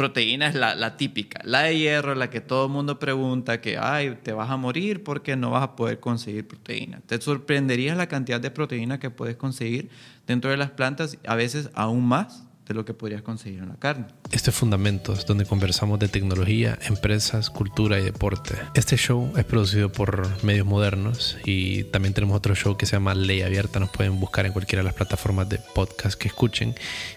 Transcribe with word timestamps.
proteína 0.00 0.46
es 0.46 0.54
la, 0.54 0.96
típica. 0.96 1.42
La 1.44 1.64
de 1.64 1.76
hierro, 1.76 2.14
la 2.14 2.30
que 2.30 2.40
todo 2.40 2.64
el 2.64 2.72
mundo 2.72 2.98
pregunta 2.98 3.60
que, 3.60 3.76
ay, 3.76 4.16
te 4.22 4.32
vas 4.32 4.48
a 4.48 4.56
morir 4.56 5.04
porque 5.04 5.36
no 5.36 5.50
vas 5.50 5.62
a 5.62 5.76
poder 5.76 6.00
conseguir 6.00 6.48
proteína. 6.48 7.02
Te 7.04 7.20
sorprenderías 7.20 7.98
la 7.98 8.06
cantidad 8.06 8.40
de 8.40 8.50
proteína 8.50 8.98
que 8.98 9.10
puedes 9.10 9.36
conseguir 9.36 9.90
dentro 10.26 10.50
de 10.50 10.56
las 10.56 10.70
plantas, 10.70 11.18
a 11.26 11.34
veces 11.34 11.68
aún 11.74 12.08
más 12.08 12.46
de 12.70 12.74
lo 12.74 12.84
que 12.84 12.94
podrías 12.94 13.22
conseguir 13.22 13.58
en 13.58 13.68
la 13.68 13.74
carne. 13.74 14.06
Este 14.30 14.50
es 14.50 14.56
Fundamentos, 14.56 15.26
donde 15.26 15.44
conversamos 15.44 15.98
de 15.98 16.06
tecnología, 16.06 16.78
empresas, 16.86 17.50
cultura 17.50 17.98
y 17.98 18.04
deporte. 18.04 18.54
Este 18.74 18.96
show 18.96 19.32
es 19.36 19.44
producido 19.44 19.90
por 19.90 20.28
Medios 20.44 20.66
Modernos 20.66 21.36
y 21.44 21.82
también 21.84 22.14
tenemos 22.14 22.36
otro 22.36 22.54
show 22.54 22.76
que 22.76 22.86
se 22.86 22.92
llama 22.92 23.16
Ley 23.16 23.42
Abierta. 23.42 23.80
Nos 23.80 23.90
pueden 23.90 24.20
buscar 24.20 24.46
en 24.46 24.52
cualquiera 24.52 24.82
de 24.82 24.84
las 24.84 24.94
plataformas 24.94 25.48
de 25.48 25.58
podcast 25.74 26.16
que 26.16 26.28
escuchen. 26.28 26.76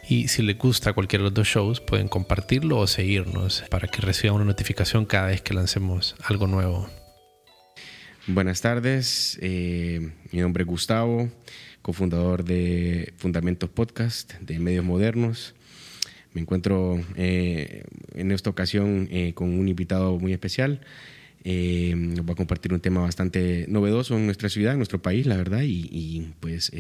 Y 0.10 0.28
si 0.28 0.42
les 0.42 0.58
gusta 0.58 0.94
cualquiera 0.94 1.22
de 1.22 1.30
los 1.30 1.36
dos 1.36 1.48
shows, 1.48 1.82
pueden 1.82 2.08
compartirlo 2.08 2.80
o 2.80 2.88
seguirnos 2.88 3.64
para 3.70 3.88
que 3.88 4.02
reciban 4.02 4.38
una 4.38 4.46
notificación 4.46 5.06
cada 5.06 5.28
vez 5.28 5.44
que 5.44 5.54
lancemos 5.54 6.16
algo 6.24 6.48
nuevo. 6.48 6.90
Buenas 8.26 8.62
tardes, 8.62 9.38
eh, 9.40 10.14
mi 10.32 10.40
nombre 10.40 10.64
es 10.64 10.68
Gustavo 10.68 11.30
cofundador 11.84 12.46
de 12.46 13.14
Fundamentos 13.18 13.70
Podcast, 13.70 14.34
de 14.40 14.58
Medios 14.58 14.86
Modernos. 14.86 15.54
Me 16.34 16.42
encuentro 16.42 17.00
eh, 17.18 17.84
en 18.16 18.32
esta 18.32 18.50
ocasión 18.50 19.08
eh, 19.12 19.34
con 19.36 19.54
un 19.54 19.68
invitado 19.68 20.18
muy 20.18 20.32
especial. 20.32 20.80
Eh, 21.44 21.94
nos 21.96 22.26
va 22.26 22.32
a 22.32 22.36
compartir 22.36 22.74
un 22.74 22.80
tema 22.80 23.02
bastante 23.02 23.66
novedoso 23.68 24.18
en 24.18 24.26
nuestra 24.26 24.48
ciudad, 24.48 24.72
en 24.72 24.80
nuestro 24.80 25.02
país, 25.02 25.28
la 25.28 25.36
verdad, 25.36 25.62
y, 25.62 26.32
pues 26.40 26.72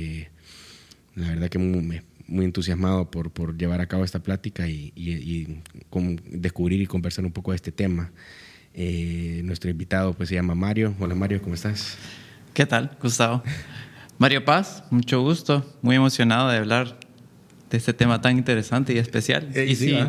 la 1.15 1.27
verdad 1.27 1.49
que 1.49 1.59
muy, 1.59 2.01
muy 2.27 2.45
entusiasmado 2.45 3.11
por, 3.11 3.29
por, 3.29 3.57
llevar 3.57 3.81
a 3.81 3.87
cabo 3.87 4.05
esta 4.05 4.23
plática 4.23 4.69
y, 4.69 4.93
y, 4.95 5.61
descubrir 6.31 6.81
y 6.81 6.87
conversar 6.87 7.25
un 7.25 7.33
poco 7.33 7.51
de 7.51 7.57
este 7.57 7.73
tema. 7.73 8.09
nuestro 8.73 9.69
invitado 9.69 10.13
pues 10.13 10.29
se 10.29 10.35
llama 10.35 10.55
Mario. 10.55 10.95
Hola 10.97 11.13
Mario, 11.13 11.41
¿cómo 11.41 11.55
estás? 11.55 11.97
¿Qué 12.53 12.65
tal, 12.65 12.97
Gustavo? 13.01 13.43
Mario 14.23 14.45
Paz, 14.45 14.85
mucho 14.89 15.21
gusto, 15.21 15.65
muy 15.81 15.97
emocionado 15.97 16.47
de 16.47 16.55
hablar 16.55 16.95
de 17.69 17.77
este 17.77 17.91
tema 17.91 18.21
tan 18.21 18.37
interesante 18.37 18.93
y 18.93 18.97
especial. 18.97 19.49
Eh, 19.53 19.65
y 19.67 19.75
sí, 19.75 19.99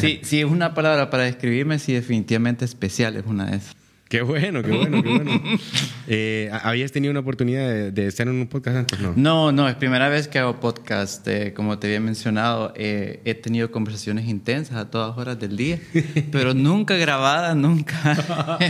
sí, 0.00 0.18
sí, 0.24 0.40
es 0.40 0.46
una 0.46 0.74
palabra 0.74 1.10
para 1.10 1.22
describirme, 1.22 1.78
sí, 1.78 1.92
definitivamente 1.92 2.64
especial 2.64 3.14
es 3.14 3.24
una 3.24 3.46
de 3.46 3.58
esas. 3.58 3.76
Qué 4.12 4.20
bueno, 4.20 4.62
qué 4.62 4.72
bueno, 4.72 5.02
qué 5.02 5.08
bueno. 5.08 5.40
Eh, 6.08 6.50
¿Habías 6.64 6.92
tenido 6.92 7.12
una 7.12 7.20
oportunidad 7.20 7.90
de, 7.92 8.06
estar 8.06 8.26
en 8.28 8.34
un 8.34 8.46
podcast 8.46 8.76
antes? 8.76 9.00
No, 9.00 9.14
no, 9.16 9.52
no 9.52 9.68
es 9.68 9.76
primera 9.76 10.08
vez 10.10 10.28
que 10.28 10.38
hago 10.38 10.60
podcast. 10.60 11.26
Eh, 11.28 11.54
como 11.54 11.78
te 11.78 11.86
había 11.86 12.00
mencionado, 12.00 12.74
eh, 12.76 13.22
he 13.24 13.34
tenido 13.34 13.70
conversaciones 13.70 14.28
intensas 14.28 14.76
a 14.76 14.90
todas 14.90 15.16
horas 15.16 15.38
del 15.38 15.56
día, 15.56 15.78
pero 16.32 16.52
nunca 16.52 16.96
grabadas, 16.96 17.56
nunca 17.56 17.96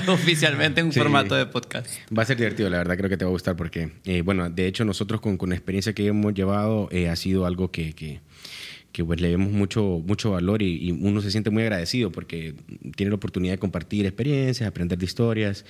oficialmente 0.08 0.80
en 0.80 0.86
un 0.88 0.92
formato 0.92 1.34
de 1.34 1.46
podcast. 1.46 1.88
Va 2.16 2.22
a 2.22 2.26
ser 2.26 2.36
divertido, 2.36 2.70
la 2.70 2.76
verdad 2.76 2.96
creo 2.96 3.10
que 3.10 3.16
te 3.16 3.24
va 3.24 3.30
a 3.30 3.32
gustar 3.32 3.56
porque, 3.56 3.90
bueno, 4.22 4.48
de 4.48 4.66
hecho 4.68 4.84
nosotros 4.84 5.20
con, 5.20 5.38
con 5.38 5.48
la 5.48 5.56
experiencia 5.56 5.94
que 5.94 6.06
hemos 6.06 6.34
llevado 6.34 6.88
ha 7.10 7.16
sido 7.16 7.46
algo 7.46 7.72
que, 7.72 7.94
que 7.94 8.20
que 8.92 9.04
pues 9.04 9.20
le 9.20 9.30
vemos 9.30 9.50
mucho, 9.50 10.02
mucho 10.06 10.32
valor 10.32 10.62
y, 10.62 10.92
uno 10.92 11.20
se 11.20 11.30
siente 11.30 11.50
muy 11.50 11.62
agradecido 11.62 12.12
porque 12.12 12.54
tiene 12.94 13.10
la 13.10 13.16
oportunidad 13.16 13.54
de 13.54 13.58
compartir 13.58 14.04
experiencias, 14.06 14.68
aprender 14.68 14.98
de 14.98 15.04
historias 15.04 15.64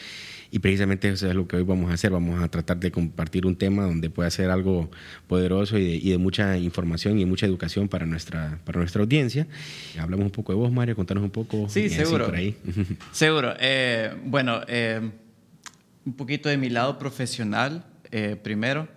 y 0.51 0.59
precisamente 0.59 1.09
eso 1.09 1.29
es 1.29 1.35
lo 1.35 1.47
que 1.47 1.57
hoy 1.57 1.63
vamos 1.63 1.91
a 1.91 1.95
hacer, 1.95 2.11
vamos 2.11 2.43
a 2.43 2.49
tratar 2.49 2.79
de 2.79 2.91
compartir 2.91 3.47
un 3.47 3.57
tema 3.57 3.85
donde 3.85 4.11
pueda 4.11 4.29
ser 4.31 4.51
algo 4.51 4.91
poderoso 5.29 5.79
y 5.79 6.11
de, 6.11 6.19
mucha 6.19 6.59
información 6.59 7.19
y 7.19 7.25
mucha 7.25 7.47
educación 7.47 7.89
para 7.89 8.07
nuestra, 8.07 8.59
para 8.65 8.81
nuestra 8.81 9.03
audiencia. 9.03 9.47
Hablamos 9.99 10.27
un 10.27 10.33
poco 10.33 10.53
de 10.53 10.59
vos, 10.59 10.71
Mario, 10.71 10.97
contanos 10.97 11.25
un 11.25 11.31
poco. 11.31 11.69
Sí, 11.69 11.89
seguro. 11.89 12.27
Por 12.27 12.35
ahí. 12.35 12.57
seguro. 13.13 13.55
Eh, 13.61 14.13
bueno, 14.25 14.61
eh, 14.69 15.01
un 16.05 16.13
poquito 16.15 16.49
de 16.49 16.57
mi 16.57 16.69
lado 16.69 16.99
profesional 16.99 17.85
eh, 18.11 18.37
primero 18.43 18.89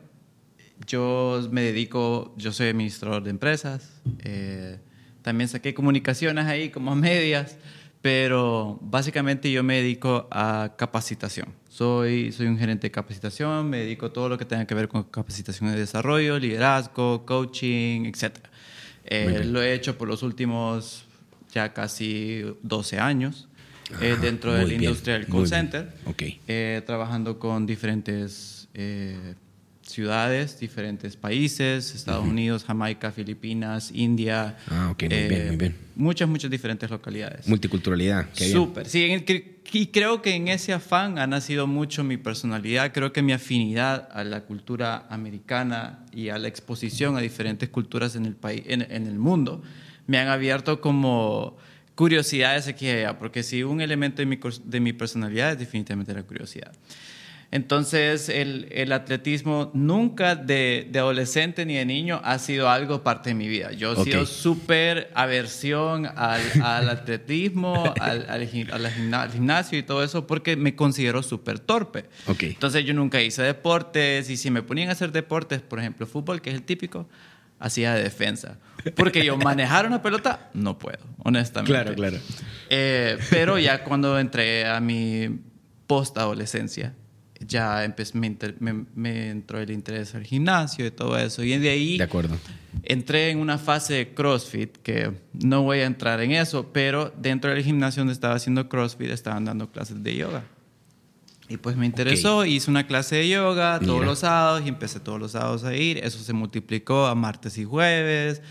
yo 0.88 1.48
me 1.52 1.62
dedico, 1.62 2.34
yo 2.38 2.52
soy 2.52 2.68
administrador 2.68 3.24
de 3.24 3.30
empresas, 3.30 4.02
eh, 4.20 4.78
también 5.22 5.48
saqué 5.48 5.74
comunicaciones 5.74 6.46
ahí 6.46 6.70
como 6.70 6.96
medias, 6.96 7.58
pero 8.02 8.78
básicamente 8.82 9.52
yo 9.52 9.64
me 9.64 9.78
dedico 9.78 10.28
a 10.30 10.76
capacitación. 10.78 11.48
Soy, 11.70 12.32
soy 12.32 12.48
un 12.48 12.58
gerente 12.58 12.88
de 12.88 12.92
capacitación, 12.92 13.70
me 13.70 13.80
dedico 13.80 14.08
a 14.08 14.14
todo 14.14 14.30
lo 14.30 14.38
que 14.38 14.46
tenga 14.46 14.66
que 14.66 14.76
ver 14.76 14.88
con 14.88 15.04
capacitación 15.04 15.72
de 15.72 15.80
desarrollo, 15.80 16.38
liderazgo, 16.38 17.26
coaching, 17.26 18.06
etc. 18.06 18.38
Eh, 19.06 19.44
lo 19.46 19.62
he 19.62 19.74
hecho 19.74 19.98
por 19.98 20.08
los 20.08 20.24
últimos 20.24 21.06
ya 21.52 21.74
casi 21.74 22.44
12 22.62 23.00
años. 23.00 23.48
Eh, 24.02 24.18
dentro 24.20 24.52
de 24.52 24.66
la 24.66 24.74
industria 24.74 25.14
del 25.14 25.28
call 25.28 25.48
center, 25.48 25.94
okay. 26.06 26.40
trabajando 26.88 27.38
con 27.38 27.68
diferentes 27.68 28.68
ciudades, 29.86 30.60
diferentes 30.60 31.16
países, 31.16 31.94
Estados 31.94 32.26
Unidos, 32.26 32.64
Jamaica, 32.64 33.12
Filipinas, 33.12 33.92
India. 33.94 34.58
Ah, 34.68 34.90
ok, 34.92 35.04
muy 35.04 35.10
bien, 35.10 35.30
muy 35.30 35.54
eh, 35.54 35.58
bien. 35.58 35.76
Muchas, 35.96 36.28
muchas 36.28 36.52
diferentes 36.52 36.90
localidades. 36.90 37.48
Multiculturalidad. 37.48 38.28
Súper, 38.34 38.88
sí, 38.88 39.24
y 39.72 39.88
creo 39.88 40.22
que 40.22 40.36
en 40.36 40.48
ese 40.48 40.74
afán 40.74 41.20
ha 41.20 41.28
nacido 41.28 41.68
mucho 41.68 42.04
mi 42.04 42.18
personalidad, 42.18 42.92
creo 42.94 43.14
que 43.14 43.22
mi 43.22 43.34
afinidad 43.34 44.10
a 44.12 44.24
la 44.24 44.42
cultura 44.42 45.06
americana 45.10 46.06
y 46.12 46.30
a 46.30 46.38
la 46.38 46.48
exposición 46.48 47.18
a 47.18 47.22
diferentes 47.22 47.70
culturas 47.70 48.16
en 48.16 48.26
el, 48.26 48.36
país, 48.36 48.64
en, 48.68 48.82
el 48.82 49.20
mundo 49.20 49.62
me 50.08 50.18
han 50.18 50.28
abierto 50.28 50.82
como 50.82 51.58
curiosidades 51.96 52.68
aquí 52.68 52.88
y 52.88 52.90
allá, 52.90 53.18
porque 53.18 53.44
si 53.44 53.64
un 53.64 53.82
elemento 53.82 54.18
de 54.18 54.26
mi, 54.26 54.40
de 54.66 54.80
mi 54.80 54.94
personalidad 54.94 55.54
es 55.54 55.60
definitivamente 55.60 56.14
la 56.14 56.24
curiosidad. 56.24 56.72
Entonces, 57.52 58.30
el, 58.30 58.92
atletismo 58.92 59.72
nunca 59.74 60.36
de, 60.36 60.90
adolescente 60.94 61.66
ni 61.66 61.76
de 61.76 61.86
niño 61.86 62.20
ha 62.24 62.40
sido 62.40 62.70
algo 62.70 63.04
parte 63.04 63.30
de 63.30 63.36
mi 63.36 63.48
vida. 63.48 63.72
Yo 63.72 63.94
he 63.94 64.04
sido 64.04 64.26
súper 64.26 65.12
aversión 65.14 66.06
al, 66.06 66.90
atletismo, 66.90 67.94
al, 68.02 68.48
gimnasio 69.32 69.80
y 69.80 69.84
todo 69.84 70.04
eso 70.04 70.28
porque 70.28 70.56
me 70.56 70.76
considero 70.76 71.24
súper 71.24 71.60
torpe. 71.60 72.06
Entonces, 72.40 72.84
yo 72.86 72.94
nunca 72.94 73.22
hice 73.22 73.42
deportes 73.42 74.30
y 74.30 74.38
si 74.38 74.52
me 74.52 74.62
ponían 74.62 74.90
a 74.90 74.92
hacer 74.94 75.12
deportes, 75.12 75.62
por 75.62 75.80
ejemplo, 75.80 76.06
fútbol, 76.06 76.42
que 76.42 76.50
es 76.50 76.56
el 76.56 76.64
típico, 76.64 77.08
hacía 77.60 77.94
de 77.94 78.04
defensa. 78.04 78.58
Porque 78.96 79.26
yo 79.26 79.38
manejar 79.38 79.88
una 79.88 80.02
pelota 80.02 80.50
no 80.54 80.78
puedo, 80.78 81.00
honestamente. 81.24 81.72
Claro, 81.72 81.96
claro. 81.96 82.18
Eh, 82.70 83.18
pero 83.30 83.58
ya 83.58 83.84
cuando 83.84 84.20
entré 84.20 84.66
a 84.66 84.80
mi 84.80 85.40
post-adolescencia, 85.88 86.94
ya 87.48 87.94
me, 88.14 89.30
entró 89.30 89.60
el 89.60 89.72
interés 89.72 90.16
al 90.16 90.24
gimnasio 90.24 90.86
y 90.86 90.92
todo 90.92 91.18
eso. 91.18 91.44
Y 91.44 91.58
de 91.58 91.70
ahí 91.70 91.98
de 91.98 92.04
acuerdo. 92.04 92.38
entré 92.84 93.30
en 93.30 93.40
una 93.40 93.58
fase 93.58 93.94
de 93.94 94.14
CrossFit, 94.14 94.78
que 94.78 95.12
no 95.34 95.64
voy 95.64 95.80
a 95.80 95.86
entrar 95.86 96.22
en 96.22 96.32
eso, 96.32 96.72
pero 96.72 97.14
dentro 97.18 97.52
del 97.52 97.64
gimnasio 97.64 98.02
donde 98.02 98.14
estaba 98.14 98.36
haciendo 98.36 98.70
CrossFit 98.70 99.10
estaban 99.10 99.46
dando 99.46 99.72
clases 99.72 100.02
de 100.04 100.16
yoga. 100.16 100.44
Y 101.48 101.58
pues 101.58 101.78
me 101.78 101.86
interesó, 101.86 102.44
hice 102.44 102.72
una 102.72 102.88
clase 102.88 103.18
de 103.18 103.30
yoga 103.30 103.80
todos 103.80 104.04
los 104.04 104.20
sábados 104.20 104.64
y 104.66 104.70
empecé 104.70 105.00
todos 105.00 105.20
los 105.20 105.34
sábados 105.34 105.64
a 105.64 105.76
ir. 105.76 106.00
Eso 106.00 106.18
se 106.18 106.34
multiplicó 106.34 107.06
a 107.06 107.14
martes 107.14 107.60
y 107.60 107.66
jueves, 107.66 108.42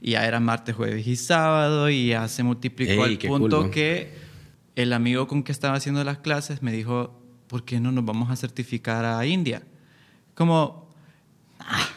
y 0.00 0.12
ya 0.12 0.24
era 0.24 0.38
martes, 0.38 0.76
jueves 0.76 1.04
y 1.04 1.16
sábado, 1.16 1.90
y 1.90 2.08
ya 2.08 2.28
se 2.28 2.44
multiplicó 2.44 3.02
al 3.02 3.18
punto 3.18 3.70
que 3.72 4.12
el 4.76 4.92
amigo 4.92 5.26
con 5.26 5.42
que 5.42 5.50
estaba 5.50 5.74
haciendo 5.74 6.04
las 6.04 6.18
clases 6.18 6.62
me 6.62 6.70
dijo, 6.70 7.23
¿por 7.48 7.64
qué 7.64 7.80
no 7.80 7.92
nos 7.92 8.04
vamos 8.04 8.30
a 8.30 8.36
certificar 8.36 9.04
a 9.04 9.24
India? 9.26 9.62
Como, 10.34 10.88
ah, 11.60 11.88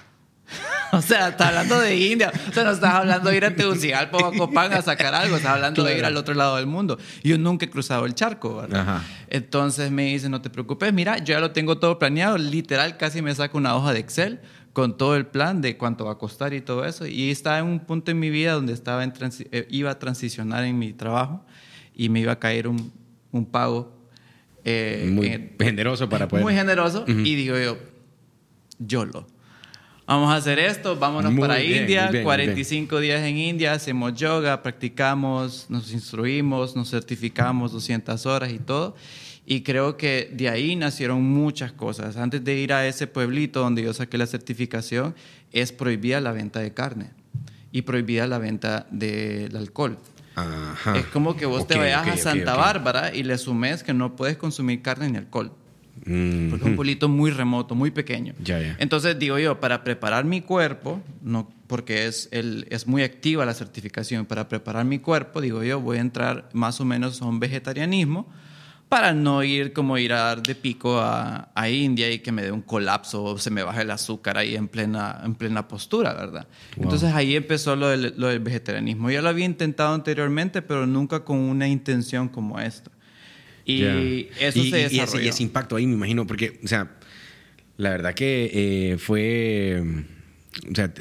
o 0.92 1.02
sea, 1.02 1.30
estás 1.30 1.48
hablando 1.48 1.80
de 1.80 1.96
India, 1.98 2.32
o 2.50 2.54
sea, 2.54 2.64
no 2.64 2.72
estás 2.72 2.94
hablando 2.94 3.30
de 3.30 3.38
ir 3.38 3.46
a 3.46 3.56
Tegucigalpa 3.56 4.18
o 4.18 4.26
a 4.26 4.34
Copán 4.38 4.74
a 4.74 4.82
sacar 4.82 5.14
algo, 5.16 5.38
estás 5.38 5.54
hablando 5.54 5.84
de 5.84 5.98
ir 5.98 6.06
al 6.06 6.18
otro 6.18 6.34
lado 6.34 6.58
del 6.58 6.68
mundo. 6.68 6.98
Yo 7.24 7.38
nunca 7.38 7.66
he 7.66 7.70
cruzado 7.70 8.06
el 8.06 8.16
charco, 8.16 8.58
¿verdad? 8.58 9.02
Entonces 9.30 9.92
me 9.92 10.06
dice, 10.06 10.30
no 10.30 10.42
te 10.42 10.50
preocupes, 10.50 10.94
mira, 10.94 11.18
yo 11.20 11.34
ya 11.34 11.40
lo 11.40 11.52
tengo 11.52 11.78
todo 11.78 12.00
planeado, 12.00 12.38
literal 12.38 12.98
casi 12.98 13.22
me 13.22 13.34
saco 13.34 13.58
una 13.58 13.76
hoja 13.76 13.94
de 13.94 14.00
Excel 14.00 14.42
con 14.78 14.96
todo 14.96 15.16
el 15.16 15.26
plan 15.26 15.60
de 15.60 15.76
cuánto 15.76 16.06
va 16.06 16.12
a 16.12 16.18
costar 16.20 16.54
y 16.54 16.62
todo 16.62 16.86
eso. 16.86 17.08
Y 17.08 17.32
estaba 17.32 17.58
en 17.58 17.66
un 17.66 17.80
punto 17.80 18.12
en 18.12 18.20
mi 18.20 18.30
vida 18.30 18.54
donde 18.54 18.74
estaba 18.74 19.04
en 19.04 19.12
eh, 19.52 19.68
iba 19.72 19.90
a 19.90 19.98
transicionar 19.98 20.64
en 20.66 20.78
mi 20.78 20.94
trabajo 20.94 21.44
y 21.96 22.10
me 22.10 22.20
iba 22.20 22.34
a 22.34 22.40
caer 22.40 22.68
un, 22.68 22.94
un 23.32 23.48
pago 23.48 23.97
eh, 24.70 25.10
muy 25.10 25.52
generoso 25.58 26.10
para 26.10 26.28
poder. 26.28 26.44
Muy 26.44 26.54
generoso. 26.54 27.06
Y 27.08 27.36
digo 27.36 27.58
yo, 27.58 27.78
YOLO. 28.80 29.26
Vamos 30.06 30.30
a 30.30 30.36
hacer 30.36 30.60
esto, 30.60 30.98
vámonos 30.98 31.34
para 31.40 31.62
India, 31.62 32.10
45 32.24 33.00
días 33.00 33.22
en 33.24 33.38
India, 33.38 33.74
hacemos 33.74 34.14
yoga, 34.14 34.62
practicamos, 34.64 35.68
nos 35.70 35.92
instruimos, 35.92 36.76
nos 36.76 36.90
certificamos 36.90 37.72
200 37.72 38.26
horas 38.26 38.52
y 38.52 38.60
todo. 38.60 38.96
Y 39.46 39.62
creo 39.62 39.96
que 39.96 40.30
de 40.34 40.50
ahí 40.50 40.76
nacieron 40.76 41.24
muchas 41.24 41.72
cosas. 41.72 42.18
Antes 42.18 42.44
de 42.44 42.56
ir 42.56 42.74
a 42.74 42.86
ese 42.88 43.08
pueblito 43.08 43.62
donde 43.62 43.84
yo 43.84 43.94
saqué 43.94 44.18
la 44.18 44.28
certificación, 44.28 45.16
es 45.54 45.72
prohibida 45.72 46.20
la 46.20 46.34
venta 46.34 46.60
de 46.60 46.74
carne 46.74 47.12
y 47.72 47.84
prohibida 47.84 48.28
la 48.28 48.38
venta 48.38 48.86
del 48.92 49.56
alcohol. 49.56 49.98
Ajá. 50.38 50.98
Es 50.98 51.06
como 51.08 51.36
que 51.36 51.46
vos 51.48 51.68
te 51.68 51.74
Ok, 51.74 51.80
vayas 51.82 52.08
a 52.08 52.18
Santa. 52.18 52.56
Bárbara 52.56 53.14
y 53.14 53.24
le 53.24 53.38
sumes 53.38 53.84
que 53.84 53.94
no 53.94 54.16
puedes 54.16 54.38
consumir 54.38 54.82
carne 54.84 55.10
ni 55.10 55.18
alcohol. 55.18 55.52
Mm, 56.06 56.50
Porque 56.52 56.64
es 56.64 56.70
un 56.70 56.76
pueblito 56.76 57.10
muy 57.10 57.32
remoto, 57.32 57.74
muy 57.74 57.90
pequeño. 57.90 58.36
Entonces 58.78 59.18
digo 59.18 59.40
yo, 59.40 59.60
para 59.60 59.84
preparar 59.84 60.26
mi 60.26 60.42
cuerpo, 60.42 61.02
no, 61.24 61.50
porque 61.66 62.06
es, 62.06 62.30
el, 62.32 62.68
es 62.70 62.86
muy 62.86 63.02
activa 63.02 63.46
la 63.46 63.56
certificación, 63.56 64.28
para 64.28 64.48
preparar 64.48 64.86
mi 64.86 65.00
cuerpo, 65.00 65.42
digo 65.42 65.64
yo, 65.64 65.82
voy 65.82 65.98
a 65.98 66.02
entrar 66.02 66.50
más 66.54 66.80
o 66.80 66.86
menos 66.86 67.22
a 67.22 67.26
un 67.26 67.40
vegetarianismo 67.40 68.28
para 68.90 69.14
no 69.14 69.44
ir 69.44 69.74
como 69.74 69.98
ir 69.98 70.14
a 70.14 70.20
dar 70.22 70.42
de 70.44 70.56
pico 70.56 71.00
a, 71.00 71.50
a 71.54 71.70
India 71.70 72.10
y 72.10 72.20
que 72.20 72.32
me 72.32 72.42
dé 72.42 72.52
un 72.52 72.62
colapso 72.62 73.24
o 73.24 73.38
se 73.38 73.50
me 73.50 73.62
baje 73.64 73.82
el 73.82 73.92
azúcar 73.92 74.38
ahí 74.38 74.56
en 74.56 74.68
plena, 74.70 75.22
en 75.26 75.36
plena 75.36 75.68
postura, 75.68 76.14
¿verdad? 76.14 76.48
Wow. 76.78 76.84
Entonces 76.86 77.14
ahí 77.14 77.36
empezó 77.36 77.76
lo 77.76 77.90
del, 77.90 78.14
lo 78.18 78.28
del 78.28 78.40
vegetarianismo. 78.40 79.12
Ya 79.12 79.22
lo 79.22 79.28
había 79.30 79.46
intentado 79.46 79.94
anteriormente, 79.94 80.62
pero 80.62 80.88
nunca 80.88 81.26
con 81.26 81.38
una 81.38 81.68
intención 81.68 82.30
como 82.30 82.60
esta. 82.60 82.90
Y 83.66 84.30
eso 84.40 84.60
Y- 84.60 84.72
se 84.72 84.80
y 84.80 84.84
desarrolló. 84.84 85.26
Y 85.26 85.28
ese, 85.28 85.44
impacto 85.44 85.76
ahí, 85.76 85.86
me 85.86 85.94
imagino, 85.96 86.26
porque, 86.26 86.60
o 86.64 86.68
sea, 86.68 86.90
la 87.76 87.90
verdad 87.90 88.14
que 88.14 88.50
eh, 88.94 88.98
fue, 88.98 89.84
o 90.72 90.74
sea, 90.76 90.94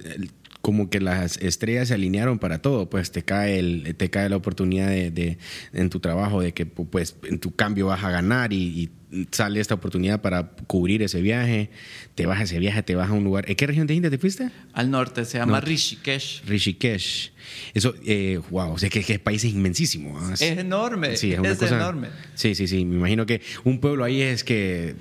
como 0.67 0.91
que 0.91 0.99
las 0.99 1.37
estrellas 1.37 1.87
se 1.87 1.95
alinearon 1.95 2.41
para 2.41 2.59
todo, 2.61 2.91
pues 2.91 3.13
te 3.13 3.23
cae, 3.23 3.61
el, 3.61 3.95
te 3.97 4.11
cae 4.11 4.29
la 4.29 4.35
oportunidad 4.35 4.89
de, 4.89 5.13
de- 5.13 5.39
en 5.73 5.91
tu 5.91 6.01
trabajo 6.01 6.41
de 6.43 6.55
que 6.55 6.67
pues 6.67 7.15
en 7.23 7.39
tu 7.39 7.55
cambio 7.55 7.87
vas 7.87 8.03
a 8.03 8.11
ganar 8.11 8.53
y, 8.53 8.91
y 9.13 9.29
sale 9.31 9.61
esta 9.61 9.75
oportunidad 9.75 10.23
para 10.23 10.49
cubrir 10.67 11.03
ese 11.05 11.21
viaje, 11.23 11.71
te 12.17 12.27
vas 12.27 12.41
a 12.41 12.43
ese 12.43 12.59
viaje, 12.59 12.83
te 12.83 12.97
vas 12.97 13.09
a 13.11 13.13
un 13.13 13.23
lugar. 13.23 13.49
¿En 13.49 13.55
qué 13.55 13.65
región 13.69 13.87
de 13.87 13.95
India 13.95 14.11
te 14.11 14.19
fuiste? 14.19 14.51
Al 14.73 14.91
norte, 14.91 15.25
se 15.25 15.39
llama. 15.39 15.61
Rishikesh. 15.61 16.43
Rishikesh. 16.47 17.31
Eso, 17.73 17.95
eh, 18.05 18.41
wow, 18.51 18.73
o 18.73 18.79
sea 18.79 18.89
que, 18.91 19.05
que 19.05 19.13
el 19.13 19.21
país 19.21 19.45
es 19.45 19.53
inmensísimo. 19.53 20.19
Es 20.33 20.43
enorme, 20.43 21.17
Sí, 21.17 21.33
es, 21.33 21.39
una 21.39 21.51
es 21.51 21.59
cosa- 21.59 21.77
enorme. 21.77 22.09
Sí, 22.35 22.57
sí, 22.57 22.67
sí. 22.67 22.85
Me 22.85 22.97
imagino 22.97 23.25
que 23.25 23.41
un 23.63 23.79
pueblo 23.79 24.03
ahí 24.03 24.21
es 24.21 24.43
que. 24.43 24.97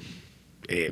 Eh, 0.67 0.91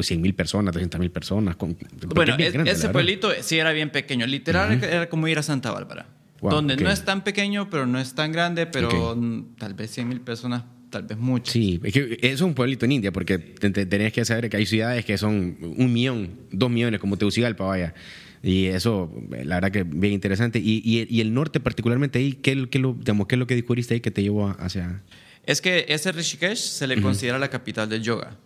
100 0.00 0.20
mil 0.20 0.34
personas, 0.34 0.72
300 0.72 0.98
mil 1.00 1.10
personas. 1.10 1.56
con- 1.56 1.76
Bueno, 2.14 2.32
es 2.38 2.52
grande, 2.52 2.70
la 2.72 2.76
ese 2.78 2.88
pueblito 2.88 3.30
sí 3.42 3.58
era 3.58 3.72
bien 3.72 3.90
pequeño. 3.90 4.26
Literal 4.26 4.82
era 4.82 5.08
como 5.08 5.28
ir 5.28 5.38
a 5.38 5.42
Santa 5.42 5.70
Bárbara. 5.70 6.06
Wow, 6.40 6.50
donde 6.52 6.76
no 6.76 6.90
es 6.90 7.04
tan 7.04 7.22
pequeño, 7.22 7.70
pero 7.70 7.86
no 7.86 8.00
es 8.00 8.14
tan 8.14 8.32
grande, 8.32 8.66
pero 8.66 9.16
tal 9.58 9.74
vez 9.74 9.90
100 9.92 10.08
mil 10.08 10.20
personas, 10.20 10.64
tal 10.90 11.04
vez 11.04 11.16
mucho. 11.18 11.52
Sí, 11.52 11.80
es 11.84 11.92
que 11.92 12.18
es 12.20 12.40
un 12.40 12.54
pueblito 12.54 12.84
en 12.84 12.92
India, 12.92 13.12
porque 13.12 13.38
te- 13.38 13.70
te- 13.70 13.86
tenés 13.86 14.12
que 14.12 14.24
saber 14.24 14.50
que 14.50 14.56
hay 14.56 14.66
ciudades 14.66 15.04
que 15.04 15.16
son 15.18 15.56
un 15.60 15.92
millón, 15.92 16.30
dos 16.50 16.68
millones, 16.70 16.98
como 17.00 17.16
Tegucigalpa, 17.16 17.64
vaya. 17.64 17.94
Y 18.42 18.66
eso, 18.66 19.12
la 19.44 19.56
verdad 19.56 19.70
que 19.70 19.84
bien 19.84 20.14
interesante. 20.14 20.58
Y, 20.58 20.82
y- 20.84 21.06
y 21.08 21.20
el 21.20 21.32
norte, 21.32 21.60
particularmente 21.60 22.18
ahí, 22.18 22.32
¿qué, 22.32 22.68
qué 22.68 22.80
lo, 22.80 22.94
digamos, 22.94 23.28
¿qué 23.28 23.36
es 23.36 23.38
lo 23.38 23.46
que 23.46 23.54
descubriste 23.54 23.94
ahí 23.94 24.00
que 24.00 24.10
te 24.10 24.22
llevó 24.22 24.48
hacia.? 24.58 25.00
Es 25.46 25.60
que 25.60 25.84
ese 25.88 26.10
Rishikesh 26.10 26.58
se 26.58 26.86
le 26.88 27.00
considera 27.00 27.38
la 27.38 27.50
capital 27.50 27.88
del 27.88 28.02
yoga. 28.02 28.36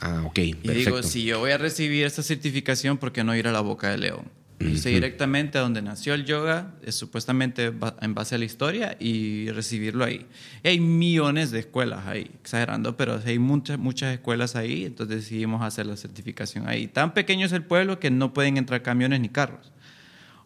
Ah, 0.00 0.22
ok, 0.24 0.38
Y 0.38 0.54
perfecto. 0.54 0.90
digo, 0.90 1.02
si 1.02 1.24
yo 1.24 1.38
voy 1.40 1.50
a 1.50 1.58
recibir 1.58 2.04
esta 2.06 2.22
certificación, 2.22 2.98
¿por 2.98 3.12
qué 3.12 3.22
no 3.22 3.34
ir 3.36 3.46
a 3.46 3.52
la 3.52 3.60
Boca 3.60 3.90
del 3.90 4.00
León? 4.00 4.30
Irse 4.58 4.90
directamente 4.90 5.56
a 5.56 5.62
donde 5.62 5.80
nació 5.80 6.12
el 6.12 6.26
yoga, 6.26 6.74
es 6.82 6.94
supuestamente 6.94 7.72
en 8.02 8.14
base 8.14 8.34
a 8.34 8.38
la 8.38 8.44
historia, 8.44 8.94
y 9.00 9.50
recibirlo 9.50 10.04
ahí. 10.04 10.26
Y 10.62 10.68
hay 10.68 10.80
millones 10.80 11.50
de 11.50 11.60
escuelas 11.60 12.06
ahí, 12.06 12.30
exagerando, 12.42 12.94
pero 12.94 13.20
hay 13.24 13.38
muchas, 13.38 13.78
muchas 13.78 14.12
escuelas 14.12 14.56
ahí, 14.56 14.84
entonces 14.84 15.16
decidimos 15.16 15.62
hacer 15.62 15.86
la 15.86 15.96
certificación 15.96 16.68
ahí. 16.68 16.88
Tan 16.88 17.14
pequeño 17.14 17.46
es 17.46 17.52
el 17.52 17.64
pueblo 17.64 17.98
que 18.00 18.10
no 18.10 18.34
pueden 18.34 18.58
entrar 18.58 18.82
camiones 18.82 19.20
ni 19.20 19.30
carros. 19.30 19.72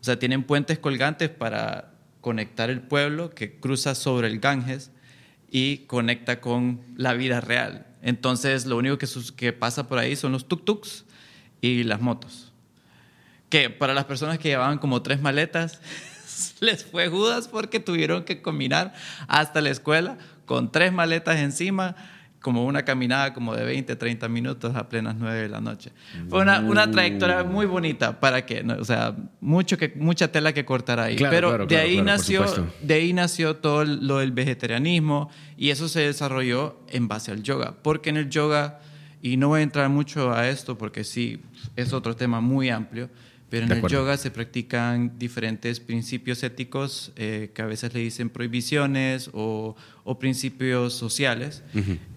O 0.00 0.04
sea, 0.04 0.18
tienen 0.18 0.44
puentes 0.44 0.78
colgantes 0.78 1.30
para 1.30 1.90
conectar 2.20 2.70
el 2.70 2.82
pueblo 2.82 3.30
que 3.30 3.58
cruza 3.58 3.96
sobre 3.96 4.28
el 4.28 4.38
Ganges 4.38 4.92
y 5.50 5.78
conecta 5.86 6.40
con 6.40 6.82
la 6.96 7.14
vida 7.14 7.40
real. 7.40 7.86
Entonces, 8.04 8.66
lo 8.66 8.76
único 8.76 8.98
que, 8.98 9.08
que 9.34 9.54
pasa 9.54 9.88
por 9.88 9.98
ahí 9.98 10.14
son 10.14 10.32
los 10.32 10.46
tuk-tuks 10.46 11.04
y 11.62 11.84
las 11.84 12.02
motos. 12.02 12.52
Que 13.48 13.70
para 13.70 13.94
las 13.94 14.04
personas 14.04 14.38
que 14.38 14.50
llevaban 14.50 14.76
como 14.76 15.00
tres 15.00 15.22
maletas, 15.22 15.80
les 16.60 16.84
fue 16.84 17.08
judas 17.08 17.48
porque 17.48 17.80
tuvieron 17.80 18.24
que 18.24 18.42
combinar 18.42 18.92
hasta 19.26 19.62
la 19.62 19.70
escuela 19.70 20.18
con 20.44 20.70
tres 20.70 20.92
maletas 20.92 21.38
encima, 21.38 21.96
como 22.44 22.66
una 22.66 22.84
caminada 22.84 23.32
como 23.32 23.56
de 23.56 23.64
20, 23.64 23.96
30 23.96 24.28
minutos 24.28 24.76
a 24.76 24.86
plenas 24.86 25.16
9 25.18 25.40
de 25.40 25.48
la 25.48 25.62
noche. 25.62 25.92
Fue 26.28 26.42
una, 26.42 26.60
una 26.60 26.90
trayectoria 26.90 27.42
muy 27.42 27.64
bonita 27.64 28.20
para 28.20 28.44
que, 28.44 28.62
no, 28.62 28.74
o 28.74 28.84
sea, 28.84 29.16
mucho 29.40 29.78
que, 29.78 29.94
mucha 29.96 30.30
tela 30.30 30.52
que 30.52 30.66
cortar 30.66 31.00
ahí. 31.00 31.16
Claro, 31.16 31.34
Pero 31.34 31.48
claro, 31.48 31.64
de 31.64 31.74
claro, 31.74 31.88
ahí 31.88 32.02
nació, 32.02 32.44
de 32.82 32.94
ahí 32.94 33.14
nació 33.14 33.56
todo 33.56 33.86
lo 33.86 34.18
del 34.18 34.32
vegetarianismo 34.32 35.30
y 35.56 35.70
eso 35.70 35.88
se 35.88 36.00
desarrolló 36.00 36.76
en 36.88 37.08
base 37.08 37.32
al 37.32 37.42
yoga, 37.42 37.76
porque 37.80 38.10
en 38.10 38.18
el 38.18 38.28
yoga, 38.28 38.78
y 39.22 39.38
no 39.38 39.48
voy 39.48 39.60
a 39.60 39.62
entrar 39.62 39.88
mucho 39.88 40.30
a 40.30 40.46
esto 40.50 40.76
porque 40.76 41.02
sí, 41.02 41.40
es 41.76 41.94
otro 41.94 42.14
tema 42.14 42.42
muy 42.42 42.68
amplio, 42.68 43.08
pero 43.48 43.66
en 43.66 43.72
el 43.72 43.86
yoga 43.86 44.16
se 44.16 44.30
practican 44.30 45.18
diferentes 45.18 45.78
principios 45.78 46.42
éticos 46.42 47.12
eh, 47.16 47.52
que 47.54 47.62
a 47.62 47.66
veces 47.66 47.94
le 47.94 48.00
dicen 48.00 48.28
prohibiciones 48.28 49.30
o, 49.32 49.76
o 50.06 50.18
principios 50.18 50.92
sociales, 50.92 51.62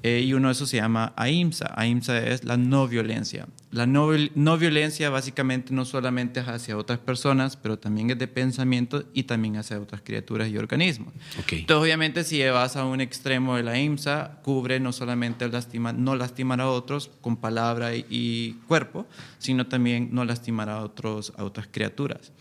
eh, 0.03 0.21
y 0.25 0.33
uno 0.33 0.49
de 0.49 0.51
esos 0.51 0.69
se 0.69 0.75
llama 0.77 1.13
ahimsa. 1.15 1.71
Ahimsa 1.77 2.19
es 2.19 2.43
la 2.43 2.57
no 2.57 2.85
violencia. 2.87 3.47
La 3.71 3.85
no, 3.85 4.09
no 4.35 4.57
violencia 4.57 5.09
básicamente 5.09 5.73
no 5.73 5.85
solamente 5.85 6.41
es 6.41 6.47
hacia 6.49 6.75
otras 6.77 6.99
personas, 6.99 7.55
pero 7.55 7.79
también 7.79 8.09
es 8.09 8.17
de 8.19 8.27
pensamiento 8.27 9.05
y 9.13 9.23
también 9.23 9.55
hacia 9.55 9.79
otras 9.79 10.01
criaturas 10.01 10.49
y 10.49 10.57
organismos. 10.57 11.13
Ok. 11.39 11.53
Entonces, 11.53 11.81
obviamente, 11.81 12.23
si 12.25 12.35
llevas 12.37 12.75
a 12.75 12.83
un 12.83 12.99
extremo 12.99 13.55
de 13.55 13.63
la 13.63 13.79
IMSA, 13.79 14.39
cubre 14.43 14.81
no 14.81 14.91
solamente 14.91 15.45
el 15.45 15.51
lastima- 15.51 15.93
no 15.93 16.15
lastimar 16.17 16.59
a 16.59 16.69
otros 16.69 17.09
con 17.21 17.37
palabra 17.37 17.95
y, 17.95 18.05
y 18.09 18.51
cuerpo, 18.67 19.05
sino 19.37 19.67
también 19.67 20.09
no 20.11 20.25
lastimar 20.25 20.69
a, 20.69 20.81
otros, 20.81 21.31
a 21.37 21.45
otras 21.45 21.67
criaturas. 21.71 22.33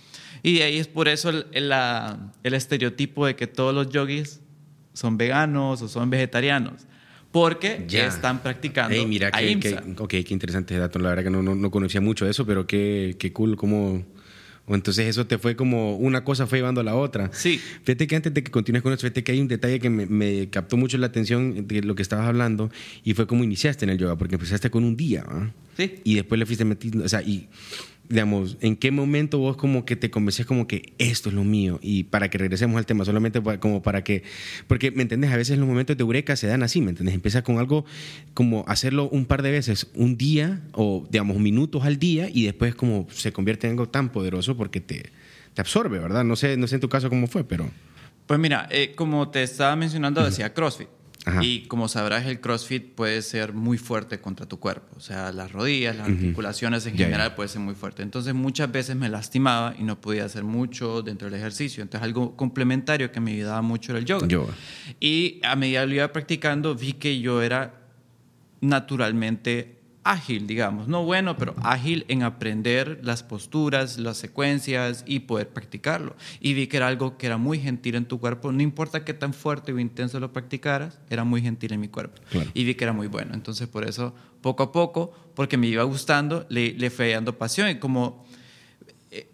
Y 0.42 0.54
de 0.58 0.64
ahí 0.64 0.78
es 0.78 0.88
por 0.88 1.06
eso 1.06 1.28
el, 1.30 1.46
el- 1.52 1.68
la- 1.68 2.32
el 2.42 2.54
estereotipo 2.54 3.26
de 3.26 3.36
que 3.36 3.46
todos 3.46 3.72
los 3.74 3.90
yogis 3.90 4.40
son 4.96 5.18
veganos 5.18 5.82
o 5.82 5.88
son 5.88 6.08
vegetarianos, 6.08 6.86
porque 7.30 7.84
Ya. 7.86 8.06
están 8.06 8.42
practicando 8.42 8.94
Ey, 8.96 9.04
mira, 9.06 9.30
qué, 9.30 10.24
interesante 10.30 10.72
ese 10.74 10.80
dato. 10.80 10.98
La 10.98 11.10
verdad 11.10 11.24
que 11.24 11.30
no, 11.30 11.42
no, 11.42 11.54
no 11.54 11.70
conocía 11.70 12.00
mucho 12.00 12.24
de 12.24 12.30
eso, 12.30 12.46
pero 12.46 12.66
qué, 12.66 13.14
qué 13.18 13.30
cool 13.32 13.56
cómo... 13.56 14.02
o 14.66 14.74
entonces 14.74 15.06
eso 15.06 15.26
te 15.26 15.36
fue 15.36 15.54
como 15.54 15.96
una 15.98 16.24
cosa 16.24 16.46
fue 16.46 16.58
llevando 16.58 16.80
a 16.80 16.84
la 16.84 16.94
otra. 16.94 17.28
Sí. 17.34 17.60
Fíjate 17.84 18.06
que 18.06 18.16
antes 18.16 18.32
de 18.32 18.42
que 18.42 18.50
continúes 18.50 18.82
con 18.82 18.90
eso, 18.94 19.02
fíjate 19.02 19.22
que 19.22 19.32
hay 19.32 19.40
un 19.42 19.48
detalle 19.48 19.80
que 19.80 19.90
me, 19.90 20.06
me 20.06 20.48
captó 20.48 20.78
mucho 20.78 20.96
la 20.96 21.08
atención 21.08 21.66
de 21.68 21.82
lo 21.82 21.94
que 21.94 22.00
estabas 22.02 22.26
hablando 22.26 22.70
y 23.04 23.12
fue 23.12 23.26
cómo 23.26 23.44
iniciaste 23.44 23.84
en 23.84 23.90
el 23.90 23.98
yoga, 23.98 24.16
porque 24.16 24.36
empezaste 24.36 24.70
con 24.70 24.82
un 24.82 24.96
día, 24.96 25.24
¿va? 25.24 25.52
Sí. 25.76 25.96
Y 26.04 26.14
después 26.14 26.38
le 26.38 26.46
fuiste 26.46 26.64
metiendo, 26.64 27.04
o 27.04 27.08
sea, 27.08 27.20
y 27.20 27.48
digamos, 28.08 28.56
¿en 28.60 28.76
qué 28.76 28.90
momento 28.90 29.38
vos 29.38 29.56
como 29.56 29.84
que 29.84 29.96
te 29.96 30.10
convences 30.10 30.46
como 30.46 30.66
que 30.66 30.92
esto 30.98 31.28
es 31.28 31.34
lo 31.34 31.44
mío? 31.44 31.78
Y 31.82 32.04
para 32.04 32.30
que 32.30 32.38
regresemos 32.38 32.76
al 32.78 32.86
tema, 32.86 33.04
solamente 33.04 33.40
pa- 33.42 33.58
como 33.58 33.82
para 33.82 34.04
que, 34.04 34.22
porque, 34.66 34.90
¿me 34.90 35.02
entiendes? 35.02 35.30
A 35.32 35.36
veces 35.36 35.58
los 35.58 35.66
momentos 35.66 35.96
de 35.96 36.02
eureka 36.02 36.36
se 36.36 36.46
dan 36.46 36.62
así, 36.62 36.80
¿me 36.80 36.90
entiendes? 36.90 37.14
Empiezas 37.14 37.42
con 37.42 37.58
algo 37.58 37.84
como 38.34 38.64
hacerlo 38.68 39.08
un 39.08 39.24
par 39.26 39.42
de 39.42 39.50
veces, 39.50 39.88
un 39.94 40.16
día 40.16 40.62
o, 40.72 41.06
digamos, 41.10 41.38
minutos 41.38 41.84
al 41.84 41.98
día 41.98 42.28
y 42.32 42.44
después 42.44 42.74
como 42.74 43.06
se 43.10 43.32
convierte 43.32 43.66
en 43.66 43.72
algo 43.72 43.88
tan 43.88 44.10
poderoso 44.10 44.56
porque 44.56 44.80
te, 44.80 45.10
te 45.54 45.60
absorbe, 45.60 45.98
¿verdad? 45.98 46.24
No 46.24 46.36
sé, 46.36 46.56
no 46.56 46.66
sé 46.66 46.76
en 46.76 46.80
tu 46.80 46.88
caso 46.88 47.08
cómo 47.08 47.26
fue, 47.26 47.44
pero... 47.44 47.68
Pues 48.26 48.40
mira, 48.40 48.66
eh, 48.72 48.92
como 48.96 49.28
te 49.30 49.42
estaba 49.44 49.76
mencionando, 49.76 50.24
decía 50.24 50.52
CrossFit. 50.52 50.88
Ajá. 51.28 51.42
Y 51.42 51.62
como 51.66 51.88
sabrás, 51.88 52.24
el 52.26 52.40
CrossFit 52.40 52.94
puede 52.94 53.20
ser 53.20 53.52
muy 53.52 53.78
fuerte 53.78 54.20
contra 54.20 54.46
tu 54.46 54.60
cuerpo. 54.60 54.94
O 54.96 55.00
sea, 55.00 55.32
las 55.32 55.50
rodillas, 55.50 55.96
las 55.96 56.06
articulaciones 56.08 56.86
en 56.86 56.94
Ya, 56.96 57.06
general 57.06 57.30
ya. 57.30 57.36
puede 57.36 57.48
ser 57.48 57.60
muy 57.62 57.74
fuerte. 57.74 58.04
Entonces 58.04 58.32
muchas 58.32 58.70
veces 58.70 58.94
me 58.94 59.08
lastimaba 59.08 59.74
y 59.76 59.82
no 59.82 60.00
podía 60.00 60.24
hacer 60.24 60.44
mucho 60.44 61.02
dentro 61.02 61.28
del 61.28 61.38
ejercicio. 61.38 61.82
Entonces 61.82 62.04
algo 62.04 62.36
complementario 62.36 63.10
que 63.10 63.18
me 63.18 63.32
ayudaba 63.32 63.60
mucho 63.60 63.90
era 63.90 63.98
el 63.98 64.04
yoga. 64.04 64.28
Yoga. 64.28 64.54
Y 65.00 65.40
a 65.42 65.56
medida 65.56 65.80
que 65.80 65.86
lo 65.88 65.94
iba 65.96 66.12
practicando, 66.12 66.76
vi 66.76 66.92
que 66.92 67.18
yo 67.20 67.42
era 67.42 67.74
naturalmente 68.60 69.75
ágil, 70.06 70.46
digamos. 70.46 70.86
No 70.86 71.04
bueno, 71.04 71.36
pero 71.36 71.54
ágil 71.62 72.04
en 72.08 72.22
aprender 72.22 73.00
las 73.02 73.22
posturas, 73.22 73.98
las 73.98 74.16
secuencias 74.16 75.02
y 75.06 75.20
poder 75.20 75.48
practicarlo. 75.48 76.14
Y 76.40 76.54
vi 76.54 76.68
que 76.68 76.76
era 76.76 76.86
algo 76.86 77.18
que 77.18 77.26
era 77.26 77.36
muy 77.36 77.58
gentil 77.58 77.96
en 77.96 78.06
tu 78.06 78.20
cuerpo. 78.20 78.52
No 78.52 78.62
importa 78.62 79.04
qué 79.04 79.14
tan 79.14 79.34
fuerte 79.34 79.72
o 79.72 79.78
intenso 79.78 80.20
lo 80.20 80.32
practicaras, 80.32 81.00
era 81.10 81.24
muy 81.24 81.42
gentil 81.42 81.72
en 81.72 81.80
mi 81.80 81.88
cuerpo. 81.88 82.22
Claro. 82.30 82.48
Y 82.54 82.64
vi 82.64 82.76
que 82.76 82.84
era 82.84 82.92
muy 82.92 83.08
bueno. 83.08 83.34
Entonces, 83.34 83.66
por 83.66 83.86
eso, 83.86 84.14
poco 84.40 84.62
a 84.62 84.72
poco, 84.72 85.12
porque 85.34 85.56
me 85.56 85.66
iba 85.66 85.82
gustando, 85.82 86.46
le, 86.48 86.72
le 86.72 86.90
fui 86.90 87.10
dando 87.10 87.36
pasión. 87.36 87.68
Y 87.68 87.80
como 87.80 88.24
eh, 89.10 89.28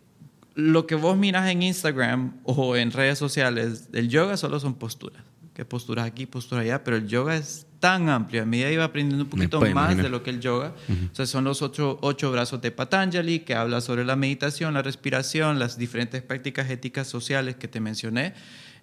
lo 0.54 0.86
que 0.86 0.94
vos 0.94 1.18
miras 1.18 1.50
en 1.50 1.62
Instagram 1.62 2.38
o 2.44 2.76
en 2.76 2.92
redes 2.92 3.18
sociales 3.18 3.92
del 3.92 4.08
yoga 4.08 4.38
solo 4.38 4.58
son 4.58 4.74
posturas. 4.74 5.22
Que 5.52 5.66
posturas 5.66 6.06
aquí, 6.06 6.24
posturas 6.24 6.64
allá, 6.64 6.82
pero 6.82 6.96
el 6.96 7.08
yoga 7.08 7.36
es 7.36 7.66
tan 7.82 8.08
amplio. 8.08 8.44
A 8.44 8.46
medida 8.46 8.70
iba 8.70 8.84
aprendiendo 8.84 9.24
un 9.24 9.30
poquito 9.30 9.60
más 9.60 9.70
imaginar. 9.70 10.04
de 10.04 10.08
lo 10.08 10.22
que 10.22 10.30
el 10.30 10.40
yoga. 10.40 10.72
O 11.10 11.14
sea, 11.16 11.26
son 11.26 11.42
los 11.42 11.62
ocho, 11.62 11.98
ocho 12.00 12.30
brazos 12.30 12.62
de 12.62 12.70
Patanjali 12.70 13.40
que 13.40 13.56
habla 13.56 13.80
sobre 13.80 14.04
la 14.04 14.14
meditación, 14.14 14.72
la 14.72 14.82
respiración, 14.82 15.58
las 15.58 15.76
diferentes 15.76 16.22
prácticas 16.22 16.70
éticas 16.70 17.08
sociales 17.08 17.56
que 17.56 17.66
te 17.66 17.80
mencioné. 17.80 18.34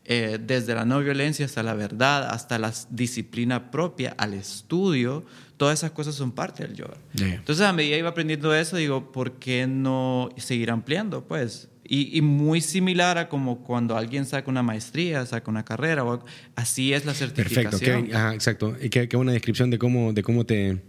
eh, 0.06 0.40
desde 0.42 0.74
la 0.74 0.86
no 0.86 1.00
violencia 1.02 1.46
hasta 1.46 1.62
la 1.62 1.76
verdad, 1.76 2.30
hasta 2.32 2.58
la 2.58 2.74
disciplina 2.90 3.70
propia, 3.70 4.16
al 4.18 4.34
estudio, 4.34 5.24
todas 5.56 5.80
esas 5.80 5.92
cosas 5.92 6.16
son 6.16 6.32
parte 6.32 6.64
del 6.64 6.76
yoga. 6.76 6.98
Entonces, 7.20 7.64
a 7.66 7.74
medida 7.74 7.94
que 7.94 8.00
iba 8.00 8.10
aprendiendo 8.10 8.54
eso, 8.56 8.78
digo, 8.78 9.12
¿por 9.12 9.34
qué 9.34 9.68
no 9.68 10.30
seguir 10.38 10.72
ampliando? 10.72 11.24
Pues, 11.26 11.70
y, 11.90 12.22
muy 12.22 12.62
similar 12.62 13.18
a 13.18 13.30
como 13.30 13.64
cuando 13.64 13.98
alguien 13.98 14.26
saca 14.26 14.50
una 14.50 14.64
maestría, 14.64 15.26
saca 15.26 15.50
una 15.50 15.66
carrera, 15.66 16.04
o, 16.06 16.24
así 16.56 16.94
es 16.94 17.06
la 17.06 17.14
certificación. 17.14 18.08
Perfecto, 18.08 18.32
exacto. 18.32 18.76
Y 18.82 18.90
qué, 18.90 19.10
qué 19.10 19.18
buena 19.18 19.32
descripción 19.32 19.70
de 19.70 19.80
cómo, 19.80 20.14
de 20.14 20.24
cómo 20.24 20.46
te 20.46 20.80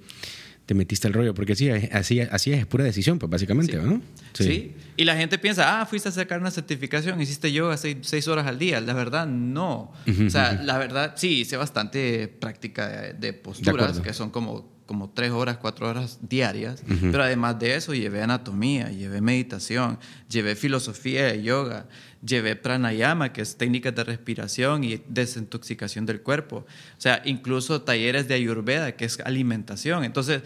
te 0.71 0.75
metiste 0.75 1.09
el 1.09 1.15
rollo, 1.15 1.35
porque 1.35 1.57
sí, 1.57 1.69
así, 1.69 2.21
así 2.21 2.53
es 2.53 2.65
pura 2.65 2.85
decisión, 2.85 3.19
pues 3.19 3.29
básicamente, 3.29 3.77
¿no? 3.77 4.01
Sí. 4.35 4.73
Y 4.97 5.03
la 5.03 5.17
gente 5.17 5.37
piensa, 5.37 5.81
ah, 5.81 5.85
fuiste 5.85 6.11
a 6.11 6.13
sacar 6.13 6.39
una 6.39 6.53
certificación, 6.53 7.21
hiciste 7.21 7.51
yoga 7.51 7.77
seis, 7.77 7.97
seis 8.03 8.29
horas 8.29 8.47
al 8.47 8.57
día. 8.57 8.81
La 8.81 8.95
verdad, 8.95 9.27
no. 9.27 9.91
o 10.07 10.31
sea, 10.31 10.53
la 10.63 10.79
verdad, 10.79 11.15
sí, 11.17 11.41
hice 11.41 11.57
bastante 11.57 12.29
práctica 12.29 13.13
de, 13.13 13.33
posturas, 13.33 13.99
que 13.99 14.13
son 14.13 14.31
como 14.31 14.80
como 14.91 15.09
tres 15.09 15.31
horas, 15.31 15.59
cuatro 15.59 15.89
horas 15.89 16.19
diarias, 16.21 16.83
pero 17.13 17.23
además 17.23 17.61
de 17.61 17.77
eso 17.77 17.95
llevé 17.95 18.23
anatomía, 18.23 18.91
llevé 18.91 19.21
meditación, 19.21 20.01
llevé 20.29 20.57
filosofía 20.57 21.27
de 21.27 21.45
yoga, 21.45 21.87
llevé 22.27 22.57
pranayama, 22.57 23.33
que 23.33 23.41
es 23.41 23.57
técnicas 23.57 23.95
de 23.95 24.03
respiración 24.03 24.83
y 24.83 25.01
desintoxicación 25.07 26.07
del 26.07 26.23
cuerpo, 26.23 26.67
o 26.67 27.01
sea, 27.01 27.23
incluso 27.25 27.83
talleres 27.83 28.27
de 28.27 28.35
ayurveda, 28.35 28.97
que 28.97 29.05
es 29.05 29.21
alimentación. 29.21 30.03
Entonces, 30.03 30.43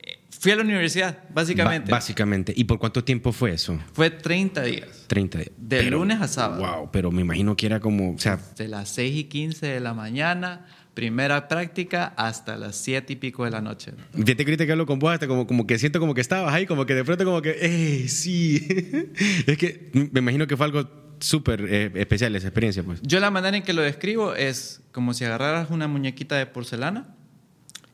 eh, 0.00 0.20
fui 0.30 0.52
a 0.52 0.56
la 0.56 0.62
universidad, 0.62 1.18
básicamente. 1.34 1.90
básicamente. 1.90 2.54
¿Y 2.56 2.62
por 2.62 2.78
cuánto 2.78 3.02
tiempo 3.02 3.32
fue 3.32 3.54
eso? 3.54 3.80
Fue 3.94 4.10
30 4.10 4.62
días. 4.62 5.06
30 5.08 5.38
días. 5.38 5.50
De 5.56 5.82
lunes 5.90 6.20
a 6.20 6.28
sábado. 6.28 6.64
Wow, 6.64 6.90
pero 6.92 7.10
me 7.10 7.22
imagino 7.22 7.56
que 7.56 7.66
era 7.66 7.80
como, 7.80 8.14
o 8.14 8.18
sea... 8.20 8.38
De 8.56 8.68
las 8.68 8.90
6 8.90 9.16
y 9.16 9.24
15 9.24 9.66
de 9.66 9.80
la 9.80 9.92
mañana 9.92 10.66
primera 10.98 11.46
práctica 11.46 12.12
hasta 12.16 12.56
las 12.56 12.74
siete 12.74 13.12
y 13.12 13.16
pico 13.16 13.44
de 13.44 13.52
la 13.52 13.60
noche. 13.60 13.92
Fíjate 14.14 14.44
que 14.44 14.56
que 14.56 14.72
hablo 14.72 14.84
con 14.84 14.98
vos 14.98 15.12
hasta 15.12 15.28
como, 15.28 15.46
como 15.46 15.64
que 15.64 15.78
siento 15.78 16.00
como 16.00 16.12
que 16.12 16.20
estabas 16.20 16.52
ahí, 16.52 16.66
como 16.66 16.86
que 16.86 16.94
de 16.96 17.04
pronto 17.04 17.24
como 17.24 17.40
que, 17.40 17.56
¡eh, 17.60 18.08
sí! 18.08 18.66
es 19.46 19.56
que 19.56 19.92
me 19.92 20.18
imagino 20.18 20.48
que 20.48 20.56
fue 20.56 20.66
algo 20.66 20.90
súper 21.20 21.60
eh, 21.68 21.92
especial 21.94 22.34
esa 22.34 22.48
experiencia, 22.48 22.82
pues. 22.82 22.98
Yo 23.02 23.20
la 23.20 23.30
manera 23.30 23.56
en 23.56 23.62
que 23.62 23.72
lo 23.74 23.82
describo 23.82 24.34
es 24.34 24.80
como 24.90 25.14
si 25.14 25.24
agarraras 25.24 25.70
una 25.70 25.86
muñequita 25.86 26.34
de 26.34 26.46
porcelana 26.46 27.14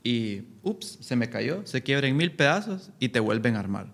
y, 0.03 0.45
ups, 0.63 0.97
se 1.03 1.15
me 1.15 1.29
cayó, 1.29 1.61
se 1.67 1.83
quiebra 1.83 2.09
en 2.09 2.17
mil 2.17 2.33
pedazos 2.33 2.91
y 3.01 3.11
te 3.11 3.21
vuelven 3.21 3.57
a 3.57 3.59
armar. 3.59 3.89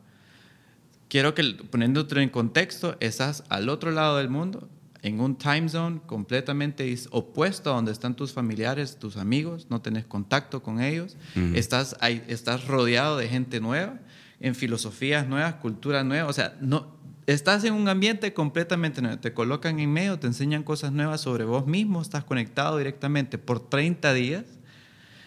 Quiero 1.08 1.34
que, 1.34 1.42
poniéndote 1.68 2.22
en 2.22 2.28
contexto, 2.28 2.96
estás 3.00 3.42
al 3.48 3.70
otro 3.70 3.90
lado 3.90 4.18
del 4.18 4.28
mundo 4.28 4.70
en 5.02 5.20
un 5.20 5.36
time 5.36 5.68
zone 5.68 6.00
completamente 6.06 6.94
opuesto 7.10 7.70
a 7.70 7.74
donde 7.74 7.92
están 7.92 8.14
tus 8.14 8.32
familiares, 8.32 8.98
tus 8.98 9.16
amigos, 9.16 9.66
no 9.70 9.80
tenés 9.80 10.04
contacto 10.04 10.62
con 10.62 10.80
ellos, 10.80 11.16
estás, 11.54 11.96
ahí, 12.00 12.22
estás 12.28 12.66
rodeado 12.66 13.16
de 13.16 13.28
gente 13.28 13.60
nueva, 13.60 13.98
en 14.40 14.54
filosofías 14.54 15.26
nuevas, 15.26 15.54
culturas 15.54 16.04
nuevas, 16.04 16.30
o 16.30 16.32
sea, 16.32 16.56
no, 16.60 17.00
estás 17.26 17.64
en 17.64 17.74
un 17.74 17.88
ambiente 17.88 18.32
completamente 18.32 19.00
nuevo, 19.02 19.18
te 19.18 19.32
colocan 19.32 19.78
en 19.80 19.92
medio, 19.92 20.18
te 20.18 20.26
enseñan 20.26 20.62
cosas 20.62 20.92
nuevas 20.92 21.20
sobre 21.20 21.44
vos 21.44 21.66
mismo, 21.66 22.02
estás 22.02 22.24
conectado 22.24 22.78
directamente 22.78 23.38
por 23.38 23.60
30 23.68 24.12
días. 24.14 24.44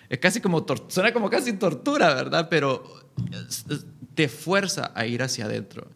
Es 0.09 0.19
casi 0.19 0.41
como, 0.41 0.65
suena 0.89 1.13
como 1.13 1.29
casi 1.29 1.53
tortura, 1.53 2.13
¿verdad? 2.13 2.47
Pero 2.49 2.83
te 4.15 4.27
fuerza 4.27 4.91
a 4.95 5.05
ir 5.05 5.23
hacia 5.23 5.45
adentro. 5.45 5.89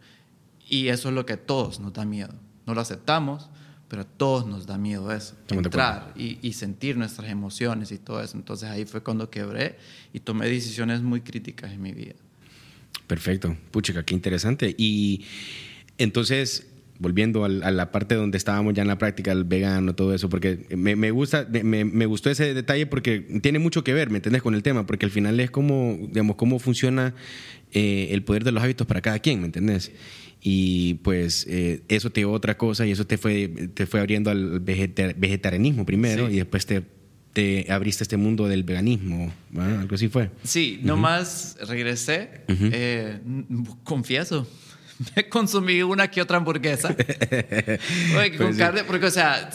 Y 0.67 0.87
eso 0.87 1.09
es 1.09 1.15
lo 1.15 1.25
que 1.25 1.33
a 1.33 1.45
todos 1.45 1.79
nos 1.79 1.93
da 1.93 2.05
miedo. 2.05 2.33
No 2.65 2.73
lo 2.73 2.81
aceptamos, 2.81 3.49
pero 3.87 4.01
a 4.01 4.05
todos 4.05 4.45
nos 4.45 4.65
da 4.65 4.77
miedo 4.77 5.11
eso, 5.11 5.35
entrar 5.49 6.13
y, 6.15 6.53
sentir 6.53 6.97
nuestras 6.97 7.29
emociones 7.29 7.91
y 7.91 7.97
todo 7.97 8.21
eso. 8.21 8.37
Entonces 8.37 8.69
ahí 8.69 8.85
fue 8.85 9.01
cuando 9.01 9.29
quebré 9.29 9.77
y 10.13 10.19
tomé 10.19 10.47
decisiones 10.47 11.01
muy 11.01 11.21
críticas 11.21 11.71
en 11.71 11.81
mi 11.81 11.93
vida. 11.93 12.15
Perfecto, 13.05 13.55
puchica, 13.71 14.03
qué 14.03 14.13
interesante. 14.13 14.75
Y 14.77 15.23
entonces, 15.97 16.67
volviendo 16.99 17.45
a 17.45 17.49
la 17.49 17.91
parte 17.91 18.15
donde 18.15 18.37
estábamos 18.37 18.73
ya 18.73 18.81
en 18.81 18.89
la 18.89 18.97
práctica, 18.97 19.31
el 19.31 19.45
vegano, 19.45 19.95
todo 19.95 20.13
eso, 20.13 20.29
porque 20.29 20.65
me, 20.75 21.11
gusta, 21.11 21.47
me, 21.63 21.85
me, 21.85 22.05
gustó 22.05 22.29
ese 22.29 22.53
detalle 22.53 22.87
porque 22.87 23.19
tiene 23.41 23.59
mucho 23.59 23.83
que 23.83 23.93
ver, 23.93 24.09
¿me 24.09 24.17
entiendes? 24.17 24.41
Con 24.41 24.55
el 24.55 24.63
tema, 24.63 24.85
porque 24.85 25.05
al 25.05 25.11
final 25.11 25.39
es 25.39 25.49
como, 25.49 25.97
digamos, 26.09 26.35
cómo 26.35 26.59
funciona 26.59 27.13
eh, 27.71 28.09
el 28.11 28.23
poder 28.23 28.43
de 28.43 28.51
los 28.51 28.63
hábitos 28.63 28.87
para 28.87 29.01
cada 29.01 29.19
quien, 29.19 29.39
¿me 29.39 29.45
entiendes? 29.45 29.91
Y 30.41 30.95
pues 30.95 31.45
eh, 31.49 31.83
eso 31.87 32.09
te 32.09 32.21
dio 32.21 32.31
otra 32.31 32.57
cosa 32.57 32.85
y 32.85 32.91
eso 32.91 33.05
te 33.05 33.17
fue, 33.17 33.69
te 33.73 33.85
fue 33.85 33.99
abriendo 33.99 34.29
al 34.29 34.59
vegetarianismo 34.59 35.85
primero 35.85 36.29
y 36.29 36.37
después 36.37 36.65
te, 36.65 36.83
te, 37.33 37.71
abriste 37.71 38.03
este 38.03 38.17
mundo 38.17 38.47
del 38.47 38.63
veganismo, 38.63 39.31
algo 39.57 39.95
así 39.95 40.07
fue. 40.07 40.29
Sí, 40.43 40.79
nomás 40.83 41.57
regresé, 41.67 42.41
eh, 42.47 43.19
confieso, 43.83 44.47
me 45.15 45.27
consumí 45.29 45.81
una 45.81 46.09
que 46.09 46.21
otra 46.21 46.37
hamburguesa. 46.37 46.89
Oye, 48.17 48.35
con 48.37 48.47
pues 48.47 48.57
carne, 48.57 48.83
porque 48.83 49.07
o 49.07 49.11
sea 49.11 49.49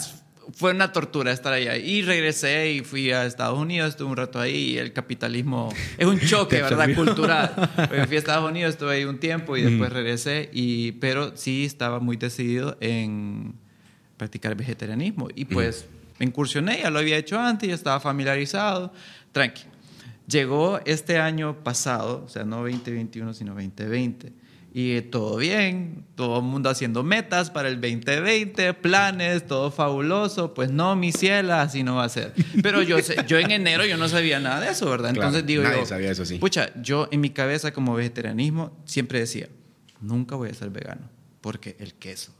fue 0.51 0.71
una 0.71 0.91
tortura 0.91 1.31
estar 1.31 1.53
allá. 1.53 1.77
Y 1.77 2.01
regresé 2.01 2.73
y 2.73 2.81
fui 2.81 3.11
a 3.11 3.25
Estados 3.25 3.57
Unidos, 3.57 3.89
estuve 3.89 4.09
un 4.09 4.17
rato 4.17 4.39
ahí 4.39 4.71
y 4.71 4.77
el 4.77 4.93
capitalismo 4.93 5.73
es 5.97 6.05
un 6.05 6.19
choque, 6.25 6.61
¿verdad? 6.61 6.93
Cultural. 6.95 7.71
fui 8.07 8.15
a 8.15 8.19
Estados 8.19 8.49
Unidos, 8.49 8.71
estuve 8.71 8.95
ahí 8.95 9.05
un 9.05 9.19
tiempo 9.19 9.57
y 9.57 9.61
después 9.61 9.91
regresé, 9.91 10.49
y, 10.53 10.93
pero 10.93 11.35
sí 11.35 11.65
estaba 11.65 11.99
muy 11.99 12.17
decidido 12.17 12.77
en 12.81 13.55
practicar 14.17 14.55
vegetarianismo. 14.55 15.29
Y 15.33 15.45
pues 15.45 15.85
me 16.19 16.25
incursioné, 16.25 16.81
ya 16.81 16.89
lo 16.89 16.99
había 16.99 17.17
hecho 17.17 17.39
antes, 17.39 17.69
ya 17.69 17.75
estaba 17.75 17.99
familiarizado, 17.99 18.93
tranqui. 19.31 19.63
Llegó 20.27 20.79
este 20.85 21.19
año 21.19 21.63
pasado, 21.63 22.23
o 22.25 22.29
sea, 22.29 22.45
no 22.45 22.57
2021, 22.57 23.33
sino 23.33 23.53
2020 23.53 24.42
y 24.75 25.01
todo 25.01 25.37
bien, 25.37 26.03
todo 26.15 26.39
el 26.39 26.43
mundo 26.43 26.67
haciendo 26.67 27.03
metas 27.03 27.51
para 27.51 27.69
el 27.69 27.79
2020, 27.79 28.73
planes, 28.73 29.45
todo 29.45 29.69
fabuloso. 29.69 30.55
Pues 30.55 30.71
no, 30.71 30.95
mi 30.95 31.11
ciela, 31.11 31.61
así 31.61 31.83
no 31.83 31.97
va 31.97 32.05
a 32.05 32.09
ser. 32.09 32.33
Pero 32.63 32.81
yo, 32.81 32.97
yo 33.27 33.37
en 33.37 33.51
enero 33.51 33.85
yo 33.85 33.97
no 33.97 34.09
sabía 34.09 34.39
nada 34.39 34.61
de 34.61 34.71
eso, 34.71 34.89
¿verdad? 34.89 35.11
Entonces 35.11 35.45
digo 35.45 35.61
nadie 35.61 35.85
sabía 35.85 36.09
eso, 36.09 36.25
sí. 36.25 36.39
Pucha, 36.39 36.71
yo 36.81 37.07
en 37.11 37.21
mi 37.21 37.29
cabeza 37.29 37.71
como 37.71 37.93
vegetarianismo 37.93 38.75
siempre 38.85 39.19
decía, 39.19 39.47
nunca 40.01 40.35
voy 40.35 40.49
a 40.49 40.55
ser 40.55 40.71
vegano, 40.71 41.07
porque 41.41 41.75
el 41.79 41.93
queso, 41.93 42.33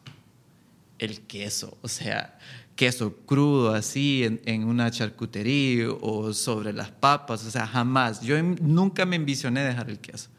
el 0.97 1.21
queso, 1.21 1.77
o 1.83 1.87
sea, 1.87 2.39
queso 2.75 3.15
crudo 3.27 3.75
así 3.75 4.23
en, 4.23 4.41
en, 4.45 4.63
una 4.63 4.89
charcutería 4.89 5.91
o 6.01 6.33
sobre 6.33 6.73
las 6.73 6.89
papas, 6.89 7.45
o 7.45 7.51
sea, 7.51 7.67
jamás. 7.67 8.21
Yo 8.21 8.41
nunca 8.41 9.05
me 9.05 9.17
envisioné 9.17 9.63
dejar 9.63 9.91
el 9.91 9.99
queso. 9.99 10.31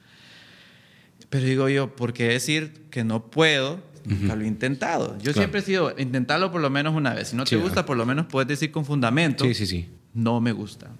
Pero 1.30 1.46
digo 1.46 1.68
yo, 1.68 1.94
¿por 1.96 2.12
qué 2.12 2.28
decir 2.28 2.86
que 2.90 3.04
no 3.04 3.30
puedo? 3.30 3.80
Nunca 4.04 4.36
lo 4.36 4.44
he 4.44 4.46
intentado. 4.46 5.16
Yo 5.18 5.32
siempre 5.32 5.60
he 5.60 5.62
sido, 5.62 5.94
intentarlo 5.98 6.52
por 6.52 6.60
lo 6.60 6.68
menos 6.70 6.94
una 6.94 7.14
vez. 7.14 7.28
Si 7.28 7.36
no 7.36 7.44
te 7.44 7.56
gusta, 7.56 7.86
por 7.86 7.96
lo 7.96 8.04
menos 8.04 8.26
puedes 8.26 8.48
decir 8.48 8.70
con 8.70 8.84
fundamento. 8.84 9.44
Sí, 9.44 9.54
sí, 9.54 9.66
sí. 9.66 9.88
No 10.12 10.40
me 10.40 10.52
gusta. 10.52 10.90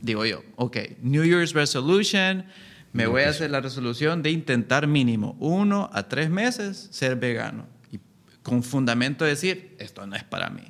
Digo 0.00 0.24
yo, 0.24 0.42
ok, 0.56 0.78
New 1.02 1.24
Year's 1.24 1.52
Resolution, 1.52 2.44
me 2.92 3.06
voy 3.06 3.22
a 3.22 3.28
hacer 3.30 3.50
la 3.50 3.60
resolución 3.60 4.22
de 4.22 4.30
intentar 4.30 4.86
mínimo 4.86 5.36
uno 5.40 5.90
a 5.92 6.08
tres 6.08 6.30
meses 6.30 6.88
ser 6.90 7.16
vegano. 7.16 7.66
Y 7.92 8.00
con 8.42 8.62
fundamento 8.62 9.24
decir, 9.24 9.76
esto 9.78 10.06
no 10.06 10.16
es 10.16 10.24
para 10.24 10.50
mí. 10.50 10.62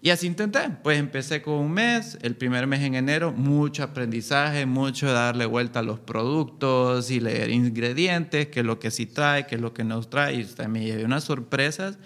Y 0.00 0.10
así 0.10 0.26
intenté. 0.26 0.60
Pues 0.82 0.98
empecé 0.98 1.42
con 1.42 1.54
un 1.54 1.72
mes, 1.72 2.18
el 2.22 2.36
primer 2.36 2.66
mes 2.66 2.80
en 2.82 2.94
enero, 2.94 3.32
mucho 3.32 3.82
aprendizaje, 3.82 4.64
mucho 4.64 5.10
darle 5.10 5.44
vuelta 5.44 5.80
a 5.80 5.82
los 5.82 5.98
productos 5.98 7.10
y 7.10 7.18
leer 7.18 7.50
ingredientes, 7.50 8.46
qué 8.48 8.60
es 8.60 8.66
lo 8.66 8.78
que 8.78 8.90
sí 8.90 9.06
trae, 9.06 9.46
qué 9.46 9.56
es 9.56 9.60
lo 9.60 9.74
que 9.74 9.82
no 9.82 10.00
trae. 10.02 10.34
Y 10.34 10.44
también 10.44 10.86
llevé 10.86 11.04
unas 11.04 11.24
sorpresas 11.24 11.98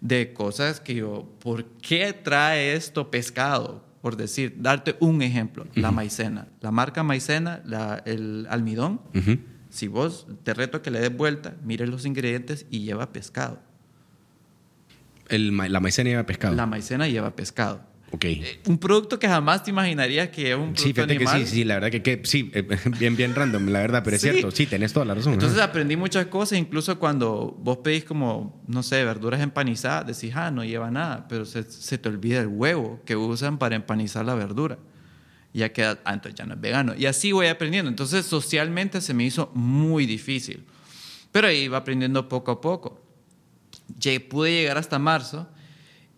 de 0.00 0.32
cosas 0.32 0.80
que 0.80 0.94
yo, 0.94 1.32
¿por 1.40 1.64
qué 1.64 2.12
trae 2.12 2.74
esto 2.74 3.10
pescado? 3.10 3.84
Por 4.00 4.16
decir, 4.16 4.56
darte 4.58 4.96
un 5.00 5.22
ejemplo, 5.22 5.66
la 5.74 5.90
maicena. 5.90 6.48
La 6.60 6.70
marca 6.70 7.02
maicena, 7.02 7.62
la, 7.64 8.02
el 8.04 8.46
almidón, 8.50 9.00
si 9.68 9.88
vos 9.88 10.26
te 10.42 10.54
reto 10.54 10.82
que 10.82 10.90
le 10.90 11.00
des 11.00 11.16
vuelta, 11.16 11.56
mire 11.64 11.86
los 11.86 12.04
ingredientes 12.04 12.66
y 12.70 12.80
lleva 12.80 13.12
pescado 13.12 13.71
la 15.38 15.80
maicena 15.80 16.10
lleva 16.10 16.26
pescado. 16.26 16.54
La 16.54 16.66
maicena 16.66 17.08
lleva 17.08 17.34
pescado. 17.34 17.92
Ok. 18.12 18.24
Eh, 18.26 18.60
un 18.66 18.76
producto 18.76 19.18
que 19.18 19.26
jamás 19.26 19.64
te 19.64 19.70
imaginarías 19.70 20.28
que 20.28 20.50
es 20.50 20.54
un 20.54 20.74
producto 20.74 20.82
Sí, 20.82 20.92
fíjate 20.92 21.16
que 21.16 21.26
sí, 21.26 21.46
sí, 21.46 21.64
la 21.64 21.80
verdad 21.80 22.02
que, 22.02 22.20
sí, 22.24 22.50
eh, 22.52 22.62
bien, 22.98 23.16
bien 23.16 23.34
random, 23.34 23.68
la 23.68 23.80
verdad, 23.80 24.02
pero 24.04 24.16
es 24.16 24.22
cierto, 24.22 24.50
sí, 24.50 24.66
tenés 24.66 24.92
toda 24.92 25.06
la 25.06 25.14
razón. 25.14 25.32
Entonces 25.32 25.58
aprendí 25.58 25.96
muchas 25.96 26.26
cosas, 26.26 26.58
incluso 26.58 26.98
cuando 26.98 27.56
vos 27.58 27.78
pedís 27.78 28.04
como, 28.04 28.62
no 28.66 28.82
sé, 28.82 29.02
verduras 29.02 29.40
empanizadas, 29.40 30.06
decís, 30.06 30.36
ah, 30.36 30.50
no 30.50 30.62
lleva 30.62 30.90
nada, 30.90 31.26
pero 31.26 31.46
se, 31.46 31.62
te 31.62 32.08
olvida 32.08 32.40
el 32.40 32.48
huevo 32.48 33.00
que 33.06 33.16
usan 33.16 33.58
para 33.58 33.76
empanizar 33.76 34.26
la 34.26 34.34
verdura. 34.34 34.78
ya 35.54 35.72
queda, 35.72 35.98
ah, 36.04 36.12
entonces 36.12 36.38
ya 36.38 36.44
no 36.44 36.54
es 36.54 36.60
vegano. 36.60 36.94
Y 36.94 37.06
así 37.06 37.32
voy 37.32 37.46
aprendiendo. 37.46 37.88
Entonces 37.88 38.26
socialmente 38.26 39.00
se 39.00 39.14
me 39.14 39.24
hizo 39.24 39.50
muy 39.54 40.04
difícil, 40.04 40.66
pero 41.30 41.50
iba 41.50 41.78
aprendiendo 41.78 42.28
poco 42.28 42.50
a 42.50 42.60
poco 42.60 43.01
pude 44.28 44.52
llegar 44.52 44.78
hasta 44.78 44.98
marzo 44.98 45.48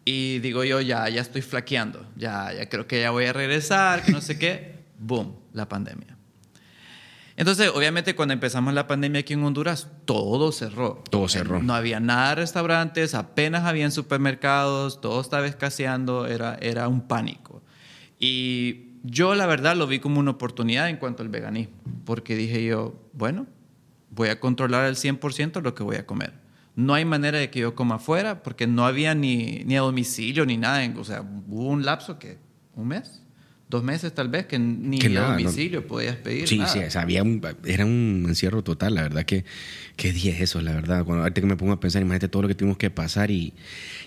Y 0.05 0.39
digo 0.41 0.65
yo, 0.65 0.81
ya, 0.81 1.09
ya 1.09 1.21
estoy 1.21 1.43
flaqueando, 1.43 2.07
ya, 2.17 2.53
ya 2.53 2.69
creo 2.69 2.87
que 2.87 3.01
ya 3.01 3.11
voy 3.11 3.25
a 3.25 3.33
regresar, 3.33 4.03
que 4.03 4.13
no 4.13 4.21
sé 4.21 4.39
qué. 4.39 4.75
Boom, 4.99 5.35
la 5.53 5.69
pandemia. 5.69 6.15
Entonces, 7.37 7.71
obviamente, 7.75 8.15
cuando 8.15 8.33
empezamos 8.33 8.75
la 8.75 8.87
pandemia 8.87 9.21
aquí 9.21 9.33
en 9.33 9.43
Honduras, 9.43 9.89
todo 10.05 10.53
cerró. 10.53 11.03
Todo 11.11 11.29
cerró. 11.29 11.61
No 11.63 11.75
había 11.75 11.99
nada 11.99 12.31
de 12.31 12.35
restaurantes, 12.37 13.15
apenas 13.15 13.65
habían 13.65 13.91
supermercados, 13.91 15.01
todo 15.01 15.21
estaba 15.21 15.47
escaseando, 15.47 16.27
era, 16.27 16.57
era 16.61 16.87
un 16.87 17.09
pánico. 17.09 17.63
Y 18.21 18.93
yo, 19.03 19.35
la 19.35 19.47
verdad, 19.47 19.75
lo 19.77 19.87
vi 19.89 19.99
como 19.99 20.21
una 20.21 20.31
oportunidad 20.31 20.89
en 20.89 20.97
cuanto 20.97 21.23
al 21.23 21.29
veganismo, 21.29 21.75
porque 22.05 22.37
dije 22.37 22.65
yo, 22.65 22.95
bueno, 23.13 23.47
voy 24.11 24.29
a 24.29 24.39
controlar 24.39 24.85
al 24.85 24.95
100% 24.95 25.61
lo 25.61 25.75
que 25.75 25.83
voy 25.83 25.97
a 25.97 26.07
comer. 26.07 26.44
No 26.77 26.95
hay 26.95 27.05
manera 27.05 27.39
de 27.39 27.51
que 27.51 27.61
yo 27.61 27.75
coma 27.75 27.97
afuera, 27.97 28.43
porque 28.43 28.67
no 28.67 28.85
había 28.85 29.15
ni, 29.15 29.63
ni 29.65 29.77
a 29.77 29.81
domicilio 29.81 30.45
ni 30.45 30.57
nada. 30.57 30.93
O 30.99 31.05
sea, 31.05 31.23
hubo 31.23 31.69
un 31.69 31.85
lapso 31.85 32.19
que, 32.19 32.39
un 32.75 32.89
mes, 32.89 33.23
dos 33.69 33.83
meses 33.83 34.15
tal 34.15 34.29
vez, 34.29 34.47
que 34.47 34.59
ni 34.59 34.99
Que 34.99 35.07
a 35.07 35.11
nada, 35.11 35.37
domicilio 35.37 35.87
podías 35.87 36.17
pedir. 36.17 36.47
Sí, 36.47 36.59
nada. 36.59 36.91
sí, 36.91 36.99
había 36.99 37.23
un, 37.23 37.41
era 37.65 37.85
un 37.85 38.25
encierro 38.29 38.63
total, 38.63 38.95
la 38.95 39.03
verdad 39.03 39.25
que 39.25 39.45
qué 39.97 40.13
día 40.13 40.33
es 40.33 40.41
eso, 40.43 40.61
la 40.61 40.73
verdad. 40.73 41.05
Cuando 41.05 41.23
ahorita 41.23 41.41
que 41.41 41.47
me 41.47 41.57
pongo 41.57 41.73
a 41.73 41.81
pensar, 41.81 42.03
imagínate 42.03 42.29
todo 42.29 42.43
lo 42.43 42.49
que 42.49 42.55
tuvimos 42.55 42.77
que 42.77 42.91
pasar 42.91 43.31
y, 43.31 43.53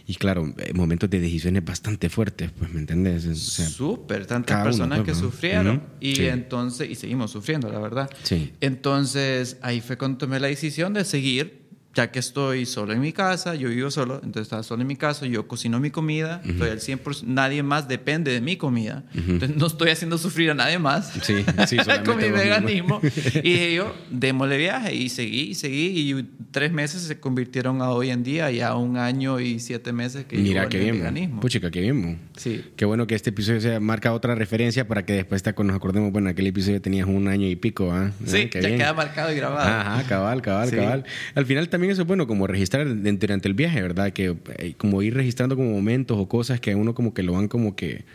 y 0.05 0.15
claro, 0.15 0.53
eh, 0.57 0.73
momentos 0.73 1.09
de 1.09 1.19
decisiones 1.19 1.65
bastante 1.65 2.09
fuertes, 2.09 2.51
pues, 2.57 2.71
¿me 2.71 2.79
entiendes? 2.79 3.25
O 3.25 3.35
sea, 3.35 3.67
Súper, 3.67 4.25
tantas 4.25 4.47
cada 4.55 4.61
uno, 4.61 4.71
personas 4.71 4.99
pues, 4.99 5.17
que 5.17 5.23
¿no? 5.23 5.29
sufrieron. 5.29 5.83
Y 5.99 6.15
sí. 6.15 6.27
entonces, 6.27 6.89
y 6.89 6.95
seguimos 6.95 7.31
sufriendo, 7.31 7.71
la 7.71 7.79
verdad. 7.79 8.09
Sí. 8.23 8.53
Entonces, 8.61 9.57
ahí 9.61 9.81
fue 9.81 9.97
cuando 9.97 10.17
tomé 10.17 10.39
la 10.39 10.47
decisión 10.47 10.93
de 10.93 11.03
seguir, 11.03 11.66
ya 11.97 12.11
que 12.11 12.19
estoy 12.19 12.67
solo 12.67 12.93
en 12.93 12.99
mi 13.01 13.11
casa, 13.11 13.55
yo 13.55 13.69
vivo 13.69 13.89
solo, 13.89 14.15
entonces 14.17 14.43
estaba 14.43 14.61
solo 14.61 14.83
en 14.83 14.87
mi 14.87 14.95
casa, 14.95 15.25
yo 15.25 15.47
cocino 15.47 15.79
mi 15.79 15.89
comida, 15.89 16.43
estoy 16.45 16.69
al 16.69 16.79
100%, 16.79 17.23
nadie 17.23 17.63
más 17.63 17.87
depende 17.87 18.31
de 18.31 18.39
mi 18.39 18.55
comida, 18.55 19.03
entonces 19.15 19.57
no 19.57 19.65
estoy 19.65 19.89
haciendo 19.89 20.19
sufrir 20.19 20.51
a 20.51 20.53
nadie 20.53 20.77
más 20.77 21.11
Sí, 21.23 21.43
sí, 21.67 21.77
con 22.05 22.17
mi 22.17 22.29
veganismo. 22.29 23.01
y 23.33 23.41
dije 23.51 23.73
yo, 23.73 23.95
démosle 24.11 24.57
viaje, 24.59 24.93
y 24.93 25.09
seguí, 25.09 25.41
y 25.49 25.55
seguí, 25.55 26.11
y 26.11 26.23
tres 26.51 26.71
meses 26.71 27.01
se 27.01 27.19
convirtieron 27.19 27.81
a 27.81 27.89
hoy 27.89 28.11
en 28.11 28.21
día, 28.21 28.51
ya 28.51 28.75
un 28.75 28.97
año 28.97 29.39
y 29.39 29.57
siete 29.59 29.91
meses 29.91 30.25
que 30.25 30.37
Mira 30.37 30.69
qué 30.69 30.77
bien, 30.79 30.99
veganismo. 30.99 31.35
mo. 31.37 31.41
puchica, 31.41 31.71
qué 31.71 31.81
bien. 31.81 32.19
Sí. 32.37 32.63
Qué 32.75 32.85
bueno 32.85 33.07
que 33.07 33.15
este 33.15 33.31
episodio 33.31 33.59
sea, 33.59 33.79
marca 33.79 34.13
otra 34.13 34.35
referencia 34.35 34.87
para 34.87 35.03
que 35.03 35.13
después 35.13 35.41
cuando 35.55 35.71
nos 35.73 35.77
acordemos, 35.77 36.11
bueno, 36.11 36.29
aquel 36.29 36.45
episodio 36.45 36.79
tenías 36.79 37.07
un 37.07 37.27
año 37.27 37.47
y 37.47 37.55
pico, 37.55 37.91
¿ah? 37.91 38.11
Sí, 38.25 38.43
Ah, 38.45 38.49
qué 38.51 38.61
ya 38.61 38.67
bien. 38.67 38.79
queda 38.81 38.93
marcado 38.93 39.31
y 39.31 39.35
grabado. 39.35 39.67
Ajá, 39.67 40.03
cabal, 40.07 40.41
cabal, 40.43 40.69
Sí. 40.69 40.75
cabal. 40.75 41.05
Al 41.33 41.45
final 41.47 41.69
también 41.69 41.86
eso 41.91 42.01
es 42.01 42.07
bueno, 42.07 42.27
como 42.27 42.47
registrar 42.47 42.87
durante 43.01 43.47
el 43.47 43.53
viaje, 43.53 43.81
¿verdad? 43.81 44.11
Que 44.13 44.35
eh, 44.57 44.73
como 44.77 45.01
ir 45.01 45.13
registrando 45.13 45.55
como 45.55 45.71
momentos 45.71 46.17
o 46.17 46.27
cosas 46.27 46.59
que 46.59 46.75
uno 46.75 46.93
como 46.93 47.13
que 47.13 47.23
lo 47.23 47.33
van 47.33 47.47
como 47.47 47.75
que 47.75 48.05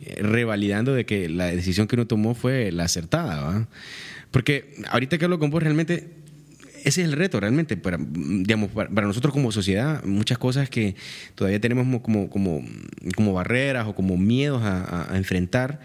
eh, 0.00 0.16
revalidando 0.22 0.94
de 0.94 1.06
que 1.06 1.28
la 1.28 1.46
decisión 1.46 1.86
que 1.86 1.96
uno 1.96 2.06
tomó 2.06 2.34
fue 2.34 2.70
la 2.72 2.84
acertada, 2.84 3.42
¿va? 3.42 3.68
Porque 4.30 4.74
ahorita 4.90 5.18
que 5.18 5.24
hablo 5.24 5.38
con 5.38 5.50
vos, 5.50 5.62
realmente 5.62 6.08
ese 6.84 7.00
es 7.00 7.08
el 7.08 7.12
reto 7.12 7.40
realmente 7.40 7.76
para, 7.76 7.98
digamos, 7.98 8.70
para, 8.70 8.90
nosotros 9.06 9.32
como 9.32 9.50
sociedad, 9.52 10.04
muchas 10.04 10.36
cosas 10.38 10.68
que 10.68 10.96
todavía 11.34 11.60
tenemos 11.60 11.86
como, 12.02 12.28
como, 12.28 12.62
como, 13.16 13.32
barreras 13.32 13.86
o 13.86 13.94
como 13.94 14.16
miedos 14.18 14.62
a- 14.62 15.12
a 15.12 15.16
enfrentar. 15.16 15.80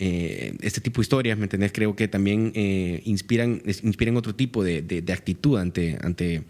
Eh, 0.00 0.56
este 0.60 0.80
tipo 0.80 1.00
de 1.00 1.02
historias, 1.02 1.36
¿me 1.38 1.44
entendés? 1.44 1.72
Creo 1.72 1.96
que 1.96 2.06
también 2.06 2.52
eh, 2.54 3.02
inspiran, 3.04 3.60
inspiran 3.82 4.16
otro 4.16 4.32
tipo 4.32 4.62
de, 4.62 5.04
actitud 5.12 5.58
ante, 5.58 5.98
ante, 6.00 6.44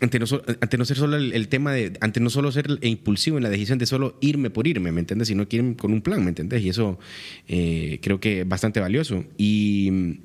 ante 0.00 0.18
no, 0.18 0.26
ser 0.26 0.96
solo 0.96 1.18
el, 1.18 1.48
tema 1.48 1.72
de, 1.72 1.92
ante 2.00 2.20
no 2.20 2.30
solo 2.30 2.50
ser 2.50 2.78
impulsivo 2.80 3.36
en 3.36 3.42
la 3.42 3.50
decisión 3.50 3.78
de 3.78 3.84
solo 3.84 4.16
irme 4.22 4.48
por 4.48 4.66
irme, 4.66 4.92
¿me 4.92 5.00
entiendes? 5.00 5.28
Sino 5.28 5.46
que 5.46 5.56
ir 5.56 5.76
con 5.76 5.92
un 5.92 6.00
plan, 6.00 6.22
¿me 6.22 6.30
entiendes? 6.30 6.62
Y 6.62 6.70
eso 6.70 6.98
eh, 7.48 7.98
creo 8.00 8.18
que 8.18 8.40
es 8.40 8.48
bastante 8.48 8.80
valioso. 8.80 9.26
Y 9.36 10.20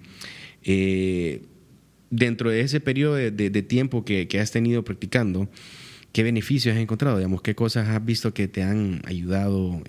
dentro 2.09 2.51
de 2.51 2.61
ese 2.61 2.79
periodo 2.79 3.15
de, 3.15 3.61
tiempo 3.63 4.05
que, 4.05 4.29
has 4.39 4.51
tenido 4.51 4.85
practicando, 4.85 5.49
¿qué 6.13 6.23
beneficios 6.23 6.73
has 6.73 6.81
encontrado? 6.81 7.17
Digamos, 7.17 7.41
¿qué 7.41 7.53
cosas 7.53 7.89
has 7.89 8.05
visto 8.05 8.33
que 8.33 8.47
te 8.47 8.63
han 8.63 9.01
ayudado 9.03 9.83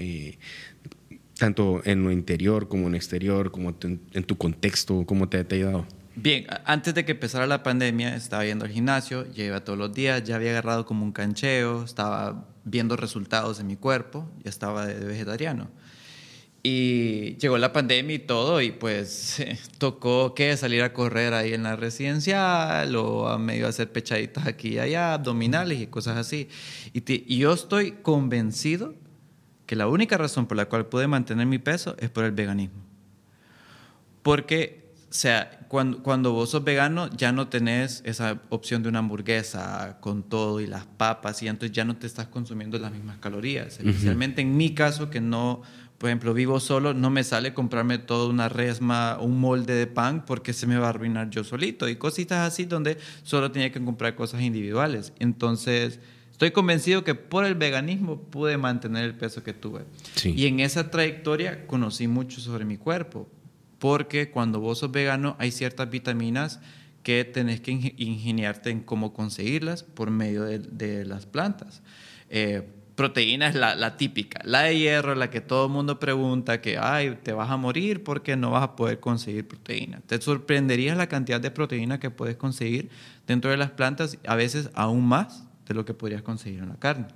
tanto 1.45 1.83
en 1.85 2.03
lo 2.05 2.11
interior 2.11 2.69
como 2.69 2.87
en 2.89 2.95
exterior, 2.95 3.51
como 3.51 3.75
en, 3.83 4.01
en 4.13 4.25
tu 4.25 4.37
contexto, 4.39 5.05
cómo 5.05 5.29
te, 5.29 5.45
te 5.45 5.57
ha 5.57 5.59
ayudado? 5.59 5.87
Bien, 6.17 6.47
antes 6.65 6.95
de 6.95 7.05
que 7.05 7.13
empezara 7.13 7.47
la 7.47 7.63
pandemia, 7.63 8.15
estaba 8.17 8.45
yendo 8.47 8.65
al 8.65 8.71
gimnasio, 8.71 9.31
ya 9.33 9.45
iba 9.45 9.61
todos 9.63 9.79
los 9.79 9.93
días, 9.93 10.23
ya 10.25 10.37
había 10.37 10.51
agarrado 10.53 10.87
como 10.87 11.05
un 11.05 11.13
cancheo, 11.13 11.85
estaba 11.85 12.47
viendo 12.65 12.97
resultados 12.97 13.59
de 13.59 13.65
mi 13.65 13.77
cuerpo, 13.77 14.27
ya 14.43 14.49
estaba 14.49 14.87
de 14.87 15.05
vegetariano. 15.05 15.69
Y 16.63 17.37
llegó 17.37 17.59
la 17.59 17.75
pandemia 17.75 18.15
y 18.17 18.21
todo, 18.21 18.63
y 18.63 18.71
pues 18.71 19.45
tocó 19.79 20.33
que 20.35 20.57
salir 20.57 20.81
a 20.83 20.95
correr 20.95 21.35
ahí 21.35 21.53
en 21.53 21.63
la 21.65 21.77
residencial 21.77 22.97
o 22.97 23.29
a 23.29 23.39
medio 23.39 23.69
hacer 23.69 23.93
pechaditas 23.93 24.47
aquí 24.47 24.69
y 24.75 24.79
allá, 24.79 25.13
abdominales 25.13 25.79
y 25.79 25.89
cosas 25.89 26.17
así. 26.17 26.49
Y, 26.95 27.03
te- 27.03 27.23
y 27.27 27.37
yo 27.37 27.53
estoy 27.53 27.91
convencido 28.01 28.95
que 29.67 29.77
la 29.77 29.89
única 29.89 30.19
razón 30.19 30.47
por 30.47 30.57
la 30.57 30.67
cual 30.67 30.87
pude 30.87 31.07
mantener 31.07 31.47
mi 31.47 31.59
peso 31.59 31.97
es 31.99 32.11
por 32.11 32.25
el 32.25 32.33
veganismo. 32.33 32.83
Porque, 34.23 34.93
o 35.11 35.15
sea, 35.15 35.67
cuando, 35.69 36.03
cuando 36.03 36.33
vos 36.33 36.51
sos 36.51 36.65
vegano 36.65 37.09
ya 37.11 37.33
no 37.33 37.49
tenés 37.49 38.03
esa 38.05 38.41
opción 38.51 38.83
de 38.83 38.89
una 38.89 39.01
hamburguesa 39.01 39.99
con 40.01 40.23
todo 40.23 40.61
y 40.61 40.67
las 40.67 40.87
papas 40.87 41.43
y 41.43 41.49
entonces 41.49 41.75
ya 41.75 41.85
no 41.85 41.97
te 41.97 42.07
estás 42.07 42.29
consumiendo 42.29 42.79
las 42.79 42.93
mismas 42.93 43.19
calorías. 43.19 43.79
Especialmente 43.79 44.43
en 44.43 44.57
mi 44.57 44.75
caso 44.75 45.11
que 45.11 45.21
no, 45.21 45.63
por 45.99 46.11
ejemplo, 46.11 46.35
vivo 46.35 46.61
solo, 46.61 46.95
no 46.95 47.11
me 47.11 47.25
sale 47.25 47.55
comprarme 47.55 47.99
toda 47.99 48.29
una 48.29 48.49
resma, 48.49 49.19
un 49.19 49.41
molde 49.41 49.75
de 49.75 49.87
pan 49.87 50.25
porque 50.25 50.53
se 50.53 50.67
me 50.67 50.77
va 50.77 50.87
a 50.87 50.91
arruinar 50.91 51.31
yo 51.31 51.45
solito 51.45 51.89
y 51.89 51.97
cositas 51.97 52.47
así 52.47 52.65
donde 52.65 52.99
solo 53.23 53.51
tenía 53.51 53.73
que 53.73 53.83
comprar 53.83 54.15
cosas 54.15 54.43
individuales. 54.43 55.15
Entonces... 55.19 56.01
Estoy 56.35 56.51
convencido 56.51 57.05
que 57.05 57.15
por 57.15 57.45
el 57.45 57.55
veganismo 57.55 58.21
pude 58.21 58.59
mantener 58.59 59.05
el 59.05 59.15
peso 59.15 59.45
que 59.45 59.53
tuve. 59.53 59.83
Sí. 60.17 60.35
Y 60.37 60.47
en 60.49 60.59
esa 60.59 60.91
trayectoria 60.91 61.65
conocí 61.69 62.09
mucho 62.09 62.41
sobre 62.41 62.65
mi 62.65 62.77
cuerpo, 62.77 63.29
porque 63.79 64.33
cuando 64.33 64.59
vos 64.59 64.79
sos 64.79 64.91
vegano 64.91 65.37
hay 65.39 65.53
ciertas 65.53 65.89
vitaminas 65.91 66.59
que 67.05 67.25
tenés 67.25 67.61
que 67.61 67.71
ing- 67.71 67.95
ingeniarte 67.99 68.71
en 68.71 68.81
cómo 68.81 69.13
conseguirlas 69.15 69.85
por 69.85 70.11
medio 70.11 70.43
de, 70.43 70.59
de 70.59 71.05
las 71.05 71.25
plantas. 71.25 71.83
Eh, 72.31 72.67
proteína 72.97 73.47
es 73.47 73.55
la, 73.55 73.77
la 73.77 73.97
típica, 73.97 74.41
la 74.45 74.63
de 74.63 74.77
hierro, 74.77 75.15
la 75.15 75.31
que 75.31 75.41
todo 75.41 75.67
el 75.67 75.73
mundo 75.73 76.01
pregunta 76.01 76.61
que, 76.61 76.79
ay, 76.79 77.17
te 77.23 77.33
vas 77.33 77.49
a 77.49 77.57
morir 77.57 78.03
porque 78.03 78.35
no 78.37 78.51
vas 78.51 78.65
a 78.65 78.75
poder 78.75 78.99
conseguir 78.99 79.47
proteína. 79.47 80.01
Te 80.07 80.21
sorprenderías 80.21 80.97
la 80.97 81.09
cantidad 81.09 81.41
de 81.41 81.53
proteína 81.53 82.01
que 82.01 82.11
puedes 82.11 82.35
conseguir 82.35 82.91
dentro 83.29 83.53
de 83.53 83.57
las 83.57 83.71
plantas, 83.71 84.19
a 84.27 84.35
veces 84.35 84.71
aún 84.75 85.07
más 85.07 85.44
de 85.67 85.75
lo 85.75 85.85
que 85.85 85.95
podrías 85.95 86.23
conseguir 86.23 86.61
en 86.61 86.69
la 86.69 86.77
carne. 86.77 87.07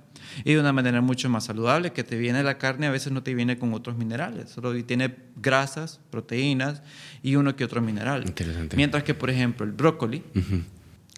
Y 0.43 0.53
de 0.53 0.59
una 0.59 0.73
manera 0.73 1.01
mucho 1.01 1.29
más 1.29 1.45
saludable, 1.45 1.91
que 1.91 2.03
te 2.03 2.17
viene 2.17 2.43
la 2.43 2.57
carne, 2.57 2.87
a 2.87 2.91
veces 2.91 3.11
no 3.11 3.23
te 3.23 3.33
viene 3.33 3.57
con 3.57 3.73
otros 3.73 3.97
minerales, 3.97 4.49
solo 4.49 4.73
tiene 4.83 5.15
grasas, 5.35 5.99
proteínas 6.09 6.81
y 7.21 7.35
uno 7.35 7.55
que 7.55 7.63
otro 7.63 7.81
mineral. 7.81 8.23
Interesante. 8.25 8.75
Mientras 8.75 9.03
que, 9.03 9.13
por 9.13 9.29
ejemplo, 9.29 9.65
el 9.65 9.71
brócoli, 9.71 10.23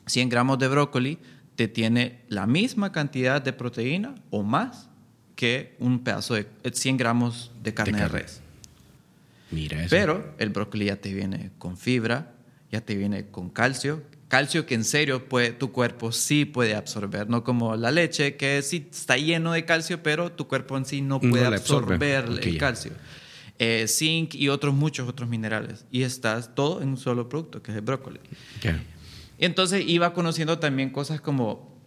100 0.06 0.30
gramos 0.30 0.60
de 0.60 0.68
brócoli 0.68 1.20
te 1.56 1.68
tiene 1.68 2.22
la 2.28 2.48
misma 2.48 2.92
cantidad 2.92 3.42
de 3.42 3.54
proteína 3.54 4.16
o 4.30 4.44
más 4.44 4.90
que 5.36 5.76
un 5.80 6.04
pedazo 6.04 6.36
de 6.36 6.48
eh, 6.64 6.72
100 6.74 6.98
gramos 6.98 7.52
de 7.64 7.74
carne 7.74 7.94
de, 7.94 8.00
carne. 8.00 8.20
res. 8.20 8.42
Mira 9.52 9.80
eso. 9.80 9.90
Pero 9.90 10.34
el 10.38 10.50
brócoli 10.50 10.86
ya 10.86 10.98
te 10.98 11.14
viene 11.14 11.52
con 11.58 11.78
fibra, 11.78 12.34
ya 12.72 12.82
te 12.82 12.96
viene 12.96 13.28
con 13.28 13.50
calcio. 13.50 14.04
Calcio 14.32 14.66
que 14.66 14.76
en 14.76 14.86
serio 14.86 15.28
puede, 15.28 15.52
tu 15.52 15.74
cuerpo 15.74 16.14
sí 16.14 16.46
puede 16.46 16.74
absorber, 16.74 17.30
no 17.30 17.44
como 17.44 17.76
la 17.76 17.92
leche 17.92 18.38
que 18.38 18.62
sí 18.62 18.88
está 18.90 19.18
lleno 19.18 19.52
de 19.52 19.66
calcio, 19.66 20.02
pero 20.02 20.32
tu 20.32 20.48
cuerpo 20.48 20.78
en 20.78 20.86
sí 20.86 21.02
no 21.02 21.20
puede 21.20 21.46
absorber 21.46 22.24
el 22.42 22.58
calcio. 22.58 22.94
Eh, 23.60 23.90
zinc 23.90 24.34
y 24.34 24.48
otros 24.48 24.74
muchos 24.74 25.10
otros 25.10 25.28
minerales. 25.28 25.86
Y 25.92 26.04
estás 26.04 26.56
todo 26.56 26.82
en 26.82 26.88
un 26.88 26.98
solo 26.98 27.28
producto, 27.28 27.62
que 27.62 27.72
es 27.72 27.78
el 27.78 27.84
brócoli. 27.84 28.22
Ya. 28.62 28.82
Y 29.38 29.44
entonces 29.44 29.84
iba 29.86 30.14
conociendo 30.14 30.60
también 30.60 30.92
cosas 30.92 31.20
como 31.20 31.78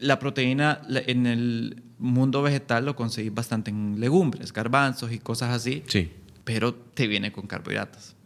la 0.00 0.18
proteína 0.18 0.82
en 1.06 1.24
el 1.26 1.82
mundo 1.98 2.42
vegetal 2.42 2.84
lo 2.84 2.94
conseguís 2.94 3.32
bastante 3.32 3.70
en 3.70 3.98
legumbres, 4.00 4.52
garbanzos 4.52 5.12
y 5.12 5.18
cosas 5.18 5.54
así 5.54 5.82
Sí. 5.86 6.12
pero 6.44 6.74
te 6.74 7.06
viene 7.06 7.32
con 7.32 7.46
carbohidratos. 7.46 8.16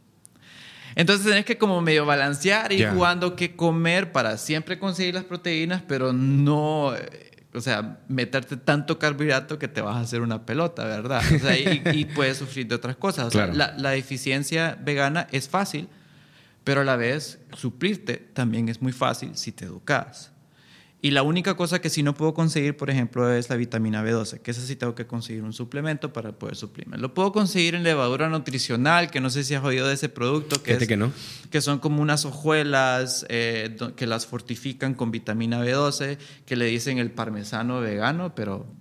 Entonces 0.95 1.27
tenés 1.27 1.45
que 1.45 1.59
como 1.59 1.81
medio 1.81 2.05
balancear 2.07 2.73
y 2.73 2.79
Ya. 2.79 2.93
jugando 2.93 3.37
qué 3.37 3.55
comer 3.57 4.13
para 4.13 4.37
siempre 4.39 4.79
conseguir 4.79 5.15
las 5.15 5.25
proteínas, 5.25 5.83
pero 5.87 6.13
no, 6.13 6.95
eh, 6.95 7.31
o 7.55 7.61
sea, 7.61 8.01
meterte 8.09 8.57
tanto 8.57 8.99
carbohidrato 8.99 9.59
que 9.59 9.69
te 9.69 9.81
vas 9.81 9.97
a 9.97 10.01
hacer 10.01 10.21
una 10.23 10.45
pelota, 10.47 10.85
¿verdad? 10.85 11.23
O 11.35 11.39
sea, 11.39 11.59
y, 11.59 11.83
y 11.93 12.05
puedes 12.15 12.39
sufrir 12.39 12.67
de 12.67 12.75
otras 12.75 12.97
cosas. 12.97 13.27
O 13.27 13.31
sea, 13.31 13.51
Claro. 13.51 13.59
la, 13.59 13.75
la 13.79 13.91
deficiencia 13.91 14.79
vegana 14.83 15.27
es 15.33 15.49
fácil, 15.49 15.89
pero 16.65 16.83
a 16.83 16.85
la 16.85 16.97
vez 16.97 17.39
suplirte 17.57 18.17
también 18.33 18.69
es 18.69 18.81
muy 18.81 18.93
fácil 18.93 19.37
si 19.37 19.53
te 19.53 19.65
educas. 19.67 20.31
Y 21.05 21.11
la 21.11 21.25
única 21.25 21.57
cosa 21.57 21.81
que 21.81 21.91
sí 21.91 22.05
no 22.05 22.15
puedo 22.15 22.33
conseguir, 22.33 22.77
por 22.77 22.89
ejemplo, 22.89 23.29
es 23.33 23.51
la 23.51 23.57
vitamina 23.57 24.05
B12, 24.05 24.39
que 24.39 24.53
esa 24.53 24.63
sí 24.63 24.77
tengo 24.77 24.95
que 24.95 25.05
conseguir 25.05 25.43
un 25.43 25.53
suplemento 25.53 26.13
para 26.13 26.31
poder 26.31 26.55
suprimir. 26.55 27.01
Lo 27.01 27.13
puedo 27.13 27.33
conseguir 27.33 27.75
en 27.75 27.83
levadura 27.83 28.29
nutricional, 28.29 29.11
que 29.11 29.21
no 29.21 29.29
sé 29.29 29.43
si 29.43 29.55
has 29.57 29.65
oído 29.65 29.89
de 29.89 29.95
ese 29.95 30.09
producto, 30.09 30.63
que, 30.63 30.75
es, 30.75 30.87
que, 30.87 30.97
no. 30.97 31.13
que 31.51 31.61
son 31.61 31.81
como 31.81 32.01
unas 32.01 32.25
hojuelas 32.25 33.27
eh, 33.29 33.77
que 33.97 34.07
las 34.07 34.27
fortifican 34.27 34.95
con 34.95 35.11
vitamina 35.11 35.61
B12, 35.65 36.19
que 36.47 36.55
le 36.55 36.67
dicen 36.67 36.99
el 36.99 37.11
parmesano 37.11 37.81
vegano, 37.81 38.37
pero 38.37 38.73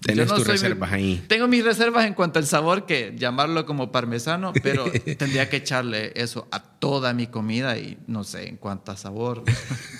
Tienes 0.00 0.28
tus 0.28 0.46
reservas 0.46 0.92
ahí. 0.92 1.22
Tengo 1.26 1.46
mis 1.46 1.64
reservas 1.64 2.06
en 2.06 2.14
cuanto 2.14 2.38
al 2.38 2.46
sabor, 2.46 2.86
que 2.86 3.14
llamarlo 3.16 3.66
como 3.66 3.92
parmesano, 3.92 4.52
pero 4.62 4.90
tendría 5.18 5.48
que 5.50 5.58
echarle 5.58 6.12
eso 6.14 6.48
a 6.50 6.62
toda 6.62 7.12
mi 7.12 7.26
comida 7.26 7.78
y 7.78 7.98
no 8.06 8.24
sé 8.24 8.48
en 8.48 8.56
cuanto 8.56 8.92
a 8.92 8.96
sabor. 8.96 9.44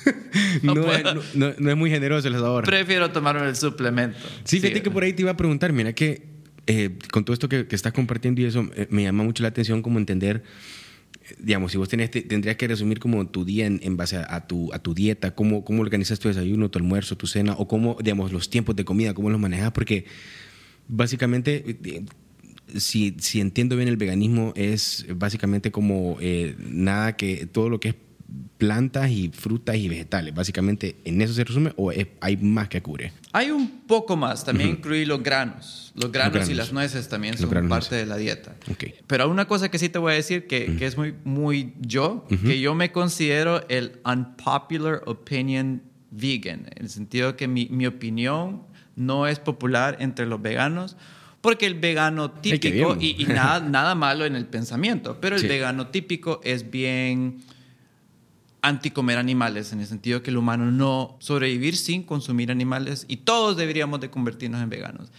no, 0.63 0.75
es, 0.93 1.77
muy 1.77 1.91
generoso 1.91 2.29
el 2.29 2.35
sabor. 2.35 2.65
Prefiero 2.65 3.11
tomarme 3.11 3.47
el 3.47 3.57
suplemento. 3.57 4.19
Sí, 4.45 4.61
fíjate 4.61 4.83
que 4.83 4.91
por 4.91 5.03
ahí 5.03 5.13
te 5.13 5.23
iba 5.23 5.33
a 5.33 5.37
preguntar, 5.37 5.73
mira 5.73 5.93
que 5.93 6.31
eh, 6.67 6.99
con 7.11 7.25
todo 7.25 7.35
esto 7.35 7.49
que, 7.49 7.67
estás 7.71 7.93
compartiendo 7.93 8.41
y 8.41 8.45
eso, 8.45 8.69
eh, 8.77 8.87
me 8.91 9.03
llama 9.03 9.25
mucho 9.25 9.43
la 9.43 9.49
atención 9.49 9.83
como 9.83 9.99
entender 9.99 10.43
digamos, 11.39 11.73
si 11.73 11.79
vos 11.79 11.89
tenés, 11.89 12.11
tendrías 12.11 12.57
que 12.57 12.69
resumir 12.69 12.99
como 12.99 13.27
tu 13.29 13.45
día 13.45 13.67
en, 13.67 13.97
base 13.97 14.17
a, 14.17 14.47
tu, 14.47 14.73
a 14.73 14.79
tu 14.79 14.95
dieta, 14.95 15.35
cómo, 15.35 15.65
cómo 15.65 15.83
organizas 15.83 16.19
tu 16.19 16.29
desayuno, 16.29 16.71
tu 16.71 16.79
almuerzo, 16.79 17.17
tu 17.17 17.27
cena, 17.27 17.55
o 17.59 17.69
cómo, 17.69 17.97
digamos, 18.03 18.33
los 18.33 18.51
tiempos 18.51 18.77
de 18.77 18.85
comida, 18.85 19.15
cómo 19.15 19.31
los 19.31 19.41
manejas, 19.41 19.73
porque 19.73 20.07
básicamente, 20.89 21.77
eh, 21.85 22.05
si, 22.77 23.17
si 23.19 23.41
entiendo 23.41 23.77
bien 23.77 23.89
el 23.89 23.97
veganismo, 23.97 24.53
es 24.57 25.07
básicamente 25.15 25.71
como 25.71 26.17
eh, 26.21 26.57
nada 26.59 27.17
que, 27.17 27.47
todo 27.47 27.69
lo 27.69 27.81
que 27.81 27.91
es 27.91 27.95
plantas 28.59 29.11
y 29.11 29.31
frutas 29.31 29.77
y 29.77 29.89
vegetales. 29.89 30.35
Básicamente, 30.35 30.97
¿en 31.05 31.21
eso 31.23 31.33
se 31.33 31.45
resume 31.45 31.73
o 31.77 31.91
hay 32.21 32.37
más 32.37 32.69
que 32.69 32.81
cubre? 32.83 33.13
Hay 33.33 33.51
un 33.51 33.83
poco 33.87 34.17
más. 34.17 34.45
También 34.45 34.71
incluí 34.71 35.05
los 35.05 35.23
granos. 35.23 35.93
Los 35.95 36.11
granos. 36.11 36.49
y 36.49 36.55
las 36.55 36.73
nueces 36.73 37.09
también 37.09 37.37
son 37.39 37.69
parte 37.69 37.95
de 37.95 38.07
la 38.07 38.17
dieta. 38.17 38.57
Pero 39.07 39.29
una 39.29 39.47
cosa 39.47 39.71
que 39.71 39.79
sí 39.79 39.89
te 39.89 39.99
voy 39.99 40.13
a 40.13 40.17
decir 40.17 40.47
que, 40.47 40.77
que 40.77 40.87
es 40.87 40.97
muy, 40.97 41.15
muy 41.25 41.75
yo, 41.81 42.27
que 42.29 42.61
yo 42.61 42.75
me 42.75 42.93
considero 42.93 43.67
el 43.69 44.01
unpopular 44.05 45.03
opinion 45.07 45.83
vegan, 46.11 46.67
en 46.75 46.83
el 46.85 46.89
sentido 46.89 47.37
que 47.37 47.47
mi, 47.47 47.69
mi 47.71 47.87
opinión 47.87 48.65
no 48.97 49.27
es 49.27 49.39
popular 49.39 49.97
entre 50.01 50.27
los 50.27 50.43
veganos. 50.43 50.97
Porque 51.41 51.65
el 51.65 51.75
vegano 51.75 52.33
típico, 52.33 52.99
y, 53.01 53.25
nada, 53.25 53.61
nada 53.61 53.95
malo 53.95 54.27
en 54.27 54.37
el 54.37 54.45
pensamiento, 54.45 55.19
pero 55.23 55.37
el 55.37 55.49
vegano 55.49 55.87
típico 55.87 56.41
es 56.45 56.71
bien 56.71 57.39
anticomer 58.63 59.19
animales, 59.19 59.73
en 59.73 59.81
el 59.81 59.87
sentido 59.87 60.23
que 60.23 60.31
el 60.31 60.37
humano 60.37 60.71
no 60.71 61.17
sobrevivir 61.19 61.77
sin 61.77 62.03
consumir 62.03 62.51
animales 62.51 63.05
y 63.09 63.19
todos 63.19 63.57
deberíamos 63.57 64.01
de 64.01 64.11
convertirnos 64.11 64.63
en 64.63 64.71
veganos. 64.71 65.11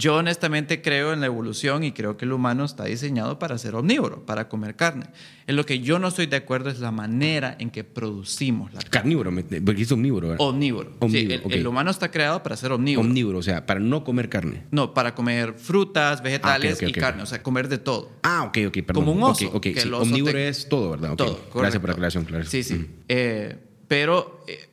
Yo 0.00 0.16
honestamente 0.16 0.80
creo 0.80 1.12
en 1.12 1.20
la 1.20 1.26
evolución 1.26 1.84
y 1.84 1.92
creo 1.92 2.16
que 2.16 2.24
el 2.24 2.32
humano 2.32 2.64
está 2.64 2.84
diseñado 2.84 3.38
para 3.38 3.58
ser 3.58 3.74
omnívoro, 3.74 4.24
para 4.24 4.48
comer 4.48 4.74
carne. 4.74 5.06
En 5.46 5.56
lo 5.56 5.66
que 5.66 5.80
yo 5.80 5.98
no 5.98 6.08
estoy 6.08 6.24
de 6.24 6.36
acuerdo 6.36 6.70
es 6.70 6.80
la 6.80 6.90
manera 6.90 7.54
en 7.58 7.68
que 7.68 7.84
producimos 7.84 8.72
la 8.72 8.80
carne. 8.80 8.90
Carnívoro, 8.90 9.30
porque 9.62 9.82
es 9.82 9.92
omnívoro. 9.92 10.28
¿verdad? 10.28 10.46
Omnívoro. 10.46 10.92
sí, 11.10 11.28
el, 11.50 11.66
humano 11.66 11.90
está 11.90 12.10
creado 12.10 12.42
para 12.42 12.56
ser 12.56 12.72
omnívoro. 12.72 13.06
Omnívoro, 13.06 13.38
o 13.38 13.42
sea, 13.42 13.66
para 13.66 13.78
no 13.78 14.02
comer 14.02 14.30
carne. 14.30 14.64
No, 14.70 14.94
para 14.94 15.14
comer 15.14 15.52
frutas, 15.52 16.22
vegetales 16.22 16.80
ah, 16.80 16.86
y 16.86 16.92
carne, 16.92 17.22
o 17.22 17.26
sea, 17.26 17.42
comer 17.42 17.68
de 17.68 17.76
todo. 17.76 18.10
Ah, 18.22 18.44
ok, 18.44 18.58
ok, 18.68 18.78
perdón. 18.86 19.04
Como 19.04 19.12
un 19.12 19.22
oso. 19.22 19.52
omnívoro 19.98 20.38
es 20.38 20.66
todo, 20.66 20.92
¿verdad? 20.92 21.14
Todo. 21.14 21.38
Gracias 21.54 21.78
por 21.78 21.90
la 21.90 21.92
aclaración, 21.92 22.24
claro. 22.24 22.46
Sí, 22.46 22.62
sí. 22.62 22.86
Eh, 23.06 23.54
pero... 23.86 24.44
Eh, 24.48 24.69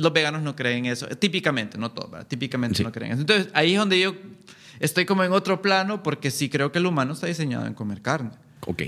los 0.00 0.12
veganos 0.12 0.42
no 0.42 0.56
creen 0.56 0.86
eso. 0.86 1.06
Típicamente, 1.08 1.78
no 1.78 1.90
todos, 1.92 2.10
¿verdad? 2.10 2.26
Típicamente 2.26 2.82
no 2.82 2.90
creen 2.90 3.12
eso. 3.12 3.20
Entonces, 3.20 3.48
ahí 3.52 3.72
es 3.74 3.78
donde 3.78 4.00
yo 4.00 4.14
estoy 4.80 5.04
como 5.04 5.22
en 5.24 5.32
otro 5.32 5.62
plano 5.62 6.02
porque 6.02 6.30
sí 6.30 6.48
creo 6.48 6.72
que 6.72 6.78
el 6.78 6.86
humano 6.86 7.12
está 7.12 7.26
diseñado 7.26 7.66
en 7.66 7.74
comer 7.74 8.02
carne. 8.02 8.30
Ok. 8.66 8.82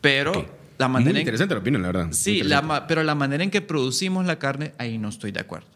Pero 0.00 0.46
la 0.78 0.88
manera... 0.88 1.12
Muy 1.12 1.20
interesante 1.20 1.54
la 1.54 1.60
opinión, 1.60 1.82
la 1.82 1.88
verdad. 1.88 2.08
Sí, 2.12 2.42
pero 2.88 3.02
la 3.02 3.14
manera 3.14 3.42
en 3.42 3.50
que 3.50 3.60
producimos 3.60 4.26
la 4.26 4.38
carne, 4.38 4.72
ahí 4.78 4.98
no 4.98 5.08
estoy 5.08 5.32
de 5.32 5.40
acuerdo. 5.40 5.68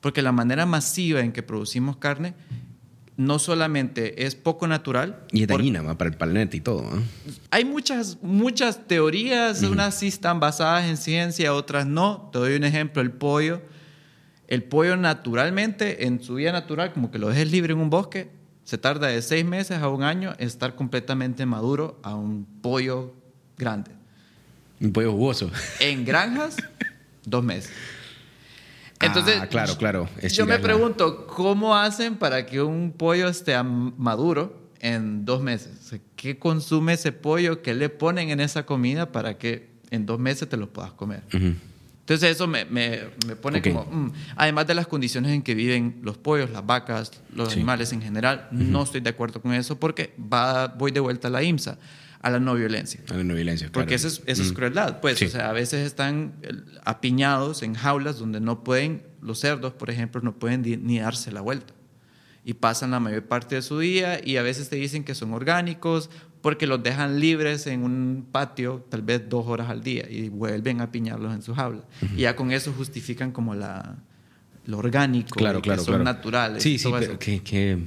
Porque 0.00 0.22
la 0.22 0.32
manera 0.32 0.66
masiva 0.66 1.20
en 1.20 1.32
que 1.32 1.42
producimos 1.42 1.96
carne 1.96 2.34
no 3.16 3.38
solamente 3.38 4.26
es 4.26 4.34
poco 4.34 4.66
natural. 4.66 5.24
Y 5.32 5.42
es 5.42 5.48
dañina 5.48 5.96
para 5.96 6.10
el 6.10 6.16
planeta 6.16 6.56
y 6.56 6.60
todo. 6.60 6.84
Hay 7.50 7.64
muchas, 7.64 8.18
muchas 8.22 8.86
teorías, 8.86 9.62
unas 9.62 9.98
sí 9.98 10.08
están 10.08 10.38
basadas 10.38 10.84
en 10.84 10.96
ciencia, 10.96 11.54
otras 11.54 11.86
no. 11.86 12.28
Te 12.32 12.38
doy 12.38 12.56
un 12.56 12.64
ejemplo, 12.64 13.00
el 13.00 13.10
pollo. 13.10 13.62
El 14.48 14.62
pollo 14.62 14.96
naturalmente, 14.96 16.06
en 16.06 16.22
su 16.22 16.34
vida 16.36 16.52
natural, 16.52 16.92
como 16.92 17.10
que 17.10 17.18
lo 17.18 17.28
dejes 17.28 17.50
libre 17.50 17.72
en 17.72 17.80
un 17.80 17.90
bosque, 17.90 18.30
se 18.64 18.78
tarda 18.78 19.08
de 19.08 19.22
seis 19.22 19.44
meses 19.44 19.78
a 19.78 19.88
un 19.88 20.02
año 20.02 20.34
en 20.38 20.46
estar 20.46 20.74
completamente 20.74 21.46
maduro 21.46 21.98
a 22.02 22.14
un 22.14 22.46
pollo 22.62 23.14
grande. 23.56 23.90
Un 24.80 24.92
pollo 24.92 25.12
jugoso. 25.12 25.50
En 25.80 26.04
granjas, 26.04 26.56
dos 27.24 27.44
meses. 27.44 27.72
Entonces, 29.00 29.38
ah, 29.40 29.46
claro, 29.46 29.76
claro. 29.76 30.08
yo 30.30 30.46
me 30.46 30.58
pregunto, 30.58 31.26
¿cómo 31.26 31.76
hacen 31.76 32.16
para 32.16 32.46
que 32.46 32.62
un 32.62 32.92
pollo 32.92 33.28
esté 33.28 33.60
maduro 33.62 34.70
en 34.80 35.24
dos 35.24 35.42
meses? 35.42 35.94
¿Qué 36.16 36.38
consume 36.38 36.94
ese 36.94 37.12
pollo? 37.12 37.62
¿Qué 37.62 37.74
le 37.74 37.88
ponen 37.88 38.30
en 38.30 38.40
esa 38.40 38.64
comida 38.64 39.12
para 39.12 39.36
que 39.38 39.70
en 39.90 40.06
dos 40.06 40.18
meses 40.18 40.48
te 40.48 40.56
lo 40.56 40.72
puedas 40.72 40.92
comer? 40.92 41.22
Entonces 42.06 42.30
eso 42.30 42.46
me, 42.46 42.64
me, 42.66 43.00
me 43.26 43.34
pone 43.34 43.60
como, 43.60 43.84
mm, 43.84 44.12
además 44.36 44.68
de 44.68 44.74
las 44.74 44.86
condiciones 44.86 45.32
en 45.32 45.42
que 45.42 45.56
viven 45.56 45.98
los 46.04 46.16
pollos, 46.16 46.50
las 46.50 46.64
vacas, 46.64 47.10
los 47.34 47.52
animales 47.54 47.92
en 47.92 48.00
general, 48.00 48.46
no 48.52 48.84
estoy 48.84 49.00
de 49.00 49.10
acuerdo 49.10 49.42
con 49.42 49.52
eso 49.52 49.80
porque 49.80 50.14
va, 50.16 50.68
voy 50.68 50.92
de 50.92 51.00
vuelta 51.00 51.26
a 51.26 51.32
la 51.32 51.42
IMSA, 51.42 51.80
a 52.22 52.30
la 52.30 52.38
no 52.38 52.54
violencia. 52.54 53.00
A 53.10 53.14
la 53.14 53.24
no 53.24 53.34
violencia, 53.34 53.66
claro. 53.66 53.82
Porque 53.82 53.96
eso 53.96 54.06
es, 54.06 54.22
eso 54.24 54.40
es 54.40 54.52
crueldad, 54.52 55.00
pues, 55.00 55.20
o 55.20 55.28
sea, 55.28 55.50
a 55.50 55.52
veces 55.52 55.84
están 55.84 56.34
apiñados 56.84 57.64
en 57.64 57.74
jaulas 57.74 58.20
donde 58.20 58.38
no 58.40 58.62
pueden, 58.62 59.02
los 59.20 59.40
cerdos, 59.40 59.72
por 59.72 59.90
ejemplo, 59.90 60.20
no 60.20 60.38
pueden 60.38 60.62
ni 60.86 61.00
darse 61.00 61.32
la 61.32 61.40
vuelta 61.40 61.74
y 62.46 62.54
pasan 62.54 62.92
la 62.92 63.00
mayor 63.00 63.24
parte 63.24 63.56
de 63.56 63.62
su 63.62 63.80
día 63.80 64.20
y 64.24 64.36
a 64.36 64.42
veces 64.42 64.68
te 64.68 64.76
dicen 64.76 65.02
que 65.02 65.16
son 65.16 65.34
orgánicos 65.34 66.10
porque 66.42 66.68
los 66.68 66.80
dejan 66.80 67.18
libres 67.18 67.66
en 67.66 67.82
un 67.82 68.28
patio 68.30 68.86
tal 68.88 69.02
vez 69.02 69.28
dos 69.28 69.48
horas 69.48 69.68
al 69.68 69.82
día 69.82 70.08
y 70.08 70.28
vuelven 70.28 70.80
a 70.80 70.92
piñarlos 70.92 71.34
en 71.34 71.42
su 71.42 71.56
jaula. 71.56 71.82
Y 72.14 72.20
ya 72.20 72.36
con 72.36 72.52
eso 72.52 72.72
justifican 72.72 73.32
como 73.32 73.56
la, 73.56 73.96
lo 74.64 74.78
orgánico, 74.78 75.34
claro, 75.34 75.60
claro, 75.60 75.82
que 75.82 75.90
son 75.90 76.04
naturales. 76.04 76.62
Sí, 76.62 76.78
sí, 76.78 76.88
pero 76.96 77.18
que, 77.18 77.78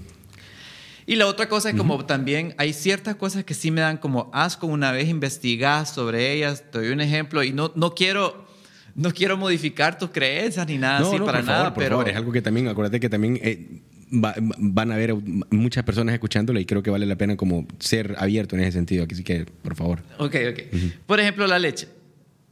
Y 1.08 1.16
la 1.16 1.28
otra 1.28 1.48
cosa 1.48 1.70
es 1.70 1.78
como 1.78 2.06
también 2.06 2.54
hay 2.58 2.74
ciertas 2.74 3.16
cosas 3.16 3.46
que 3.46 3.54
sí 3.54 3.72
me 3.72 3.80
dan 3.80 3.96
como 3.96 4.30
asco 4.34 4.68
una 4.68 4.92
vez 4.92 5.08
investigas 5.08 5.94
sobre 5.94 6.34
ellas. 6.34 6.66
Te 6.70 6.80
doy 6.80 6.90
un 6.90 7.00
ejemplo 7.00 7.44
y 7.44 7.54
no, 7.54 7.72
no 7.76 7.96
quiero 7.96 8.50
no 8.96 9.14
quiero 9.14 9.38
modificar 9.38 9.98
tus 9.98 10.10
creencias 10.10 10.68
ni 10.68 10.78
nada 10.78 11.08
así 11.08 11.18
para 11.20 11.42
nada, 11.42 11.74
pero 11.74 12.06
es 12.06 12.14
algo 12.14 12.34
que 12.34 12.42
también 12.42 12.68
acuérdate 12.68 13.00
que 13.00 13.08
también 13.08 13.40
eh, 13.42 13.84
van 14.12 14.92
a 14.92 14.96
haber 14.96 15.16
muchas 15.52 15.84
personas 15.84 16.14
escuchándolo 16.14 16.60
y 16.60 16.66
creo 16.66 16.82
que 16.82 16.90
vale 16.90 17.06
la 17.06 17.16
pena 17.16 17.38
como 17.38 17.68
ser 17.80 18.16
abierto 18.18 18.56
en 18.56 18.62
ese 18.62 18.74
sentido. 18.74 19.06
Así 19.10 19.24
que, 19.24 19.46
por 19.46 19.76
favor. 19.76 20.02
Ok, 20.18 20.36
ok. 20.52 20.60
Por 21.06 21.20
ejemplo, 21.20 21.48
la 21.48 21.60
leche. 21.60 21.88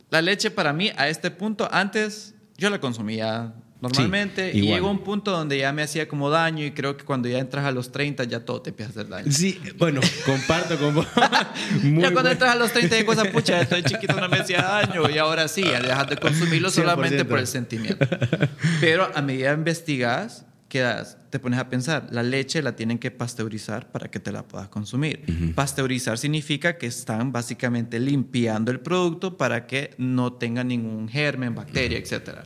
La 0.10 0.22
leche 0.22 0.52
para 0.52 0.72
mí, 0.74 0.91
a 0.96 1.10
este 1.10 1.32
punto, 1.32 1.67
antes 1.72 2.36
yo 2.58 2.70
la 2.70 2.80
consumía 2.80 3.54
normalmente 3.80 4.52
y 4.54 4.62
llegó 4.62 4.89
un 4.89 5.04
punto 5.04 5.32
donde 5.32 5.60
ya 5.60 5.72
me 5.72 5.84
hacía 5.84 6.08
como 6.08 6.32
daño 6.32 6.65
y 6.65 6.72
creo 6.72 6.98
que 6.98 7.06
cuando 7.06 7.30
ya 7.30 7.38
entras 7.38 7.65
a 7.65 7.72
los 7.72 7.91
30 7.91 8.24
ya 8.24 8.39
todo 8.39 8.62
te 8.62 8.72
empieza 8.72 8.89
a 8.89 8.91
hacer 8.91 9.08
daño. 9.08 9.32
Sí, 9.32 9.60
bueno, 9.78 10.02
comparto 10.26 10.78
con 10.80 10.96
vos. 10.96 11.08
ya 11.84 12.12
cuando 12.12 12.32
entras 12.32 12.52
a 12.52 12.56
los 12.56 12.72
30 12.72 13.00
y 13.00 13.06
cosas, 13.06 13.28
pucha, 13.28 13.62
estoy 13.62 13.84
chiquito, 13.84 14.20
no 14.20 14.30
me 14.30 14.38
hacía 14.38 14.62
daño 14.62 15.10
y 15.10 15.17
ahora 15.17 15.48
sí, 15.48 15.62
ya 15.62 15.80
dejas 15.80 16.10
de 16.10 16.17
consumirlo 16.17 16.72
solamente 16.72 17.24
por 17.26 17.39
el 17.39 17.48
sentimiento. 17.48 18.08
Pero 18.82 19.12
a 19.13 19.22
medida 19.22 19.50
que 19.50 19.60
investigas, 19.60 20.47
quedas, 20.67 21.17
te 21.30 21.39
pones 21.39 21.60
a 21.60 21.69
pensar, 21.69 22.08
la 22.12 22.23
leche 22.23 22.62
la 22.62 22.75
tienen 22.75 22.99
que 22.99 23.12
pasteurizar 23.12 23.91
para 23.91 24.10
que 24.10 24.19
te 24.19 24.32
la 24.32 24.43
puedas 24.43 24.67
consumir. 24.69 25.21
Pasteurizar 25.56 26.17
significa 26.17 26.77
que 26.77 26.88
están 26.88 27.32
básicamente 27.32 27.99
limpiando 27.99 28.71
el 28.71 28.80
producto 28.80 29.38
para 29.38 29.67
que 29.67 29.91
no 29.97 30.34
tenga 30.34 30.63
ningún 30.63 31.08
germen, 31.08 31.56
bacteria, 31.56 31.97
etc. 31.97 32.39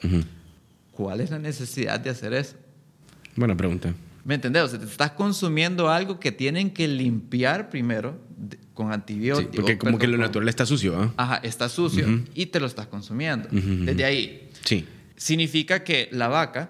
¿Cuál 0.92 1.22
es 1.22 1.32
la 1.32 1.40
necesidad 1.40 2.00
de 2.00 2.10
hacer 2.10 2.34
eso? 2.34 2.56
Buena 3.36 3.56
pregunta. 3.56 3.94
¿Me 4.24 4.36
entendés? 4.36 4.64
O 4.64 4.68
sea, 4.68 4.80
te 4.80 4.86
estás 4.86 5.12
consumiendo 5.12 5.90
algo 5.90 6.20
que 6.20 6.32
tienen 6.32 6.70
que 6.70 6.88
limpiar 6.88 7.70
primero 7.70 8.20
con 8.74 8.92
antibióticos. 8.92 9.56
porque 9.56 9.78
como 9.78 9.98
que 9.98 10.08
lo 10.08 10.18
natural 10.18 10.48
está 10.48 10.66
sucio. 10.66 10.96
¿ah? 10.96 11.14
Ajá, 11.18 11.36
está 11.38 11.70
sucio 11.70 12.24
y 12.36 12.48
te 12.48 12.60
lo 12.60 12.68
estás 12.68 12.88
consumiendo. 12.88 13.48
Desde 13.52 14.06
ahí. 14.06 14.50
Sí. 14.64 14.86
Significa 15.16 15.84
que 15.84 16.10
la 16.12 16.28
vaca 16.28 16.70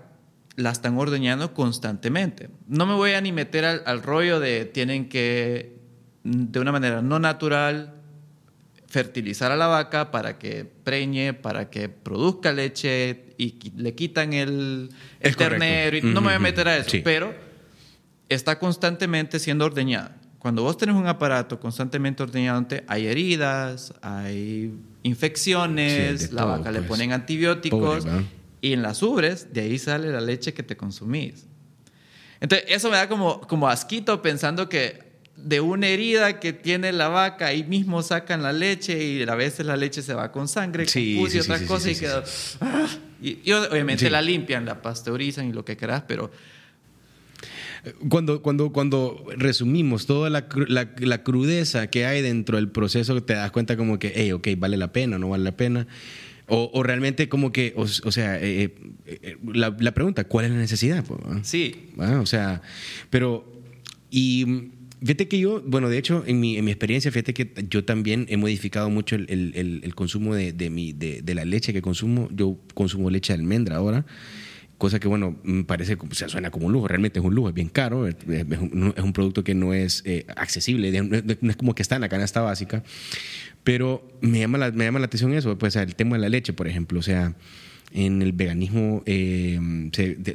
la 0.62 0.72
están 0.72 0.98
ordeñando 0.98 1.54
constantemente. 1.54 2.50
No 2.68 2.86
me 2.86 2.94
voy 2.94 3.12
a 3.12 3.22
ni 3.22 3.32
meter 3.32 3.66
al, 3.66 4.04
rollo 4.04 4.40
de 4.40 4.66
tienen 4.66 5.10
que, 5.10 5.78
de 6.24 6.60
una 6.60 6.72
manera 6.72 7.02
no 7.02 7.20
natural, 7.20 7.96
fertilizar 8.88 9.52
a 9.52 9.56
la 9.56 9.68
vaca 9.68 10.12
para 10.12 10.38
que 10.38 10.66
preñe, 10.66 11.34
para 11.34 11.70
que 11.70 11.90
produzca 11.90 12.52
leche 12.52 13.34
y 13.38 13.72
le 13.76 13.96
quitan 13.96 14.34
el, 14.34 14.90
el 15.20 15.36
ternero. 15.36 15.98
Y, 15.98 16.02
No 16.02 16.22
me 16.22 16.28
voy 16.28 16.36
a 16.36 16.40
meter 16.40 16.68
a 16.68 16.78
eso, 16.78 16.98
pero 17.04 17.34
está 18.30 18.60
constantemente 18.60 19.40
siendo 19.40 19.66
ordeñada. 19.66 20.18
Cuando 20.40 20.64
vos 20.64 20.76
tenés 20.76 20.96
un 20.96 21.08
aparato 21.08 21.60
constantemente 21.60 22.24
ordeñándote, 22.24 22.84
hay 22.88 23.06
heridas, 23.06 23.94
hay 24.02 24.74
infecciones, 25.04 26.32
la 26.32 26.46
vaca 26.46 26.72
le 26.72 26.80
pues. 26.80 26.90
ponen 26.90 27.14
antibióticos 27.14 28.06
y 28.62 28.74
en 28.74 28.84
las 28.84 29.02
ubres 29.02 29.54
de 29.54 29.62
ahí 29.62 29.80
sale 29.80 30.12
la 30.12 30.22
leche 30.22 30.54
que 30.54 30.64
te 30.64 30.78
consumís. 30.78 31.48
Entonces, 32.40 32.68
eso 32.70 32.90
me 32.90 32.98
da 32.98 33.10
como, 33.10 33.42
como 33.42 33.68
asquito 33.68 34.22
pensando 34.22 34.70
que 34.70 35.12
de 35.36 35.60
una 35.60 35.88
herida 35.88 36.40
que 36.40 36.54
tiene 36.54 36.92
la 36.92 37.08
vaca, 37.08 37.48
ahí 37.48 37.64
mismo 37.64 38.04
sacan 38.04 38.44
la 38.44 38.54
leche 38.54 39.04
y 39.04 39.24
a 39.24 39.36
veces 39.36 39.66
la 39.66 39.76
leche 39.76 40.02
se 40.02 40.14
va 40.14 40.32
con 40.32 40.48
sangre, 40.48 40.88
sí, 40.88 41.16
con 41.16 41.26
pus 41.26 41.36
y 41.36 41.40
otras 41.40 41.62
cosas 41.64 41.92
y 41.92 41.96
queda... 42.00 42.24
¡ah! 42.62 42.88
Y, 43.22 43.52
obviamente 43.52 44.10
la 44.10 44.22
limpian, 44.22 44.66
la 44.66 44.82
pasteurizan 44.82 45.50
y 45.50 45.54
lo 45.54 45.66
que 45.66 45.78
quieras, 45.78 46.04
pero... 46.08 46.32
Cuando, 48.10 48.44
cuando, 48.44 48.72
cuando 48.72 49.26
resumimos 49.38 50.06
toda 50.06 50.30
la, 50.30 50.48
la, 50.68 51.24
crudeza 51.24 51.88
que 51.88 52.06
hay 52.06 52.22
dentro 52.22 52.58
del 52.58 52.70
proceso, 52.70 53.24
te 53.24 53.34
das 53.34 53.50
cuenta 53.50 53.76
como 53.76 53.98
que, 53.98 54.14
hey, 54.16 54.32
ok, 54.34 54.50
vale 54.58 54.78
la 54.78 54.94
pena, 54.94 55.18
no 55.18 55.30
vale 55.30 55.44
la 55.44 55.58
pena. 55.58 55.88
O, 56.54 56.70
o 56.74 56.84
realmente 56.84 57.30
como 57.30 57.54
que, 57.54 57.74
o, 57.78 57.88
sea, 57.88 58.38
eh, 58.38 58.64
eh, 58.64 58.74
eh, 59.06 59.38
la, 59.54 59.74
la, 59.80 59.94
pregunta, 59.94 60.26
¿cuál 60.26 60.44
es 60.44 60.52
la 60.52 60.58
necesidad? 60.58 61.06
Sí. 61.44 61.92
Ah, 61.98 62.20
o 62.22 62.26
sea, 62.26 62.62
pero, 63.10 63.50
y 64.10 64.72
Fíjate 65.04 65.28
que 65.28 65.40
yo, 65.40 65.64
bueno, 65.66 65.90
de 65.90 65.98
hecho, 65.98 66.24
en 66.28 66.40
mi, 66.40 66.58
en 66.58 66.66
mi 66.66 66.70
experiencia, 66.70 67.12
fíjate 67.12 67.34
que 67.34 67.66
yo 67.68 67.84
también 67.84 68.28
he 68.30 68.38
modificado 68.38 68.88
mucho 68.92 69.16
el, 69.16 69.26
el, 69.30 69.82
el 69.84 69.96
consumo 69.96 70.36
de, 70.36 70.54
de, 70.54 70.70
mi, 70.70 70.94
de, 70.94 71.24
de, 71.24 71.34
la 71.34 71.44
leche 71.44 71.74
que 71.74 71.82
consumo. 71.82 72.30
Yo 72.32 72.60
consumo 72.76 73.10
leche 73.10 73.34
de 73.34 73.40
almendra 73.40 73.78
ahora, 73.78 74.06
cosa 74.78 75.00
que, 75.00 75.08
bueno, 75.08 75.38
parece, 75.66 75.96
o 75.96 76.14
sea, 76.14 76.30
suena 76.30 76.52
como 76.52 76.68
un 76.68 76.74
lujo, 76.74 76.88
realmente 76.88 77.20
es 77.20 77.26
un 77.26 77.34
lujo, 77.34 77.50
es 77.50 77.56
bien 77.56 77.70
caro, 77.70 78.08
es, 78.08 78.16
un, 78.28 78.94
es 78.96 79.04
un, 79.04 79.14
producto 79.14 79.44
que 79.44 79.56
no 79.56 79.74
es 79.74 80.04
eh, 80.06 80.26
accesible, 80.36 80.92
no 81.02 81.52
es 81.52 81.56
como 81.56 81.74
que 81.74 81.82
está 81.82 81.96
en 81.96 82.02
la 82.02 82.10
canasta 82.10 82.42
básica, 82.42 82.84
pero 83.64 84.08
me 84.22 84.40
llama 84.40 84.58
la, 84.58 84.72
me 84.72 84.86
llama 84.86 85.00
la 85.00 85.06
atención 85.06 85.34
eso, 85.34 85.58
pues 85.58 85.76
el 85.76 85.96
tema 85.96 86.16
de 86.16 86.22
la 86.22 86.30
leche, 86.30 86.54
por 86.54 86.68
ejemplo, 86.68 87.00
o 87.00 87.04
sea 87.04 87.36
en 87.94 88.22
el 88.22 88.32
veganismo 88.32 89.04
eh, 89.06 89.60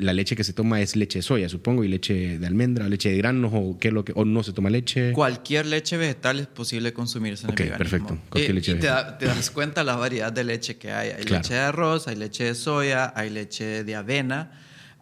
la 0.01 0.13
leche 0.13 0.37
que 0.37 0.45
se 0.45 0.53
toma 0.53 0.81
es 0.81 0.95
leche 0.95 1.21
de 1.21 1.23
soya, 1.23 1.49
supongo, 1.49 1.85
y 1.85 1.89
leche 1.89 2.39
de 2.39 2.47
almendra, 2.47 2.89
leche 2.89 3.11
de 3.11 3.17
granos 3.17 3.53
o 3.55 3.79
qué 3.79 3.89
es 3.89 3.95
lo 3.95 4.05
que 4.05 4.13
o 4.15 4.25
no 4.25 4.43
se 4.43 4.53
toma 4.53 4.71
leche. 4.71 5.13
Cualquier 5.13 5.67
leche 5.67 5.97
vegetal 5.97 6.39
es 6.41 6.47
posible 6.47 6.93
consumirse 6.93 7.47
en 7.47 7.51
el 7.51 7.57
veganismo. 7.57 7.79
perfecto. 7.79 8.19
Cualquier 8.29 8.51
y, 8.51 8.55
leche 8.55 8.73
y 8.73 8.75
te, 8.79 8.87
das 9.27 9.51
cuenta 9.51 9.85
la 9.85 9.97
variedad 9.97 10.33
de 10.33 10.45
leche 10.45 10.77
que 10.77 10.93
hay. 10.93 11.11
Hay 11.11 11.25
leche 11.25 11.55
de 11.55 11.61
arroz, 11.61 12.09
hay 12.09 12.17
leche 12.17 12.45
de 12.45 12.55
soya, 12.55 13.13
hay 13.17 13.31
leche 13.31 13.85
de 13.85 13.95
avena, 13.95 14.53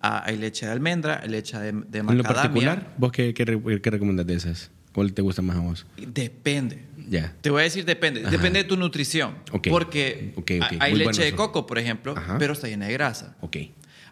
ah, 0.01 0.23
hay 0.25 0.37
leche 0.37 0.67
de 0.67 0.73
almendra, 0.73 1.21
hay 1.23 1.31
leche 1.31 1.59
de, 1.59 1.73
de 1.73 1.73
macadamia. 1.73 2.11
En 2.13 2.19
lo 2.19 2.23
particular, 2.23 2.95
¿vos 2.99 3.13
qué, 3.13 3.35
qué, 3.35 3.81
qué 3.83 3.91
recomiendas 3.91 4.27
de 4.27 4.35
esas? 4.35 4.71
¿Cuál 4.93 5.13
te 5.13 5.23
gusta 5.23 5.43
más 5.43 5.57
a 5.57 5.61
vos? 5.61 5.87
Depende. 5.97 6.79
Te 7.41 7.51
voy 7.51 7.61
a 7.61 7.65
decir 7.65 7.85
depende. 7.85 8.23
Depende 8.23 8.63
de 8.63 8.65
tu 8.65 8.77
nutrición. 8.77 9.37
Porque 9.69 10.35
hay 10.81 10.95
leche 10.95 11.25
de 11.25 11.35
coco, 11.35 11.67
por 11.67 11.79
ejemplo, 11.79 12.15
pero 12.39 12.53
está 12.53 12.69
llena 12.69 12.87
de 12.87 12.93
grasa. 12.93 13.37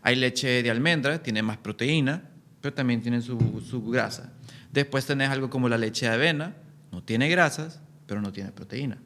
Hay 0.02 0.16
leche 0.16 0.62
de 0.62 0.70
almendra, 0.70 1.22
tiene 1.22 1.42
más 1.42 1.59
proteína, 1.59 2.22
pero 2.61 2.74
también 2.74 3.00
tiene 3.02 3.20
su, 3.22 3.62
su, 3.68 3.85
grasa. 3.88 4.33
Después 4.72 5.07
tenés 5.07 5.31
algo 5.31 5.48
como 5.48 5.68
la 5.68 5.78
leche 5.78 6.07
de 6.07 6.12
avena, 6.12 6.57
no 6.90 7.02
tiene 7.02 7.28
grasas, 7.28 7.81
pero 8.07 8.20
no 8.20 8.33
tiene 8.33 8.50
proteína. 8.50 8.98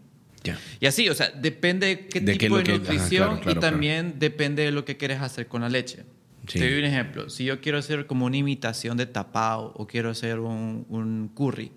Y 0.81 0.87
así, 0.87 1.09
o 1.09 1.15
sea, 1.15 1.31
depende 1.31 1.87
de 1.87 2.07
qué 2.07 2.21
tipo 2.21 2.59
de 2.59 2.79
nutrición 2.79 3.41
y 3.47 3.55
también 3.57 4.19
depende 4.19 4.63
de 4.65 4.71
lo 4.71 4.85
que 4.85 4.97
quieres 4.97 5.21
hacer 5.21 5.49
con 5.49 5.63
la 5.63 5.69
leche. 5.69 6.05
Te 6.51 6.61
doy 6.61 6.79
un 6.79 6.85
ejemplo. 6.85 7.29
Si 7.29 7.45
yo 7.45 7.61
quiero 7.61 7.79
hacer 7.79 8.07
como 8.07 8.25
una 8.27 8.37
imitación 8.37 8.97
de 8.97 9.07
tapao 9.07 9.73
o 9.75 9.87
quiero 9.87 10.11
hacer 10.11 10.39
un, 10.39 10.87
un 10.89 11.29
curry, 11.35 11.73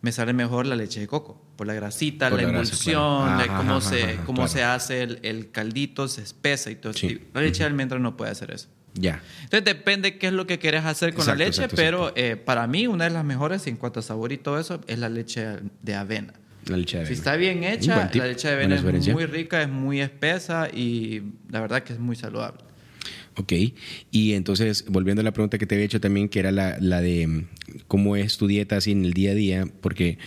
me 0.00 0.12
sale 0.12 0.32
mejor 0.32 0.66
la 0.66 0.76
leche 0.76 1.00
de 1.00 1.08
coco, 1.08 1.42
por 1.56 1.66
la 1.66 1.74
grasita, 1.74 2.30
la, 2.30 2.42
emulsión, 2.42 3.40
cómo, 3.56 3.80
se, 3.80 4.18
cómo 4.26 4.46
se 4.46 4.62
hace 4.62 5.02
el, 5.02 5.18
el, 5.22 5.50
caldito, 5.50 6.06
se 6.06 6.22
espesa 6.22 6.70
y 6.70 6.76
todo 6.76 6.92
eso. 6.92 7.08
La 7.34 7.40
leche 7.40 7.60
de 7.60 7.66
almendra 7.66 7.98
no 7.98 8.16
puede 8.16 8.30
hacer 8.30 8.52
eso. 8.52 8.68
Ya. 8.94 9.22
Entonces 9.44 9.64
depende 9.64 10.18
qué 10.18 10.28
es 10.28 10.32
lo 10.32 10.46
que 10.46 10.58
quieres 10.58 10.84
hacer 10.84 11.14
con 11.14 11.26
la 11.26 11.34
leche, 11.34 11.68
pero 11.68 12.12
eh, 12.16 12.36
para 12.36 12.66
mí 12.66 12.86
una 12.86 13.04
de 13.04 13.10
las 13.10 13.24
mejores 13.24 13.66
en 13.66 13.76
cuanto 13.76 14.00
a 14.00 14.02
sabor 14.02 14.32
y 14.32 14.38
todo 14.38 14.58
eso 14.58 14.80
es 14.86 14.98
la 14.98 15.08
leche 15.08 15.46
de 15.82 15.94
avena. 15.94 16.34
La 16.66 16.76
leche 16.76 16.96
de 16.96 17.02
avena. 17.02 17.14
Si 17.14 17.18
está 17.18 17.36
bien 17.36 17.64
hecha, 17.64 18.10
la 18.12 18.26
leche 18.26 18.48
de 18.48 18.54
avena 18.54 18.76
es 18.76 19.08
muy 19.08 19.26
rica, 19.26 19.62
es 19.62 19.68
muy 19.68 20.00
espesa 20.00 20.68
y 20.72 21.22
la 21.50 21.60
verdad 21.60 21.82
que 21.82 21.92
es 21.92 21.98
muy 21.98 22.16
saludable. 22.16 22.62
Ok, 23.36 23.52
y 24.10 24.32
entonces, 24.32 24.84
volviendo 24.88 25.20
a 25.20 25.24
la 25.24 25.32
pregunta 25.32 25.58
que 25.58 25.66
te 25.66 25.76
había 25.76 25.84
hecho 25.84 26.00
también, 26.00 26.28
que 26.28 26.40
era 26.40 26.50
la, 26.50 26.76
la 26.80 27.00
de 27.00 27.44
cómo 27.86 28.16
es 28.16 28.38
tu 28.38 28.46
dieta 28.46 28.76
así 28.76 28.92
en 28.92 29.04
el 29.04 29.12
día 29.12 29.32
a 29.32 29.34
día, 29.34 29.66
porque 29.80 30.18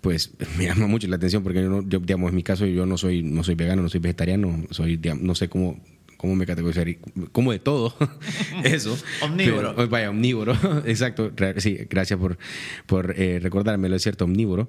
pues 0.00 0.32
me 0.58 0.64
llama 0.64 0.86
mucho 0.86 1.08
la 1.08 1.16
atención 1.16 1.42
porque 1.42 1.62
yo, 1.62 2.00
digamos 2.00 2.30
en 2.30 2.36
mi 2.36 2.42
caso 2.42 2.66
yo 2.66 2.86
no 2.86 2.96
soy 2.96 3.22
no 3.22 3.42
soy 3.42 3.54
vegano 3.54 3.82
no 3.82 3.88
soy 3.88 4.00
vegetariano 4.00 4.64
soy 4.70 5.00
no 5.20 5.34
sé 5.34 5.48
cómo 5.48 5.80
¿cómo 6.18 6.36
me 6.36 6.44
categorizaría? 6.44 6.98
Como 7.32 7.52
de 7.52 7.58
todo, 7.60 7.94
eso. 8.64 8.98
omnívoro. 9.22 9.88
vaya, 9.88 10.10
omnívoro, 10.10 10.52
exacto. 10.84 11.32
Sí, 11.56 11.78
gracias 11.88 12.18
por, 12.18 12.36
por 12.84 13.14
eh, 13.16 13.38
recordármelo, 13.40 13.96
es 13.96 14.02
cierto, 14.02 14.26
omnívoro. 14.26 14.68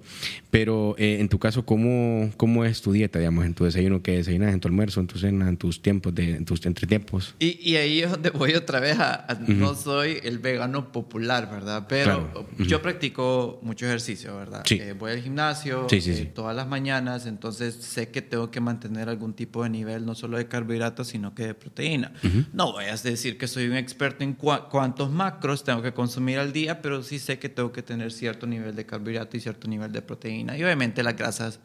Pero 0.49 0.95
eh, 0.97 1.17
en 1.19 1.27
tu 1.27 1.39
caso, 1.39 1.65
¿cómo, 1.65 2.31
¿cómo 2.37 2.63
es 2.63 2.81
tu 2.81 2.93
dieta, 2.93 3.19
digamos, 3.19 3.45
en 3.45 3.53
tu 3.53 3.65
desayuno? 3.65 4.01
¿Qué 4.01 4.13
desayunas? 4.13 4.53
¿En 4.53 4.61
tu 4.61 4.69
almuerzo? 4.69 5.01
¿En 5.01 5.07
tu 5.07 5.19
cena? 5.19 5.49
¿En 5.49 5.57
tus 5.57 5.81
tiempos? 5.81 6.15
De, 6.15 6.35
¿En 6.35 6.45
tus 6.45 6.65
entretiempos? 6.65 7.35
Y, 7.39 7.59
y 7.69 7.75
ahí 7.75 8.01
es 8.01 8.11
donde 8.11 8.29
voy 8.29 8.53
otra 8.53 8.79
vez 8.79 8.97
a... 8.99 9.27
No 9.47 9.75
soy 9.75 10.19
el 10.23 10.39
vegano 10.39 10.91
popular, 10.91 11.49
¿verdad? 11.51 11.87
Pero 11.89 12.47
yo 12.59 12.81
practico 12.81 13.59
mucho 13.63 13.85
ejercicio, 13.85 14.35
¿verdad? 14.37 14.63
Sí. 14.65 14.75
Eh, 14.79 14.93
voy 14.93 15.11
al 15.11 15.21
gimnasio 15.21 15.87
eh, 15.89 16.31
todas 16.33 16.55
las 16.55 16.67
mañanas, 16.67 17.25
entonces 17.25 17.75
sé 17.75 18.09
que 18.09 18.21
tengo 18.21 18.51
que 18.51 18.59
mantener 18.59 19.09
algún 19.09 19.33
tipo 19.33 19.63
de 19.63 19.69
nivel, 19.69 20.05
no 20.05 20.15
solo 20.15 20.37
de 20.37 20.47
carbohidratos, 20.47 21.07
sino 21.07 21.33
que 21.33 21.38
de 21.45 21.53
proteína. 21.53 22.11
No 22.53 22.73
voy 22.73 22.85
a 22.85 22.95
decir 22.95 23.37
que 23.37 23.47
soy 23.47 23.67
un 23.67 23.75
experto 23.75 24.23
en 24.23 24.33
cuántos 24.33 25.11
macros 25.11 25.63
tengo 25.63 25.81
que 25.81 25.93
consumir 25.93 26.39
al 26.39 26.53
día, 26.53 26.81
pero 26.81 27.03
sí 27.03 27.19
sé 27.19 27.39
que 27.39 27.49
tengo 27.49 27.71
que 27.71 27.83
tener 27.83 28.11
cierto 28.11 28.47
nivel 28.47 28.75
de 28.75 28.85
carbohidrato 28.85 29.37
y 29.37 29.39
cierto 29.39 29.67
nivel 29.67 29.91
de 29.91 30.01
proteína 30.01 30.57
y 30.57 30.63
obviamente 30.63 31.03
las 31.03 31.15
grasas 31.15 31.59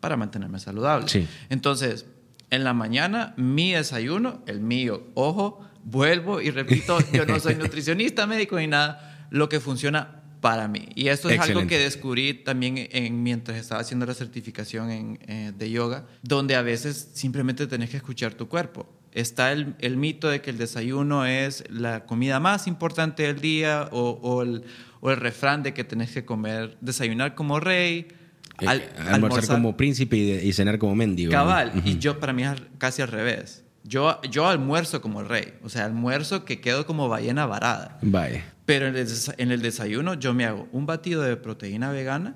para 0.00 0.16
mantenerme 0.16 0.58
saludable. 0.58 1.28
Entonces, 1.48 2.06
en 2.50 2.64
la 2.64 2.74
mañana, 2.74 3.34
mi 3.36 3.72
desayuno, 3.72 4.42
el 4.46 4.60
mío, 4.60 5.08
ojo, 5.14 5.60
vuelvo 5.84 6.40
y 6.40 6.50
repito, 6.50 6.98
yo 7.12 7.26
no 7.26 7.40
soy 7.40 7.54
nutricionista, 7.56 8.26
médico 8.26 8.58
ni 8.58 8.66
nada, 8.66 9.28
lo 9.30 9.48
que 9.48 9.60
funciona 9.60 10.22
para 10.40 10.68
mí. 10.68 10.88
Y 10.94 11.08
esto 11.08 11.28
es 11.28 11.40
algo 11.40 11.66
que 11.66 11.78
descubrí 11.78 12.34
también 12.34 12.88
en, 12.92 13.22
mientras 13.22 13.58
estaba 13.58 13.80
haciendo 13.80 14.06
la 14.06 14.14
certificación 14.14 14.90
en, 14.90 15.18
eh, 15.26 15.52
de 15.56 15.70
yoga, 15.70 16.06
donde 16.22 16.54
a 16.54 16.62
veces 16.62 17.10
simplemente 17.14 17.66
tenés 17.66 17.90
que 17.90 17.96
escuchar 17.96 18.34
tu 18.34 18.48
cuerpo 18.48 18.88
está 19.16 19.50
el, 19.50 19.74
el, 19.78 19.96
mito 19.96 20.28
de 20.28 20.42
que 20.42 20.50
el 20.50 20.58
desayuno 20.58 21.24
es 21.24 21.64
la 21.70 22.04
comida 22.04 22.38
más 22.38 22.66
importante 22.66 23.22
del 23.22 23.40
día 23.40 23.88
o, 23.90 24.18
o, 24.22 24.42
el, 24.42 24.64
o 25.00 25.10
el, 25.10 25.16
refrán 25.16 25.62
de 25.62 25.72
que 25.72 25.84
tenés 25.84 26.12
que 26.12 26.24
comer, 26.24 26.76
desayunar 26.82 27.34
como 27.34 27.58
rey. 27.58 28.08
Eh, 28.60 28.66
al, 28.66 28.82
almorzar, 29.08 29.56
como 29.56 29.76
príncipe 29.76 30.16
y, 30.16 30.52
cenar 30.52 30.78
como 30.78 30.94
mendigo. 30.94 31.32
Cabal, 31.32 31.72
y 31.84 31.98
yo 31.98 32.20
para 32.20 32.34
mí 32.34 32.44
es 32.44 32.52
casi 32.76 33.00
al 33.00 33.08
revés. 33.08 33.64
Yo, 33.84 34.20
yo 34.30 34.48
almuerzo 34.48 35.00
como 35.00 35.22
rey, 35.22 35.54
o 35.62 35.68
sea, 35.70 35.86
almuerzo 35.86 36.44
que 36.44 36.60
quedo 36.60 36.86
como 36.86 37.08
ballena 37.08 37.46
varada. 37.46 37.98
Vaya. 38.02 38.44
Pero 38.66 38.86
en 38.88 38.96
el, 38.96 39.08
en 39.38 39.50
el 39.50 39.62
desayuno 39.62 40.14
yo 40.14 40.34
me 40.34 40.44
hago 40.44 40.68
un 40.72 40.84
batido 40.84 41.22
de 41.22 41.36
proteína 41.36 41.90
vegana 41.90 42.34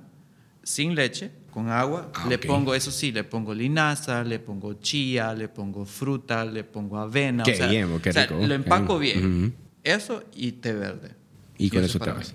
sin 0.63 0.95
leche, 0.95 1.31
con 1.51 1.69
agua. 1.71 2.11
Ah, 2.15 2.27
le 2.29 2.39
pongo, 2.39 2.75
eso 2.75 2.91
sí, 2.91 3.13
le 3.13 3.25
pongo 3.25 3.55
linaza, 3.55 4.25
le 4.25 4.39
pongo 4.39 4.75
chía, 4.75 5.35
le 5.35 5.49
pongo 5.49 5.85
fruta, 5.85 6.45
le 6.45 6.65
pongo 6.65 6.99
avena. 6.99 7.43
Qué 7.43 7.53
bien, 7.69 8.01
qué 8.01 8.13
rico. 8.13 8.35
lo 8.47 8.55
empaco 8.55 8.99
bien. 8.99 9.55
Eso 9.83 10.23
y 10.35 10.53
té 10.53 10.73
verde. 10.73 11.15
Y, 11.59 11.71
con 11.71 11.85
eso, 11.85 11.99
te 11.99 12.11
vas. 12.11 12.35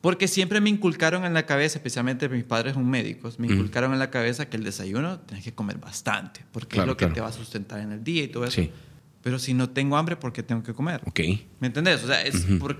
Porque 0.00 0.28
siempre 0.28 0.60
me 0.60 0.70
inculcaron 0.70 1.24
en 1.24 1.34
la 1.34 1.46
cabeza, 1.46 1.78
especialmente 1.78 2.28
mis 2.28 2.44
padres 2.44 2.74
son 2.74 2.88
médicos, 2.88 3.40
me 3.40 3.48
inculcaron 3.48 3.92
en 3.92 3.98
la 3.98 4.10
cabeza 4.10 4.48
que 4.48 4.56
el 4.56 4.62
desayuno 4.62 5.18
tienes 5.20 5.44
que 5.44 5.52
comer 5.52 5.78
bastante, 5.78 6.44
porque 6.52 6.78
es 6.78 6.86
lo 6.86 6.96
que 6.96 7.06
te 7.06 7.20
va 7.20 7.28
a 7.28 7.32
sustentar 7.32 7.80
en 7.80 7.92
el 7.92 8.04
día 8.04 8.22
y 8.24 8.28
todo 8.28 8.44
eso. 8.44 8.60
Sí. 8.60 8.70
Pero 9.22 9.40
si 9.40 9.54
no 9.54 9.70
tengo 9.70 9.96
hambre, 9.96 10.14
¿por 10.14 10.32
qué 10.32 10.44
tengo 10.44 10.62
que 10.62 10.72
comer? 10.72 11.00
Ok. 11.06 11.20
¿Me 11.58 11.66
entendés? 11.66 12.04
O 12.04 12.06
sea, 12.06 12.22
es 12.22 12.44
por, 12.60 12.76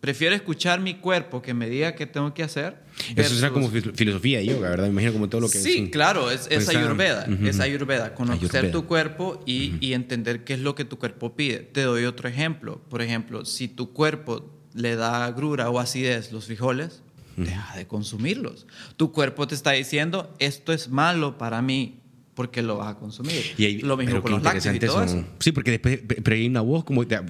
Prefiero 0.00 0.34
escuchar 0.34 0.80
mi 0.80 0.94
cuerpo 0.94 1.42
que 1.42 1.52
me 1.52 1.68
diga 1.68 1.94
qué 1.94 2.06
tengo 2.06 2.32
que 2.32 2.42
hacer. 2.42 2.78
Eso 3.16 3.34
será 3.34 3.50
como 3.50 3.68
filosofía 3.68 4.38
de 4.38 4.46
yoga, 4.46 4.70
¿verdad? 4.70 4.84
Me 4.84 4.92
imagino 4.92 5.12
como 5.12 5.28
todo 5.28 5.42
lo 5.42 5.50
que... 5.50 5.58
Sí, 5.58 5.90
claro, 5.90 6.30
es, 6.30 6.46
es 6.50 6.68
ayurveda. 6.68 7.26
Es 7.44 7.60
ayurveda. 7.60 8.14
Conocer 8.14 8.72
tu 8.72 8.86
cuerpo 8.86 9.42
y, 9.44 9.74
y, 9.80 9.92
entender 9.92 10.44
qué 10.44 10.54
es 10.54 10.60
lo 10.60 10.74
que 10.74 10.84
tu 10.84 10.98
cuerpo 10.98 11.36
pide. 11.36 11.58
Te 11.58 11.82
doy 11.82 12.04
otro 12.04 12.28
ejemplo. 12.28 12.80
Por 12.88 13.02
ejemplo, 13.02 13.44
si 13.44 13.68
tu 13.68 13.92
cuerpo 13.92 14.50
le 14.72 14.96
da 14.96 15.30
grura 15.32 15.68
o 15.68 15.78
acidez 15.78 16.32
los 16.32 16.46
frijoles, 16.46 17.02
deja 17.36 17.76
de 17.76 17.86
consumirlos. 17.86 18.66
Tu 18.96 19.12
cuerpo 19.12 19.46
te 19.46 19.54
está 19.54 19.72
diciendo, 19.72 20.34
esto 20.38 20.72
es 20.72 20.88
malo 20.88 21.38
para 21.38 21.62
mí, 21.62 22.00
porque 22.34 22.62
lo 22.62 22.78
vas 22.78 22.94
a 22.94 22.98
consumir. 22.98 23.42
Y 23.58 23.78
lo 23.82 23.96
mismo 23.96 24.22
con 24.22 24.32
los 24.32 24.42
lácteos 24.42 24.74
y 24.74 24.78
todo 24.78 25.02
eso. 25.02 25.24
Sí, 25.38 25.52
porque 25.52 25.72
después, 25.72 26.00
pero 26.06 26.34
hay 26.34 26.46
una 26.46 26.60
voz 26.60 26.84
como, 26.84 27.02
o 27.02 27.06
sea, 27.06 27.22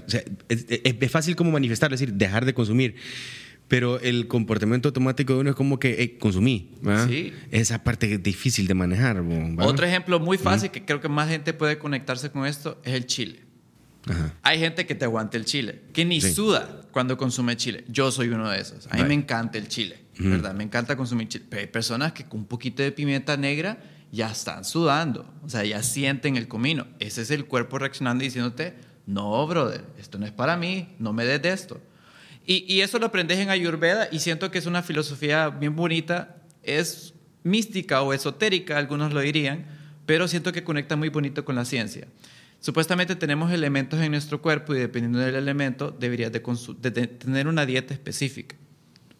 es, 0.48 0.66
es, 0.68 1.10
fácil 1.10 1.36
como 1.36 1.50
manifestar, 1.50 1.92
es 1.92 2.00
decir, 2.00 2.14
dejar 2.14 2.44
de 2.44 2.54
consumir. 2.54 2.96
Pero 3.68 4.00
el 4.00 4.26
comportamiento 4.26 4.88
automático 4.88 5.34
de 5.34 5.40
uno 5.40 5.50
es 5.50 5.56
como 5.56 5.78
que 5.78 6.18
consumí. 6.18 6.72
Sí. 7.06 7.32
Esa 7.52 7.84
parte 7.84 8.14
es 8.14 8.22
difícil 8.22 8.66
de 8.66 8.74
manejar. 8.74 9.22
Otro 9.58 9.86
ejemplo 9.86 10.18
muy 10.18 10.38
fácil 10.38 10.70
que 10.70 10.84
creo 10.84 11.00
que 11.00 11.08
más 11.08 11.28
gente 11.28 11.52
puede 11.52 11.78
conectarse 11.78 12.30
con 12.30 12.46
esto 12.46 12.80
es 12.84 12.94
el 12.94 13.06
chile. 13.06 13.40
Hay 14.42 14.58
gente 14.58 14.86
que 14.86 14.94
te 14.94 15.04
aguanta 15.04 15.36
el 15.36 15.44
chile, 15.44 15.82
que 15.92 16.04
ni 16.04 16.20
suda 16.20 16.82
cuando 16.90 17.16
consume 17.16 17.56
chile. 17.56 17.84
Yo 17.88 18.10
soy 18.10 18.28
uno 18.28 18.50
de 18.50 18.60
esos. 18.60 18.88
A 18.90 18.96
mí 18.96 19.04
me 19.04 19.14
encanta 19.14 19.58
el 19.58 19.68
chile, 19.68 19.98
¿verdad? 20.18 20.54
Me 20.54 20.64
encanta 20.64 20.96
consumir 20.96 21.28
chile. 21.28 21.46
Pero 21.48 21.60
hay 21.60 21.68
personas 21.68 22.12
que 22.12 22.24
con 22.24 22.40
un 22.40 22.46
poquito 22.46 22.82
de 22.82 22.92
pimienta 22.92 23.36
negra 23.36 23.78
ya 24.12 24.30
están 24.30 24.64
sudando, 24.64 25.32
o 25.42 25.48
sea, 25.48 25.64
ya 25.64 25.82
sienten 25.82 26.36
el 26.36 26.48
comino. 26.48 26.86
Ese 26.98 27.22
es 27.22 27.30
el 27.30 27.46
cuerpo 27.46 27.78
reaccionando 27.78 28.24
y 28.24 28.26
diciéndote, 28.28 28.74
no, 29.06 29.46
brother, 29.46 29.84
esto 29.98 30.18
no 30.18 30.26
es 30.26 30.32
para 30.32 30.56
mí, 30.56 30.88
no 30.98 31.12
me 31.12 31.24
des 31.24 31.42
de 31.42 31.52
esto. 31.52 31.80
Y, 32.46 32.64
y 32.72 32.80
eso 32.80 32.98
lo 32.98 33.06
aprendes 33.06 33.38
en 33.38 33.50
Ayurveda 33.50 34.08
y 34.10 34.18
siento 34.18 34.50
que 34.50 34.58
es 34.58 34.66
una 34.66 34.82
filosofía 34.82 35.48
bien 35.50 35.76
bonita, 35.76 36.36
es 36.62 37.14
mística 37.42 38.02
o 38.02 38.12
esotérica, 38.12 38.78
algunos 38.78 39.12
lo 39.12 39.20
dirían, 39.20 39.66
pero 40.06 40.26
siento 40.26 40.52
que 40.52 40.64
conecta 40.64 40.96
muy 40.96 41.08
bonito 41.08 41.44
con 41.44 41.54
la 41.54 41.64
ciencia. 41.64 42.08
Supuestamente 42.60 43.16
tenemos 43.16 43.52
elementos 43.52 44.00
en 44.00 44.10
nuestro 44.10 44.42
cuerpo 44.42 44.74
y 44.74 44.78
dependiendo 44.78 45.18
del 45.18 45.34
elemento 45.34 45.96
deberías 45.98 46.30
de, 46.30 46.40
tener 46.40 47.48
una 47.48 47.64
dieta 47.64 47.94
específica. 47.94 48.56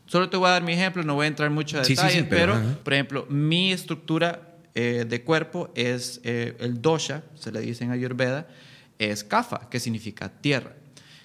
Solo 0.05 0.29
te 0.29 0.37
voy 0.37 0.49
a 0.49 0.51
dar 0.51 0.63
mi 0.63 0.73
ejemplo, 0.73 1.03
no 1.05 1.15
voy 1.15 1.25
a 1.25 1.29
entrar 1.29 1.49
mucho 1.51 1.79
a 1.79 1.83
detalles, 1.83 2.27
pero, 2.29 2.61
por 2.83 2.93
ejemplo, 2.93 3.27
mi 3.31 3.73
estructura 3.73 4.50
eh, 4.75 5.05
de 5.09 5.25
cuerpo 5.25 5.71
es 5.75 6.21
eh, 6.23 6.57
el 6.61 6.81
dosha, 6.81 7.25
se 7.35 7.51
le 7.51 7.61
dice 7.61 7.85
en 7.85 7.91
Ayurveda, 7.91 8.49
es 8.99 9.25
kafa, 9.25 9.69
que 9.69 9.81
significa 9.81 10.29
tierra. 10.29 10.77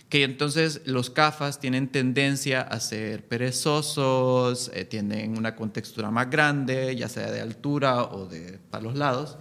Que 0.10 0.24
entonces 0.24 0.82
los 0.86 1.10
kafas 1.10 1.60
tienen 1.60 1.90
tendencia 1.90 2.62
a 2.62 2.80
ser 2.80 3.28
perezosos, 3.28 4.72
eh, 4.74 4.86
tienen 4.86 5.38
una 5.38 5.56
contextura 5.56 6.12
más 6.12 6.30
grande, 6.30 6.96
ya 6.96 7.10
sea 7.10 7.32
de 7.32 7.42
altura 7.42 8.04
o 8.04 8.28
de 8.28 8.60
para 8.70 8.84
los 8.84 8.96
lados. 8.96 9.38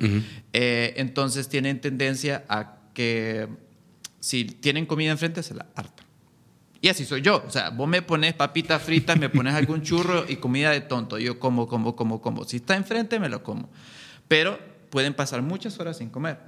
entonces 0.52 1.48
tienen 1.48 1.80
tendencia 1.80 2.44
a 2.48 2.78
que 2.94 3.48
si 4.20 4.44
tienen 4.44 4.86
comida 4.86 5.10
enfrente 5.10 5.42
se 5.42 5.54
la 5.54 5.66
hartan. 5.74 6.04
Y 6.84 6.88
así 6.88 7.06
soy 7.06 7.22
yo. 7.22 7.42
O 7.46 7.50
sea, 7.50 7.70
vos 7.70 7.88
me 7.88 8.02
pones 8.02 8.34
papitas 8.34 8.82
fritas, 8.82 9.18
me 9.18 9.30
pones 9.30 9.54
algún 9.54 9.80
churro 9.80 10.26
y 10.28 10.36
comida 10.36 10.70
de 10.70 10.82
tonto. 10.82 11.18
Yo 11.18 11.38
como, 11.38 11.66
como, 11.66 11.96
como, 11.96 12.20
como. 12.20 12.44
Si 12.44 12.56
está 12.56 12.76
enfrente, 12.76 13.18
me 13.18 13.30
lo 13.30 13.42
como. 13.42 13.70
Pero 14.28 14.58
pueden 14.90 15.14
pasar 15.14 15.42
muchas 15.42 15.78
horas 15.80 15.98
sin 15.98 16.10
comer. 16.10 16.38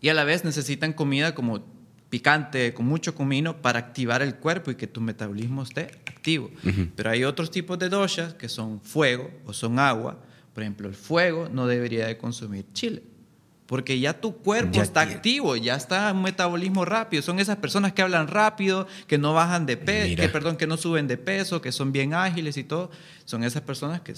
Y 0.00 0.08
a 0.08 0.14
la 0.14 0.24
vez 0.24 0.44
necesitan 0.44 0.92
comida 0.92 1.34
como 1.34 1.64
picante, 2.10 2.72
con 2.74 2.86
mucho 2.86 3.14
comino, 3.14 3.60
para 3.60 3.78
activar 3.78 4.22
el 4.22 4.36
cuerpo 4.36 4.70
y 4.70 4.76
que 4.76 4.86
tu 4.86 5.00
metabolismo 5.00 5.62
esté 5.62 5.90
activo. 6.06 6.50
Pero 6.96 7.10
hay 7.10 7.24
otros 7.24 7.50
tipos 7.50 7.78
de 7.78 7.88
doshas 7.88 8.34
que 8.34 8.48
son 8.48 8.80
fuego 8.80 9.30
o 9.44 9.52
son 9.52 9.78
agua. 9.78 10.18
Por 10.54 10.62
ejemplo, 10.62 10.88
el 10.88 10.94
fuego 10.94 11.48
no 11.48 11.66
debería 11.66 12.06
de 12.06 12.16
consumir 12.16 12.66
chile 12.72 13.02
porque 13.68 14.00
ya 14.00 14.18
tu 14.18 14.38
cuerpo 14.38 14.80
está 14.80 15.02
activo, 15.02 15.54
ya 15.54 15.76
está 15.76 16.10
un 16.10 16.22
metabolismo 16.22 16.86
rápido. 16.86 17.22
Son 17.22 17.38
esas 17.38 17.58
personas 17.58 17.92
que 17.92 18.00
hablan 18.00 18.26
rápido, 18.26 18.86
que 19.06 19.18
no 19.18 19.34
bajan 19.34 19.66
de 19.66 19.76
peso, 19.76 20.16
que 20.16 20.28
perdón, 20.30 20.56
que 20.56 20.66
no 20.66 20.78
suben 20.78 21.06
de 21.06 21.18
peso, 21.18 21.60
que 21.60 21.70
son 21.70 21.92
bien 21.92 22.14
ágiles 22.14 22.56
y 22.56 22.64
todo. 22.64 22.90
Son 23.26 23.44
esas 23.44 23.60
personas 23.60 24.00
que 24.00 24.14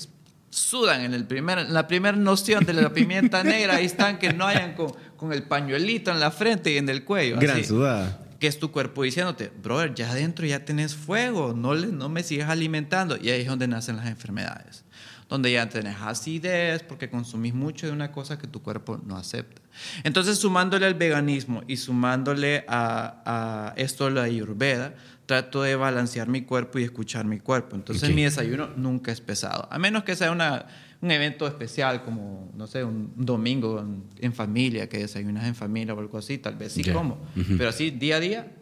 sudan 0.50 1.02
en, 1.02 1.14
el 1.14 1.26
primer, 1.26 1.70
la 1.70 1.86
primera 1.86 2.16
noción 2.16 2.64
de 2.64 2.74
la 2.74 2.92
pimienta 2.92 3.42
negra, 3.44 3.76
ahí 3.76 3.86
están 3.86 4.18
que 4.18 4.32
no 4.32 4.46
hayan 4.46 4.74
con, 4.74 4.92
con, 5.16 5.32
el 5.32 5.44
pañuelito 5.44 6.10
en 6.10 6.20
la 6.20 6.30
frente 6.30 6.72
y 6.72 6.76
en 6.76 6.88
el 6.88 7.04
cuello. 7.04 7.38
Gran 7.38 7.64
sudada. 7.64 8.26
Que 8.38 8.46
es 8.46 8.58
tu 8.58 8.70
cuerpo 8.72 9.02
diciéndote, 9.02 9.52
brother, 9.62 9.94
ya 9.94 10.10
adentro 10.10 10.46
ya 10.46 10.64
tenés 10.64 10.94
fuego, 10.94 11.52
no, 11.54 11.74
le, 11.74 11.88
no 11.88 12.08
me 12.08 12.22
sigas 12.22 12.48
alimentando. 12.48 13.16
Y 13.20 13.30
ahí 13.30 13.42
es 13.42 13.46
donde 13.46 13.68
nacen 13.68 13.96
las 13.96 14.06
enfermedades 14.06 14.84
donde 15.30 15.52
ya 15.52 15.68
tenés 15.68 15.96
acidez 16.00 16.82
porque 16.82 17.08
consumís 17.08 17.54
mucho 17.54 17.86
de 17.86 17.92
una 17.92 18.10
cosa 18.10 18.36
que 18.36 18.48
tu 18.48 18.60
cuerpo 18.62 19.00
no 19.06 19.16
acepta. 19.16 19.62
Entonces, 20.02 20.38
sumándole 20.38 20.86
al 20.86 20.94
veganismo 20.94 21.62
y 21.68 21.76
sumándole 21.76 22.64
a, 22.66 23.72
esto 23.76 24.10
la 24.10 24.24
ayurveda, 24.24 24.94
trato 25.30 25.62
de 25.62 25.76
balancear 25.76 26.26
mi 26.26 26.42
cuerpo 26.42 26.80
y 26.80 26.82
escuchar 26.82 27.24
mi 27.24 27.38
cuerpo. 27.38 27.76
Entonces, 27.76 28.12
mi 28.12 28.24
desayuno 28.24 28.70
nunca 28.74 29.12
es 29.12 29.20
pesado, 29.20 29.68
a 29.70 29.78
menos 29.78 30.02
que 30.02 30.16
sea 30.16 30.32
una, 30.32 30.66
un 31.00 31.12
evento 31.12 31.46
especial 31.46 32.02
como, 32.02 32.50
no 32.56 32.66
sé, 32.66 32.82
un 32.82 33.12
domingo 33.14 33.80
en, 34.18 34.32
familia, 34.32 34.88
que 34.88 34.98
desayunas 34.98 35.46
en 35.46 35.54
familia 35.54 35.94
o 35.94 36.00
algo 36.00 36.18
así, 36.18 36.38
tal 36.38 36.56
vez 36.56 36.72
sí 36.72 36.82
como. 36.82 37.20
Pero 37.56 37.68
así, 37.68 37.92
día 37.92 38.16
a 38.16 38.20
día, 38.20 38.52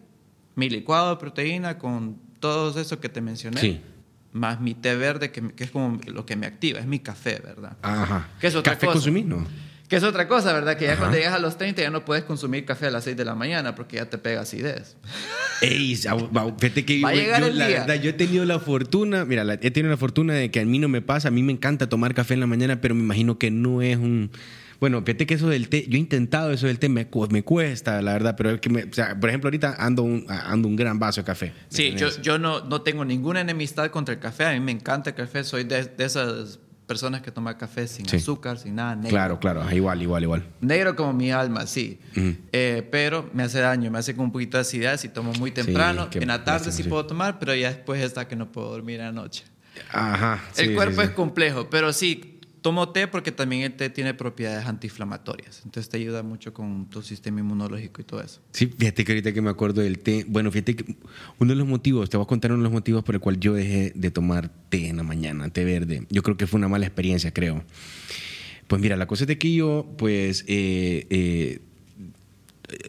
mi 0.56 0.68
licuado 0.68 1.08
de 1.08 1.16
proteína 1.16 1.78
con 1.78 2.18
todo 2.38 2.78
eso 2.78 3.00
que 3.00 3.08
te 3.08 3.22
mencioné. 3.22 3.60
Sí 3.62 3.80
más 4.30 4.60
mi 4.60 4.74
té 4.74 4.94
verde, 4.94 5.32
que, 5.32 5.42
es 5.56 5.70
como 5.70 5.98
lo 6.06 6.26
que 6.26 6.36
me 6.36 6.46
activa, 6.46 6.78
es 6.78 6.86
mi 6.86 6.98
café, 6.98 7.40
¿verdad? 7.42 7.78
Ajá. 7.80 8.28
¿Qué 8.38 8.48
es 8.48 8.54
otra 8.54 8.74
¿Café 8.74 8.86
cosa? 8.86 9.10
no? 9.10 9.46
Que 9.88 9.96
es 9.96 10.02
otra 10.02 10.28
cosa, 10.28 10.52
¿verdad? 10.52 10.76
Que 10.76 10.84
ya 10.84 10.96
cuando 10.98 11.16
llegas 11.16 11.32
a 11.32 11.38
los 11.38 11.56
30 11.56 11.80
ya 11.80 11.90
no 11.90 12.04
puedes 12.04 12.24
consumir 12.24 12.66
café 12.66 12.86
a 12.86 12.90
las 12.90 13.04
6 13.04 13.16
de 13.16 13.24
la 13.24 13.34
mañana 13.34 13.74
porque 13.74 13.96
ya 13.96 14.10
te 14.10 14.18
pega 14.18 14.42
acidez. 14.42 14.96
Ey, 15.62 15.96
fíjate 15.96 16.84
que 16.84 17.00
Va 17.00 17.08
a 17.08 17.14
llegar 17.14 17.42
el 17.42 17.58
la 17.58 17.68
día. 17.68 17.80
verdad, 17.80 17.94
yo 17.94 18.10
he 18.10 18.12
tenido 18.12 18.44
la 18.44 18.60
fortuna, 18.60 19.24
mira, 19.24 19.44
he 19.62 19.70
tenido 19.70 19.90
la 19.90 19.96
fortuna 19.96 20.34
de 20.34 20.50
que 20.50 20.60
a 20.60 20.64
mí 20.66 20.78
no 20.78 20.88
me 20.88 21.00
pasa, 21.00 21.28
a 21.28 21.30
mí 21.30 21.42
me 21.42 21.52
encanta 21.52 21.88
tomar 21.88 22.12
café 22.12 22.34
en 22.34 22.40
la 22.40 22.46
mañana, 22.46 22.80
pero 22.82 22.94
me 22.94 23.02
imagino 23.02 23.38
que 23.38 23.50
no 23.50 23.80
es 23.80 23.96
un 23.96 24.30
bueno, 24.80 25.02
fíjate 25.02 25.26
que 25.26 25.34
eso 25.34 25.48
del 25.48 25.68
té, 25.68 25.86
yo 25.88 25.96
he 25.96 25.98
intentado 25.98 26.52
eso 26.52 26.68
del 26.68 26.78
té, 26.78 26.88
me, 26.88 27.08
me 27.30 27.42
cuesta, 27.42 28.00
la 28.00 28.12
verdad, 28.12 28.36
pero 28.36 28.50
es 28.50 28.60
que, 28.60 28.70
me, 28.70 28.84
o 28.84 28.92
sea, 28.92 29.18
por 29.18 29.28
ejemplo, 29.28 29.48
ahorita 29.48 29.74
ando 29.76 30.04
un, 30.04 30.24
ando 30.28 30.68
un 30.68 30.76
gran 30.76 31.00
vaso 31.00 31.20
de 31.20 31.24
café. 31.24 31.52
Sí, 31.68 31.94
yo, 31.96 32.08
yo 32.22 32.38
no, 32.38 32.60
no 32.64 32.82
tengo 32.82 33.04
ninguna 33.04 33.40
enemistad 33.40 33.90
contra 33.90 34.14
el 34.14 34.20
café, 34.20 34.44
a 34.44 34.52
mí 34.52 34.60
me 34.60 34.70
encanta 34.70 35.10
el 35.10 35.16
café, 35.16 35.42
soy 35.42 35.64
de, 35.64 35.84
de 35.84 36.04
esas 36.04 36.60
personas 36.88 37.20
que 37.20 37.30
toman 37.30 37.54
café 37.54 37.86
sin 37.86 38.06
azúcar, 38.12 38.58
sin 38.58 38.74
nada, 38.74 38.96
negro. 38.96 39.10
Claro, 39.10 39.38
claro, 39.38 39.72
igual, 39.72 40.02
igual, 40.02 40.22
igual. 40.22 40.46
Negro 40.60 40.96
como 40.96 41.12
mi 41.12 41.30
alma, 41.30 41.66
sí. 41.66 42.00
Eh, 42.50 42.88
pero 42.90 43.30
me 43.34 43.44
hace 43.44 43.60
daño, 43.60 43.90
me 43.90 43.98
hace 43.98 44.16
con 44.16 44.24
un 44.24 44.32
poquito 44.32 44.56
de 44.56 44.62
acidez 44.62 45.02
si 45.02 45.10
tomo 45.10 45.32
muy 45.34 45.52
temprano. 45.52 46.08
en 46.12 46.26
la 46.26 46.42
tarde 46.42 46.72
sí 46.72 46.82
puedo 46.82 47.06
tomar, 47.06 47.38
pero 47.38 47.54
ya 47.54 47.68
después 47.68 48.02
está 48.02 48.26
que 48.26 48.34
no 48.34 48.50
puedo 48.50 48.70
dormir 48.70 49.02
anoche. 49.02 49.44
Ajá. 49.92 50.42
el 50.56 50.74
cuerpo 50.74 51.02
es 51.02 51.10
complejo, 51.10 51.68
pero 51.70 51.92
sí, 51.92 52.37
tomo 52.68 52.90
té 52.90 53.08
porque 53.08 53.32
también 53.32 53.62
el 53.62 53.72
té 53.72 53.88
tiene 53.88 54.12
propiedades 54.12 54.66
antiinflamatorias. 54.66 55.62
Entonces 55.64 55.88
te 55.88 55.96
ayuda 55.96 56.22
mucho 56.22 56.52
con 56.52 56.84
tu 56.90 57.00
sistema 57.00 57.40
inmunológico 57.40 58.02
y 58.02 58.04
todo 58.04 58.20
eso. 58.20 58.42
Sí, 58.52 58.66
fíjate 58.66 59.06
que 59.06 59.12
ahorita 59.12 59.32
que 59.32 59.40
me 59.40 59.48
acuerdo 59.48 59.80
del 59.80 60.00
té, 60.00 60.26
bueno, 60.28 60.50
fíjate 60.50 60.76
que 60.76 60.96
uno 61.38 61.52
de 61.52 61.56
los 61.56 61.66
motivos, 61.66 62.10
te 62.10 62.18
voy 62.18 62.24
a 62.24 62.26
contar 62.26 62.52
uno 62.52 62.60
de 62.60 62.64
los 62.64 62.72
motivos 62.72 63.02
por 63.04 63.14
el 63.14 63.22
cual 63.22 63.40
yo 63.40 63.54
dejé 63.54 63.92
de 63.94 64.10
tomar 64.10 64.50
té 64.68 64.88
en 64.88 64.98
la 64.98 65.02
mañana, 65.02 65.48
té 65.48 65.64
verde. 65.64 66.06
Yo 66.10 66.22
creo 66.22 66.36
que 66.36 66.46
fue 66.46 66.58
una 66.58 66.68
mala 66.68 66.84
experiencia, 66.84 67.32
creo. 67.32 67.64
Pues 68.66 68.82
mira, 68.82 68.96
la 68.96 69.06
cosa 69.06 69.24
es 69.24 69.28
de 69.28 69.38
que 69.38 69.54
yo, 69.54 69.86
pues, 69.96 70.44
eh, 70.46 71.06
eh, 71.08 71.60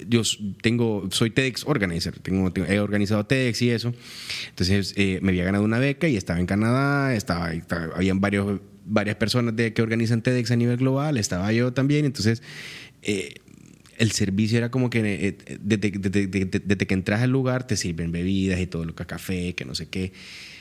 yo 0.09 0.23
tengo, 0.61 1.07
soy 1.09 1.29
TEDx 1.29 1.63
organizer, 1.65 2.19
tengo, 2.19 2.51
he 2.67 2.79
organizado 2.81 3.25
TEDx 3.25 3.61
y 3.61 3.69
eso. 3.69 3.93
Entonces 4.49 4.93
eh, 4.97 5.19
me 5.21 5.29
había 5.29 5.45
ganado 5.45 5.63
una 5.63 5.79
beca 5.79 6.09
y 6.09 6.17
estaba 6.17 6.37
en 6.41 6.47
Canadá, 6.47 7.15
estaba, 7.15 7.53
estaba 7.53 7.95
habían 7.95 8.19
varios 8.19 8.59
varias 8.89 9.15
personas 9.15 9.55
de, 9.55 9.73
que 9.73 9.81
organizan 9.81 10.21
TEDx 10.21 10.51
a 10.51 10.55
nivel 10.55 10.77
global, 10.77 11.17
estaba 11.17 11.51
yo 11.53 11.71
también, 11.73 12.05
entonces 12.05 12.41
eh, 13.01 13.35
el 13.97 14.11
servicio 14.11 14.57
era 14.57 14.71
como 14.71 14.89
que 14.89 15.01
eh, 15.05 15.37
desde, 15.61 16.87
que 16.87 16.93
entras 16.93 17.21
al 17.21 17.29
lugar 17.29 17.67
te 17.67 17.77
sirven 17.77 18.11
bebidas 18.11 18.59
y 18.59 18.67
todo 18.67 18.85
lo 18.85 18.95
que 18.95 19.05
café, 19.05 19.53
que 19.55 19.65
no 19.65 19.75
sé 19.75 19.87
qué. 19.87 20.13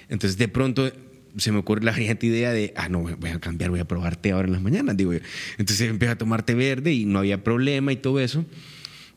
Entonces 0.09 0.39
de 0.39 0.49
pronto 0.49 0.91
se 1.37 1.53
me 1.53 1.59
ocurre 1.59 1.85
la 1.85 1.93
brillante 1.93 2.27
idea 2.27 2.53
de, 2.53 2.73
ah, 2.77 2.89
no, 2.89 3.01
voy 3.01 3.31
a 3.31 3.39
cambiar, 3.39 3.71
voy 3.71 3.81
a 3.81 3.87
probar 3.87 4.17
té 4.17 4.33
ahora 4.33 4.47
en 4.47 4.53
las 4.53 4.63
mañanas, 4.63 4.97
digo. 4.97 5.13
Entonces 5.13 5.89
empecé 5.89 6.13
a 6.13 6.19
tomar 6.19 6.45
té 6.45 6.55
verde 6.55 6.93
y 6.93 7.05
no 7.05 7.21
había 7.21 7.45
problema 7.45 7.93
y 7.93 7.97
todo 7.97 8.21
eso. 8.21 8.45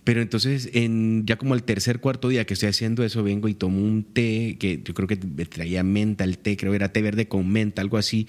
Pero 0.03 0.21
entonces, 0.21 0.69
en, 0.73 1.25
ya 1.25 1.37
como 1.37 1.53
el 1.53 1.63
tercer, 1.63 1.99
cuarto 1.99 2.29
día 2.29 2.45
que 2.45 2.55
estoy 2.55 2.69
haciendo 2.69 3.03
eso, 3.03 3.23
vengo 3.23 3.47
y 3.47 3.53
tomo 3.53 3.79
un 3.79 4.03
té 4.03 4.57
que 4.59 4.81
yo 4.83 4.93
creo 4.93 5.07
que 5.07 5.17
traía 5.17 5.83
menta, 5.83 6.23
el 6.23 6.39
té, 6.39 6.57
creo 6.57 6.71
que 6.71 6.77
era 6.77 6.91
té 6.91 7.01
verde 7.01 7.27
con 7.27 7.47
menta, 7.51 7.81
algo 7.81 7.97
así. 7.97 8.27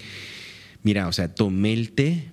Mira, 0.82 1.08
o 1.08 1.12
sea, 1.12 1.32
tomé 1.32 1.72
el 1.72 1.92
té, 1.92 2.28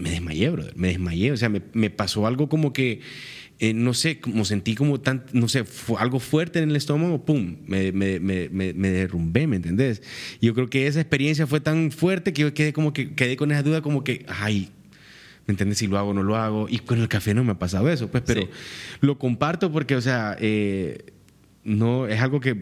me 0.00 0.10
desmayé, 0.10 0.50
brother, 0.50 0.76
me 0.76 0.88
desmayé, 0.88 1.32
o 1.32 1.36
sea, 1.36 1.48
me, 1.48 1.90
pasó 1.90 2.26
algo 2.26 2.48
como 2.48 2.72
que, 2.72 3.00
eh, 3.58 3.74
no 3.74 3.94
sé, 3.94 4.18
como 4.18 4.44
sentí 4.44 4.74
como 4.74 5.00
tan, 5.00 5.24
no 5.32 5.48
sé, 5.48 5.64
fue 5.64 6.00
algo 6.00 6.18
fuerte 6.18 6.58
en 6.58 6.70
el 6.70 6.76
estómago, 6.76 7.24
pum, 7.24 7.58
me, 7.66 7.92
me, 7.92 8.18
me, 8.18 8.48
me, 8.48 8.90
derrumbé, 8.90 9.46
¿me 9.46 9.56
entendés? 9.56 10.02
Yo 10.40 10.54
creo 10.54 10.68
que 10.68 10.86
esa 10.86 11.00
experiencia 11.00 11.46
fue 11.46 11.60
tan 11.60 11.92
fuerte 11.92 12.32
que 12.32 12.42
yo 12.42 12.54
quedé 12.54 12.72
como 12.72 12.92
que, 12.92 13.14
quedé 13.14 13.36
con 13.36 13.52
esa 13.52 13.62
duda 13.62 13.82
como 13.82 14.02
que, 14.02 14.26
ay, 14.28 14.70
¿me 15.46 15.52
entiendes? 15.52 15.78
Si 15.78 15.86
lo 15.86 15.98
hago 15.98 16.10
o 16.10 16.14
no 16.14 16.22
lo 16.22 16.36
hago. 16.36 16.68
Y 16.68 16.78
con 16.78 17.00
el 17.00 17.08
café 17.08 17.34
no 17.34 17.44
me 17.44 17.52
ha 17.52 17.58
pasado 17.58 17.88
eso, 17.90 18.10
pues, 18.10 18.24
pero 18.26 18.48
lo 19.00 19.18
comparto 19.18 19.70
porque, 19.70 19.94
o 19.94 20.00
sea, 20.00 20.36
eh, 20.40 21.12
no, 21.62 22.08
es 22.08 22.20
algo 22.20 22.40
que 22.40 22.56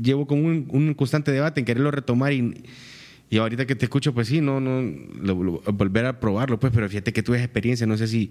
llevo 0.00 0.26
como 0.26 0.46
un, 0.46 0.68
un 0.70 0.94
constante 0.94 1.32
debate 1.32 1.60
en 1.60 1.66
quererlo 1.66 1.90
retomar 1.90 2.32
y, 2.32 2.62
y 3.30 3.38
ahorita 3.38 3.66
que 3.66 3.74
te 3.74 3.84
escucho, 3.86 4.12
pues 4.14 4.28
sí, 4.28 4.40
no, 4.40 4.60
no, 4.60 4.80
lo- 5.20 5.42
lo- 5.42 5.62
volver 5.72 6.06
a 6.06 6.18
probarlo, 6.20 6.58
pues, 6.58 6.72
pero 6.74 6.88
fíjate 6.88 7.12
que 7.12 7.22
tuve 7.22 7.38
experiencia, 7.42 7.86
no 7.86 7.96
sé 7.96 8.06
si, 8.06 8.30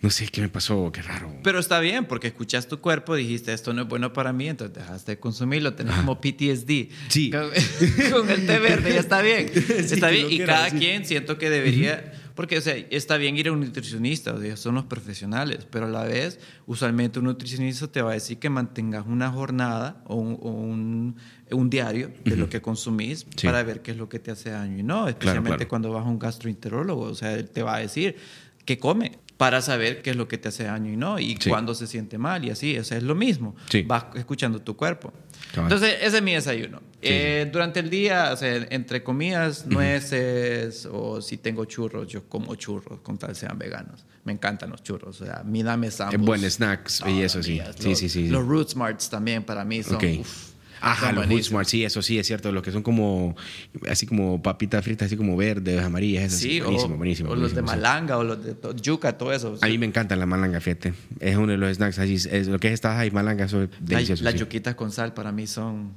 no 0.00 0.10
sé 0.10 0.26
qué 0.26 0.40
me 0.40 0.48
pasó, 0.48 0.90
qué 0.92 1.00
raro. 1.02 1.32
Pero 1.44 1.60
está 1.60 1.78
bien, 1.78 2.06
porque 2.06 2.26
escuchas 2.28 2.66
tu 2.66 2.80
cuerpo, 2.80 3.14
dijiste, 3.14 3.52
esto 3.52 3.72
no 3.72 3.82
es 3.82 3.88
bueno 3.88 4.12
para 4.12 4.32
mí, 4.32 4.48
entonces 4.48 4.74
dejaste 4.76 5.12
de 5.12 5.18
consumirlo, 5.20 5.74
tenés 5.74 5.94
como 5.94 6.20
PTSD. 6.20 6.88
Sí. 7.08 7.30
Con, 7.30 7.50
con 8.10 8.30
el 8.30 8.46
té 8.46 8.58
verde, 8.58 8.92
ya 8.94 9.00
está 9.00 9.22
bien. 9.22 9.48
está 9.54 10.08
que 10.10 10.14
bien. 10.16 10.26
Y 10.32 10.38
cada 10.40 10.70
sí. 10.70 10.76
quien 10.78 11.06
siento 11.06 11.38
que 11.38 11.48
debería, 11.48 12.12
porque 12.34 12.58
o 12.58 12.60
sea, 12.60 12.74
está 12.90 13.16
bien 13.16 13.36
ir 13.36 13.48
a 13.48 13.52
un 13.52 13.60
nutricionista, 13.60 14.32
o 14.34 14.40
sea, 14.40 14.56
son 14.56 14.74
los 14.76 14.84
profesionales, 14.84 15.66
pero 15.70 15.86
a 15.86 15.88
la 15.88 16.04
vez, 16.04 16.38
usualmente 16.66 17.18
un 17.18 17.26
nutricionista 17.26 17.86
te 17.88 18.02
va 18.02 18.10
a 18.10 18.14
decir 18.14 18.38
que 18.38 18.48
mantengas 18.50 19.06
una 19.06 19.30
jornada 19.30 20.02
o 20.06 20.16
un, 20.16 20.38
o 20.40 20.50
un, 20.50 21.16
un 21.50 21.70
diario 21.70 22.12
de 22.24 22.36
lo 22.36 22.48
que 22.48 22.60
consumís 22.62 23.26
Sí. 23.36 23.46
para 23.46 23.62
ver 23.62 23.82
qué 23.82 23.90
es 23.92 23.96
lo 23.96 24.08
que 24.08 24.18
te 24.18 24.30
hace 24.30 24.50
daño 24.50 24.78
y 24.78 24.82
no, 24.82 25.08
especialmente 25.08 25.56
claro. 25.58 25.68
cuando 25.68 25.92
vas 25.92 26.04
a 26.06 26.08
un 26.08 26.18
gastroenterólogo, 26.18 27.02
o 27.02 27.14
sea, 27.14 27.32
él 27.34 27.48
te 27.50 27.62
va 27.62 27.76
a 27.76 27.78
decir 27.80 28.16
qué 28.64 28.78
come 28.78 29.18
para 29.36 29.60
saber 29.60 30.02
qué 30.02 30.10
es 30.10 30.16
lo 30.16 30.28
que 30.28 30.38
te 30.38 30.48
hace 30.48 30.64
daño 30.64 30.92
y 30.92 30.96
no, 30.96 31.18
y 31.18 31.36
Sí. 31.40 31.48
cuándo 31.50 31.74
se 31.74 31.86
siente 31.86 32.16
mal 32.18 32.44
y 32.44 32.50
así, 32.50 32.78
o 32.78 32.84
sea, 32.84 32.96
es 32.98 33.02
lo 33.02 33.14
mismo. 33.14 33.56
Sí. 33.70 33.82
Vas 33.82 34.04
escuchando 34.14 34.60
tu 34.60 34.76
cuerpo. 34.76 35.12
Cabal. 35.52 35.72
Entonces, 35.72 35.98
ese 36.00 36.16
es 36.18 36.22
mi 36.22 36.32
desayuno. 36.34 36.80
Eh, 37.00 37.48
durante 37.52 37.80
el 37.80 37.90
día, 37.90 38.30
o 38.32 38.36
sea, 38.36 38.54
entre 38.70 39.02
comidas, 39.02 39.66
nueces 39.66 40.86
o 40.90 41.20
si 41.20 41.36
tengo 41.38 41.64
churros, 41.64 42.06
yo 42.08 42.28
como 42.28 42.54
churros 42.54 43.00
con 43.00 43.18
tal 43.18 43.34
sean 43.34 43.58
veganos. 43.58 44.04
Me 44.24 44.32
encantan 44.32 44.70
los 44.70 44.82
churros, 44.82 45.20
o 45.20 45.24
sea, 45.26 45.42
mi 45.44 45.62
dame 45.64 45.88
Es 45.88 45.98
buen 46.18 46.48
snacks 46.48 47.02
y 47.08 47.22
eso 47.22 47.42
sí. 47.42 47.58
Los, 47.58 47.76
Sí, 47.76 47.96
sí, 47.96 48.08
sí. 48.08 48.28
Los 48.28 48.46
Root 48.46 48.68
Smarts 48.70 49.10
también 49.10 49.42
para 49.42 49.64
mí 49.64 49.82
son... 49.82 49.96
Ok. 49.96 50.04
uf, 50.20 50.51
Ajá, 50.82 51.06
son 51.06 51.14
los 51.16 51.26
buenísimos. 51.26 51.48
Smart, 51.48 51.68
sí, 51.68 51.84
eso 51.84 52.02
sí, 52.02 52.18
es 52.18 52.26
cierto. 52.26 52.50
Los 52.52 52.62
que 52.62 52.72
son 52.72 52.82
como, 52.82 53.36
así 53.88 54.06
como 54.06 54.42
papitas 54.42 54.84
fritas, 54.84 55.06
así 55.06 55.16
como 55.16 55.36
verdes, 55.36 55.82
amarillas. 55.82 56.24
esas, 56.24 56.40
Sí, 56.40 56.60
buenísimo, 56.60 56.94
o, 56.94 56.96
buenísimo. 56.98 57.30
o 57.30 57.36
los 57.36 57.54
de 57.54 57.60
sí. 57.60 57.66
malanga 57.66 58.18
o 58.18 58.24
los 58.24 58.44
de 58.44 58.54
to- 58.54 58.74
yuca, 58.76 59.16
todo 59.16 59.32
eso. 59.32 59.56
A 59.60 59.66
mí 59.66 59.78
me 59.78 59.86
encanta 59.86 60.16
la 60.16 60.26
malanga, 60.26 60.60
fíjate. 60.60 60.94
Es 61.20 61.36
uno 61.36 61.52
de 61.52 61.58
los 61.58 61.74
snacks 61.76 61.98
así. 61.98 62.14
Es, 62.14 62.48
lo 62.48 62.58
que 62.58 62.68
es 62.68 62.74
esta 62.74 63.04
y 63.06 63.10
malanga, 63.10 63.46
delicioso. 63.80 64.24
las 64.24 64.34
yuquitas 64.34 64.74
con 64.74 64.90
sal 64.92 65.14
para 65.14 65.32
mí 65.32 65.46
son... 65.46 65.92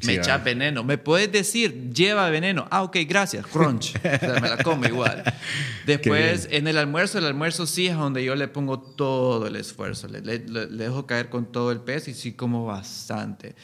Sí, 0.00 0.06
me 0.06 0.14
echas 0.14 0.42
veneno. 0.42 0.82
¿Me 0.82 0.96
puedes 0.96 1.30
decir, 1.30 1.90
lleva 1.92 2.30
veneno? 2.30 2.66
Ah, 2.70 2.82
ok, 2.84 2.96
gracias. 3.06 3.46
Crunch. 3.46 3.94
o 3.96 4.00
sea, 4.00 4.38
me 4.40 4.48
la 4.48 4.56
como 4.62 4.86
igual. 4.86 5.22
Después, 5.86 6.48
en 6.50 6.66
el 6.68 6.78
almuerzo, 6.78 7.18
el 7.18 7.26
almuerzo 7.26 7.66
sí 7.66 7.86
es 7.88 7.94
donde 7.94 8.24
yo 8.24 8.34
le 8.34 8.48
pongo 8.48 8.80
todo 8.80 9.46
el 9.46 9.56
esfuerzo. 9.56 10.08
Le, 10.08 10.22
le- 10.22 10.38
le- 10.38 10.70
le 10.70 10.84
dejo 10.84 11.06
caer 11.06 11.28
con 11.28 11.52
todo 11.52 11.70
el 11.70 11.80
peso 11.80 12.10
y 12.10 12.14
sí 12.14 12.32
como 12.32 12.64
bastante. 12.64 13.54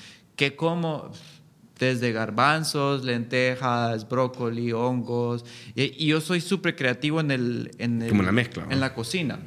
¿Qué 0.41 0.57
como? 0.57 1.11
Desde 1.78 2.12
garbanzos, 2.12 3.05
lentejas, 3.05 4.09
brócoli, 4.09 4.72
hongos. 4.72 5.45
Y, 5.74 6.03
y 6.03 6.07
yo 6.07 6.22
soy 6.22 6.41
súper 6.41 6.76
creativo 6.76 7.20
en 7.20 7.30
el, 7.30 7.70
en 7.76 8.01
el- 8.01 8.09
Como 8.09 8.22
la 8.22 8.32
mezcla, 8.32 8.64
¿no? 8.64 8.72
En 8.72 8.80
la 8.80 8.95
cocina 8.95 9.38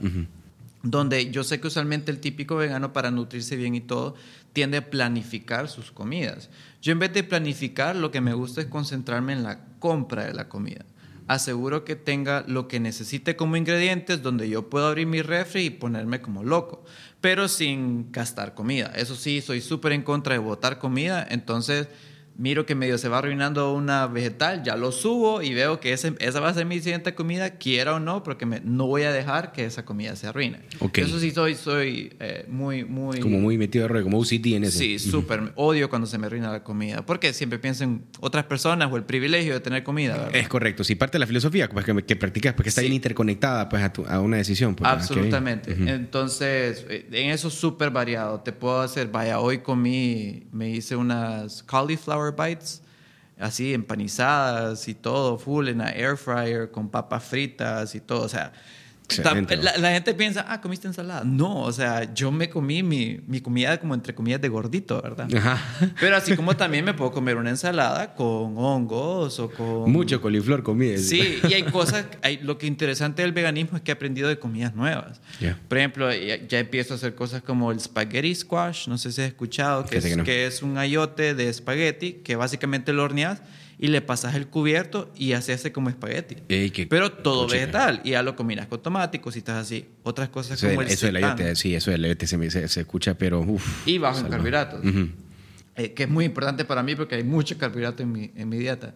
donde 0.84 1.32
yo 1.32 1.44
sé 1.44 1.60
que 1.62 1.68
usualmente 1.68 2.12
el 2.12 2.20
típico 2.20 2.58
vegano 2.58 2.92
para 2.94 3.10
nutrirse 3.10 3.56
bien 3.56 3.74
y 3.74 3.82
todo 3.82 4.14
tiende 4.52 4.78
a 4.78 4.90
planificar 4.92 5.68
sus 5.70 5.92
comidas. 5.92 6.50
Yo 6.82 6.92
en 6.92 7.00
vez 7.00 7.12
de 7.14 7.24
planificar, 7.24 7.96
lo 7.96 8.12
que 8.12 8.20
me 8.22 8.34
gusta 8.36 8.62
es 8.62 8.68
concentrarme 8.68 9.34
en 9.34 9.42
la 9.44 9.66
compra 9.80 10.26
de 10.26 10.34
la 10.34 10.48
comida. 10.50 10.86
Aseguro 11.28 11.86
que 11.86 11.96
tenga 11.96 12.44
lo 12.48 12.68
que 12.68 12.82
necesite 12.82 13.36
como 13.38 13.56
ingredientes 13.56 14.22
donde 14.22 14.50
yo 14.50 14.70
puedo 14.70 14.88
abrir 14.88 15.08
mi 15.08 15.22
refri 15.22 15.66
y 15.66 15.70
ponerme 15.70 16.22
como 16.22 16.44
loco, 16.44 16.84
pero 17.24 17.48
sin 17.48 18.12
gastar 18.12 18.54
comida. 18.54 18.92
Eso 18.98 19.16
sí, 19.16 19.40
soy 19.40 19.62
súper 19.62 19.94
en 19.94 20.02
contra 20.02 20.34
de 20.34 20.40
botar 20.40 20.78
comida, 20.78 21.26
entonces 21.30 21.88
miro 22.38 22.66
que 22.66 22.76
medio 22.76 22.98
se 22.98 23.10
va 23.10 23.20
arruinando 23.20 23.74
una 23.74 24.08
vegetal, 24.08 24.64
ya 24.64 24.76
lo 24.76 24.92
subo 24.92 25.42
y 25.42 25.54
veo 25.54 25.80
que 25.80 25.94
ese- 25.94 26.16
esa 26.20 26.40
va 26.40 26.50
a 26.50 26.54
ser 26.54 26.66
mi 26.66 26.80
siguiente 26.80 27.14
comida, 27.16 27.52
quiera 27.58 27.96
o 27.96 28.00
no, 28.00 28.24
porque 28.24 28.46
me- 28.46 28.60
no 28.62 28.88
voy 28.88 29.04
a 29.04 29.12
dejar 29.12 29.52
que 29.52 29.66
esa 29.66 29.86
comida 29.86 30.16
se 30.16 30.28
arruine. 30.28 30.60
Ok. 30.80 30.98
Eso 31.00 31.20
sí 31.20 31.32
soy, 31.32 31.56
soy 31.56 32.14
eh, 32.20 32.46
muy, 32.50 32.84
muy... 32.86 33.20
Como 33.20 33.40
muy 33.40 33.58
metido 33.58 33.88
de 33.88 34.04
como 34.04 34.18
UCD 34.18 34.56
en 34.56 34.64
ese. 34.64 34.78
Sí, 34.80 35.00
súper. 35.00 35.52
Odio 35.56 35.90
cuando 35.90 36.08
se 36.08 36.18
me 36.18 36.28
arruina 36.28 36.52
la 36.52 36.64
comida, 36.64 37.06
porque 37.06 37.34
siempre 37.34 37.60
pienso 37.60 37.84
en 37.84 38.04
otras 38.20 38.46
personas 38.46 38.92
o 38.92 38.98
el 38.98 39.04
privilegio 39.04 39.54
de 39.54 39.60
tener 39.60 39.84
comida, 39.84 40.14
¿verdad? 40.18 40.36
Es 40.36 40.48
correcto. 40.48 40.84
Si 40.84 40.96
parte 40.96 41.14
de 41.16 41.20
la 41.20 41.28
filosofía 41.28 41.70
pues, 41.70 41.86
que, 41.86 41.96
que 42.04 42.16
practicas, 42.16 42.54
porque 42.54 42.70
está 42.70 42.82
Sí. 42.82 42.86
bien 42.88 42.96
interconectada 42.96 43.70
pues, 43.70 43.84
a, 43.84 43.92
tu- 43.94 44.06
a 44.06 44.20
una 44.20 44.38
decisión. 44.38 44.76
Pues. 44.76 44.90
Absolutamente. 44.90 45.76
Entonces, 46.18 46.86
eh, 46.90 47.08
en 47.12 47.32
eso 47.32 47.50
súper 47.50 47.90
variado. 47.90 48.40
Te 48.42 48.54
puedo 48.54 48.82
hacer, 48.82 49.08
vaya, 49.10 49.40
hoy 49.40 49.58
comí, 49.60 50.48
me 50.52 50.70
hice 50.70 50.96
unas 50.96 51.64
cauliflower 51.64 52.23
bites, 52.32 52.82
así 53.40 53.74
empanizadas 53.74 54.88
y 54.88 54.96
todo, 54.96 55.38
full 55.38 55.68
en 55.68 55.80
la 55.80 55.92
air 55.92 56.18
fryer, 56.18 56.72
con 56.72 56.90
papas 56.90 57.24
fritas 57.24 57.96
y 57.96 58.00
todo. 58.00 58.22
O 58.22 58.30
sea, 58.30 58.54
Excelente, 59.06 59.58
la, 59.58 59.78
la 59.78 59.92
gente 59.92 60.14
piensa, 60.14 60.46
ah, 60.48 60.62
comiste 60.62 60.88
ensalada. 60.88 61.24
No, 61.24 61.62
o 61.62 61.72
sea, 61.72 62.14
yo 62.14 62.32
me 62.32 62.50
comí 62.50 62.84
mi, 62.84 63.20
mi 63.28 63.42
comida 63.42 63.80
como 63.80 63.94
entre 63.94 64.16
comillas 64.16 64.42
de 64.42 64.50
gordito, 64.50 65.02
¿verdad? 65.02 65.28
Ajá. 65.36 65.62
Pero 66.00 66.16
así 66.16 66.36
como 66.36 66.56
también 66.56 66.86
me 66.86 66.94
puedo 66.94 67.12
comer 67.12 67.38
una 67.38 67.50
ensalada 67.50 68.16
con 68.16 68.58
hongos 68.58 69.40
o 69.40 69.50
con... 69.50 69.92
Mucho 69.92 70.22
coliflor 70.22 70.64
comida. 70.64 70.98
Sí, 70.98 71.40
y 71.48 71.54
hay 71.54 71.64
cosas, 71.72 72.06
hay, 72.22 72.38
lo 72.38 72.58
que 72.58 72.66
interesante 72.66 73.22
del 73.22 73.34
veganismo 73.34 73.78
es 73.78 73.84
que 73.84 73.92
he 73.92 73.94
aprendido 73.94 74.30
de 74.30 74.40
comidas 74.40 74.74
nuevas. 74.74 75.22
Ya. 75.40 75.60
Por 75.68 75.78
ejemplo, 75.78 76.12
ya, 76.14 76.48
ya 76.48 76.60
empiezo 76.60 76.94
a 76.94 76.98
hacer 76.98 77.14
cosas 77.16 77.44
como 77.44 77.72
el 77.72 77.80
spaghetti 77.80 78.34
squash, 78.34 78.88
no 78.88 78.98
sé 78.98 79.12
si 79.12 79.22
has 79.22 79.28
escuchado, 79.28 79.86
que, 79.86 79.98
es, 79.98 80.06
que 80.06 80.16
no. 80.16 80.24
que 80.24 80.46
es 80.46 80.64
un 80.64 80.78
ayote 80.78 81.36
de 81.36 81.50
espagueti 81.50 82.14
que 82.24 82.36
básicamente 82.36 82.94
lo 82.94 83.04
horneas 83.04 83.42
y 83.80 83.88
le 83.88 84.02
pasas 84.02 84.36
el 84.36 84.48
cubierto 84.48 85.12
y 85.16 85.34
se 85.42 85.54
hace 85.54 85.72
como 85.72 85.90
espagueti. 85.90 86.36
Ey, 86.50 86.70
qué 86.72 86.86
Pero 86.88 87.12
todo 87.12 87.48
vegetal 87.48 88.02
y 88.04 88.12
ya 88.12 88.24
lo 88.24 88.36
combinas 88.36 88.68
con 88.68 88.82
tomate 88.82 89.18
y 89.18 89.20
cositas 89.20 89.56
así. 89.58 89.86
Otras 90.04 90.30
cosas 90.30 90.58
Eso, 90.58 90.68
como 90.68 90.82
del- 90.82 90.88
el 90.90 90.94
eso 90.94 91.06
del 91.08 91.56
sí, 91.56 91.76
eso 91.76 91.92
del 91.92 92.06
ayote 92.06 92.28
se, 92.28 92.50
se, 92.52 92.68
se 92.68 92.80
escucha, 92.82 93.18
pero 93.18 93.42
uff. 93.42 93.88
y 93.88 93.98
bajo 93.98 94.20
en 94.20 94.28
carbohidratos. 94.30 94.86
Ujú. 94.86 95.08
Eh, 95.76 95.94
que 95.94 96.04
es 96.04 96.10
muy 96.10 96.24
importante 96.26 96.66
para 96.66 96.84
mí 96.84 96.96
porque 96.96 97.16
hay 97.16 97.24
mucho 97.24 97.58
carbohidrato 97.58 98.04
en 98.04 98.12
mi, 98.12 98.32
en 98.36 98.48
mi 98.48 98.58
dieta. 98.60 98.94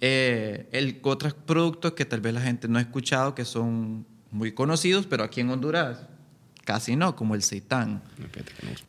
Eh, 0.00 0.68
el, 0.72 0.98
otros 1.02 1.32
productos 1.34 1.92
que 1.92 2.04
tal 2.04 2.20
vez 2.20 2.34
la 2.34 2.42
gente 2.42 2.68
no 2.68 2.78
ha 2.78 2.82
escuchado 2.82 3.34
que 3.34 3.44
son 3.46 4.06
muy 4.30 4.52
conocidos, 4.52 5.06
pero 5.06 5.24
aquí 5.24 5.40
en 5.40 5.48
Honduras 5.50 6.06
casi 6.64 6.96
no, 6.96 7.16
como 7.16 7.34
el 7.34 7.42
seitán. 7.42 8.02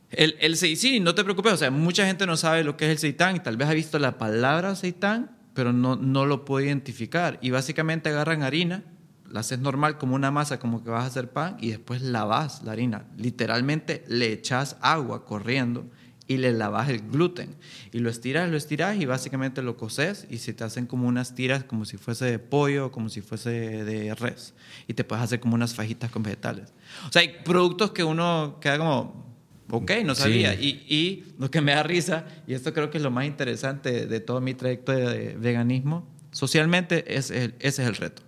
El, 0.10 0.36
el 0.40 0.58
sí, 0.58 1.00
no 1.00 1.16
te 1.16 1.24
preocupes, 1.24 1.54
o 1.54 1.58
sea, 1.58 1.72
mucha 1.72 2.06
gente 2.06 2.26
no 2.26 2.38
sabe 2.38 2.64
lo 2.64 2.78
que 2.78 2.86
es 2.86 2.92
el 2.92 2.98
seitán 2.98 3.36
y 3.36 3.40
tal 3.40 3.58
vez 3.58 3.70
ha 3.70 3.74
visto 3.74 4.00
la 4.00 4.18
palabra 4.18 4.76
seitán, 4.76 5.38
pero 5.54 5.74
no, 5.74 5.96
no 5.96 6.26
lo 6.26 6.46
puede 6.46 6.68
identificar. 6.68 7.40
Y 7.42 7.52
básicamente 7.52 8.10
agarran 8.10 8.44
harina, 8.44 8.84
la 9.30 9.42
haces 9.42 9.60
normal 9.60 9.98
como 9.98 10.16
una 10.16 10.32
masa, 10.32 10.60
como 10.60 10.84
que 10.84 10.90
vas 10.90 11.04
a 11.04 11.08
hacer 11.08 11.30
pan, 11.30 11.58
y 11.60 11.70
después 11.70 12.02
lavas 12.02 12.64
la 12.64 12.74
harina. 12.74 13.06
Literalmente 13.18 14.04
le 14.08 14.32
echas 14.32 14.78
agua 14.82 15.26
corriendo 15.26 15.90
y 16.32 16.38
le 16.38 16.54
lavas 16.54 16.90
el 16.90 17.02
gluten. 17.10 17.56
Y 17.92 18.00
lo 18.00 18.10
estiras, 18.10 18.50
lo 18.50 18.56
estiras 18.58 18.98
y 19.00 19.06
básicamente 19.06 19.62
lo 19.62 19.76
coces 19.76 20.26
y 20.30 20.38
se 20.38 20.54
te 20.54 20.64
hacen 20.64 20.86
como 20.88 21.08
unas 21.08 21.36
tiras 21.36 21.64
como 21.64 21.86
si 21.86 21.98
fuese 21.98 22.26
de 22.26 22.40
pollo, 22.40 22.92
como 22.92 23.10
si 23.10 23.22
fuese 23.22 23.50
de 23.84 24.16
res. 24.16 24.54
Y 24.88 24.94
te 24.94 25.04
puedes 25.04 25.24
hacer 25.24 25.40
como 25.40 25.56
unas 25.56 25.74
fajitas 25.76 26.10
con 26.12 26.24
vegetales. 26.24 26.74
O 27.08 27.12
sea, 27.12 27.22
hay 27.22 27.36
productos 27.44 27.92
que 27.92 28.04
uno 28.04 28.58
queda 28.62 28.78
como, 28.78 29.36
ok, 29.70 29.92
no 30.06 30.16
Sí. 30.16 30.22
sabía. 30.22 30.54
Y, 30.54 30.86
y 30.88 31.34
lo 31.38 31.52
que 31.52 31.62
me 31.62 31.74
da 31.74 31.84
risa, 31.84 32.26
y 32.48 32.54
esto 32.54 32.74
creo 32.74 32.90
que 32.90 32.98
es 32.98 33.04
lo 33.04 33.12
más 33.12 33.26
interesante 33.26 34.06
de 34.08 34.20
todo 34.20 34.40
mi 34.42 34.54
trayecto 34.54 34.92
de 34.94 35.36
veganismo, 35.38 36.08
socialmente 36.32 37.18
es 37.18 37.30
el- 37.32 37.56
ese 37.60 37.82
es 37.84 37.88
el 37.90 37.96
reto. 37.96 38.22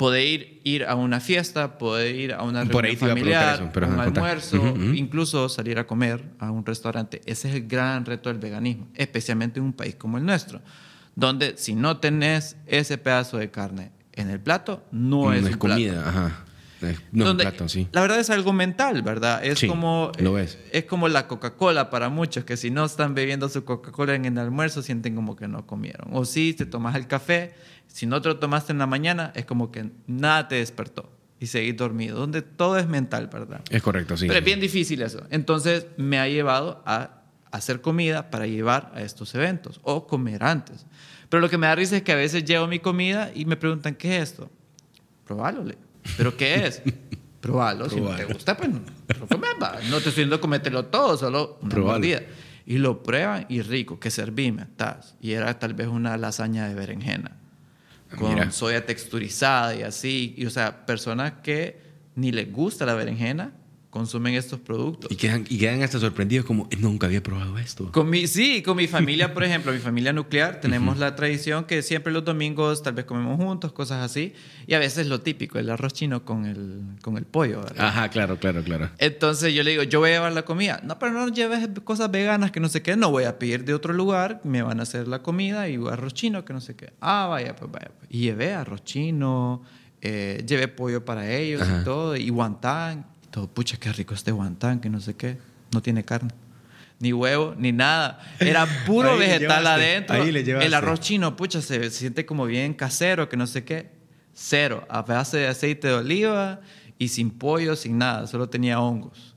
Poder 0.00 0.26
ir, 0.26 0.60
ir 0.64 0.84
a 0.86 0.94
una 0.94 1.20
fiesta, 1.20 1.76
poder 1.76 2.14
ir 2.14 2.32
a 2.32 2.42
una 2.42 2.64
reunión 2.64 2.96
familiar, 2.96 3.56
eso, 3.56 3.68
pero 3.70 3.86
un 3.86 4.00
almuerzo, 4.00 4.56
incluso 4.94 5.46
salir 5.50 5.78
a 5.78 5.86
comer 5.86 6.24
a 6.38 6.50
un 6.50 6.64
restaurante. 6.64 7.20
Ese 7.26 7.50
es 7.50 7.54
el 7.56 7.68
gran 7.68 8.06
reto 8.06 8.30
del 8.30 8.38
veganismo, 8.38 8.88
especialmente 8.94 9.60
en 9.60 9.66
un 9.66 9.72
país 9.74 9.96
como 9.96 10.16
el 10.16 10.24
nuestro, 10.24 10.62
donde 11.16 11.58
si 11.58 11.74
no 11.74 11.98
tenés 11.98 12.56
ese 12.66 12.96
pedazo 12.96 13.36
de 13.36 13.50
carne 13.50 13.92
en 14.14 14.30
el 14.30 14.40
plato, 14.40 14.82
no, 14.90 15.24
No 15.24 15.32
es, 15.34 15.44
es 15.44 15.52
un 15.52 15.58
plato. 15.58 15.74
comida, 15.74 16.08
ajá. 16.08 16.44
Es- 16.82 16.98
No 17.12 17.24
un 17.24 17.28
Donde- 17.30 17.44
plato, 17.44 17.68
sí. 17.68 17.88
La 17.92 18.00
verdad 18.00 18.18
es 18.20 18.30
algo 18.30 18.52
mental, 18.52 19.02
¿verdad? 19.02 19.44
Es 19.44 19.58
Sí, 19.58 19.66
como 19.68 20.12
lo 20.18 20.38
es. 20.38 20.58
es 20.72 20.84
como 20.84 21.08
la 21.08 21.26
Coca-Cola 21.28 21.90
para 21.90 22.08
muchos 22.08 22.44
que 22.44 22.56
si 22.56 22.70
no 22.70 22.84
están 22.84 23.14
bebiendo 23.14 23.48
su 23.48 23.64
Coca-Cola 23.64 24.14
en 24.14 24.24
el 24.24 24.38
almuerzo 24.38 24.82
sienten 24.82 25.14
como 25.14 25.36
que 25.36 25.46
no 25.48 25.66
comieron. 25.66 26.08
O 26.12 26.24
si 26.24 26.54
te 26.54 26.66
tomas 26.66 26.94
el 26.96 27.06
café, 27.06 27.52
si 27.86 28.06
no 28.06 28.22
te 28.22 28.28
lo 28.28 28.38
tomaste 28.38 28.72
en 28.72 28.78
la 28.78 28.86
mañana 28.86 29.32
es 29.34 29.44
como 29.44 29.70
que 29.70 29.90
nada 30.06 30.48
te 30.48 30.54
despertó 30.56 31.10
y 31.38 31.46
seguís 31.46 31.76
dormido, 31.76 32.18
donde 32.18 32.42
todo 32.42 32.78
es 32.78 32.86
mental, 32.86 33.28
¿verdad? 33.32 33.60
Es 33.70 33.82
correcto, 33.82 34.16
sí. 34.16 34.26
Pero 34.26 34.38
es 34.38 34.44
bien 34.44 34.60
difícil 34.60 35.02
eso. 35.02 35.22
Entonces 35.30 35.86
me 35.96 36.18
ha 36.18 36.28
llevado 36.28 36.82
a 36.86 37.22
hacer 37.50 37.80
comida 37.80 38.30
para 38.30 38.46
llevar 38.46 38.92
a 38.94 39.02
estos 39.02 39.34
eventos 39.34 39.80
o 39.82 40.06
comer 40.06 40.44
antes. 40.44 40.86
Pero 41.28 41.40
lo 41.40 41.48
que 41.50 41.58
me 41.58 41.66
da 41.66 41.74
risa 41.74 41.96
es 41.96 42.02
que 42.02 42.12
a 42.12 42.16
veces 42.16 42.44
llevo 42.44 42.66
mi 42.66 42.78
comida 42.78 43.30
y 43.34 43.44
me 43.44 43.56
preguntan, 43.56 43.94
¿qué 43.96 44.16
es 44.18 44.30
esto? 44.30 44.50
Probalo, 45.26 45.64
le. 45.64 45.76
¿Pero 46.16 46.36
qué 46.36 46.66
es? 46.66 46.82
Probalo. 47.40 47.88
Si 47.88 48.00
no 48.00 48.14
te 48.14 48.24
gusta, 48.24 48.56
pues 48.56 48.68
no. 48.70 48.80
No 48.80 49.26
te 49.26 49.96
estoy 49.96 50.02
diciendo 50.04 50.40
comételo 50.40 50.86
todo, 50.86 51.16
solo 51.16 51.58
una 51.62 51.70
Probalo. 51.70 51.98
mordida. 51.98 52.22
Y 52.66 52.78
lo 52.78 53.02
prueban 53.02 53.46
y 53.48 53.62
rico, 53.62 53.98
que 53.98 54.10
servime, 54.10 54.66
tas. 54.76 55.16
Y 55.20 55.32
era 55.32 55.58
tal 55.58 55.74
vez 55.74 55.88
una 55.88 56.16
lasaña 56.16 56.68
de 56.68 56.74
berenjena. 56.74 57.36
Con 58.16 58.34
Mira. 58.34 58.50
soya 58.50 58.84
texturizada 58.86 59.74
y 59.74 59.82
así. 59.82 60.34
Y, 60.36 60.46
o 60.46 60.50
sea, 60.50 60.84
personas 60.86 61.32
que 61.42 61.80
ni 62.14 62.32
les 62.32 62.52
gusta 62.52 62.84
la 62.84 62.94
berenjena 62.94 63.52
consumen 63.90 64.34
estos 64.34 64.60
productos. 64.60 65.10
Y 65.10 65.16
quedan, 65.16 65.44
y 65.48 65.58
quedan 65.58 65.82
hasta 65.82 65.98
sorprendidos 65.98 66.46
como, 66.46 66.68
"Eh, 66.70 66.76
nunca 66.78 67.06
había 67.08 67.22
probado 67.22 67.58
esto. 67.58 67.90
Con 67.90 68.08
mi, 68.08 68.26
sí, 68.28 68.62
con 68.62 68.76
mi 68.76 68.86
familia, 68.86 69.34
por 69.34 69.42
ejemplo, 69.44 69.72
mi 69.72 69.80
familia 69.80 70.12
nuclear, 70.12 70.60
tenemos 70.60 70.96
la 70.98 71.16
tradición 71.16 71.64
que 71.64 71.82
siempre 71.82 72.12
los 72.12 72.24
domingos 72.24 72.82
tal 72.84 72.94
vez 72.94 73.04
comemos 73.04 73.36
juntos, 73.36 73.72
cosas 73.72 74.04
así. 74.04 74.32
Y 74.68 74.74
a 74.74 74.78
veces 74.78 75.08
lo 75.08 75.20
típico, 75.22 75.58
el 75.58 75.68
arroz 75.70 75.92
chino 75.92 76.24
con 76.24 76.46
el, 76.46 76.82
con 77.02 77.16
el 77.16 77.24
pollo. 77.24 77.62
¿verdad? 77.62 77.86
Ajá, 77.88 78.08
claro, 78.10 78.38
claro, 78.38 78.62
claro. 78.62 78.90
Entonces 78.98 79.52
yo 79.52 79.62
le 79.64 79.72
digo, 79.72 79.82
yo 79.82 79.98
voy 79.98 80.10
a 80.10 80.12
llevar 80.14 80.32
la 80.32 80.42
comida. 80.42 80.80
No, 80.84 80.98
pero 81.00 81.12
no 81.12 81.28
lleves 81.28 81.68
cosas 81.82 82.10
veganas 82.12 82.52
que 82.52 82.60
no 82.60 82.68
sé 82.68 82.82
qué. 82.82 82.96
No 82.96 83.10
voy 83.10 83.24
a 83.24 83.38
pedir 83.40 83.64
de 83.64 83.74
otro 83.74 83.92
lugar. 83.92 84.40
Me 84.44 84.62
van 84.62 84.78
a 84.78 84.84
hacer 84.84 85.08
la 85.08 85.20
comida 85.22 85.68
y 85.68 85.74
arroz 85.90 86.14
chino 86.14 86.44
que 86.44 86.52
no 86.52 86.60
sé 86.60 86.76
qué. 86.76 86.92
Ah, 87.00 87.26
vaya, 87.28 87.56
pues 87.56 87.70
vaya. 87.72 87.90
pues. 87.98 88.08
Y 88.10 88.20
llevé 88.20 88.52
arroz 88.54 88.84
chino, 88.84 89.62
eh, 90.00 90.44
llevé 90.46 90.68
pollo 90.68 91.04
para 91.04 91.28
ellos 91.30 91.60
Ajá. 91.62 91.80
y 91.80 91.84
todo. 91.84 92.14
Y 92.16 92.28
guantán. 92.30 93.06
Todo, 93.30 93.46
pucha, 93.48 93.76
qué 93.76 93.92
rico 93.92 94.14
este 94.14 94.32
guantán 94.32 94.80
que 94.80 94.88
no 94.88 95.00
sé 95.00 95.14
qué. 95.14 95.38
No 95.72 95.82
tiene 95.82 96.04
carne. 96.04 96.30
Ni 96.98 97.12
huevo, 97.12 97.54
ni 97.56 97.72
nada. 97.72 98.20
Era 98.38 98.66
puro 98.86 99.16
vegetal 99.16 99.62
llevaste, 99.62 99.68
adentro. 99.68 100.16
ahí 100.16 100.32
le 100.32 100.44
llevaste. 100.44 100.66
El 100.66 100.74
arroz 100.74 101.00
chino, 101.00 101.36
pucha, 101.36 101.62
se, 101.62 101.82
se 101.84 101.90
siente 101.90 102.26
como 102.26 102.44
bien 102.46 102.74
casero, 102.74 103.28
que 103.28 103.36
no 103.36 103.46
sé 103.46 103.64
qué. 103.64 103.90
Cero. 104.34 104.86
A 104.88 105.02
base 105.02 105.38
de 105.38 105.46
aceite 105.48 105.88
de 105.88 105.94
oliva 105.94 106.60
y 106.98 107.08
sin 107.08 107.30
pollo, 107.30 107.76
sin 107.76 107.98
nada. 107.98 108.26
Solo 108.26 108.48
tenía 108.48 108.80
hongos. 108.80 109.29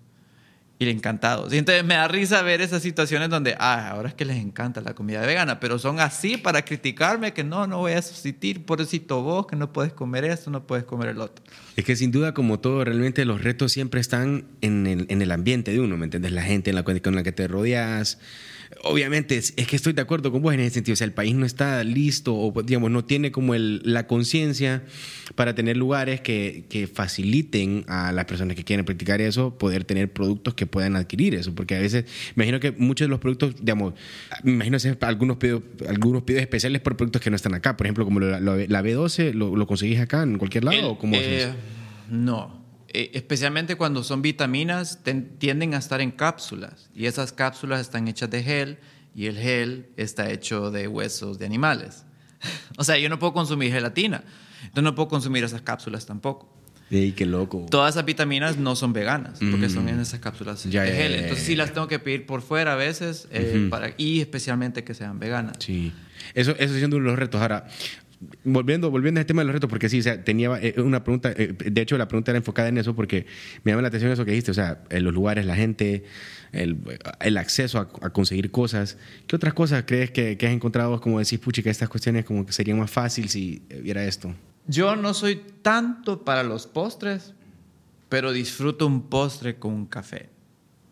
Y 0.88 0.92
encantados. 0.92 1.54
Y 1.54 1.58
entonces 1.58 1.84
me 1.84 1.96
da 1.96 2.08
risa 2.08 2.42
ver 2.42 2.62
esas 2.62 2.82
situaciones 2.82 3.30
donde, 3.30 3.56
ah, 3.60 3.90
ahora 3.90 4.10
es 4.10 4.16
que 4.16 4.26
les 4.26 4.38
encanta 4.38 4.82
la 4.82 4.94
comida 4.94 5.22
vegana, 5.22 5.60
pero 5.60 5.80
son 5.80 6.00
así 6.00 6.38
para 6.38 6.64
criticarme 6.64 7.34
que 7.34 7.44
no, 7.44 7.68
no 7.68 7.80
voy 7.80 7.94
a 7.94 8.02
sustituir, 8.02 8.66
pobrecito 8.66 9.22
vos, 9.22 9.48
que 9.48 9.56
no 9.56 9.72
puedes 9.72 9.94
comer 9.94 10.26
esto, 10.26 10.52
no 10.52 10.66
puedes 10.66 10.86
comer 10.86 11.10
el 11.10 11.22
otro. 11.22 11.44
Es 11.76 11.86
que 11.86 11.96
sin 11.96 12.12
duda, 12.12 12.34
como 12.34 12.60
todo, 12.60 12.84
realmente 12.84 13.26
los 13.26 13.44
retos 13.44 13.72
siempre 13.72 14.02
están 14.02 14.46
en 14.62 14.88
el, 14.88 15.06
en 15.10 15.22
el 15.22 15.32
ambiente 15.32 15.72
de 15.72 15.80
uno, 15.80 15.98
¿me 15.98 16.06
entiendes? 16.06 16.32
La 16.32 16.44
gente 16.44 16.72
en 16.72 16.76
la, 16.76 16.84
con 16.84 17.16
la 17.16 17.24
que 17.24 17.32
te 17.32 17.48
rodeas. 17.48 18.20
Obviamente, 18.84 19.38
es, 19.38 19.54
es 19.58 19.68
que 19.68 19.76
estoy 19.76 19.94
de 19.94 20.02
acuerdo 20.02 20.32
con 20.32 20.42
vos 20.42 20.54
en 20.54 20.60
ese 20.62 20.72
sentido. 20.76 20.94
O 20.94 20.96
sea, 20.98 21.06
el 21.06 21.14
país 21.14 21.36
no 21.36 21.46
está 21.46 21.84
listo 21.84 22.34
o, 22.36 22.62
digamos, 22.64 22.92
no 22.92 23.06
tiene 23.06 23.32
como 23.32 23.54
el, 23.56 23.82
la 23.84 24.08
conciencia 24.08 24.84
para 25.36 25.56
tener 25.56 25.78
lugares 25.78 26.22
que, 26.22 26.66
que 26.70 26.88
faciliten 26.88 27.86
a 27.88 28.12
las 28.12 28.26
personas 28.26 28.56
que 28.56 28.64
quieren 28.64 28.86
practicar 28.86 29.22
eso 29.22 29.58
poder 29.58 29.84
tener 29.84 30.12
productos 30.12 30.54
que 30.54 30.66
puedan 30.66 30.96
adquirir 30.96 31.36
eso. 31.36 31.54
Porque 31.54 31.76
a 31.76 31.80
veces, 31.80 32.06
me 32.36 32.44
imagino 32.46 32.60
que 32.60 32.72
muchos 32.72 33.06
de 33.06 33.10
los 33.10 33.20
productos, 33.20 33.56
digamos, 33.60 33.94
me 34.44 34.52
imagino 34.54 34.78
hacer 34.78 34.98
algunos 35.02 35.38
pedidos, 35.38 35.64
algunos 35.88 36.24
pedidos 36.24 36.42
especiales 36.42 36.82
por 36.82 36.98
productos 36.98 37.22
que 37.22 37.30
no 37.30 37.36
están 37.36 37.54
acá. 37.54 37.78
Por 37.78 37.86
ejemplo, 37.88 38.06
como 38.06 38.20
la, 38.20 38.40
la- 38.40 38.56
la 38.58 38.82
B12, 38.84 39.34
¿lo, 39.34 39.56
lo 39.56 39.68
conseguís 39.68 40.00
acá 40.00 40.24
en 40.24 40.38
cualquier 40.38 40.64
lado 40.64 40.78
El- 40.78 40.84
o 40.86 40.98
cómo 40.98 41.16
eh? 41.16 41.54
No. 42.10 42.63
Eh, 42.94 43.12
especialmente 43.16 43.76
cuando 43.76 44.04
son 44.04 44.22
vitaminas, 44.22 45.00
ten- 45.04 45.38
tienden 45.40 45.74
a 45.74 45.78
estar 45.78 46.00
en 46.02 46.12
cápsulas. 46.12 46.90
Y 46.94 47.06
esas 47.08 47.34
cápsulas 47.34 47.82
están 47.82 48.08
hechas 48.08 48.30
de 48.30 48.44
gel 48.44 48.78
y 49.16 49.26
el 49.26 49.38
gel 49.38 49.88
está 49.98 50.30
hecho 50.32 50.70
de 50.72 50.88
huesos 50.88 51.40
de 51.40 51.46
animales. 51.48 52.06
o 52.78 52.84
sea, 52.84 52.98
yo 53.00 53.10
no 53.10 53.18
puedo 53.20 53.34
consumir 53.34 53.72
gelatina. 53.72 54.24
Entonces 54.62 54.84
no 54.84 54.96
puedo 54.96 55.08
consumir 55.10 55.44
esas 55.44 55.62
cápsulas 55.62 56.06
tampoco. 56.06 56.52
Ey, 56.92 57.14
qué 57.14 57.26
loco. 57.26 57.66
Todas 57.72 57.96
esas 57.96 58.06
vitaminas 58.06 58.58
no 58.58 58.76
son 58.76 58.94
veganas 58.94 59.40
porque 59.40 59.68
Mm. 59.68 59.70
son 59.72 59.90
en 59.90 60.00
esas 60.00 60.20
cápsulas 60.20 60.64
Ya, 60.66 60.84
de 60.84 60.92
gel. 60.92 61.12
ya, 61.12 61.18
ya, 61.18 61.24
Entonces 61.24 61.46
sí 61.48 61.56
las 61.56 61.74
tengo 61.74 61.88
que 61.88 61.98
pedir 61.98 62.28
por 62.28 62.44
fuera 62.44 62.74
a 62.74 62.76
veces 62.76 63.28
eh, 63.32 63.56
Ujú. 63.62 63.70
para, 63.72 63.94
y 63.98 64.20
especialmente 64.22 64.84
que 64.84 64.94
sean 64.94 65.18
veganas. 65.18 65.56
Sí. 65.60 65.92
Eso, 66.36 66.52
eso 66.60 66.76
siendo 66.76 66.98
uno 66.98 67.06
de 67.06 67.10
los 67.12 67.20
retos. 67.20 67.42
Ahora, 67.42 67.66
volviendo, 68.44 68.90
volviendo 68.92 69.20
al 69.20 69.26
tema 69.26 69.42
de 69.42 69.46
los 69.46 69.54
retos, 69.54 69.70
porque 69.70 69.90
sí, 69.90 70.00
o 70.00 70.04
sea, 70.04 70.24
tenía 70.24 70.50
eh, 70.62 70.76
una 70.78 71.04
pregunta, 71.04 71.32
eh, 71.36 71.54
de 71.54 71.82
hecho 71.82 71.98
la 71.98 72.08
pregunta 72.08 72.32
era 72.32 72.38
enfocada 72.38 72.70
en 72.70 72.78
eso 72.78 72.96
porque 72.96 73.26
me 73.64 73.72
llama 73.72 73.82
la 73.82 73.88
atención 73.88 74.12
eso 74.12 74.26
que 74.26 74.32
dijiste, 74.32 74.52
o 74.52 74.54
sea, 74.54 74.84
en 74.90 75.04
los 75.04 75.14
lugares, 75.14 75.46
la 75.46 75.56
gente, 75.56 76.04
el, 76.52 76.78
el 77.20 77.38
acceso 77.38 77.80
a, 77.80 77.90
a 78.06 78.10
conseguir 78.12 78.52
cosas. 78.52 78.98
¿Qué 79.28 79.36
otras 79.36 79.54
cosas 79.54 79.84
crees 79.88 80.12
que, 80.12 80.38
que 80.38 80.48
has 80.48 80.54
encontrado 80.54 81.00
como 81.02 81.20
decís, 81.20 81.40
puchi, 81.40 81.64
que 81.64 81.70
estas 81.70 81.90
cuestiones 81.90 82.26
como 82.26 82.46
que 82.46 82.54
serían 82.54 82.80
más 82.80 82.92
fácil 82.92 83.30
si 83.30 83.62
hubiera 83.80 84.04
esto? 84.06 84.34
Yo 84.68 84.96
no 84.96 85.14
soy 85.14 85.42
tanto 85.62 86.24
para 86.24 86.44
los 86.44 86.68
postres, 86.68 87.34
pero 88.10 88.32
disfruto 88.32 88.88
un 88.88 89.10
postre 89.10 89.56
con 89.56 89.74
un 89.74 89.86
café. 89.86 90.30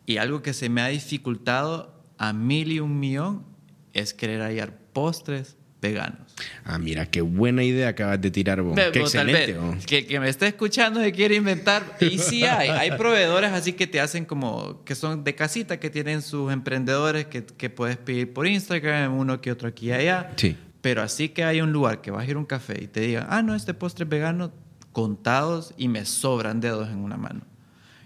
Y 0.05 0.17
algo 0.17 0.41
que 0.41 0.53
se 0.53 0.69
me 0.69 0.81
ha 0.81 0.87
dificultado 0.87 2.03
a 2.17 2.33
mil 2.33 2.71
y 2.71 2.79
un 2.79 2.99
millón 2.99 3.45
es 3.93 4.13
querer 4.13 4.41
hallar 4.41 4.77
postres 4.93 5.55
veganos. 5.81 6.19
Ah, 6.63 6.77
mira, 6.77 7.05
qué 7.07 7.21
buena 7.21 7.63
idea 7.63 7.89
acabas 7.89 8.21
de 8.21 8.31
tirar 8.31 8.61
vos. 8.61 8.75
Qué 8.75 8.91
tal 8.91 9.01
excelente. 9.01 9.53
vez, 9.53 9.85
que 9.85 10.05
que 10.05 10.19
me 10.19 10.29
esté 10.29 10.47
escuchando 10.47 11.01
se 11.01 11.11
quiere 11.11 11.35
inventar. 11.35 11.97
Y 11.99 12.19
sí 12.19 12.43
hay. 12.45 12.69
Hay 12.69 12.91
proveedores 12.91 13.51
así 13.51 13.73
que 13.73 13.87
te 13.87 13.99
hacen 13.99 14.25
como... 14.25 14.83
Que 14.85 14.95
son 14.95 15.23
de 15.23 15.35
casita, 15.35 15.79
que 15.79 15.89
tienen 15.89 16.21
sus 16.21 16.51
emprendedores 16.51 17.25
que, 17.25 17.43
que 17.43 17.69
puedes 17.69 17.97
pedir 17.97 18.31
por 18.31 18.47
Instagram, 18.47 19.17
uno 19.17 19.41
que 19.41 19.51
otro 19.51 19.67
aquí 19.67 19.87
y 19.87 19.93
allá. 19.93 20.31
Sí. 20.35 20.55
Pero 20.81 21.01
así 21.01 21.29
que 21.29 21.43
hay 21.43 21.61
un 21.61 21.71
lugar 21.71 22.01
que 22.01 22.11
vas 22.11 22.27
a 22.27 22.29
ir 22.29 22.35
a 22.35 22.39
un 22.39 22.45
café 22.45 22.81
y 22.81 22.87
te 22.87 23.01
digan, 23.01 23.27
ah, 23.29 23.41
no, 23.41 23.55
este 23.55 23.73
postre 23.73 24.03
es 24.03 24.09
vegano, 24.09 24.51
contados 24.91 25.73
y 25.77 25.87
me 25.87 26.05
sobran 26.05 26.59
dedos 26.59 26.89
en 26.89 26.99
una 26.99 27.17
mano. 27.17 27.41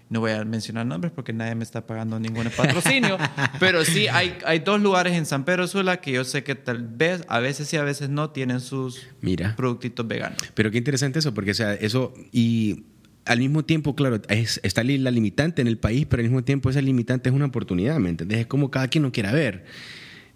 No 0.08 0.20
voy 0.20 0.30
a 0.30 0.44
mencionar 0.44 0.86
nombres 0.86 1.12
porque 1.12 1.32
nadie 1.32 1.54
me 1.56 1.64
está 1.64 1.86
pagando 1.86 2.20
ningún 2.20 2.48
patrocinio, 2.56 3.18
pero 3.60 3.84
sí 3.84 4.06
hay, 4.06 4.38
hay 4.44 4.60
dos 4.60 4.80
lugares 4.80 5.14
en 5.14 5.26
San 5.26 5.44
Pedro 5.44 5.66
Sula 5.66 6.00
que 6.00 6.12
yo 6.12 6.24
sé 6.24 6.44
que 6.44 6.54
tal 6.54 6.86
vez, 6.86 7.24
a 7.28 7.40
veces 7.40 7.66
sí, 7.68 7.76
a 7.76 7.82
veces 7.82 8.08
no, 8.08 8.30
tienen 8.30 8.60
sus 8.60 9.08
Mira. 9.20 9.56
productitos 9.56 10.06
veganos. 10.06 10.38
Pero 10.54 10.70
qué 10.70 10.78
interesante 10.78 11.18
eso, 11.18 11.34
porque 11.34 11.50
o 11.50 11.54
sea, 11.54 11.74
eso 11.74 12.14
y 12.30 12.84
al 13.24 13.40
mismo 13.40 13.64
tiempo, 13.64 13.96
claro, 13.96 14.22
es, 14.28 14.60
está 14.62 14.84
la 14.84 15.10
limitante 15.10 15.60
en 15.60 15.68
el 15.68 15.78
país, 15.78 16.06
pero 16.08 16.20
al 16.20 16.28
mismo 16.28 16.44
tiempo 16.44 16.70
esa 16.70 16.80
limitante 16.80 17.28
es 17.28 17.34
una 17.34 17.46
oportunidad, 17.46 17.98
¿me 17.98 18.10
entiendes? 18.10 18.38
Es 18.38 18.46
como 18.46 18.70
cada 18.70 18.88
quien 18.88 19.02
lo 19.02 19.10
quiera 19.10 19.32
ver. 19.32 19.64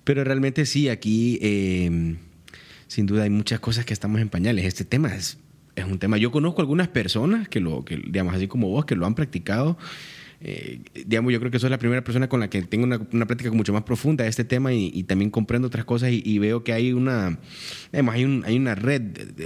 Pero 0.03 0.25
realmente 0.25 0.66
sí, 0.66 0.89
aquí 0.89 1.39
eh, 1.41 2.16
sin 2.89 3.07
duda 3.07 3.23
hay 3.23 3.31
muchas 3.31 3.61
cosas 3.61 3.85
que 3.85 3.93
estamos 3.93 4.21
en 4.21 4.29
pañales. 4.29 4.64
Este 4.64 4.85
tema 4.85 5.14
es, 5.14 5.39
es 5.77 5.85
un 5.85 5.99
tema. 5.99 6.16
Yo 6.18 6.31
conozco 6.31 6.61
algunas 6.61 6.89
personas 6.89 7.49
que 7.49 7.61
lo, 7.61 7.85
que, 7.85 7.97
digamos, 7.97 8.35
así 8.35 8.49
como 8.49 8.68
vos, 8.68 8.85
que 8.85 8.97
lo 8.97 9.07
han 9.07 9.14
practicado. 9.14 9.77
Eh, 10.43 10.81
digamos, 10.95 11.35
yo 11.35 11.39
creo 11.39 11.51
que 11.51 11.59
sos 11.59 11.71
la 11.71 11.77
primera 11.79 12.03
persona 12.03 12.27
con 12.29 12.41
la 12.41 12.49
que 12.49 12.62
tengo 12.62 12.85
una, 12.85 12.99
una 13.12 13.27
práctica 13.27 13.51
mucho 13.53 13.75
más 13.75 13.83
profunda 13.83 14.25
de 14.25 14.31
este 14.31 14.43
tema 14.43 14.73
y, 14.73 14.91
y 14.95 15.03
también 15.03 15.31
comprendo 15.31 15.68
otras 15.68 15.85
cosas 15.85 16.12
y, 16.12 16.23
y 16.25 16.39
veo 16.39 16.64
que 16.64 16.73
hay 16.73 16.95
una, 16.95 17.39
además 17.93 18.14
hay, 18.14 18.25
un- 18.25 18.43
hay 18.47 18.57
una 18.57 18.75
red, 18.75 19.03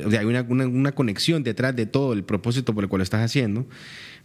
o 0.07 0.11
sea, 0.13 0.21
hay 0.21 0.27
una, 0.27 0.43
una, 0.49 0.69
una 0.69 0.93
conexión 0.93 1.43
detrás 1.43 1.75
de 1.75 1.87
todo 1.87 2.13
el 2.13 2.23
propósito 2.23 2.75
por 2.77 2.85
el 2.85 2.89
cual 2.89 3.01
lo 3.01 3.03
estás 3.03 3.23
haciendo, 3.23 3.67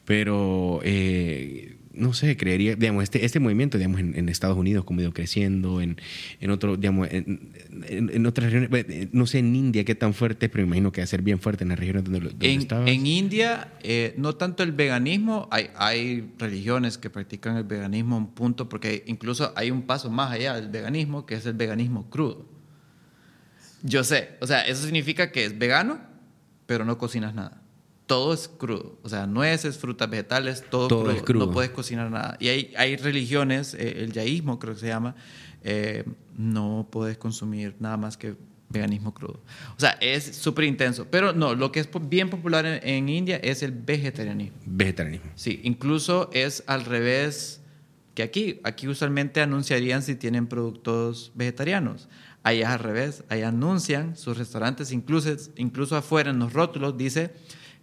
pero 0.05 0.79
eh, 0.83 1.75
no 1.93 2.13
sé, 2.13 2.37
creería, 2.37 2.75
digamos, 2.75 3.03
este, 3.03 3.25
este 3.25 3.39
movimiento, 3.39 3.77
digamos, 3.77 3.99
en, 3.99 4.15
en 4.17 4.29
Estados 4.29 4.55
Unidos, 4.57 4.85
como 4.85 4.99
ha 4.99 5.03
ido 5.03 5.13
creciendo, 5.13 5.81
en, 5.81 5.97
en 6.39 6.51
otro, 6.51 6.77
digamos, 6.77 7.07
en, 7.11 7.51
en- 7.87 8.09
en 8.13 8.25
otras 8.25 8.51
regiones, 8.53 8.85
eh, 8.89 9.09
no 9.11 9.25
sé 9.25 9.39
en 9.39 9.55
India 9.55 9.83
qué 9.83 9.95
tan 9.95 10.13
fuerte, 10.13 10.45
es, 10.45 10.51
pero 10.51 10.63
me 10.65 10.67
imagino 10.69 10.91
que 10.91 11.01
va 11.01 11.05
a 11.05 11.07
ser 11.07 11.21
bien 11.23 11.39
fuerte 11.39 11.63
en 11.63 11.69
las 11.69 11.79
regiones 11.79 12.03
donde, 12.03 12.19
donde 12.19 12.53
En, 12.53 12.59
estabas. 12.61 12.89
en 12.89 13.07
India, 13.07 13.73
eh, 13.81 14.13
no 14.17 14.35
tanto 14.35 14.61
el 14.63 14.71
veganismo, 14.71 15.47
hay, 15.51 15.69
hay 15.75 16.31
religiones 16.37 16.97
que 16.97 17.09
practican 17.09 17.57
el 17.57 17.63
veganismo 17.63 18.15
a 18.15 18.19
un 18.19 18.27
punto, 18.33 18.69
porque 18.69 19.03
incluso 19.07 19.51
hay 19.55 19.71
un 19.71 19.81
paso 19.81 20.09
más 20.11 20.31
allá 20.31 20.55
del 20.55 20.69
veganismo, 20.69 21.25
que 21.25 21.35
es 21.35 21.45
el 21.45 21.53
veganismo 21.53 22.09
crudo. 22.09 22.45
Yo 23.81 24.03
sé, 24.03 24.31
o 24.41 24.47
sea, 24.47 24.61
eso 24.61 24.83
significa 24.83 25.31
que 25.31 25.45
es 25.45 25.57
vegano, 25.57 25.99
pero 26.65 26.85
no 26.85 26.97
cocinas 26.97 27.33
nada. 27.33 27.58
Todo 28.09 28.33
es 28.33 28.47
crudo, 28.47 28.97
o 29.03 29.07
sea, 29.07 29.27
nueces, 29.27 29.77
frutas, 29.77 30.09
vegetales, 30.09 30.63
todo, 30.67 30.87
Todo 30.87 31.03
crudo. 31.03 31.15
es 31.15 31.21
crudo. 31.21 31.45
No 31.45 31.51
puedes 31.51 31.69
cocinar 31.69 32.09
nada. 32.09 32.37
Y 32.39 32.47
hay, 32.47 32.73
hay 32.75 32.95
religiones, 32.97 33.75
eh, 33.75 34.01
el 34.01 34.11
yaísmo 34.13 34.57
creo 34.57 34.73
que 34.73 34.79
se 34.79 34.87
llama, 34.87 35.13
eh, 35.63 36.05
no 36.35 36.87
puedes 36.89 37.19
consumir 37.19 37.75
nada 37.79 37.97
más 37.97 38.17
que 38.17 38.33
veganismo 38.69 39.13
crudo. 39.13 39.39
O 39.77 39.79
sea, 39.79 39.91
es 40.01 40.23
súper 40.23 40.65
intenso. 40.65 41.05
Pero 41.11 41.33
no, 41.33 41.53
lo 41.53 41.71
que 41.71 41.81
es 41.81 41.89
bien 42.09 42.31
popular 42.31 42.65
en, 42.65 42.79
en 42.81 43.09
India 43.09 43.37
es 43.43 43.61
el 43.61 43.73
vegetarianismo. 43.73 44.57
Vegetarianismo. 44.65 45.29
Sí, 45.35 45.59
incluso 45.63 46.31
es 46.33 46.63
al 46.65 46.85
revés 46.85 47.61
que 48.15 48.23
aquí. 48.23 48.59
Aquí 48.63 48.87
usualmente 48.87 49.39
anunciarían 49.39 50.01
si 50.01 50.15
tienen 50.15 50.47
productos 50.47 51.31
vegetarianos. 51.35 52.09
Allá 52.41 52.61
es 52.69 52.73
al 52.73 52.79
revés. 52.79 53.23
Allá 53.29 53.49
anuncian 53.49 54.17
sus 54.17 54.35
restaurantes, 54.35 54.91
incluso, 54.91 55.29
incluso 55.57 55.95
afuera 55.95 56.31
en 56.31 56.39
los 56.39 56.53
rótulos 56.53 56.97
dice 56.97 57.35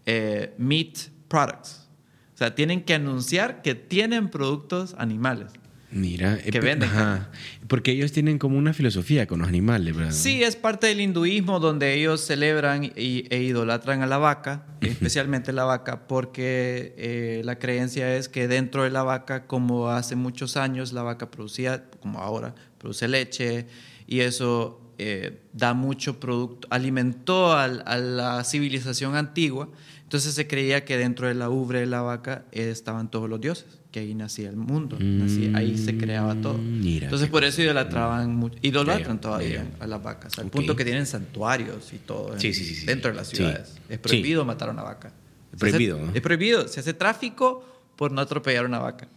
eh, 0.06 0.54
meat 0.58 0.96
products. 1.28 1.88
O 2.34 2.38
sea, 2.38 2.54
tienen 2.54 2.82
que 2.84 2.94
anunciar 2.94 3.62
que 3.62 3.74
tienen 3.74 4.28
productos 4.28 4.94
animales. 4.98 5.52
Mira, 5.90 6.36
que 6.38 6.58
eh, 6.58 6.60
venden 6.60 6.90
ajá. 6.90 7.30
Porque 7.68 7.92
ellos 7.92 8.12
tienen 8.12 8.38
como 8.38 8.58
una 8.58 8.74
filosofía 8.74 9.26
con 9.26 9.38
los 9.38 9.48
animales, 9.48 9.96
¿verdad? 9.96 10.12
Sí, 10.12 10.42
es 10.42 10.54
parte 10.56 10.88
del 10.88 11.00
hinduismo 11.00 11.58
donde 11.60 11.94
ellos 11.94 12.20
celebran 12.20 12.84
y, 12.84 13.24
e 13.30 13.42
idolatran 13.42 14.02
a 14.02 14.06
la 14.06 14.18
vaca, 14.18 14.66
especialmente 14.82 15.52
la 15.52 15.64
vaca, 15.64 16.06
porque 16.06 16.94
eh, 16.98 17.42
la 17.44 17.58
creencia 17.58 18.14
es 18.16 18.28
que 18.28 18.48
dentro 18.48 18.82
de 18.82 18.90
la 18.90 19.04
vaca, 19.04 19.46
como 19.46 19.88
hace 19.88 20.16
muchos 20.16 20.56
años 20.56 20.92
la 20.92 21.02
vaca 21.02 21.30
producía, 21.30 21.84
como 22.00 22.18
ahora, 22.18 22.54
produce 22.78 23.08
leche 23.08 23.66
y 24.06 24.20
eso 24.20 24.82
eh, 24.98 25.40
da 25.52 25.72
mucho 25.72 26.20
producto, 26.20 26.66
alimentó 26.70 27.52
al- 27.54 27.82
a 27.86 27.96
la 27.96 28.44
civilización 28.44 29.14
antigua, 29.14 29.68
entonces 30.06 30.34
se 30.34 30.46
creía 30.46 30.84
que 30.84 30.96
dentro 30.96 31.26
de 31.26 31.34
la 31.34 31.50
ubre 31.50 31.80
de 31.80 31.86
la 31.86 32.00
vaca 32.00 32.44
estaban 32.52 33.10
todos 33.10 33.28
los 33.28 33.40
dioses, 33.40 33.66
que 33.90 33.98
ahí 34.00 34.14
nacía 34.14 34.48
el 34.48 34.56
mundo, 34.56 34.96
nacía- 35.00 35.56
ahí 35.56 35.76
se 35.76 35.98
creaba 35.98 36.34
todo. 36.36 36.54
Mm, 36.58 36.80
mira, 36.80 37.06
entonces 37.06 37.28
por 37.28 37.42
eso 37.42 37.60
idolatraban, 37.60 38.34
mucho- 38.36 38.56
idolatran 38.62 39.20
todavía 39.20 39.66
a 39.80 39.86
las 39.86 40.00
vacas, 40.02 40.38
al 40.38 40.46
Ok. 40.46 40.52
punto 40.52 40.76
que 40.76 40.84
tienen 40.84 41.06
santuarios 41.06 41.92
y 41.92 41.98
todo 41.98 42.34
en- 42.34 42.40
Sí, 42.40 42.54
sí, 42.54 42.64
sí, 42.64 42.74
sí. 42.76 42.86
dentro 42.86 43.10
de 43.10 43.16
las 43.16 43.28
Sí. 43.28 43.36
ciudades. 43.36 43.74
Es 43.88 43.98
prohibido 43.98 44.44
matar 44.44 44.68
a 44.68 44.72
una 44.72 44.82
vaca. 44.84 45.08
Es 45.52 45.58
Se 45.60 45.66
hace- 45.66 45.72
prohibido, 45.72 45.98
¿no? 45.98 46.12
Es 46.14 46.20
prohibido. 46.20 46.68
Se 46.68 46.80
hace 46.80 46.94
tráfico 46.94 47.64
por 47.96 48.12
no 48.12 48.20
atropellar 48.20 48.64
a 48.64 48.68
una 48.68 48.78
vaca. 48.78 49.08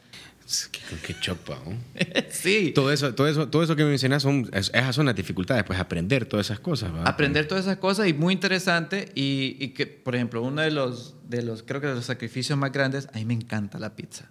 Qué, 0.71 0.79
qué 1.05 1.19
chopa, 1.19 1.59
¿no? 1.65 1.77
sí. 2.31 2.71
Todo 2.73 2.91
eso, 2.91 3.13
todo 3.13 3.27
eso, 3.27 3.47
todo 3.49 3.61
eso 3.63 3.75
que 3.75 3.83
mencionas 3.83 4.23
son, 4.23 4.49
es- 4.51 4.71
esas 4.73 4.95
son 4.95 5.05
las 5.05 5.15
dificultades, 5.15 5.63
pues 5.63 5.79
aprender 5.79 6.25
todas 6.25 6.47
esas 6.47 6.59
cosas, 6.59 6.91
¿verdad? 6.91 7.07
aprender 7.07 7.47
todas 7.47 7.65
esas 7.65 7.77
cosas 7.77 8.07
y 8.07 8.13
muy 8.13 8.33
interesante 8.33 9.11
y, 9.15 9.57
y 9.59 9.69
que, 9.69 9.85
por 9.85 10.15
ejemplo, 10.15 10.41
uno 10.41 10.61
de 10.61 10.71
los, 10.71 11.15
de 11.27 11.43
los, 11.43 11.61
creo 11.63 11.81
que 11.81 11.87
de 11.87 11.95
los 11.95 12.05
sacrificios 12.05 12.57
más 12.57 12.71
grandes, 12.71 13.07
a 13.13 13.17
mí 13.17 13.25
me 13.25 13.33
encanta 13.35 13.77
la 13.77 13.95
pizza. 13.95 14.29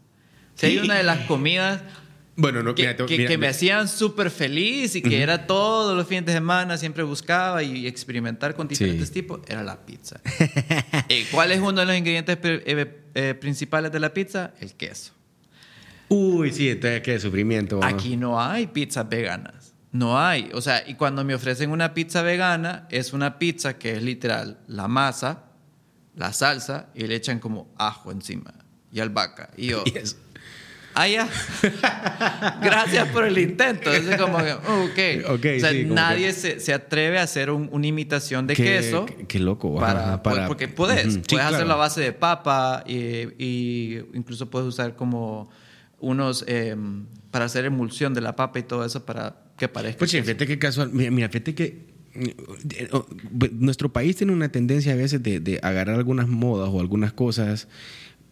Si 0.56 0.66
hay 0.66 0.78
una 0.78 0.94
de 0.96 1.04
las 1.04 1.20
comidas 1.26 1.82
Bueno, 2.34 2.64
no, 2.64 2.74
que, 2.74 2.82
mira, 2.82 2.96
que- 2.96 3.16
mira, 3.16 3.28
que 3.28 3.38
me 3.38 3.46
hacían 3.46 3.86
súper 3.86 4.30
feliz 4.30 4.96
y 4.96 5.02
que 5.02 5.22
era 5.22 5.46
todos 5.46 5.96
los 5.96 6.06
fines 6.08 6.26
de 6.26 6.32
semana, 6.32 6.76
siempre 6.78 7.04
buscaba 7.04 7.62
y 7.62 7.86
experimentar 7.86 8.56
con 8.56 8.66
diferentes 8.66 9.06
Sí. 9.08 9.14
tipos, 9.14 9.40
era 9.46 9.62
la 9.62 9.86
pizza. 9.86 10.20
¿Y 11.08 11.22
¿Cuál 11.26 11.52
es 11.52 11.60
uno 11.60 11.78
de 11.80 11.86
los 11.86 11.96
ingredientes 11.96 12.38
eh, 12.42 13.02
eh, 13.14 13.34
principales 13.40 13.92
de 13.92 14.00
la 14.00 14.12
pizza? 14.12 14.52
El 14.60 14.72
queso. 14.74 15.12
Uy, 16.08 16.52
sí, 16.52 16.70
entonces 16.70 17.02
qué 17.02 17.18
sufrimiento. 17.18 17.80
Aquí 17.82 18.16
no 18.16 18.40
hay 18.40 18.66
pizzas 18.66 19.08
veganas. 19.08 19.74
No 19.92 20.18
hay. 20.20 20.50
O 20.54 20.60
sea, 20.60 20.82
y 20.86 20.94
cuando 20.94 21.24
me 21.24 21.34
ofrecen 21.34 21.70
una 21.70 21.94
pizza 21.94 22.22
vegana, 22.22 22.86
es 22.90 23.12
una 23.12 23.38
pizza 23.38 23.78
que 23.78 23.96
es 23.96 24.02
literal 24.02 24.58
la 24.66 24.86
masa, 24.88 25.44
la 26.14 26.32
salsa 26.32 26.88
y 26.94 27.06
le 27.06 27.14
echan 27.14 27.38
como 27.38 27.72
ajo 27.78 28.10
encima 28.12 28.52
y 28.92 29.00
albahaca. 29.00 29.50
Y 29.56 29.68
yo, 29.68 29.82
Y 29.86 29.96
es- 29.98 30.16
ah, 30.94 31.08
ya. 31.08 31.28
Gracias 32.62 33.08
por 33.08 33.24
el 33.24 33.38
intento. 33.38 33.90
Es 33.92 34.16
como 34.16 34.38
que, 34.38 34.52
oh, 34.52 34.84
ok. 34.84 35.30
Ok, 35.34 35.46
o 35.56 35.60
sea, 35.60 35.70
sí, 35.72 35.84
nadie 35.86 36.26
que- 36.28 36.32
se, 36.32 36.60
se 36.60 36.72
atreve 36.74 37.18
a 37.18 37.22
hacer 37.22 37.50
un- 37.50 37.68
una 37.72 37.86
imitación 37.86 38.46
de 38.46 38.54
Qué- 38.54 38.64
queso. 38.64 39.06
qué- 39.06 39.26
qué 39.26 39.38
loco, 39.38 39.74
Para, 39.76 40.00
ajá, 40.04 40.22
para- 40.22 40.46
porque 40.46 40.68
puedes. 40.68 41.14
Sí, 41.14 41.22
puedes 41.28 41.46
hacerlo 41.46 41.66
claro. 41.66 41.80
a 41.80 41.84
base 41.84 42.00
de 42.00 42.12
papa 42.12 42.82
y, 42.86 42.96
y 43.38 43.98
incluso 44.14 44.48
puedes 44.50 44.68
usar 44.68 44.96
como 44.96 45.50
unos 46.00 46.44
eh, 46.46 46.76
para 47.30 47.44
hacer 47.46 47.64
emulsión 47.64 48.14
de 48.14 48.20
la 48.20 48.36
papa 48.36 48.58
y 48.58 48.62
todo 48.62 48.84
eso 48.84 49.04
para 49.04 49.42
que 49.56 49.68
parezca. 49.68 49.98
Pues 49.98 50.12
fíjate 50.12 50.46
que 50.46 50.58
casual. 50.58 50.90
Mira, 50.92 51.10
mira, 51.10 51.28
fíjate 51.28 51.54
que 51.54 51.86
eh, 52.14 52.88
oh, 52.92 53.06
nuestro 53.52 53.92
país 53.92 54.16
tiene 54.16 54.32
una 54.32 54.48
tendencia 54.50 54.92
a 54.92 54.96
veces 54.96 55.22
de, 55.22 55.40
de 55.40 55.58
agarrar 55.62 55.96
algunas 55.96 56.28
modas 56.28 56.68
o 56.72 56.80
algunas 56.80 57.12
cosas 57.12 57.68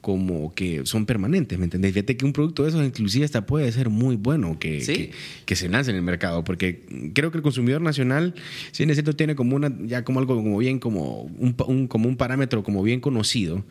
como 0.01 0.55
que 0.55 0.87
son 0.87 1.05
permanentes, 1.05 1.59
¿me 1.59 1.64
entendés? 1.64 1.93
Fíjate 1.93 2.17
que 2.17 2.25
un 2.25 2.33
producto 2.33 2.62
de 2.62 2.69
esos 2.69 2.87
inclusive 2.87 3.25
hasta 3.25 3.45
puede 3.45 3.73
ser 3.73 3.89
muy 3.91 4.14
bueno 4.14 4.57
que, 4.57 4.81
Sí. 4.81 4.93
que, 4.95 5.11
que 5.47 5.57
se 5.57 5.69
lance 5.69 5.91
en 5.91 5.97
el 5.97 6.03
mercado, 6.03 6.45
porque 6.45 6.87
creo 7.12 7.33
que 7.33 7.39
el 7.39 7.43
consumidor 7.43 7.81
nacional, 7.81 8.35
si 8.71 8.85
en 8.85 8.93
cierto 8.95 9.14
tiene 9.17 9.35
como 9.35 9.57
una, 9.57 9.73
ya 9.85 10.05
como 10.05 10.21
algo 10.21 10.37
como 10.37 10.57
bien, 10.59 10.79
como 10.79 11.23
un, 11.23 11.57
un- 11.67 11.89
como 11.89 12.09
un 12.09 12.17
parámetro 12.17 12.62
como 12.62 12.85
bien 12.85 13.01
conocido, 13.01 13.64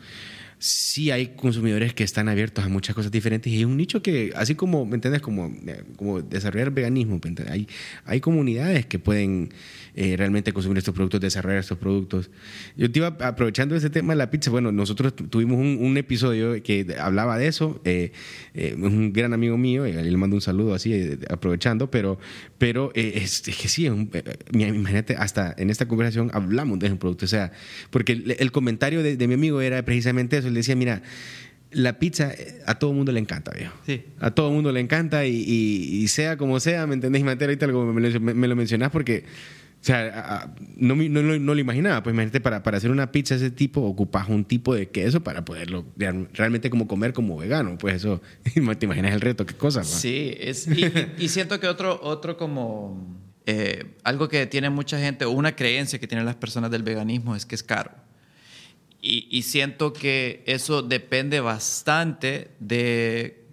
sí 0.58 1.10
hay 1.10 1.28
consumidores 1.36 1.92
que 1.92 2.02
están 2.02 2.28
abiertos 2.28 2.64
a 2.64 2.68
muchas 2.68 2.94
cosas 2.94 3.12
diferentes 3.12 3.52
y 3.52 3.60
es 3.60 3.66
un 3.66 3.76
nicho 3.76 4.02
que, 4.02 4.32
así 4.36 4.54
como, 4.54 4.86
¿me 4.86 4.94
entiendes? 4.94 5.20
Como, 5.20 5.46
eh, 5.66 5.82
como 5.96 6.22
desarrollar 6.22 6.70
veganismo. 6.70 7.20
Hay, 7.50 7.68
hay 8.04 8.20
comunidades 8.20 8.86
que 8.86 8.98
pueden 8.98 9.50
eh, 9.94 10.14
realmente 10.16 10.52
consumir 10.52 10.78
estos 10.78 10.94
productos, 10.94 11.20
desarrollar 11.20 11.60
estos 11.60 11.78
productos. 11.78 12.30
Yo 12.76 12.90
te 12.90 12.98
iba 13.00 13.08
aprovechando 13.20 13.76
ese 13.76 13.90
tema 13.90 14.14
de 14.14 14.18
la 14.18 14.30
pizza, 14.30 14.50
bueno, 14.50 14.72
nosotros 14.72 15.14
tu- 15.14 15.26
tuvimos 15.28 15.58
un, 15.58 15.78
un 15.80 15.96
episodio 15.98 16.62
que 16.62 16.86
hablaba 16.98 17.38
de 17.38 17.48
eso, 17.48 17.80
eh, 17.84 18.12
un 18.76 19.12
gran 19.12 19.32
amigo 19.34 19.58
mío, 19.58 19.84
le 19.84 20.16
mando 20.16 20.36
un 20.36 20.42
saludo 20.42 20.74
así, 20.74 21.18
aprovechando, 21.28 21.90
pero, 21.90 22.18
pero 22.58 22.92
es, 22.94 23.42
que 23.42 23.68
sí, 23.68 23.88
un- 23.88 24.10
imagínate, 24.52 25.16
hasta 25.16 25.54
en 25.58 25.70
esta 25.70 25.86
conversación 25.86 26.30
hablamos 26.32 26.78
de 26.78 26.86
ese 26.88 26.96
producto, 26.96 27.24
o 27.26 27.28
sea, 27.28 27.52
porque 27.90 28.12
el, 28.12 28.36
el 28.38 28.52
comentario 28.52 29.02
de, 29.02 29.16
de 29.16 29.28
mi 29.28 29.34
amigo 29.34 29.60
era 29.60 29.84
precisamente 29.84 30.38
eso, 30.38 30.45
él 30.48 30.54
decía, 30.54 30.76
mira, 30.76 31.02
la 31.72 31.98
pizza 31.98 32.32
eh, 32.32 32.62
a 32.66 32.76
todo 32.78 32.92
mundo 32.92 33.12
le 33.12 33.20
encanta, 33.20 33.50
viejo. 33.50 33.74
Sí. 33.84 34.04
A 34.20 34.30
todo 34.30 34.50
mundo 34.50 34.72
le 34.72 34.80
encanta 34.80 35.26
y, 35.26 35.34
y- 35.36 36.02
y 36.02 36.08
sea 36.08 36.36
como 36.36 36.60
sea, 36.60 36.86
¿me 36.86 36.94
entendés? 36.94 37.20
Imagínate 37.20 37.44
ahorita 37.44 37.70
como 37.72 37.92
me, 37.92 38.08
lo- 38.08 38.20
me- 38.20 38.48
lo 38.48 38.56
mencionás 38.56 38.90
porque, 38.90 39.24
o 39.82 39.84
sea, 39.84 40.12
a- 40.14 40.54
no, 40.76 40.94
no, 40.94 41.22
no- 41.22 41.38
no 41.38 41.54
lo 41.54 41.60
imaginaba. 41.60 42.02
Pues 42.02 42.14
imagínate, 42.14 42.40
para, 42.40 42.62
para 42.62 42.78
hacer 42.78 42.90
una 42.90 43.10
pizza 43.12 43.34
de 43.36 43.46
ese 43.46 43.50
tipo, 43.50 43.82
ocupas 43.82 44.28
un 44.28 44.44
tipo 44.44 44.74
de 44.74 44.88
queso 44.88 45.22
para 45.22 45.44
poderlo 45.44 45.84
real- 45.96 46.28
realmente 46.32 46.70
como 46.70 46.86
comer 46.86 47.12
como 47.12 47.36
vegano. 47.36 47.76
Pues 47.78 47.96
eso, 47.96 48.22
te 48.78 48.86
imaginas 48.86 49.12
el 49.12 49.20
reto, 49.20 49.44
qué 49.44 49.54
cosa. 49.54 49.82
Sí, 49.84 50.34
es, 50.38 50.66
y, 50.68 50.84
y- 50.86 51.12
y 51.18 51.28
siento 51.28 51.60
que 51.60 51.66
otro, 51.66 51.98
otro 52.02 52.36
como 52.36 53.18
eh, 53.44 53.84
algo 54.02 54.28
que 54.28 54.46
tiene 54.46 54.70
mucha 54.70 54.98
gente, 54.98 55.24
o 55.24 55.30
una 55.30 55.54
creencia 55.56 55.98
que 55.98 56.06
tienen 56.06 56.24
las 56.26 56.36
personas 56.36 56.70
del 56.70 56.82
veganismo 56.84 57.36
es 57.36 57.44
que 57.44 57.54
es 57.56 57.62
caro. 57.62 57.90
Y, 59.08 59.28
y 59.30 59.42
siento 59.42 59.92
que 59.92 60.42
eso 60.46 60.82
depende 60.82 61.38
bastante 61.38 62.50
de... 62.58 63.46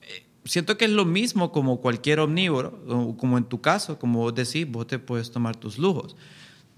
eh, 0.00 0.24
Siento 0.46 0.78
que 0.78 0.86
es 0.86 0.90
lo 0.90 1.04
mismo 1.04 1.52
como 1.52 1.82
cualquier 1.82 2.20
omnívoro, 2.20 3.16
como 3.18 3.36
en 3.36 3.44
tu 3.44 3.60
caso, 3.60 3.98
como 3.98 4.20
vos 4.20 4.34
decís, 4.34 4.66
vos 4.66 4.86
te 4.86 4.98
puedes 4.98 5.30
tomar 5.30 5.56
tus 5.56 5.76
lujos. 5.76 6.16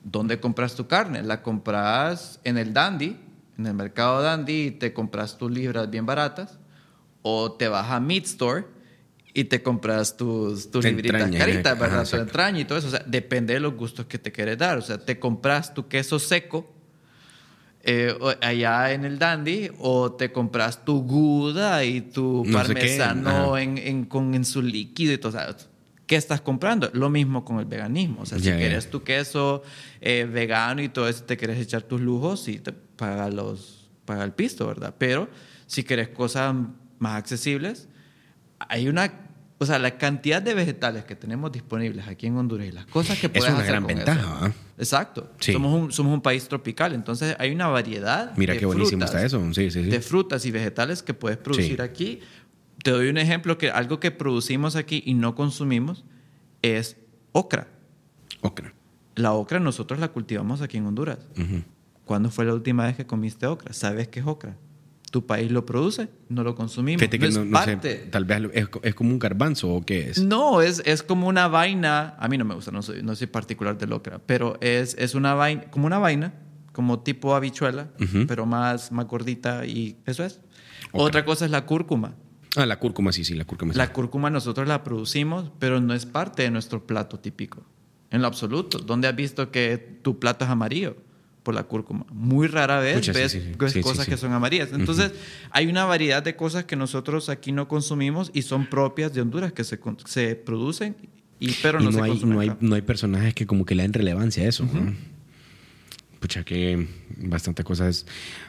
¿Dónde 0.02 0.40
compras 0.40 0.74
tu 0.74 0.88
carne? 0.88 1.22
La 1.22 1.40
compras 1.40 2.40
en 2.42 2.58
el 2.58 2.72
Dandy, 2.72 3.16
en 3.58 3.66
el 3.66 3.74
mercado 3.74 4.20
Dandy, 4.22 4.66
y 4.66 4.70
te 4.72 4.92
compras 4.92 5.38
tus 5.38 5.52
libras 5.52 5.88
bien 5.88 6.04
baratas, 6.04 6.58
o 7.22 7.52
te 7.52 7.68
vas 7.68 7.92
a 7.92 8.00
Meat 8.00 8.24
Store 8.24 8.64
y 9.34 9.44
te 9.44 9.62
compras 9.62 10.16
tus, 10.16 10.68
tus 10.68 10.82
Tu 10.82 10.88
libritas 10.88 11.22
entraña, 11.22 11.38
caritas, 11.38 11.72
ajá, 11.74 11.80
¿verdad? 11.80 11.98
Tu 11.98 12.02
exacto. 12.02 12.22
entraña 12.24 12.60
y 12.60 12.64
todo 12.64 12.78
eso. 12.78 12.88
O 12.88 12.90
sea, 12.90 13.04
depende 13.06 13.54
de 13.54 13.60
los 13.60 13.74
gustos 13.74 14.06
que 14.06 14.18
te 14.18 14.32
quieres 14.32 14.58
dar. 14.58 14.78
O 14.78 14.82
sea, 14.82 14.98
te 14.98 15.20
compras 15.20 15.74
tu 15.74 15.86
queso 15.86 16.18
seco 16.18 16.72
eh, 17.86 18.14
allá 18.42 18.92
en 18.92 19.04
el 19.04 19.18
Dandy 19.18 19.70
o 19.78 20.12
te 20.12 20.32
compras 20.32 20.84
tu 20.84 21.02
Gouda 21.04 21.84
y 21.84 22.00
tu 22.00 22.42
No 22.44 22.52
parmesano 22.58 23.56
en, 23.58 23.78
en- 23.78 24.04
con, 24.04 24.34
en 24.34 24.44
su 24.44 24.60
líquido 24.60 25.12
y 25.12 25.18
todo. 25.18 25.28
O 25.30 25.32
sea, 25.32 25.56
¿qué 26.06 26.16
estás 26.16 26.40
comprando? 26.40 26.90
Lo 26.92 27.08
mismo 27.10 27.44
con 27.44 27.58
el 27.60 27.64
veganismo. 27.64 28.22
O 28.22 28.26
sea, 28.26 28.38
si 28.38 28.44
quieres 28.58 28.90
tu 28.90 29.02
queso 29.02 29.62
eh, 30.00 30.28
vegano 30.30 30.82
y 30.82 30.88
todo 30.88 31.08
eso, 31.08 31.24
te 31.24 31.36
quieres 31.36 31.58
echar 31.58 31.82
tus 31.82 32.00
lujos, 32.00 32.40
sí 32.42 32.58
te 32.58 32.72
paga, 32.72 33.30
los, 33.30 33.88
paga 34.04 34.24
el 34.24 34.32
pisto, 34.32 34.66
¿verdad? 34.66 34.94
Pero 34.98 35.28
si 35.66 35.84
quieres 35.84 36.08
cosas 36.08 36.54
más 36.98 37.16
accesibles, 37.16 37.88
hay 38.58 38.88
una... 38.88 39.12
O 39.58 39.64
sea, 39.64 39.78
la 39.78 39.96
cantidad 39.96 40.42
de 40.42 40.52
vegetales 40.52 41.04
que 41.04 41.16
tenemos 41.16 41.50
disponibles 41.50 42.06
aquí 42.08 42.26
en 42.26 42.36
Honduras 42.36 42.66
y 42.66 42.72
las 42.72 42.84
cosas 42.86 43.18
que 43.18 43.26
Es 43.28 43.32
puedes 43.32 43.48
una 43.54 43.60
hacer 43.62 43.70
gran 43.72 43.84
con 43.84 43.94
ventaja, 43.94 44.46
eso. 44.48 44.54
Exacto. 44.78 45.30
Sí. 45.40 45.52
Somos, 45.52 45.72
un, 45.72 45.92
somos 45.92 46.12
un 46.12 46.20
país 46.20 46.46
tropical, 46.48 46.92
entonces 46.94 47.34
hay 47.38 47.50
una 47.50 47.68
variedad 47.68 48.36
Mira 48.36 48.54
de 48.54 48.60
qué 48.60 48.66
buenísimo 48.66 49.06
frutas, 49.06 49.14
está 49.14 49.24
eso. 49.24 49.54
Sí, 49.54 49.70
sí, 49.70 49.84
sí. 49.84 49.90
de 49.90 50.00
frutas 50.00 50.44
y 50.44 50.50
vegetales 50.50 51.02
que 51.02 51.14
puedes 51.14 51.38
producir 51.38 51.80
aquí. 51.80 52.20
Te 52.82 52.90
doy 52.90 53.08
un 53.08 53.18
ejemplo 53.18 53.56
que 53.58 53.70
algo 53.70 54.00
que 54.00 54.10
producimos 54.10 54.76
aquí 54.76 55.02
y 55.06 55.14
no 55.14 55.34
consumimos 55.34 56.04
es 56.62 56.96
ocra. 57.32 57.68
Ocra. 58.42 58.74
La 59.14 59.32
ocra 59.32 59.58
nosotros 59.60 59.98
la 59.98 60.08
cultivamos 60.08 60.60
aquí 60.60 60.76
en 60.76 60.86
Honduras. 60.86 61.18
¿Cuándo 62.04 62.30
fue 62.30 62.44
la 62.44 62.54
última 62.54 62.84
vez 62.84 62.96
que 62.96 63.06
comiste 63.06 63.46
ocra? 63.46 63.72
¿Sabes 63.72 64.08
qué 64.08 64.20
es 64.20 64.26
ocra? 64.26 64.56
¿Tu 65.10 65.24
país 65.24 65.50
lo 65.50 65.64
produce? 65.64 66.08
No 66.28 66.42
lo 66.42 66.54
consumimos. 66.54 67.00
Fíjate 67.00 67.18
que 67.18 67.28
no 67.28 67.44
no, 67.44 67.60
es 67.60 67.66
no 67.76 67.82
sé, 67.82 67.94
tal 68.10 68.24
vez 68.24 68.42
es, 68.52 68.68
es 68.82 68.94
como 68.94 69.10
un 69.10 69.18
garbanzo 69.18 69.72
o 69.72 69.84
qué 69.86 70.10
es. 70.10 70.20
No, 70.20 70.60
es, 70.60 70.82
es 70.84 71.02
como 71.02 71.28
una 71.28 71.46
vaina. 71.48 72.16
A 72.18 72.28
mí 72.28 72.36
no 72.36 72.44
me 72.44 72.54
gusta, 72.54 72.72
no 72.72 72.82
soy, 72.82 73.02
no 73.02 73.14
soy 73.14 73.28
particular 73.28 73.78
del 73.78 73.92
ocra, 73.92 74.18
pero 74.18 74.58
es, 74.60 74.96
es 74.98 75.14
una 75.14 75.34
vaina, 75.34 75.62
como 75.70 75.86
una 75.86 75.98
vaina, 75.98 76.34
como 76.72 77.00
tipo 77.00 77.34
habichuela, 77.34 77.88
pero 78.26 78.46
más, 78.46 78.90
más 78.92 79.06
gordita 79.06 79.64
y 79.64 79.96
eso 80.06 80.24
es. 80.24 80.40
Otra 80.92 81.24
cosa 81.24 81.44
es 81.44 81.50
la 81.50 81.64
cúrcuma. 81.66 82.14
Ah, 82.56 82.66
la 82.66 82.78
cúrcuma, 82.78 83.12
sí, 83.12 83.24
sí, 83.24 83.34
la 83.34 83.44
cúrcuma. 83.44 83.72
sí. 83.72 83.78
La 83.78 83.92
cúrcuma 83.92 84.30
nosotros 84.30 84.66
la 84.66 84.82
producimos, 84.82 85.50
pero 85.58 85.80
no 85.80 85.94
es 85.94 86.06
parte 86.06 86.42
de 86.42 86.50
nuestro 86.50 86.86
plato 86.86 87.18
típico. 87.18 87.64
En 88.10 88.22
lo 88.22 88.28
absoluto. 88.28 88.78
¿Dónde 88.78 89.08
has 89.08 89.16
visto 89.16 89.50
que 89.50 89.78
tu 90.02 90.18
plato 90.18 90.44
es 90.44 90.50
amarillo? 90.50 90.96
Por 91.46 91.54
la 91.54 91.62
cúrcuma. 91.62 92.04
Muy 92.12 92.48
rara 92.48 92.80
vez 92.80 92.96
Pucha, 92.96 93.12
ves 93.12 93.30
sí, 93.30 93.40
sí. 93.40 93.52
ves 93.56 93.72
Sí, 93.72 93.78
sí, 93.78 93.82
cosas 93.84 94.08
que 94.08 94.16
son 94.16 94.32
amarillas. 94.32 94.70
Entonces, 94.72 95.12
hay 95.52 95.68
una 95.68 95.84
variedad 95.84 96.20
de 96.24 96.34
cosas 96.34 96.64
que 96.64 96.74
nosotros 96.74 97.28
aquí 97.28 97.52
no 97.52 97.68
consumimos 97.68 98.32
y 98.34 98.42
son 98.42 98.66
propias 98.66 99.14
de 99.14 99.20
Honduras 99.20 99.52
que 99.52 99.62
se, 99.62 99.78
se 100.06 100.34
producen, 100.34 100.96
y, 101.38 101.52
pero 101.62 101.80
Y 101.80 101.84
no, 101.84 101.90
no, 101.92 101.98
se 101.98 102.02
hay, 102.02 102.10
consumen 102.10 102.34
no, 102.34 102.40
hay, 102.40 102.52
no 102.60 102.74
hay 102.74 102.82
personajes 102.82 103.32
que 103.32 103.46
como 103.46 103.64
que 103.64 103.76
le 103.76 103.84
den 103.84 103.92
relevancia 103.92 104.42
a 104.42 104.48
eso. 104.48 104.64
¿no? 104.64 104.92
Pucha, 106.18 106.42
que 106.44 106.88
bastante 107.18 107.62
cosas. 107.62 108.06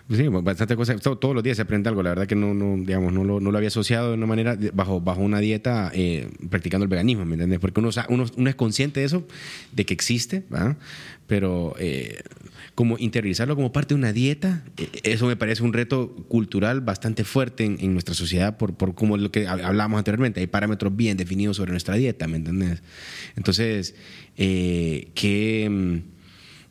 Sí, 0.09 0.27
bastante 0.29 0.75
cosas. 0.77 1.01
to- 1.01 1.17
Todos 1.17 1.35
los 1.35 1.43
días 1.43 1.57
se 1.57 1.63
aprende 1.63 1.89
algo. 1.89 2.01
La 2.01 2.11
verdad 2.11 2.25
que 2.25 2.33
no, 2.35 2.53
no, 2.53 2.77
digamos, 2.83 3.11
no, 3.11 3.25
lo, 3.25 3.41
no 3.41 3.51
lo 3.51 3.57
había 3.57 3.67
asociado 3.67 4.07
de 4.07 4.13
una 4.15 4.25
manera, 4.25 4.57
bajo, 4.73 5.01
bajo 5.01 5.19
una 5.19 5.39
dieta, 5.39 5.91
eh, 5.93 6.29
practicando 6.49 6.85
el 6.85 6.89
veganismo, 6.89 7.25
¿me 7.25 7.33
entiendes? 7.33 7.59
Porque 7.59 7.81
uno, 7.81 7.89
uno, 8.07 8.25
uno 8.37 8.49
es 8.49 8.55
consciente 8.55 9.01
de 9.01 9.05
eso, 9.05 9.27
de 9.73 9.85
que 9.85 9.93
existe, 9.93 10.43
¿verdad? 10.49 10.77
Pero 11.27 11.75
eh, 11.77 12.21
como 12.78 12.95
interiorizarlo 12.99 13.55
como 13.55 13.71
parte 13.71 13.95
de 13.95 13.97
una 13.99 14.13
dieta, 14.13 14.63
eh, 14.78 14.88
eso 15.01 15.25
me 15.25 15.36
parece 15.36 15.63
un 15.63 15.73
reto 15.73 16.13
cultural 16.30 16.82
bastante 16.82 17.23
fuerte 17.23 17.65
en, 17.65 17.78
en 17.80 17.93
nuestra 17.93 18.13
sociedad, 18.13 18.55
por, 18.57 18.75
por 18.75 18.93
como 18.93 19.17
lo 19.17 19.32
que 19.32 19.47
hab- 19.47 19.63
hablamos 19.63 19.97
anteriormente. 19.97 20.41
Hay 20.41 20.45
parámetros 20.47 20.95
bien 20.95 21.17
definidos 21.17 21.57
sobre 21.57 21.71
nuestra 21.71 21.95
dieta, 21.95 22.28
¿me 22.28 22.38
entiendes? 22.38 22.84
Entonces, 23.36 23.95
eh, 24.38 25.09
que. 25.15 25.67
mm, 25.67 25.97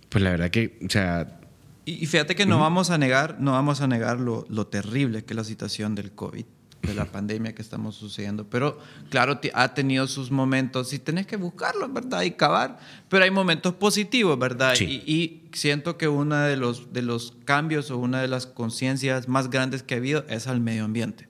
Pues 0.08 0.22
la 0.22 0.30
verdad 0.30 0.50
que, 0.50 0.78
o 0.86 0.88
sea, 0.90 1.40
Y 1.84 1.94
y 2.04 2.06
fíjate 2.06 2.36
que 2.36 2.46
no 2.46 2.60
vamos 2.60 2.90
a 2.90 2.98
negar, 2.98 3.38
no 3.40 3.50
vamos 3.52 3.80
a 3.80 3.88
negar 3.88 4.20
lo, 4.20 4.46
lo 4.48 4.68
terrible 4.68 5.24
que 5.24 5.32
es 5.34 5.36
la 5.36 5.44
situación 5.44 5.96
del 5.96 6.12
COVID, 6.12 6.44
de 6.82 6.94
la 6.94 7.04
pandemia 7.06 7.54
que 7.54 7.62
estamos 7.62 7.96
sucediendo. 7.96 8.48
Pero 8.48 8.78
claro, 9.10 9.40
ha 9.54 9.74
tenido 9.74 10.06
sus 10.06 10.30
momentos 10.30 10.92
y 10.92 10.98
tenés 10.98 11.26
que 11.26 11.36
buscarlos, 11.36 11.92
¿verdad? 11.92 12.22
Y 12.22 12.32
cavar. 12.32 12.78
Pero 13.08 13.24
hay 13.24 13.30
momentos 13.30 13.74
positivos, 13.74 14.38
¿verdad? 14.38 14.74
Sí. 14.74 15.02
Y, 15.06 15.12
y 15.12 15.48
siento 15.52 15.96
que 15.98 16.08
uno 16.08 16.36
de 16.36 16.56
los, 16.56 16.92
de 16.92 17.02
los 17.02 17.34
cambios 17.44 17.90
o 17.90 17.98
una 17.98 18.20
de 18.20 18.28
las 18.28 18.46
conciencias 18.46 19.28
más 19.28 19.50
grandes 19.50 19.82
que 19.82 19.94
ha 19.94 19.98
habido 19.98 20.24
es 20.28 20.46
al 20.46 20.60
medio 20.60 20.84
ambiente. 20.84 21.28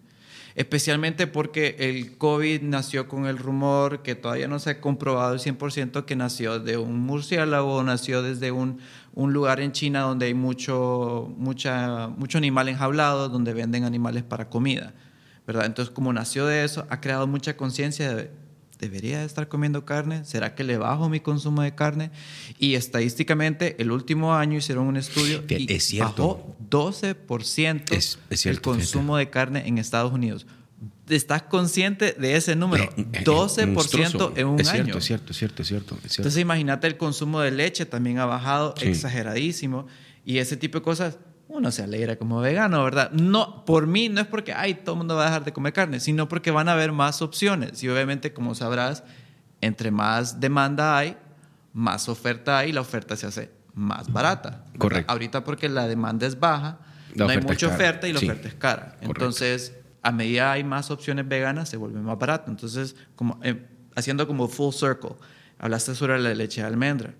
Especialmente 0.56 1.26
porque 1.26 1.76
el 1.78 2.16
COVID 2.16 2.62
nació 2.62 3.08
con 3.08 3.26
el 3.26 3.36
rumor 3.36 4.02
que 4.02 4.14
todavía 4.14 4.48
no 4.48 4.58
se 4.58 4.70
ha 4.70 4.80
comprobado 4.80 5.34
el 5.34 5.38
100% 5.40 6.06
que 6.06 6.16
nació 6.16 6.58
de 6.58 6.78
un 6.78 6.98
murciélago, 7.00 7.82
nació 7.82 8.22
desde 8.22 8.52
un, 8.52 8.78
un 9.12 9.34
lugar 9.34 9.60
en 9.60 9.72
China 9.72 10.00
donde 10.00 10.26
hay 10.26 10.34
mucho, 10.34 11.30
mucha, 11.36 12.08
mucho 12.08 12.38
animal 12.38 12.70
enjaulado, 12.70 13.28
donde 13.28 13.52
venden 13.52 13.84
animales 13.84 14.22
para 14.22 14.48
comida. 14.48 14.94
¿Verdad? 15.46 15.66
Entonces, 15.66 15.92
como 15.94 16.12
nació 16.12 16.46
de 16.46 16.64
eso, 16.64 16.86
ha 16.90 17.00
creado 17.00 17.26
mucha 17.26 17.56
conciencia 17.56 18.14
de, 18.14 18.30
¿debería 18.78 19.24
estar 19.24 19.48
comiendo 19.48 19.84
carne? 19.84 20.24
¿Será 20.24 20.54
que 20.54 20.64
le 20.64 20.76
bajo 20.76 21.08
mi 21.08 21.20
consumo 21.20 21.62
de 21.62 21.74
carne? 21.74 22.10
Y 22.58 22.74
estadísticamente, 22.74 23.76
el 23.80 23.90
último 23.90 24.34
año 24.34 24.58
hicieron 24.58 24.86
un 24.86 24.96
estudio 24.96 25.42
y 25.48 25.72
es 25.72 25.84
cierto. 25.84 26.12
bajó 26.12 26.56
12% 26.70 27.94
Es- 27.94 28.18
es 28.30 28.40
cierto, 28.40 28.70
el 28.72 28.76
consumo 28.78 29.16
de 29.16 29.30
carne 29.30 29.66
en 29.66 29.78
Estados 29.78 30.12
Unidos. 30.12 30.46
¿Estás 31.08 31.42
consciente 31.42 32.12
de 32.18 32.36
ese 32.36 32.56
número? 32.56 32.82
eh, 32.96 33.06
eh, 33.12 33.22
12% 33.24 33.66
monstruoso. 33.72 34.32
en 34.36 34.46
un 34.48 34.60
es 34.60 34.68
año. 34.68 34.98
Es 34.98 35.04
cierto, 35.04 35.30
es 35.30 35.38
cierto, 35.38 35.62
es 35.62 35.68
cierto. 35.68 35.94
es 35.94 36.00
cierto. 36.00 36.16
Entonces 36.22 36.42
imagínate 36.42 36.86
el 36.88 36.96
consumo 36.96 37.40
de 37.40 37.52
leche 37.52 37.86
también 37.86 38.18
ha 38.18 38.26
bajado 38.26 38.74
Sí. 38.76 38.88
exageradísimo 38.88 39.86
y 40.24 40.38
ese 40.38 40.56
tipo 40.56 40.78
de 40.78 40.82
cosas 40.82 41.18
uno 41.48 41.70
se 41.70 41.82
alegra 41.82 42.16
como 42.16 42.40
vegano, 42.40 42.82
¿verdad? 42.84 43.10
No, 43.12 43.64
por 43.64 43.86
mí 43.86 44.08
no 44.08 44.20
es 44.20 44.26
porque, 44.26 44.52
ay, 44.52 44.74
todo 44.74 44.94
el 44.94 44.98
mundo 44.98 45.14
va 45.16 45.22
a 45.22 45.26
dejar 45.26 45.44
de 45.44 45.52
comer 45.52 45.72
carne, 45.72 46.00
sino 46.00 46.28
porque 46.28 46.50
van 46.50 46.68
a 46.68 46.72
haber 46.72 46.92
más 46.92 47.22
opciones 47.22 47.82
y 47.82 47.88
obviamente, 47.88 48.32
como 48.32 48.54
sabrás, 48.54 49.04
entre 49.60 49.90
más 49.90 50.40
demanda 50.40 50.96
hay, 50.98 51.16
más 51.72 52.08
oferta 52.08 52.58
hay 52.58 52.70
y 52.70 52.72
la 52.72 52.80
oferta 52.80 53.16
se 53.16 53.26
hace 53.26 53.50
más 53.74 54.12
barata. 54.12 54.50
¿verdad? 54.50 54.78
Correcto. 54.78 55.12
Ahorita 55.12 55.44
porque 55.44 55.68
la 55.68 55.86
demanda 55.86 56.26
es 56.26 56.38
baja, 56.40 56.78
La 57.14 57.26
no 57.26 57.30
hay 57.30 57.40
mucha 57.40 57.68
oferta 57.68 58.08
y 58.08 58.12
la 58.12 58.20
Sí. 58.20 58.26
oferta 58.28 58.48
es 58.48 58.54
cara. 58.54 58.82
Correcto. 58.94 59.06
Entonces, 59.12 59.74
a 60.02 60.12
medida 60.12 60.52
hay 60.52 60.64
más 60.64 60.90
opciones 60.90 61.26
veganas, 61.28 61.68
se 61.68 61.76
vuelve 61.76 62.00
más 62.00 62.18
barato. 62.18 62.50
Entonces, 62.50 62.96
como, 63.14 63.38
eh, 63.42 63.66
haciendo 63.94 64.26
como 64.26 64.48
full 64.48 64.72
circle, 64.72 65.16
hablaste 65.58 65.94
sobre 65.94 66.18
la 66.18 66.34
leche 66.34 66.60
de 66.60 66.66
almendra. 66.66 67.14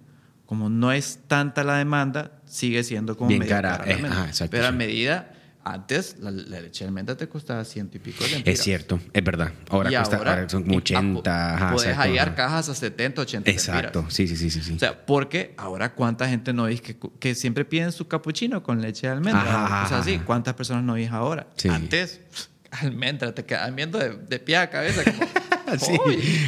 Como 0.46 0.68
no 0.70 0.92
es 0.92 1.18
tanta 1.26 1.64
la 1.64 1.76
demanda, 1.76 2.30
sigue 2.46 2.82
siendo 2.84 3.16
como 3.16 3.28
Bien 3.28 3.46
cara, 3.46 3.82
la 3.84 3.92
eh, 3.92 4.26
exacto, 4.28 4.50
Pero 4.52 4.66
a 4.66 4.70
sí. 4.70 4.76
medida, 4.76 5.32
antes 5.64 6.16
la, 6.20 6.30
la 6.30 6.60
leche 6.60 6.84
de 6.84 6.88
almendra 6.88 7.16
te 7.16 7.28
costaba 7.28 7.64
ciento 7.64 7.96
y 7.96 8.00
pico 8.00 8.20
de 8.20 8.26
Es 8.26 8.32
lempiras. 8.32 8.60
cierto, 8.60 9.00
es 9.12 9.24
verdad. 9.24 9.50
Ahora, 9.68 9.90
Y 9.90 9.96
cuesta, 9.96 10.16
ahora 10.18 10.48
son 10.48 10.62
como 10.62 10.74
y- 10.74 10.78
80. 10.78 11.54
ajá, 11.56 11.72
Puedes 11.72 11.90
exacto, 11.90 12.10
hallar 12.10 12.34
cajas 12.36 12.68
a 12.68 12.74
70, 12.76 13.22
80 13.22 13.50
Exacto, 13.50 13.82
lempiras. 14.02 14.14
sí, 14.14 14.28
sí, 14.28 14.36
sí, 14.36 14.50
sí. 14.50 14.62
sí. 14.62 14.72
O 14.74 14.78
sea, 14.78 15.04
porque 15.04 15.52
ahora 15.58 15.92
cuánta 15.94 16.28
gente 16.28 16.52
no 16.52 16.62
veis 16.64 16.80
que, 16.80 16.96
que 17.18 17.34
siempre 17.34 17.64
piden 17.64 17.90
su 17.90 18.06
capuchino 18.06 18.62
con 18.62 18.80
leche 18.80 19.08
de 19.08 19.14
almendra. 19.14 19.64
Ajá, 19.64 19.84
o 19.86 19.88
sea, 19.88 20.02
sí. 20.04 20.20
¿cuántas 20.24 20.54
personas 20.54 20.84
no 20.84 20.92
veis 20.92 21.10
ahora? 21.10 21.48
Sí. 21.56 21.68
Antes, 21.68 22.20
almendra, 22.70 23.34
te 23.34 23.44
quedan 23.44 23.74
viendo 23.74 23.98
de, 23.98 24.10
de 24.16 24.38
pie 24.38 24.58
a 24.58 24.70
cabeza. 24.70 25.02
Como, 25.02 25.26
Sí, 25.78 25.98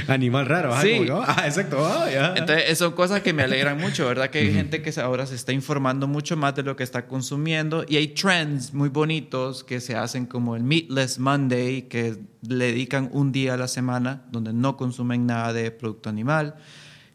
animal 0.07 0.47
raro, 0.47 0.81
Sí. 0.81 1.07
como 1.07 1.21
oh, 1.21 1.25
ah, 1.27 1.43
exacto. 1.45 1.87
ah, 1.87 2.11
ya. 2.11 2.35
Entonces, 2.37 2.79
son 2.79 2.93
cosas 2.93 3.23
que 3.23 3.33
me 3.33 3.43
alegran 3.43 3.79
mucho, 3.79 4.07
¿verdad? 4.07 4.31
Que 4.31 4.39
hay 4.39 4.53
gente 4.53 4.83
que 4.83 4.99
ahora 5.01 5.27
se 5.27 5.35
está 5.35 5.53
informando 5.53 6.07
mucho 6.07 6.37
más 6.37 6.55
de 6.55 6.63
lo 6.63 6.77
que 6.77 6.85
está 6.85 7.07
consumiendo 7.07 7.85
y 7.89 7.97
hay 7.97 8.09
trends 8.09 8.73
muy 8.73 8.89
bonitos 8.89 9.65
que 9.65 9.81
se 9.81 9.97
hacen 9.97 10.27
como 10.27 10.57
el 10.57 10.63
Meatless 10.63 11.19
Monday, 11.19 11.83
que 11.83 12.19
le 12.43 12.67
dedican 12.67 13.11
un 13.13 13.33
día 13.33 13.55
a 13.55 13.57
la 13.57 13.69
semana 13.69 14.23
donde 14.31 14.53
no 14.53 14.77
consumen 14.77 15.27
nada 15.27 15.53
de 15.53 15.71
producto 15.71 16.09
animal, 16.09 16.57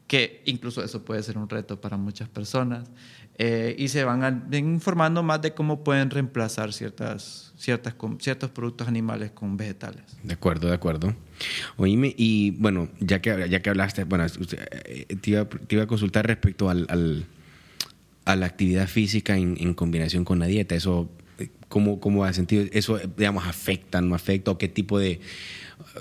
que 0.07 0.41
incluso 0.45 0.83
eso 0.83 1.03
puede 1.03 1.23
ser 1.23 1.37
un 1.37 1.49
reto 1.49 1.79
para 1.79 1.97
muchas 1.97 2.29
personas. 2.29 2.89
Eh, 3.37 3.75
y 3.79 3.87
se 3.87 4.03
van 4.03 4.47
informando 4.51 5.23
más 5.23 5.41
de 5.41 5.53
cómo 5.53 5.83
pueden 5.83 6.11
reemplazar 6.11 6.71
ciertas, 6.71 7.52
ciertas, 7.63 7.93
com- 7.93 8.17
ciertos 8.19 8.49
productos 8.49 8.87
animales 8.89 9.31
con 9.31 9.55
vegetales. 9.55 10.03
De 10.21 10.33
acuerdo, 10.33 10.67
de 10.67 10.73
acuerdo. 10.75 11.15
Oíme, 11.77 12.13
y 12.17 12.51
bueno, 12.51 12.89
ya 12.99 13.21
que, 13.21 13.47
ya 13.49 13.61
que 13.61 13.69
hablaste, 13.69 14.03
bueno, 14.03 14.25
usted, 14.25 14.59
eh, 14.85 15.05
te, 15.21 15.29
iba, 15.31 15.45
te 15.47 15.75
iba 15.75 15.83
a 15.83 15.87
consultar 15.87 16.27
respecto 16.27 16.69
al, 16.69 16.85
al- 16.89 17.25
a 18.25 18.35
la 18.35 18.45
actividad 18.47 18.87
física 18.87 19.37
en, 19.37 19.55
en 19.59 19.73
combinación 19.73 20.25
con 20.25 20.39
la 20.39 20.45
dieta. 20.47 20.75
Eso, 20.75 21.09
eh, 21.39 21.47
¿cómo, 21.69 21.99
cómo 22.01 22.25
has 22.25 22.35
sentido? 22.35 22.65
¿Eso, 22.73 22.99
eh, 22.99 23.07
digamos, 23.17 23.47
afecta, 23.47 24.01
no 24.01 24.13
afecta? 24.13 24.51
¿O 24.51 24.57
qué 24.57 24.67
tipo 24.67 24.99
de... 24.99 25.21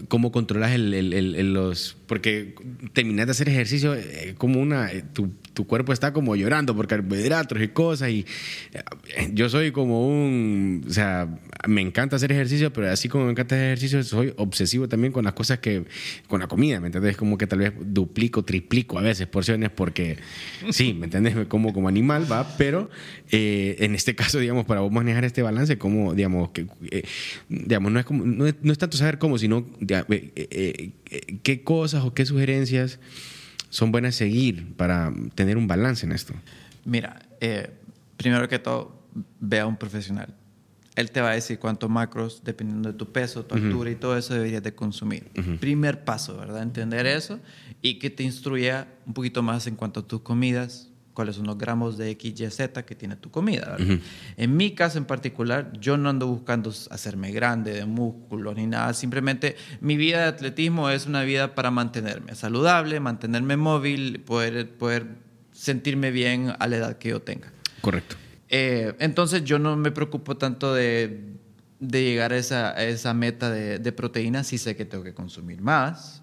¿Cómo 0.08 0.30
controlas 0.32 0.72
el, 0.72 0.92
el- 0.94 1.12
el- 1.14 1.54
los...? 1.54 1.96
Porque 2.06 2.54
terminas 2.92 3.26
de 3.26 3.32
hacer 3.32 3.48
ejercicio 3.48 3.94
como 4.36 4.60
una... 4.60 4.90
tu, 5.12 5.30
tu 5.54 5.66
cuerpo 5.66 5.92
está 5.92 6.12
como 6.12 6.36
llorando 6.36 6.74
por 6.74 6.86
carbohidratos 6.86 7.60
y 7.60 7.68
cosas 7.68 8.10
y 8.10 8.26
eh, 8.72 9.30
yo 9.32 9.48
soy 9.48 9.72
como 9.72 10.06
un... 10.08 10.84
O 10.88 10.92
sea, 10.92 11.28
me 11.68 11.80
encanta 11.80 12.16
hacer 12.16 12.32
ejercicio, 12.32 12.72
pero 12.72 12.90
así 12.90 13.08
como 13.08 13.26
me 13.26 13.32
encanta 13.32 13.54
hacer 13.54 13.66
ejercicio, 13.66 14.02
soy 14.02 14.32
obsesivo 14.36 14.88
también 14.88 15.12
con 15.12 15.24
las 15.24 15.34
cosas 15.34 15.58
que... 15.58 15.84
Con 16.26 16.40
la 16.40 16.46
comida, 16.46 16.80
¿me 16.80 16.86
entiendes? 16.86 17.16
Como 17.16 17.36
que 17.38 17.46
tal 17.46 17.60
vez 17.60 17.72
duplico, 17.80 18.44
triplico 18.44 18.98
a 18.98 19.02
veces 19.02 19.26
porciones 19.26 19.70
porque... 19.70 20.18
Sí, 20.70 20.94
¿me 20.94 21.04
entiendes? 21.04 21.34
Me 21.34 21.46
como 21.46 21.72
como 21.72 21.88
animal, 21.88 22.30
¿va? 22.30 22.56
Pero 22.56 22.90
eh, 23.30 23.76
en 23.80 23.94
este 23.94 24.14
caso, 24.14 24.38
digamos, 24.38 24.64
para 24.64 24.80
vos 24.80 24.92
manejar 24.92 25.24
este 25.24 25.42
balance, 25.42 25.78
como, 25.78 26.14
digamos, 26.14 26.50
que... 26.50 26.66
eh, 26.90 27.04
digamos, 27.48 27.92
no 27.92 27.98
es, 28.00 28.06
como, 28.06 28.24
no, 28.24 28.46
es, 28.46 28.54
no 28.62 28.72
es 28.72 28.78
tanto 28.78 28.96
saber 28.96 29.18
cómo, 29.18 29.38
sino 29.38 29.66
eh, 29.88 30.90
qué 31.42 31.62
cosas 31.62 32.04
o 32.04 32.14
qué 32.14 32.24
sugerencias 32.24 32.98
son 33.72 33.90
buenas 33.90 34.14
seguir 34.14 34.74
para 34.76 35.10
tener 35.34 35.56
un 35.56 35.66
balance 35.66 36.04
en 36.04 36.12
esto. 36.12 36.34
Mira, 36.84 37.22
eh, 37.40 37.70
primero 38.18 38.46
que 38.46 38.58
todo, 38.58 39.02
ve 39.40 39.60
a 39.60 39.66
un 39.66 39.78
profesional. 39.78 40.34
Él 40.94 41.10
te 41.10 41.22
va 41.22 41.30
a 41.30 41.34
decir 41.34 41.58
cuántos 41.58 41.88
macros, 41.88 42.42
dependiendo 42.44 42.92
de 42.92 42.98
tu 42.98 43.10
peso, 43.10 43.46
tu 43.46 43.54
altura 43.54 43.90
y 43.90 43.94
todo 43.94 44.18
eso, 44.18 44.34
deberías 44.34 44.62
de 44.62 44.74
consumir. 44.74 45.30
Primer 45.58 46.04
paso, 46.04 46.36
¿verdad? 46.36 46.62
Entender 46.62 47.06
eso 47.06 47.40
y 47.80 47.98
que 47.98 48.10
te 48.10 48.22
instruya 48.22 48.88
un 49.06 49.14
poquito 49.14 49.42
más 49.42 49.66
en 49.66 49.74
cuanto 49.74 50.00
a 50.00 50.06
tus 50.06 50.20
comidas, 50.20 50.90
cuáles 51.14 51.36
son 51.36 51.46
los 51.46 51.58
gramos 51.58 51.98
de 51.98 52.10
X, 52.10 52.40
Y, 52.40 52.50
Z 52.50 52.84
que 52.84 52.94
tiene 52.94 53.16
tu 53.16 53.30
comida. 53.30 53.76
¿verdad? 53.78 53.98
En 54.36 54.56
mi 54.56 54.74
caso 54.74 54.98
en 54.98 55.04
particular, 55.04 55.72
yo 55.78 55.96
no 55.96 56.08
ando 56.08 56.26
buscando 56.26 56.72
hacerme 56.90 57.32
grande 57.32 57.72
de 57.72 57.84
músculos 57.86 58.56
ni 58.56 58.66
nada. 58.66 58.92
Simplemente 58.94 59.56
mi 59.80 59.96
vida 59.96 60.22
de 60.22 60.28
atletismo 60.28 60.90
es 60.90 61.06
una 61.06 61.22
vida 61.22 61.54
para 61.54 61.70
mantenerme 61.70 62.34
saludable, 62.34 63.00
mantenerme 63.00 63.56
móvil, 63.56 64.20
poder, 64.20 64.70
poder 64.70 65.06
sentirme 65.52 66.10
bien 66.10 66.52
a 66.58 66.66
la 66.66 66.76
edad 66.76 66.98
que 66.98 67.10
yo 67.10 67.20
tenga. 67.20 67.52
Correcto. 67.80 68.16
Eh, 68.48 68.94
entonces 68.98 69.44
yo 69.44 69.58
no 69.58 69.76
me 69.76 69.90
preocupo 69.90 70.36
tanto 70.36 70.74
de, 70.74 71.36
de 71.80 72.04
llegar 72.04 72.32
a 72.32 72.36
esa, 72.36 72.70
a 72.70 72.84
esa 72.84 73.14
meta 73.14 73.50
de, 73.50 73.78
de 73.78 73.92
proteína. 73.92 74.44
Sí 74.44 74.58
sé 74.58 74.76
que 74.76 74.84
tengo 74.84 75.04
que 75.04 75.14
consumir 75.14 75.60
más 75.60 76.21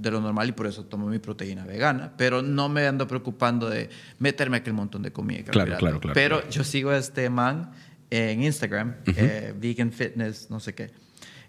de 0.00 0.10
lo 0.10 0.20
normal 0.20 0.48
y 0.48 0.52
por 0.52 0.66
eso 0.66 0.84
tomo 0.84 1.06
mi 1.08 1.18
proteína 1.18 1.64
vegana, 1.64 2.12
pero 2.16 2.42
no 2.42 2.68
me 2.68 2.86
ando 2.86 3.06
preocupando 3.06 3.68
de 3.68 3.90
meterme 4.18 4.58
aquel 4.58 4.72
montón 4.74 5.02
de 5.02 5.12
comida. 5.12 5.44
Claro, 5.50 5.76
claro, 5.76 6.00
claro, 6.00 6.14
Pero 6.14 6.36
claro. 6.38 6.50
yo 6.50 6.64
sigo 6.64 6.90
a 6.90 6.96
este 6.98 7.28
man 7.30 7.72
en 8.10 8.42
Instagram, 8.42 8.96
eh, 9.06 9.54
Vegan 9.58 9.92
Fitness, 9.92 10.48
no 10.50 10.58
sé 10.60 10.74
qué, 10.74 10.90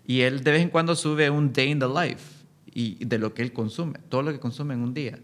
y 0.05 0.21
él 0.21 0.43
de 0.43 0.51
vez 0.51 0.61
en 0.61 0.69
cuando 0.69 0.95
sube 0.95 1.29
un 1.29 1.51
day 1.53 1.69
in 1.71 1.79
the 1.79 1.87
life 1.87 2.23
y 2.73 3.03
de 3.05 3.17
lo 3.17 3.33
que 3.33 3.41
él 3.41 3.53
consume, 3.53 3.99
todo 4.09 4.21
lo 4.23 4.31
que 4.31 4.39
consume 4.39 4.73
en 4.73 4.81
un 4.81 4.93
día. 4.93 5.19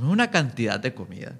Una 0.00 0.30
cantidad 0.30 0.80
de 0.80 0.94
comida. 0.94 1.38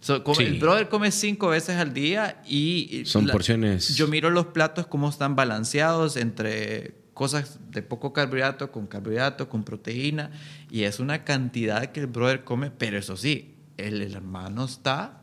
So, 0.00 0.24
come- 0.24 0.36
Sí. 0.36 0.44
El 0.44 0.58
brother 0.60 0.88
come 0.88 1.10
cinco 1.10 1.48
veces 1.48 1.76
al 1.76 1.92
día 1.92 2.40
y... 2.48 3.02
Son 3.04 3.26
porciones- 3.26 3.94
Yo 3.96 4.06
miro 4.08 4.30
los 4.30 4.46
platos 4.46 4.86
cómo 4.86 5.08
están 5.10 5.36
balanceados 5.36 6.16
entre 6.16 6.94
cosas 7.20 7.58
de 7.70 7.82
poco 7.82 8.14
carbohidrato, 8.14 8.72
con 8.72 8.86
carbohidrato, 8.86 9.46
con 9.50 9.62
proteína, 9.62 10.30
y 10.70 10.84
es 10.84 11.00
una 11.00 11.22
cantidad 11.22 11.92
que 11.92 12.00
el 12.00 12.06
brother 12.06 12.44
come, 12.44 12.70
pero 12.70 12.96
eso 12.96 13.14
sí, 13.14 13.56
el 13.76 14.00
hermano 14.00 14.64
está 14.64 15.20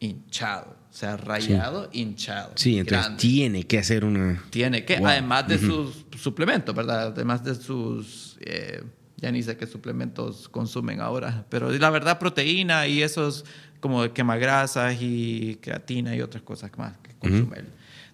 hinchado, 0.00 0.76
o 0.90 0.92
sea, 0.92 1.16
rayado, 1.16 1.88
hinchado. 1.92 2.50
Sí, 2.56 2.78
entonces 2.78 3.04
grande. 3.06 3.20
tiene 3.20 3.62
que 3.62 3.78
hacer 3.78 4.04
una... 4.04 4.42
Tiene 4.50 4.84
que, 4.84 4.96
Wow. 4.96 5.06
además 5.06 5.46
de 5.46 5.58
sus 5.58 6.04
suplementos, 6.18 6.74
¿verdad? 6.74 7.12
Además 7.14 7.44
de 7.44 7.54
sus, 7.54 8.38
eh, 8.40 8.82
ya 9.16 9.30
ni 9.30 9.40
sé 9.44 9.56
qué 9.56 9.68
suplementos 9.68 10.48
consumen 10.48 11.00
ahora, 11.00 11.46
pero 11.48 11.70
la 11.70 11.90
verdad 11.90 12.18
proteína 12.18 12.88
y 12.88 13.02
esos 13.04 13.44
como 13.78 14.12
quemagrasas 14.12 14.96
y 15.00 15.58
creatina 15.62 16.16
y 16.16 16.22
otras 16.22 16.42
cosas 16.42 16.72
más 16.76 16.98
que 16.98 17.14
consume 17.14 17.58
él. 17.58 17.66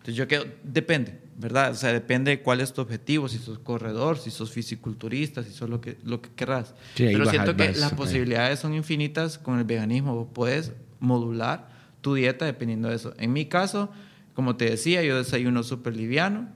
Entonces 0.03 0.16
yo 0.16 0.26
creo, 0.26 0.44
depende, 0.64 1.20
¿verdad? 1.38 1.70
O 1.70 1.74
sea, 1.74 1.92
depende 1.92 2.32
de 2.32 2.42
cuál 2.42 2.61
es 2.61 2.72
tu 2.72 2.80
objetivo, 2.80 3.28
si 3.28 3.38
sos 3.38 3.61
corredor, 3.61 4.18
si 4.18 4.32
sos 4.32 4.50
fisiculturista, 4.50 5.44
si 5.44 5.53
sos 5.53 5.70
lo 5.70 5.80
que, 5.80 5.96
lo 6.05 6.20
que 6.20 6.30
querrás. 6.30 6.74
Sí, 6.94 7.05
pero 7.12 7.24
siento 7.30 7.53
que 7.57 7.64
las 7.80 7.90
posibilidades 7.96 8.59
son 8.59 8.74
infinitas 8.74 9.38
con 9.38 9.59
el 9.59 9.64
veganismo. 9.64 10.14
Vos 10.16 10.28
puedes 10.32 10.72
modular 10.98 11.68
tu 12.00 12.14
dieta 12.14 12.44
dependiendo 12.44 12.88
de 12.88 12.96
eso. 12.96 13.14
En 13.18 13.32
mi 13.32 13.46
caso, 13.46 13.90
como 14.34 14.57
te 14.57 14.64
decía, 14.70 15.03
yo 15.05 15.16
desayuno 15.16 15.62
súper 15.62 15.94
liviano, 15.96 16.48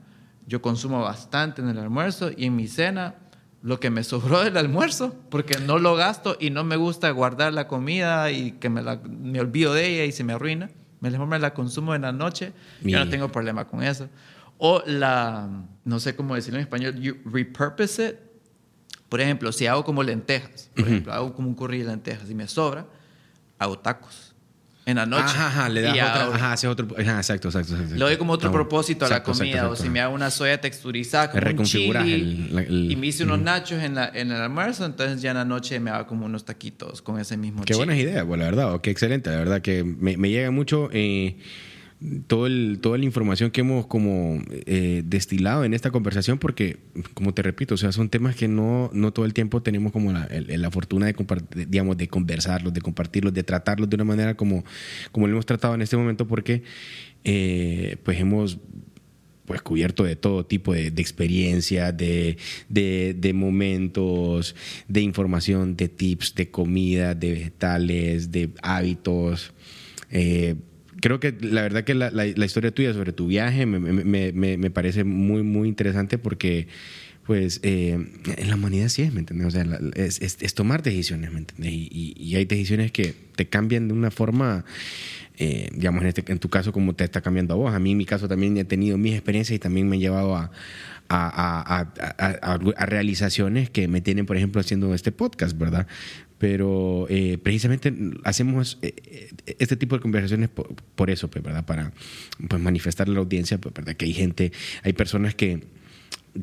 yo 0.45 0.61
consumo 0.61 1.01
bastante 1.01 1.61
en 1.61 1.69
el 1.69 1.77
almuerzo 1.77 2.31
y 2.35 2.45
en 2.45 2.55
mi 2.57 2.67
cena 2.67 3.15
lo 3.61 3.79
que 3.79 3.89
me 3.89 4.03
sobró 4.03 4.43
del 4.43 4.57
almuerzo, 4.57 5.15
porque 5.29 5.57
no 5.59 5.79
lo 5.79 5.95
gasto 5.95 6.35
y 6.39 6.49
no 6.49 6.65
me 6.65 6.75
gusta 6.75 7.09
guardar 7.11 7.53
la 7.53 7.67
comida 7.69 8.29
y 8.31 8.51
que 8.53 8.69
me, 8.69 8.81
la- 8.81 8.97
me 8.97 9.39
olvido 9.39 9.73
de 9.73 9.87
ella 9.87 10.03
y 10.05 10.11
se 10.11 10.25
me 10.25 10.33
arruina. 10.33 10.69
Me 10.99 11.09
mejor 11.11 11.27
me 11.27 11.37
la 11.39 11.53
consumo 11.53 11.93
en 11.95 12.01
la 12.03 12.11
noche, 12.11 12.53
yo 12.81 12.97
no 12.99 13.05
Mi- 13.05 13.11
tengo 13.11 13.31
problema 13.31 13.65
con 13.67 13.83
eso. 13.83 14.09
O 14.57 14.81
la, 14.85 15.47
no 15.85 15.99
sé 15.99 16.15
cómo 16.15 16.33
decirlo 16.35 16.57
en 16.59 16.63
español, 16.63 16.95
you 16.99 17.15
repurpose 17.25 18.07
it. 18.09 18.15
Por 19.07 19.21
ejemplo, 19.21 19.51
si 19.51 19.67
hago 19.67 19.83
como 19.85 20.01
lentejas, 20.03 20.69
por 20.75 20.87
ejemplo, 20.87 21.13
hago 21.13 21.33
como 21.33 21.47
un 21.47 21.55
curry 21.55 21.79
de 21.79 21.85
lentejas 21.85 22.29
y 22.29 22.35
me 22.35 22.47
sobra, 22.47 22.85
hago 23.59 23.77
tacos 23.79 24.26
en 24.87 24.95
la 24.95 25.05
noche. 25.05 25.23
Ajá, 25.25 25.47
ajá, 25.47 25.69
le 25.69 25.81
das 25.81 25.95
Y 25.95 25.99
otra... 25.99 26.27
Ajá, 26.33 26.69
otro... 26.69 26.87
Ajá, 26.97 27.17
exacto, 27.17 27.49
exacto, 27.49 27.73
exacto. 27.73 27.93
le 27.93 27.99
doy 27.99 28.17
como 28.17 28.33
otro 28.33 28.49
bueno. 28.49 28.63
propósito 28.67 29.05
a 29.05 29.09
la 29.09 29.21
comida. 29.21 29.45
exacto, 29.47 29.71
O 29.71 29.75
si 29.75 29.89
me 29.89 29.99
hago 29.99 30.15
una 30.15 30.31
soya 30.31 30.59
texturizada 30.59 31.27
como 31.29 31.39
un 31.41 31.45
Reconfiguras 31.45 32.03
chili 32.05 32.13
el- 32.15 32.55
la- 32.55 32.61
el- 32.63 32.91
y 32.91 32.95
me 32.95 33.07
hice 33.07 33.23
unos 33.25 33.39
nachos 33.39 33.83
en, 33.83 33.93
la, 33.95 34.09
en 34.13 34.31
el 34.31 34.41
almuerzo, 34.41 34.85
entonces 34.85 35.21
ya 35.21 35.31
en 35.31 35.37
la 35.37 35.45
noche 35.45 35.79
me 35.79 35.91
hago 35.91 36.07
como 36.07 36.25
unos 36.25 36.45
taquitos 36.45 37.01
con 37.01 37.19
ese 37.19 37.37
mismo 37.37 37.59
Qué 37.61 37.73
chili. 37.73 37.77
buenas 37.85 37.97
ideas, 37.97 38.25
pues, 38.25 38.39
la 38.39 38.45
verdad. 38.45 38.73
oh, 38.73 38.81
Qué 38.81 38.89
excelente. 38.89 39.29
La 39.29 39.35
verdad 39.37 39.61
que 39.61 39.83
me, 39.83 40.17
me 40.17 40.29
llega 40.29 40.49
mucho 40.51 40.89
eh, 40.93 41.37
todo 42.27 42.45
el, 42.45 42.77
toda 42.79 42.97
la 42.97 43.05
información 43.05 43.49
que 43.49 43.61
hemos 43.61 43.87
como 43.87 44.39
eh, 44.51 45.01
destilado 45.03 45.65
en 45.65 45.73
esta 45.73 45.89
conversación 45.89 46.37
porque, 46.37 46.77
como 47.15 47.33
te 47.33 47.41
repito, 47.41 47.73
o 47.73 47.77
sea, 47.77 47.91
son 47.91 48.09
temas 48.09 48.35
que 48.35 48.47
no, 48.47 48.91
no 48.93 49.11
todo 49.11 49.25
el 49.25 49.33
tiempo 49.33 49.63
tenemos 49.63 49.91
como 49.91 50.13
la, 50.13 50.27
la 50.29 50.71
fortuna 50.71 51.07
de, 51.07 51.15
de, 51.15 52.07
conversarlos, 52.07 52.73
de 52.73 52.81
compartirlos, 52.81 53.33
de 53.33 53.43
tratarlos 53.43 53.89
de 53.89 53.95
una 53.95 54.03
manera 54.03 54.35
como, 54.35 54.63
como 55.11 55.27
lo 55.27 55.33
hemos 55.33 55.47
tratado 55.47 55.73
en 55.73 55.81
este 55.81 55.97
momento 55.97 56.27
porque 56.27 56.61
eh, 57.23 57.97
pues 58.03 58.19
hemos 58.19 58.59
pues 59.45 59.61
cubierto 59.61 60.03
de 60.03 60.17
todo 60.17 60.45
tipo 60.45 60.73
de, 60.73 60.87
experiencias, 60.87 61.95
de, 61.95 62.37
de, 62.67 63.15
de 63.17 63.33
momentos, 63.33 64.55
de 64.89 65.01
información, 65.01 65.77
de 65.77 65.87
tips, 65.87 66.35
de 66.35 66.51
comida, 66.51 67.15
de 67.15 67.31
vegetales, 67.31 68.29
de 68.31 68.49
hábitos. 68.61 69.53
Eh, 70.11 70.55
creo 71.01 71.19
que 71.19 71.35
la 71.39 71.61
verdad 71.61 71.83
que 71.83 71.93
la, 71.93 72.09
la- 72.11 72.45
historia 72.45 72.71
tuya 72.71 72.93
sobre 72.93 73.13
tu 73.13 73.27
viaje 73.27 73.65
me, 73.65 73.79
me- 73.79 74.31
me- 74.33 74.57
me- 74.57 74.71
parece 74.71 75.03
muy, 75.03 75.43
muy 75.43 75.67
interesante 75.67 76.17
porque 76.17 76.67
pues 77.25 77.59
eh, 77.63 77.99
la 78.47 78.55
humanidad 78.55 78.87
sí 78.87 79.01
es, 79.01 79.11
¿me 79.13 79.19
entiendes? 79.19 79.47
O 79.47 79.51
sea, 79.51 79.65
la- 79.65 79.79
es, 79.95 80.53
tomar 80.53 80.81
decisiones, 80.81 81.31
¿me 81.33 81.39
entiendes? 81.39 81.73
Y, 81.73 82.13
y- 82.17 82.35
hay 82.35 82.45
decisiones 82.45 82.91
que 82.91 83.13
te 83.35 83.47
cambian 83.49 83.87
de 83.89 83.93
una 83.93 84.11
forma, 84.11 84.63
eh, 85.37 85.69
digamos, 85.73 86.01
en, 86.03 86.07
este, 86.07 86.23
en 86.31 86.39
tu 86.39 86.49
caso, 86.49 86.71
como 86.71 86.95
te 86.95 87.03
está 87.03 87.19
cambiando 87.21 87.53
a 87.53 87.57
vos. 87.57 87.73
A 87.73 87.79
mí, 87.79 87.91
en 87.91 87.97
mi 87.97 88.05
caso, 88.05 88.27
también 88.29 88.55
he 88.57 88.63
tenido 88.63 88.97
mis 88.97 89.13
experiencias 89.13 89.55
y 89.55 89.59
también 89.59 89.89
me 89.89 89.97
han 89.97 90.01
llevado 90.01 90.35
a- 90.37 90.51
a 92.75 92.85
realizaciones 92.85 93.69
que 93.69 93.87
me 93.87 94.01
tienen, 94.01 94.25
por 94.25 94.37
ejemplo, 94.37 94.61
haciendo 94.61 94.93
este 94.93 95.11
podcast, 95.11 95.57
¿verdad? 95.57 95.87
Pero 96.37 97.07
eh, 97.09 97.37
precisamente 97.41 97.93
hacemos 98.23 98.77
eh, 98.81 98.93
eh, 99.05 99.55
este 99.59 99.75
tipo 99.75 99.95
de 99.95 100.01
conversaciones 100.01 100.49
por, 100.49 100.75
por 100.95 101.09
eso, 101.09 101.29
pues, 101.29 101.43
¿verdad? 101.43 101.65
Para 101.65 101.91
pues, 102.47 102.61
manifestarle 102.61 103.13
a 103.13 103.15
la 103.15 103.21
audiencia, 103.21 103.57
pues, 103.57 103.73
¿verdad? 103.73 103.95
Que 103.95 104.05
hay 104.05 104.13
gente, 104.13 104.51
hay 104.83 104.93
personas 104.93 105.33
que 105.33 105.61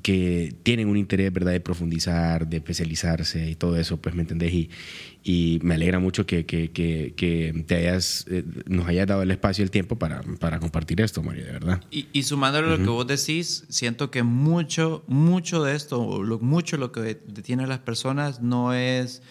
que 0.03 0.55
tienen 0.63 0.89
un 0.89 0.97
interés, 0.97 1.33
¿verdad?, 1.33 1.53
de 1.53 1.61
profundizar, 1.61 2.49
de 2.49 2.59
especializarse 2.59 3.51
y 3.51 3.55
todo 3.55 3.79
eso, 3.79 3.99
pues, 3.99 4.15
¿me 4.15 4.23
entendés? 4.23 4.53
Y, 4.53 4.71
y 5.23 5.59
me 5.63 5.75
alegra 5.75 5.99
mucho 5.99 6.27
que, 6.27 6.47
que, 6.47 6.71
que, 6.71 7.15
que 7.17 7.65
te 7.67 7.77
hayas, 7.77 8.27
eh, 8.29 8.45
nos 8.67 8.87
hayas 8.89 9.07
dado 9.07 9.23
el 9.23 9.31
espacio 9.31 9.63
y 9.63 9.65
el 9.65 9.71
tiempo 9.71 9.97
para, 9.97 10.23
para 10.41 10.59
compartir 10.59 11.01
esto, 11.01 11.23
María, 11.23 11.45
de 11.45 11.53
verdad. 11.53 11.83
Y, 11.91 12.09
y 12.13 12.25
sumándole 12.25 12.69
lo 12.69 12.79
que 12.79 12.91
vos 12.91 13.07
decís, 13.07 13.65
siento 13.69 14.11
que 14.11 14.23
mucho, 14.23 15.05
mucho 15.07 15.63
de 15.63 15.77
esto, 15.77 16.23
lo, 16.23 16.41
mucho 16.41 16.77
lo 16.77 16.93
que 16.93 17.01
detiene 17.01 17.65
a 17.65 17.67
las 17.67 17.81
personas 17.81 18.41
no 18.41 18.75
es, 18.75 19.23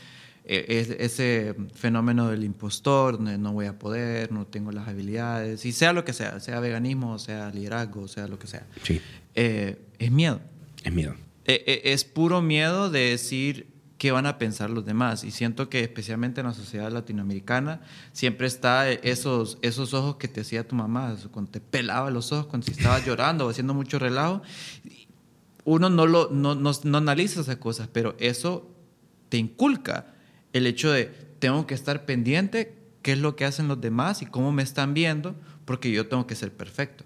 eh, 0.46 0.66
es 0.68 0.90
ese 0.90 1.56
fenómeno 1.74 2.30
del 2.30 2.44
impostor, 2.44 3.20
no 3.20 3.54
voy 3.54 3.66
a 3.68 3.80
poder, 3.80 4.32
no 4.32 4.46
tengo 4.46 4.72
las 4.72 4.88
habilidades, 4.88 5.66
y 5.66 5.72
sea 5.72 5.94
lo 5.94 6.04
que 6.04 6.14
sea, 6.14 6.40
sea 6.40 6.60
veganismo, 6.60 7.18
sea 7.20 7.50
liderazgo, 7.50 8.08
sea 8.08 8.28
lo 8.28 8.38
que 8.40 8.48
sea. 8.48 8.68
Sí, 8.84 9.02
Eh, 9.36 9.78
es 10.00 10.12
miedo. 10.12 10.42
es 10.84 10.94
miedo. 10.94 11.16
Eh, 11.46 11.82
es 11.86 12.04
puro 12.04 12.42
miedo 12.42 12.90
de 12.90 13.10
decir 13.12 13.68
qué 13.98 14.12
van 14.12 14.26
a 14.26 14.38
pensar 14.38 14.70
los 14.70 14.86
demás. 14.86 15.24
Y 15.24 15.32
siento 15.32 15.70
que 15.70 15.80
especialmente 15.82 16.42
en 16.42 16.48
la 16.48 16.54
sociedad 16.54 16.92
latinoamericana 16.92 17.80
siempre 18.12 18.48
está 18.48 18.92
esos, 18.92 19.58
esos 19.62 19.94
ojos 19.94 20.18
que 20.18 20.28
te 20.28 20.42
hacía 20.42 20.68
tu 20.68 20.76
mamá, 20.76 21.16
cuando 21.32 21.52
te 21.52 21.62
pelaba 21.62 22.12
los 22.12 22.32
ojos, 22.34 22.48
cuando 22.48 22.66
si 22.68 22.74
estabas 22.74 23.06
llorando 23.06 23.46
o 23.46 23.50
haciendo 23.50 23.74
mucho 23.74 23.98
relajo. 24.00 24.42
Uno 25.64 25.90
no, 25.90 26.06
lo, 26.06 26.30
no, 26.32 26.54
no, 26.56 26.72
no 26.84 26.98
analiza 26.98 27.40
esas 27.40 27.56
cosas, 27.58 27.88
pero 27.92 28.16
eso 28.20 28.70
te 29.30 29.38
inculca 29.38 30.13
el 30.54 30.66
hecho 30.68 30.92
de 30.92 31.06
tengo 31.40 31.68
que 31.68 31.74
estar 31.74 32.06
pendiente 32.06 32.76
qué 33.02 33.12
es 33.14 33.18
lo 33.20 33.36
que 33.36 33.44
hacen 33.46 33.68
los 33.68 33.82
demás 33.82 34.22
y 34.22 34.26
cómo 34.26 34.52
me 34.54 34.64
están 34.64 34.94
viendo, 34.94 35.36
porque 35.66 35.92
yo 35.92 36.08
tengo 36.08 36.26
que 36.26 36.36
ser 36.36 36.54
perfecto. 36.54 37.04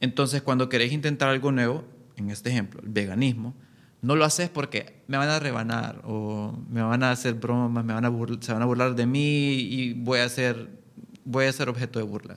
Entonces, 0.00 0.42
cuando 0.42 0.68
querés 0.68 0.92
intentar 0.92 1.28
algo 1.28 1.52
nuevo, 1.52 1.84
en 2.16 2.30
este 2.30 2.50
ejemplo, 2.50 2.80
el 2.82 2.88
veganismo, 2.90 3.54
no 4.02 4.16
lo 4.16 4.24
haces 4.24 4.50
porque 4.50 5.00
me 5.06 5.16
van 5.16 5.28
a 5.28 5.38
rebanar 5.38 6.02
o 6.04 6.58
me 6.68 6.82
van 6.82 7.02
a 7.04 7.12
hacer 7.12 7.34
bromas, 7.34 7.84
me 7.84 7.92
van 7.94 8.04
a 8.04 8.10
se 8.40 8.52
van 8.52 8.62
a 8.62 8.66
burlar 8.66 8.94
de 8.96 9.06
mí 9.06 9.52
y 9.54 9.92
voy 9.94 10.18
a 10.18 10.28
ser, 10.28 10.68
voy 11.24 11.46
a 11.46 11.52
ser 11.52 11.68
objeto 11.68 12.00
de 12.00 12.04
burla. 12.04 12.36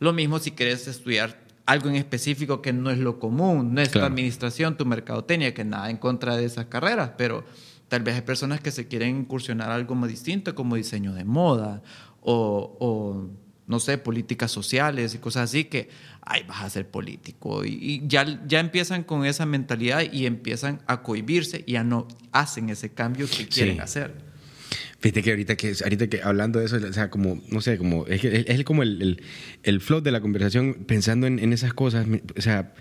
Lo 0.00 0.12
mismo 0.12 0.38
si 0.38 0.50
querés 0.52 0.88
estudiar 0.88 1.38
algo 1.66 1.88
en 1.90 1.96
específico 1.96 2.60
que 2.62 2.72
no 2.72 2.90
es 2.90 2.98
lo 2.98 3.18
común, 3.20 3.74
no 3.74 3.80
es 3.82 3.88
tu 3.88 3.94
Claro. 3.98 4.06
administración, 4.06 4.76
tu 4.76 4.86
mercadotecnia, 4.86 5.52
que 5.54 5.64
nada 5.64 5.90
en 5.90 5.98
contra 5.98 6.36
de 6.36 6.44
esas 6.46 6.66
carreras, 6.66 7.12
pero 7.18 7.44
tal 7.88 8.02
vez 8.02 8.14
hay 8.16 8.22
personas 8.22 8.60
que 8.60 8.70
se 8.70 8.86
quieren 8.88 9.16
incursionar 9.20 9.70
algo 9.70 9.94
más 9.94 10.10
distinto 10.10 10.54
como 10.54 10.76
diseño 10.76 11.12
de 11.14 11.24
moda 11.24 11.82
o, 12.20 12.76
o, 12.80 13.30
no 13.66 13.80
sé, 13.80 13.96
políticas 13.98 14.50
sociales 14.50 15.14
y 15.14 15.18
cosas 15.18 15.44
así 15.50 15.64
que, 15.64 15.88
ay, 16.22 16.42
vas 16.46 16.62
a 16.64 16.70
ser 16.70 16.88
político. 16.88 17.64
Y, 17.64 17.70
y 17.80 18.02
ya, 18.06 18.42
ya 18.46 18.60
empiezan 18.60 19.04
con 19.04 19.24
esa 19.24 19.46
mentalidad 19.46 20.02
y 20.12 20.26
empiezan 20.26 20.82
a 20.86 21.02
cohibirse 21.02 21.64
y 21.66 21.72
ya 21.72 21.84
no 21.84 22.06
hacen 22.32 22.68
ese 22.70 22.92
cambio 22.92 23.26
que 23.26 23.46
quieren 23.48 23.76
Sí. 23.76 23.80
hacer. 23.80 24.34
Fíjate 25.00 25.22
que 25.22 25.30
ahorita 25.30 25.56
que, 25.56 25.72
ahorita 25.82 26.06
que 26.08 26.22
hablando 26.22 26.58
de 26.60 26.64
eso, 26.66 26.76
o 26.76 26.92
sea, 26.92 27.10
como, 27.10 27.40
no 27.50 27.60
sé, 27.60 27.76
como, 27.78 28.06
es, 28.06 28.20
que- 28.22 28.44
es, 28.48 28.64
como 28.64 28.82
el, 28.82 29.00
el, 29.02 29.22
el 29.62 29.80
flow 29.82 30.00
de 30.00 30.10
la 30.10 30.20
conversación, 30.22 30.84
pensando 30.86 31.26
en, 31.26 31.38
en 31.38 31.52
esas 31.52 31.74
cosas, 31.74 32.06
o 32.36 32.40
sea, 32.40 32.72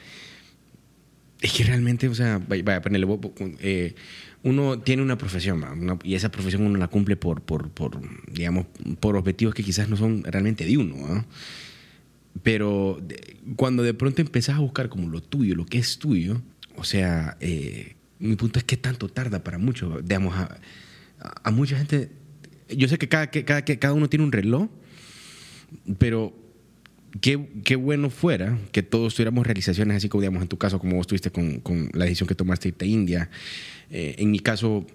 es 1.41 1.51
que 1.51 1.63
realmente, 1.65 2.07
o 2.07 2.15
sea, 2.15 2.39
vaya, 2.47 2.63
vaya 2.63 2.81
ponerle, 2.81 3.07
eh, 3.59 3.95
uno 4.43 4.79
tiene 4.79 5.01
una 5.01 5.17
profesión, 5.17 5.63
y 6.03 6.15
esa 6.15 6.29
profesión 6.29 6.63
uno 6.65 6.77
la 6.77 6.87
cumple 6.89 7.15
por, 7.15 7.41
por, 7.41 7.69
por, 7.69 7.99
digamos, 8.31 8.65
por 8.99 9.15
objetivos 9.15 9.55
que 9.55 9.63
quizás 9.63 9.87
no 9.89 9.95
son 9.97 10.23
realmente 10.23 10.65
de 10.65 10.77
uno. 10.77 11.25
Pero 12.41 12.99
de- 13.01 13.37
cuando 13.55 13.83
de 13.83 13.93
pronto 13.93 14.21
empezás 14.21 14.55
a 14.57 14.59
buscar 14.59 14.89
como 14.89 15.07
lo 15.09 15.21
tuyo, 15.21 15.55
lo 15.55 15.65
que 15.65 15.77
es 15.77 15.97
tuyo, 15.97 16.41
o 16.75 16.83
sea, 16.83 17.37
eh, 17.39 17.95
mi 18.19 18.35
punto 18.35 18.59
es 18.59 18.65
que 18.65 18.75
tanto 18.75 19.07
tarda 19.07 19.43
para 19.43 19.57
mucho, 19.57 19.99
digamos, 20.03 20.35
a, 20.35 20.57
a- 21.43 21.51
mucha 21.51 21.77
gente, 21.77 22.09
yo 22.75 22.87
sé 22.87 22.97
que 22.97 23.07
cada, 23.07 23.29
que 23.29 23.45
cada, 23.45 23.63
que 23.63 23.79
cada 23.79 23.93
uno 23.93 24.09
tiene 24.09 24.25
un 24.25 24.31
reloj, 24.31 24.67
pero 25.99 26.35
qué, 27.21 27.47
qué 27.63 27.75
bueno 27.75 28.09
fuera 28.09 28.57
que 28.71 28.83
todos 28.83 29.13
tuviéramos 29.15 29.45
realizaciones 29.45 29.97
así 29.97 30.09
como, 30.09 30.21
digamos, 30.21 30.41
en 30.41 30.47
tu 30.47 30.57
caso, 30.57 30.79
como 30.79 30.95
vos 30.97 31.07
tuviste 31.07 31.31
con, 31.31 31.59
con 31.59 31.89
la 31.93 32.05
decisión 32.05 32.27
que 32.27 32.35
tomaste 32.35 32.69
irte 32.69 32.85
a 32.85 32.87
India. 32.87 33.29
Eh, 33.89 34.15
en 34.17 34.31
mi 34.31 34.39
caso, 34.39 34.85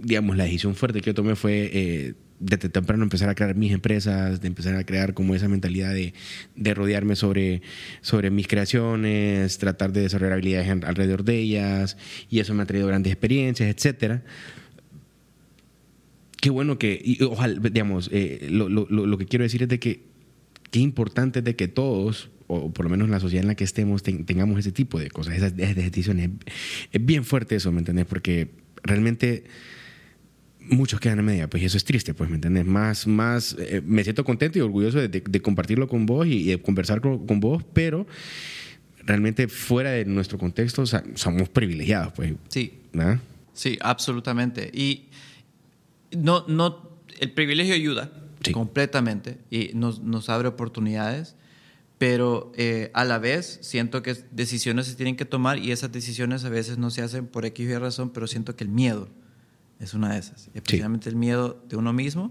digamos, 0.00 0.36
la 0.36 0.44
decisión 0.44 0.74
fuerte 0.74 1.00
que 1.00 1.10
yo 1.10 1.14
tomé 1.14 1.36
fue 1.36 1.70
eh, 1.72 2.14
desde 2.40 2.68
temprano 2.68 3.02
empezar 3.02 3.28
a 3.28 3.34
crear 3.34 3.54
mis 3.54 3.72
empresas, 3.72 4.40
de 4.40 4.48
empezar 4.48 4.76
a 4.76 4.84
crear 4.84 5.14
como 5.14 5.34
esa 5.34 5.48
mentalidad 5.48 5.94
de, 5.94 6.14
de 6.56 6.74
rodearme 6.74 7.16
sobre, 7.16 7.62
sobre 8.00 8.30
mis 8.30 8.48
creaciones, 8.48 9.58
tratar 9.58 9.92
de 9.92 10.02
desarrollar 10.02 10.34
habilidades 10.34 10.68
alrededor 10.84 11.24
de 11.24 11.38
ellas, 11.38 11.96
y 12.28 12.40
eso 12.40 12.54
me 12.54 12.62
ha 12.62 12.66
traído 12.66 12.86
grandes 12.86 13.12
experiencias, 13.12 13.74
etcétera. 13.74 14.22
Qué 16.40 16.50
bueno 16.50 16.78
que, 16.78 17.00
y 17.02 17.18
digamos, 17.70 18.10
eh, 18.12 18.48
lo, 18.50 18.68
lo, 18.68 18.86
lo, 18.90 19.18
que 19.18 19.24
quiero 19.24 19.44
decir 19.44 19.62
es 19.62 19.68
de 19.68 19.78
que 19.78 20.02
qué 20.70 20.80
importante 20.80 21.38
es 21.38 21.44
de 21.44 21.56
que 21.56 21.68
todos, 21.68 22.28
o 22.46 22.70
por 22.72 22.84
lo 22.84 22.90
menos 22.90 23.08
la 23.08 23.20
sociedad 23.20 23.42
en 23.42 23.48
la 23.48 23.54
que 23.54 23.64
estemos, 23.64 24.02
tengamos 24.02 24.58
ese 24.58 24.72
tipo 24.72 24.98
de 24.98 25.10
cosas, 25.10 25.36
esas, 25.36 25.56
decisiones. 25.56 26.30
Es 26.92 27.04
bien 27.04 27.24
fuerte 27.24 27.56
eso, 27.56 27.72
¿me 27.72 27.78
entendés? 27.78 28.06
Porque 28.06 28.50
realmente 28.82 29.44
muchos 30.60 31.00
quedan 31.00 31.18
a 31.18 31.22
media, 31.22 31.48
pues 31.48 31.62
y 31.62 31.66
eso 31.66 31.76
es 31.76 31.84
triste, 31.84 32.14
pues, 32.14 32.30
¿me 32.30 32.36
entiendes? 32.36 32.64
Más, 32.64 33.06
más, 33.06 33.56
eh, 33.58 33.82
me 33.84 34.02
siento 34.02 34.24
contento 34.24 34.58
y 34.58 34.62
orgulloso 34.62 34.98
de, 34.98 35.08
de, 35.08 35.40
compartirlo 35.42 35.88
con 35.88 36.06
vos 36.06 36.26
y, 36.26 36.44
de 36.44 36.60
conversar 36.60 37.00
con, 37.00 37.26
con, 37.26 37.40
vos, 37.40 37.62
pero 37.74 38.06
realmente 39.04 39.48
fuera 39.48 39.90
de 39.90 40.06
nuestro 40.06 40.38
contexto 40.38 40.80
o 40.82 40.86
sea, 40.86 41.04
somos 41.14 41.48
privilegiados, 41.50 42.12
pues. 42.14 42.32
Sí. 42.48 42.72
¿verdad? 42.94 43.20
Sí, 43.52 43.78
absolutamente. 43.80 44.70
Y 44.72 45.04
no, 46.12 46.44
no, 46.48 46.90
el 47.20 47.32
privilegio 47.32 47.74
ayuda 47.74 48.10
completamente 48.52 49.38
y 49.50 49.70
nos, 49.74 50.00
nos, 50.00 50.28
abre 50.28 50.48
oportunidades, 50.48 51.36
pero 52.04 52.52
eh, 52.54 52.90
a 52.92 53.06
la 53.06 53.18
vez 53.18 53.60
siento 53.62 54.02
que 54.02 54.14
decisiones 54.30 54.88
se 54.88 54.94
tienen 54.94 55.16
que 55.16 55.24
tomar 55.24 55.58
y 55.58 55.72
esas 55.72 55.90
decisiones 55.90 56.44
a 56.44 56.50
veces 56.50 56.76
no 56.76 56.90
se 56.90 57.00
hacen 57.00 57.26
por 57.26 57.46
X 57.46 57.66
y 57.66 57.74
razón, 57.78 58.10
pero 58.10 58.26
siento 58.26 58.56
que 58.56 58.64
el 58.64 58.68
miedo 58.68 59.08
es 59.80 59.94
una 59.94 60.12
de 60.12 60.18
esas. 60.18 60.50
Especialmente 60.52 61.08
el 61.08 61.16
miedo 61.16 61.64
de 61.66 61.78
uno 61.78 61.94
mismo 61.94 62.30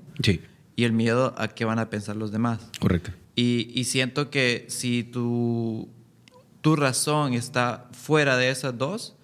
y 0.76 0.84
el 0.84 0.94
miedo 0.94 1.34
a 1.40 1.48
qué 1.48 1.66
van 1.66 1.80
a 1.80 1.90
pensar 1.90 2.16
los 2.16 2.32
demás. 2.32 2.60
Correcto. 2.80 3.14
Y, 3.36 3.72
y 3.74 3.86
siento 3.86 4.30
que 4.30 4.68
si 4.70 5.04
tu, 5.04 5.90
tu 6.62 6.76
razón 6.76 7.34
está 7.34 7.90
fuera 7.94 8.38
de 8.38 8.52
esas 8.52 8.78
dos, 8.78 9.16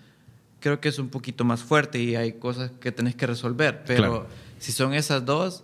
creo 0.61 0.81
que 0.81 0.89
es 0.89 0.97
un 0.97 1.09
poquito 1.09 1.43
más 1.43 1.61
fuerte 1.61 2.01
y 2.01 2.15
hay 2.15 2.33
cosas 2.33 2.71
que 2.79 2.91
tenés 2.91 3.13
que 3.13 3.27
resolver. 3.27 3.83
Pero 3.85 4.25
si 4.57 4.71
son 4.71 4.95
esas 4.95 5.23
dos, 5.23 5.63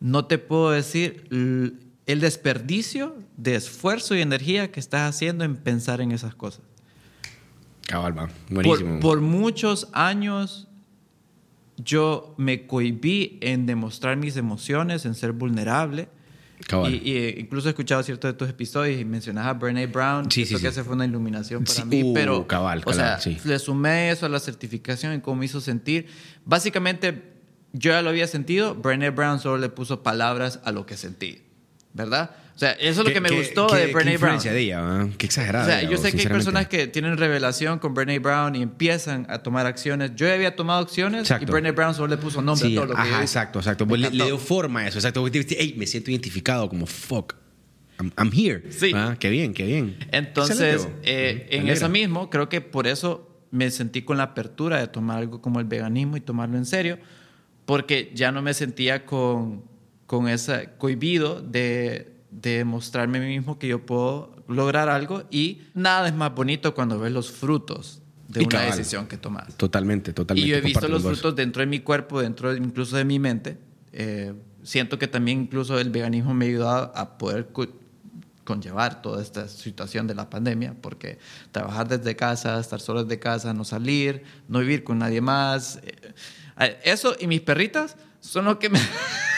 no 0.00 0.24
te 0.24 0.38
puedo 0.38 0.70
decir 0.70 1.26
el 2.06 2.20
desperdicio 2.20 3.16
de 3.36 3.54
esfuerzo 3.54 4.14
y 4.14 4.20
energía 4.20 4.70
que 4.70 4.80
estás 4.80 5.08
haciendo 5.08 5.44
en 5.44 5.56
pensar 5.56 6.00
en 6.00 6.12
esas 6.12 6.34
cosas. 6.34 6.62
Cabal, 7.86 8.30
Buenísimo. 8.48 9.00
por 9.00 9.20
muchos 9.20 9.88
años 9.92 10.68
yo 11.76 12.34
me 12.38 12.66
cohibí 12.66 13.38
en 13.42 13.66
demostrar 13.66 14.16
mis 14.16 14.36
emociones, 14.36 15.04
en 15.06 15.14
ser 15.14 15.32
vulnerable. 15.32 16.08
Y, 16.88 17.16
eh, 17.16 17.34
incluso 17.38 17.68
he 17.68 17.70
escuchado 17.70 18.02
ciertos 18.02 18.32
de 18.32 18.38
tus 18.38 18.48
episodios 18.48 18.98
y 18.98 19.04
mencionas 19.04 19.46
a 19.46 19.52
Brené 19.52 19.86
Brown. 19.86 20.30
Sí, 20.30 20.46
sí, 20.46 20.56
que 20.56 20.68
ese 20.68 20.82
fue 20.82 20.94
una 20.94 21.04
iluminación 21.04 21.64
para 21.64 21.84
mí. 21.84 22.02
Uh, 22.02 22.14
pero, 22.14 22.46
cabal, 22.46 22.82
o 22.86 22.92
sea, 22.92 23.18
le 23.44 23.58
sumé 23.58 24.10
eso 24.10 24.24
a 24.24 24.28
la 24.28 24.40
certificación 24.40 25.14
y 25.14 25.20
cómo 25.20 25.40
me 25.40 25.46
hizo 25.46 25.60
sentir. 25.60 26.06
Básicamente, 26.44 27.34
yo 27.72 27.90
ya 27.90 28.00
lo 28.02 28.10
había 28.10 28.28
sentido. 28.28 28.74
Brené 28.76 29.10
Brown 29.10 29.40
solo 29.40 29.58
le 29.58 29.68
puso 29.68 30.02
palabras 30.02 30.60
a 30.64 30.70
lo 30.70 30.86
que 30.86 30.96
sentí. 30.96 31.42
¿Verdad? 31.94 32.30
O 32.54 32.58
sea, 32.58 32.72
eso 32.72 33.00
es 33.00 33.08
lo 33.08 33.12
que 33.12 33.20
me 33.20 33.30
gustó 33.30 33.66
de 33.66 33.92
Brené 33.92 34.16
Brown. 34.16 34.38
de 34.38 34.60
ella, 34.60 35.08
Qué 35.16 35.26
exagerado. 35.26 35.66
O 35.66 35.68
sea, 35.68 35.82
yo 35.88 35.96
sé 35.96 36.12
que 36.12 36.20
hay 36.20 36.26
personas 36.28 36.68
que 36.68 36.86
tienen 36.86 37.16
revelación 37.16 37.78
con 37.78 37.94
Brené 37.94 38.18
Brown 38.18 38.54
y 38.54 38.62
empiezan 38.62 39.26
a 39.28 39.38
tomar 39.38 39.66
acciones. 39.66 40.12
Yo 40.14 40.26
ya 40.26 40.34
había 40.34 40.54
tomado 40.54 40.82
acciones 40.82 41.32
y 41.40 41.44
Brené 41.46 41.72
Brown 41.72 41.94
solo 41.94 42.08
le 42.08 42.16
puso 42.16 42.42
nombre 42.42 42.68
a 42.68 42.74
todo 42.74 42.86
lo 42.86 42.94
que 42.94 43.00
Ajá, 43.00 43.22
exacto, 43.22 43.58
exacto. 43.58 43.86
Le, 43.86 44.10
le, 44.10 44.24
dio 44.24 44.38
forma 44.38 44.80
a 44.80 44.88
eso. 44.88 44.98
Exacto. 44.98 45.24
Hey, 45.26 45.74
me 45.76 45.86
siento 45.86 46.10
identificado 46.10 46.68
como 46.68 46.86
fuck. 46.86 47.34
I'm, 47.98 48.30
here. 48.32 48.70
Sí. 48.70 48.92
Ah, 48.94 49.16
qué 49.18 49.30
bien, 49.30 49.54
qué 49.54 49.64
bien. 49.64 49.96
Entonces, 50.10 50.88
eh, 51.02 51.46
en 51.50 51.68
eso 51.68 51.88
mismo, 51.88 52.28
creo 52.28 52.48
que 52.48 52.60
por 52.60 52.86
eso 52.86 53.30
me 53.50 53.70
sentí 53.70 54.02
con 54.02 54.16
la 54.16 54.24
apertura 54.24 54.78
de 54.78 54.88
tomar 54.88 55.18
algo 55.18 55.40
como 55.40 55.60
el 55.60 55.66
veganismo 55.66 56.16
y 56.16 56.20
tomarlo 56.20 56.56
en 56.56 56.66
serio, 56.66 56.98
porque 57.66 58.10
ya 58.14 58.32
no 58.32 58.42
me 58.42 58.52
sentía 58.52 59.06
con, 59.06 59.62
con 60.06 60.28
ese 60.28 60.70
cohibido 60.78 61.40
de 61.40 62.14
de 62.42 62.64
mostrarme 62.64 63.18
a 63.18 63.20
mí 63.20 63.28
mismo 63.28 63.58
que 63.58 63.68
yo 63.68 63.86
puedo 63.86 64.34
lograr 64.48 64.88
algo 64.88 65.24
y 65.30 65.62
nada 65.72 66.08
es 66.08 66.14
más 66.14 66.34
bonito 66.34 66.74
cuando 66.74 66.98
ves 66.98 67.12
los 67.12 67.30
frutos 67.30 68.02
de 68.28 68.44
una 68.44 68.62
decisión 68.62 69.06
que 69.06 69.16
tomas. 69.16 69.54
Totalmente, 69.56 70.12
totalmente. 70.12 70.46
Y 70.46 70.50
yo 70.50 70.56
he 70.56 70.60
visto 70.60 70.88
los 70.88 71.02
frutos 71.02 71.36
dentro 71.36 71.60
de 71.60 71.66
mi 71.66 71.80
cuerpo, 71.80 72.20
dentro 72.20 72.54
incluso 72.56 72.96
de 72.96 73.04
mi 73.04 73.18
mente. 73.18 73.58
Eh, 73.92 74.34
siento 74.62 74.98
que 74.98 75.06
también 75.06 75.42
incluso 75.42 75.78
el 75.78 75.90
veganismo 75.90 76.34
me 76.34 76.46
ha 76.46 76.48
ayudado 76.48 76.92
a 76.96 77.16
poder 77.16 77.50
conllevar 78.42 79.00
toda 79.02 79.22
esta 79.22 79.46
situación 79.46 80.06
de 80.08 80.14
la 80.14 80.28
pandemia, 80.28 80.74
porque 80.80 81.18
trabajar 81.52 81.86
desde 81.86 82.16
casa, 82.16 82.58
estar 82.58 82.80
solo 82.80 83.04
desde 83.04 83.20
casa, 83.20 83.54
no 83.54 83.64
salir, 83.64 84.24
no 84.48 84.58
vivir 84.58 84.82
con 84.82 84.98
nadie 84.98 85.20
más, 85.20 85.80
eh, 86.58 86.80
eso 86.82 87.14
y 87.20 87.26
mis 87.28 87.42
perritas 87.42 87.96
son 88.20 88.46
lo 88.46 88.58
que 88.58 88.70
me... 88.70 88.80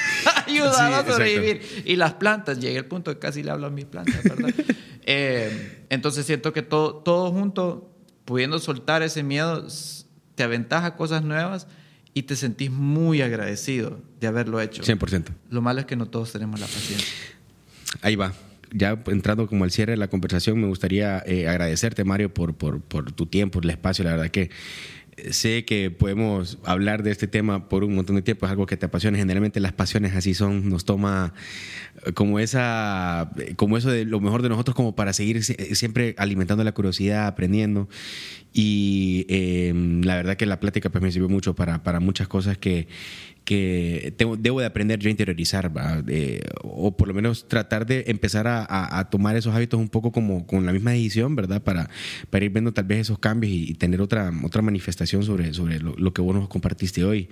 ayudaba 0.47 0.99
a 0.99 1.07
sobrevivir. 1.07 1.63
Y 1.85 1.97
las 1.97 2.15
plantas, 2.15 2.61
llegué 2.61 2.79
al 2.79 2.87
punto 2.87 3.13
que 3.13 3.19
casi 3.19 3.43
le 3.43 3.51
hablo 3.51 3.67
a 3.67 3.71
mis 3.71 3.85
plantas, 3.85 4.23
¿verdad? 4.23 4.55
Eh, 5.09 5.85
entonces 5.89 6.27
siento 6.27 6.53
que 6.53 6.63
todo, 6.63 6.97
todo 6.97 7.31
junto, 7.31 7.95
pudiendo 8.25 8.59
soltar 8.59 9.05
ese 9.05 9.23
miedo, 9.23 9.65
te 10.35 10.43
aventaja 10.43 10.97
cosas 10.97 11.23
nuevas 11.23 11.69
y 12.13 12.23
te 12.23 12.35
sentís 12.35 12.73
muy 12.73 13.23
agradecido 13.23 14.01
de 14.19 14.27
haberlo 14.27 14.61
hecho. 14.61 14.83
100%. 14.83 15.27
Lo 15.51 15.63
malo 15.63 15.79
es 15.81 15.87
que 15.87 15.95
no 15.95 16.07
todos 16.07 16.33
tenemos 16.33 16.59
la 16.59 16.67
paciencia. 16.67 17.07
Ahí 18.03 18.17
va. 18.17 18.33
Ya 18.73 19.01
entrando 19.07 19.47
como 19.47 19.65
al 19.65 19.71
cierre 19.71 19.93
de 19.93 19.97
la 19.97 20.09
conversación, 20.09 20.61
me 20.61 20.67
gustaría 20.67 21.23
eh, 21.25 21.47
agradecerte, 21.47 22.03
Mario, 22.05 22.35
por, 22.35 22.55
por, 22.55 22.81
por 22.81 23.13
tu 23.13 23.27
tiempo, 23.27 23.61
el 23.61 23.71
espacio. 23.71 24.05
La 24.05 24.13
verdad 24.13 24.31
que 24.31 24.51
sé 25.31 25.65
que 25.65 25.91
podemos 25.91 26.59
hablar 26.65 27.03
de 27.03 27.11
este 27.11 27.27
tema 27.27 27.69
por 27.69 27.85
un 27.85 27.95
montón 27.95 28.17
de 28.17 28.23
tiempo, 28.23 28.47
es 28.47 28.53
algo 28.53 28.67
que 28.67 28.77
te 28.77 28.87
apasiona. 28.87 29.19
Generalmente 29.19 29.61
las 29.61 29.73
pasiones 29.73 30.15
así 30.15 30.35
son, 30.35 30.69
nos 30.69 30.85
toma 30.85 31.33
eh, 32.05 32.13
como 32.13 32.39
esa, 32.39 33.31
como 33.57 33.77
eso 33.77 33.91
de 33.91 34.05
lo 34.05 34.21
mejor 34.21 34.43
de 34.43 34.49
nosotros, 34.49 34.75
como 34.75 34.95
para 34.95 35.13
seguir 35.13 35.43
siempre 35.43 36.15
alimentando 36.19 36.65
la 36.65 36.73
curiosidad, 36.73 37.27
aprendiendo. 37.27 37.89
Y 38.53 39.27
em, 39.29 40.03
la 40.03 40.17
verdad 40.17 40.37
que 40.37 40.47
la 40.47 40.61
plática 40.61 40.91
pues 40.91 41.03
me 41.03 41.13
sirvió 41.13 41.29
mucho 41.29 41.55
para, 41.55 41.83
para 41.83 42.01
muchas 42.01 42.29
cosas 42.29 42.59
que, 42.59 42.89
que 43.47 44.13
tengo, 44.17 44.37
debo 44.37 44.59
de 44.59 44.67
aprender 44.67 44.99
yo 44.99 45.09
a 45.09 45.13
interiorizar, 45.13 45.71
o 46.63 46.97
por 46.97 47.07
lo 47.07 47.15
menos 47.15 47.47
tratar 47.47 47.87
de 47.87 48.05
empezar 48.09 48.49
a, 48.49 48.99
a, 48.99 49.09
tomar 49.09 49.37
esos 49.37 49.55
hábitos 49.55 49.79
un 49.79 49.89
poco 49.89 50.11
como 50.11 50.47
con 50.49 50.67
la 50.67 50.73
misma 50.73 50.91
decisión, 50.91 51.37
¿verdad? 51.37 51.63
Para, 51.63 51.89
para 52.29 52.45
ir 52.45 52.51
viendo 52.51 52.73
tal 52.73 52.87
vez 52.87 53.03
esos 53.03 53.21
cambios 53.21 53.53
y, 53.53 53.75
tener 53.75 54.03
otra, 54.03 54.33
otra 54.43 54.63
manifestación 54.63 55.23
sobre, 55.23 55.55
sobre 55.55 55.79
lo, 55.79 56.13
que 56.13 56.21
vos 56.21 56.35
nos 56.35 56.49
compartiste 56.49 57.05
hoy. 57.05 57.29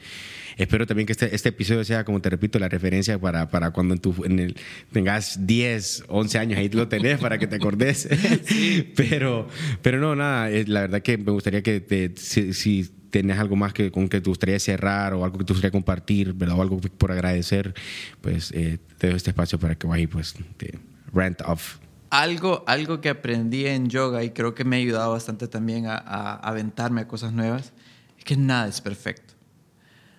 Espero 0.56 0.86
también 0.86 1.06
que 1.06 1.12
este, 1.12 1.34
este 1.34 1.48
episodio 1.48 1.84
sea, 1.84 2.04
como 2.04 2.20
te 2.20 2.30
repito, 2.30 2.60
la 2.60 2.68
referencia 2.68 3.18
para, 3.18 3.50
para 3.50 3.72
cuando 3.72 3.94
en 3.94 4.00
tu, 4.00 4.24
en 4.24 4.38
el, 4.38 4.56
tengas 4.92 5.44
10, 5.48 6.04
11 6.06 6.38
años, 6.38 6.58
ahí 6.60 6.68
lo 6.68 6.86
tenés 6.86 7.18
para 7.18 7.38
que 7.38 7.48
te 7.48 7.56
acordes. 7.56 8.08
pero, 8.96 9.48
pero 9.82 9.98
no, 9.98 10.14
nada, 10.14 10.48
la 10.66 10.82
verdad 10.82 11.02
que 11.02 11.18
me 11.18 11.32
gustaría 11.32 11.62
que 11.62 11.80
te, 11.80 12.12
si 12.16 12.84
tienes 13.20 13.38
algo 13.38 13.54
más 13.54 13.72
que, 13.72 13.92
con 13.92 14.08
que 14.08 14.20
te 14.20 14.28
gustaría 14.28 14.58
cerrar 14.58 15.14
o 15.14 15.24
algo 15.24 15.38
que 15.38 15.44
te 15.44 15.52
gustaría 15.52 15.70
compartir, 15.70 16.32
¿verdad? 16.32 16.58
O 16.58 16.62
algo 16.62 16.80
por 16.80 17.12
agradecer, 17.12 17.72
pues 18.20 18.50
eh, 18.50 18.78
te 18.98 19.06
doy 19.06 19.16
este 19.16 19.30
espacio 19.30 19.56
para 19.60 19.76
que 19.76 19.86
vayas 19.86 20.10
pues 20.10 20.34
te 20.56 20.78
rent 21.12 21.40
off. 21.42 21.76
Algo, 22.10 22.64
algo 22.66 23.00
que 23.00 23.08
aprendí 23.08 23.66
en 23.66 23.88
yoga 23.88 24.24
y 24.24 24.30
creo 24.30 24.54
que 24.56 24.64
me 24.64 24.76
ha 24.76 24.78
ayudado 24.80 25.12
bastante 25.12 25.46
también 25.46 25.86
a, 25.86 25.96
a 25.96 26.34
aventarme 26.34 27.02
a 27.02 27.08
cosas 27.08 27.32
nuevas, 27.32 27.72
es 28.18 28.24
que 28.24 28.36
nada 28.36 28.66
es 28.66 28.80
perfecto. 28.80 29.33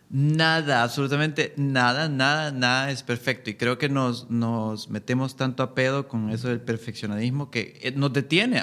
Nada, 0.10 0.84
absolutamente 0.84 1.54
nada, 1.58 2.08
nada, 2.08 2.52
nada 2.52 2.92
es 2.92 3.02
perfecto. 3.02 3.50
Y 3.50 3.56
creo 3.56 3.78
que 3.78 3.90
nos, 3.90 4.30
nos 4.30 4.90
metemos 4.90 5.36
tanto 5.36 5.64
a 5.64 5.74
pedo 5.74 6.08
con 6.08 6.30
eso 6.30 6.48
del 6.48 6.62
perfeccionismo 6.62 7.50
que 7.50 7.80
eh, 7.82 7.92
nos 7.92 8.14
detiene. 8.14 8.62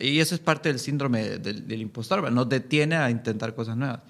y 0.00 0.20
eso 0.20 0.34
es 0.34 0.40
parte 0.40 0.68
del 0.68 0.78
síndrome 0.78 1.38
del, 1.38 1.80
impostor, 1.80 2.30
nos 2.30 2.48
detiene 2.48 2.96
a 2.96 3.10
intentar 3.10 3.54
cosas 3.54 3.76
nuevas. 3.76 4.00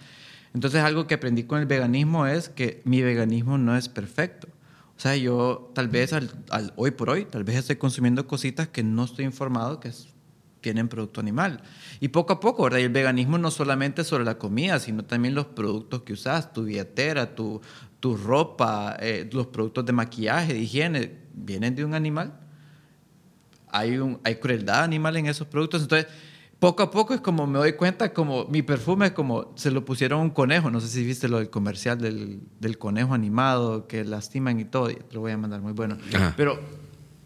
Entonces, 0.52 0.82
algo 0.82 1.06
que 1.06 1.14
aprendí 1.14 1.44
con 1.44 1.60
el 1.60 1.66
veganismo 1.66 2.26
es 2.26 2.48
que 2.48 2.82
mi 2.84 3.02
veganismo 3.02 3.56
no 3.58 3.76
es 3.76 3.88
perfecto. 3.88 4.48
O 4.96 5.00
sea, 5.00 5.14
yo 5.14 5.70
tal 5.74 5.88
vez 5.88 6.12
al, 6.12 6.28
hoy 6.74 6.90
por 6.90 7.10
hoy, 7.10 7.24
tal 7.24 7.44
vez 7.44 7.56
estoy 7.56 7.76
consumiendo 7.76 8.26
cositas 8.26 8.66
que 8.66 8.82
no 8.82 9.04
estoy 9.04 9.24
informado 9.26 9.78
que 9.78 9.88
es 9.88 10.08
tienen 10.60 10.88
producto 10.88 11.20
animal. 11.20 11.62
Y 12.00 12.08
poco 12.08 12.32
a 12.34 12.40
poco, 12.40 12.64
¿verdad? 12.64 12.78
Y 12.78 12.82
el 12.82 12.90
veganismo 12.90 13.38
no 13.38 13.50
solamente 13.50 14.04
sobre 14.04 14.24
la 14.24 14.38
comida, 14.38 14.78
sino 14.78 15.04
también 15.04 15.34
los 15.34 15.46
productos 15.46 16.02
que 16.02 16.12
usas, 16.12 16.52
tu 16.52 16.64
billetera, 16.64 17.34
tu, 17.34 17.60
tu 18.00 18.16
ropa, 18.16 18.96
eh, 19.00 19.28
los 19.32 19.46
productos 19.48 19.84
de 19.86 19.92
maquillaje, 19.92 20.54
de 20.54 20.60
higiene, 20.60 21.18
vienen 21.34 21.74
de 21.74 21.84
un 21.84 21.94
animal. 21.94 22.38
Hay, 23.70 23.98
un, 23.98 24.20
hay 24.24 24.36
crueldad 24.36 24.82
animal 24.82 25.16
en 25.16 25.26
esos 25.26 25.46
productos. 25.46 25.82
Entonces, 25.82 26.08
poco 26.58 26.82
a 26.82 26.90
poco 26.90 27.14
es 27.14 27.20
como 27.20 27.46
me 27.46 27.58
doy 27.58 27.74
cuenta, 27.74 28.12
como 28.12 28.46
mi 28.46 28.62
perfume 28.62 29.06
es 29.06 29.12
como 29.12 29.52
se 29.56 29.70
lo 29.70 29.84
pusieron 29.84 30.20
a 30.20 30.22
un 30.22 30.30
conejo. 30.30 30.70
No 30.70 30.80
sé 30.80 30.88
si 30.88 31.04
viste 31.04 31.28
lo 31.28 31.38
del 31.38 31.50
comercial 31.50 31.98
del, 31.98 32.40
del 32.58 32.78
conejo 32.78 33.14
animado 33.14 33.86
que 33.86 34.04
lastiman 34.04 34.58
y 34.58 34.64
todo. 34.64 34.88
Te 34.88 35.14
lo 35.14 35.20
voy 35.20 35.32
a 35.32 35.38
mandar 35.38 35.60
muy 35.60 35.72
bueno. 35.72 35.98
Ajá. 36.14 36.34
Pero 36.36 36.58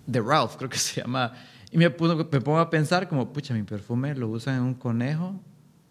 de 0.07 0.21
Ralph, 0.21 0.57
creo 0.57 0.69
que 0.69 0.79
se 0.79 1.01
llama. 1.01 1.33
Y 1.73 1.79
me, 1.79 1.91
puso- 1.91 2.29
me 2.31 2.41
pongo 2.41 2.59
a 2.61 2.71
pensar 2.71 3.09
como, 3.09 3.33
pucha, 3.33 3.55
mi 3.55 3.63
perfume 3.65 4.15
lo 4.15 4.29
usan 4.29 4.57
en 4.57 4.63
un 4.63 4.75
conejo 4.75 5.41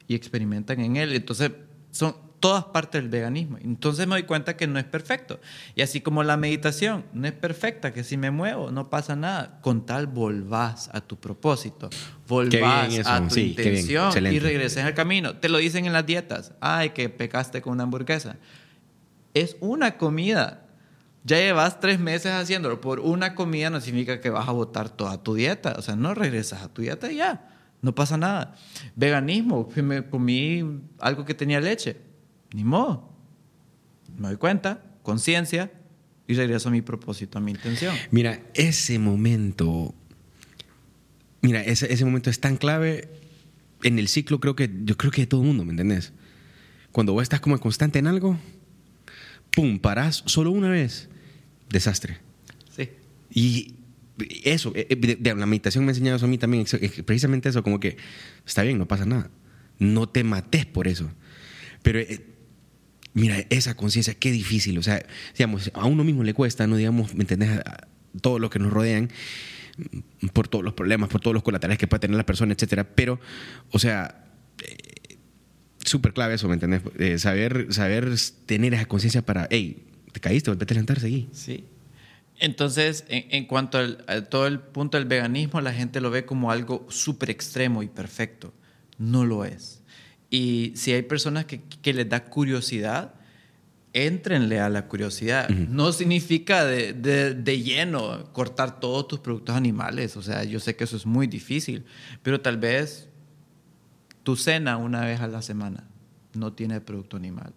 y 0.07 0.15
experimentan 0.15 0.79
en 0.79 0.95
él. 0.95 1.13
Entonces, 1.13 1.51
son 1.89 2.15
todas 2.39 2.65
partes 2.65 3.01
del 3.01 3.09
veganismo. 3.09 3.57
Entonces 3.61 4.07
me 4.07 4.15
doy 4.15 4.23
cuenta 4.23 4.57
que 4.57 4.65
no 4.65 4.79
es 4.79 4.85
perfecto. 4.85 5.39
Y 5.75 5.81
así 5.83 6.01
como 6.01 6.23
la 6.23 6.37
meditación 6.37 7.05
no 7.13 7.27
es 7.27 7.33
perfecta, 7.33 7.93
que 7.93 8.03
si 8.03 8.17
me 8.17 8.31
muevo 8.31 8.71
no 8.71 8.89
pasa 8.89 9.15
nada. 9.15 9.59
Con 9.61 9.85
tal 9.85 10.07
volvás 10.07 10.89
a 10.93 11.01
tu 11.01 11.19
propósito, 11.19 11.89
volvás 12.27 12.89
a 13.07 13.19
tu 13.29 13.35
sí, 13.35 13.41
intención 13.49 14.11
y 14.33 14.39
regreses 14.39 14.83
al 14.83 14.93
camino. 14.95 15.35
Te 15.37 15.49
lo 15.49 15.59
dicen 15.59 15.85
en 15.85 15.93
las 15.93 16.05
dietas. 16.05 16.53
Ay, 16.61 16.91
que 16.91 17.09
pecaste 17.09 17.61
con 17.61 17.73
una 17.73 17.83
hamburguesa. 17.83 18.37
Es 19.35 19.55
una 19.59 19.97
comida. 19.97 20.60
Ya 21.23 21.37
llevas 21.37 21.79
tres 21.79 21.99
meses 21.99 22.31
haciéndolo. 22.31 22.81
Por 22.81 22.99
una 22.99 23.35
comida 23.35 23.69
no 23.69 23.79
significa 23.79 24.19
que 24.21 24.29
vas 24.29 24.47
a 24.47 24.51
botar 24.51 24.89
toda 24.89 25.21
tu 25.21 25.35
dieta. 25.35 25.75
O 25.77 25.81
sea, 25.81 25.95
no 25.95 26.13
regresas 26.13 26.63
a 26.63 26.73
tu 26.73 26.81
dieta 26.81 27.11
y 27.11 27.17
ya. 27.17 27.49
No 27.81 27.93
pasa 27.93 28.17
nada. 28.17 28.55
Veganismo. 28.95 29.69
Me 29.75 30.07
comí 30.07 30.81
algo 30.99 31.25
que 31.25 31.33
tenía 31.33 31.59
leche. 31.59 31.97
Ni 32.53 32.63
modo. 32.63 33.13
Me 34.17 34.29
doy 34.29 34.37
cuenta. 34.37 34.83
Conciencia. 35.03 35.71
Y 36.27 36.33
regreso 36.33 36.69
a 36.69 36.71
mi 36.71 36.81
propósito, 36.81 37.37
a 37.37 37.41
mi 37.41 37.51
intención. 37.51 37.95
Mira, 38.09 38.39
ese 38.53 38.99
momento, 38.99 39.93
mira, 41.41 41.61
ese, 41.61 41.91
ese 41.91 42.05
momento 42.05 42.29
es 42.29 42.39
tan 42.39 42.55
clave 42.55 43.09
en 43.83 43.99
el 43.99 44.07
ciclo, 44.07 44.39
creo 44.39 44.55
que, 44.55 44.69
yo 44.83 44.97
creo 44.97 45.11
que 45.11 45.21
de 45.21 45.27
todo 45.27 45.41
el 45.41 45.47
mundo, 45.47 45.65
¿me 45.65 45.71
entendés? 45.71 46.13
Cuando 46.91 47.13
vos 47.13 47.23
estás 47.23 47.39
como 47.39 47.59
constante 47.59 47.99
en 47.99 48.07
algo, 48.07 48.37
pum, 49.51 49.79
parás 49.79 50.23
solo 50.25 50.51
una 50.51 50.69
vez, 50.69 51.09
desastre. 51.71 52.17
Sí. 52.75 52.89
Y 53.33 53.75
eso, 54.43 54.71
eh, 54.75 54.95
de, 54.95 55.15
de 55.15 55.35
la 55.35 55.45
meditación 55.45 55.83
me 55.85 55.89
ha 55.89 55.93
enseñado 55.93 56.17
eso 56.17 56.25
a 56.25 56.29
mí 56.29 56.37
también, 56.37 56.65
precisamente 57.05 57.49
eso, 57.49 57.63
como 57.63 57.79
que 57.79 57.97
está 58.45 58.61
bien, 58.63 58.77
no 58.77 58.87
pasa 58.87 59.05
nada. 59.05 59.31
No 59.79 60.07
te 60.07 60.23
mates 60.23 60.65
por 60.65 60.87
eso. 60.87 61.09
Pero 61.81 61.99
eh, 61.99 62.23
mira, 63.13 63.45
esa 63.49 63.75
conciencia, 63.75 64.13
qué 64.13 64.31
difícil. 64.31 64.77
O 64.77 64.83
sea, 64.83 65.03
digamos, 65.37 65.71
a 65.73 65.85
uno 65.85 66.03
mismo 66.03 66.23
le 66.23 66.33
cuesta, 66.33 66.67
no 66.67 66.75
digamos, 66.75 67.15
¿me 67.15 67.21
entendés? 67.21 67.49
A, 67.49 67.61
a 67.61 67.87
todo 68.21 68.39
lo 68.39 68.49
que 68.49 68.59
nos 68.59 68.71
rodean, 68.71 69.09
por 70.33 70.47
todos 70.47 70.63
los 70.63 70.73
problemas, 70.73 71.09
por 71.09 71.21
todos 71.21 71.33
los 71.33 71.43
colaterales 71.43 71.79
que 71.79 71.87
puede 71.87 72.01
tener 72.01 72.17
la 72.17 72.25
persona, 72.25 72.53
etcétera. 72.53 72.83
Pero, 72.93 73.19
o 73.71 73.79
sea, 73.79 74.25
eh, 74.61 75.17
súper 75.83 76.13
clave 76.13 76.35
eso, 76.35 76.47
¿me 76.47 76.55
entendés? 76.55 76.81
Eh, 76.99 77.17
saber, 77.17 77.67
saber 77.71 78.13
tener 78.45 78.73
esa 78.73 78.85
conciencia 78.85 79.21
para, 79.23 79.47
hey, 79.49 79.87
te 80.11 80.19
caíste, 80.19 80.49
volvete 80.51 80.73
a 80.73 80.75
levantar, 80.75 80.99
seguí. 80.99 81.27
Sí. 81.31 81.65
Entonces, 82.39 83.05
en, 83.07 83.25
en 83.29 83.45
cuanto 83.45 83.77
al, 83.77 84.03
a 84.07 84.21
todo 84.21 84.47
el 84.47 84.59
punto 84.59 84.97
del 84.97 85.05
veganismo, 85.07 85.61
la 85.61 85.73
gente 85.73 86.01
lo 86.01 86.09
ve 86.09 86.25
como 86.25 86.51
algo 86.51 86.85
súper 86.89 87.29
extremo 87.29 87.83
y 87.83 87.87
perfecto. 87.87 88.53
No 88.97 89.25
lo 89.25 89.45
es. 89.45 89.81
Y 90.29 90.71
si 90.75 90.91
hay 90.93 91.01
personas 91.03 91.45
que, 91.45 91.61
que 91.61 91.93
les 91.93 92.07
da 92.09 92.25
curiosidad, 92.25 93.13
éntrenle 93.93 94.59
a 94.61 94.69
la 94.69 94.87
curiosidad. 94.87 95.49
No 95.49 95.91
significa 95.91 96.63
de, 96.65 96.93
de- 96.93 97.33
de 97.35 97.61
lleno 97.61 98.31
cortar 98.31 98.79
todos 98.79 99.07
tus 99.07 99.19
productos 99.19 99.55
animales. 99.55 100.15
O 100.17 100.21
sea, 100.23 100.43
yo 100.45 100.59
sé 100.61 100.75
que 100.77 100.85
eso 100.85 100.95
es 100.95 101.05
muy 101.05 101.27
difícil, 101.27 101.83
pero 102.23 102.39
tal 102.39 102.57
vez 102.57 103.09
tu 104.23 104.35
cena 104.37 104.77
una 104.77 105.01
vez 105.05 105.19
a 105.19 105.27
la 105.27 105.41
semana 105.41 105.83
no 106.33 106.53
tiene 106.53 106.79
producto 106.79 107.17
animal 107.17 107.53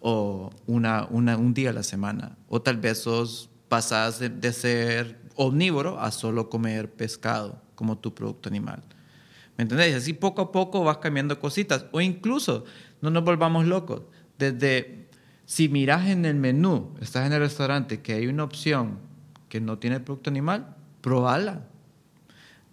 o 0.00 0.50
una, 0.66 1.06
una- 1.10 1.36
un 1.36 1.52
día 1.54 1.70
a 1.70 1.72
la 1.72 1.82
semana. 1.82 2.36
O 2.48 2.60
tal 2.62 2.78
vez 2.78 3.02
sos, 3.02 3.50
pasás 3.68 4.18
de, 4.18 4.28
de 4.30 4.52
ser 4.52 5.20
omnívoro 5.36 6.00
a 6.00 6.10
solo 6.10 6.48
comer 6.50 6.90
pescado 6.92 7.60
como 7.74 7.98
tu 7.98 8.14
producto 8.14 8.48
animal. 8.48 8.82
¿Me 9.56 9.62
entendés? 9.62 9.94
Así 9.94 10.12
poco 10.14 10.40
a 10.42 10.52
poco 10.52 10.82
vas 10.84 10.98
cambiando 10.98 11.38
cositas. 11.38 11.84
O 11.92 12.00
incluso, 12.00 12.64
no 13.02 13.10
nos 13.10 13.24
volvamos 13.24 13.66
locos. 13.66 14.02
Desde, 14.38 15.08
si 15.44 15.68
miras 15.68 16.08
en 16.08 16.24
el 16.24 16.36
menú, 16.36 16.94
estás 17.00 17.26
en 17.26 17.32
el 17.34 17.40
restaurante, 17.40 18.00
que 18.00 18.14
hay 18.14 18.26
una 18.26 18.44
opción 18.44 18.98
que 19.50 19.60
no 19.60 19.78
tiene 19.78 20.00
producto 20.00 20.30
animal, 20.30 20.76
probala. 21.02 21.66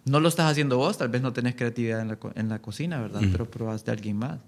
No 0.04 0.20
lo 0.20 0.28
estás 0.28 0.50
haciendo 0.50 0.78
vos, 0.78 0.96
tal 0.96 1.08
vez 1.08 1.20
no 1.20 1.32
tenés 1.34 1.54
creatividad 1.54 2.00
en 2.00 2.08
la, 2.08 2.18
en 2.34 2.48
la 2.48 2.60
cocina, 2.62 3.00
¿verdad? 3.00 3.20
Pero 3.30 3.50
probás 3.50 3.84
de 3.84 3.92
alguien 3.92 4.16
más. 4.16 4.38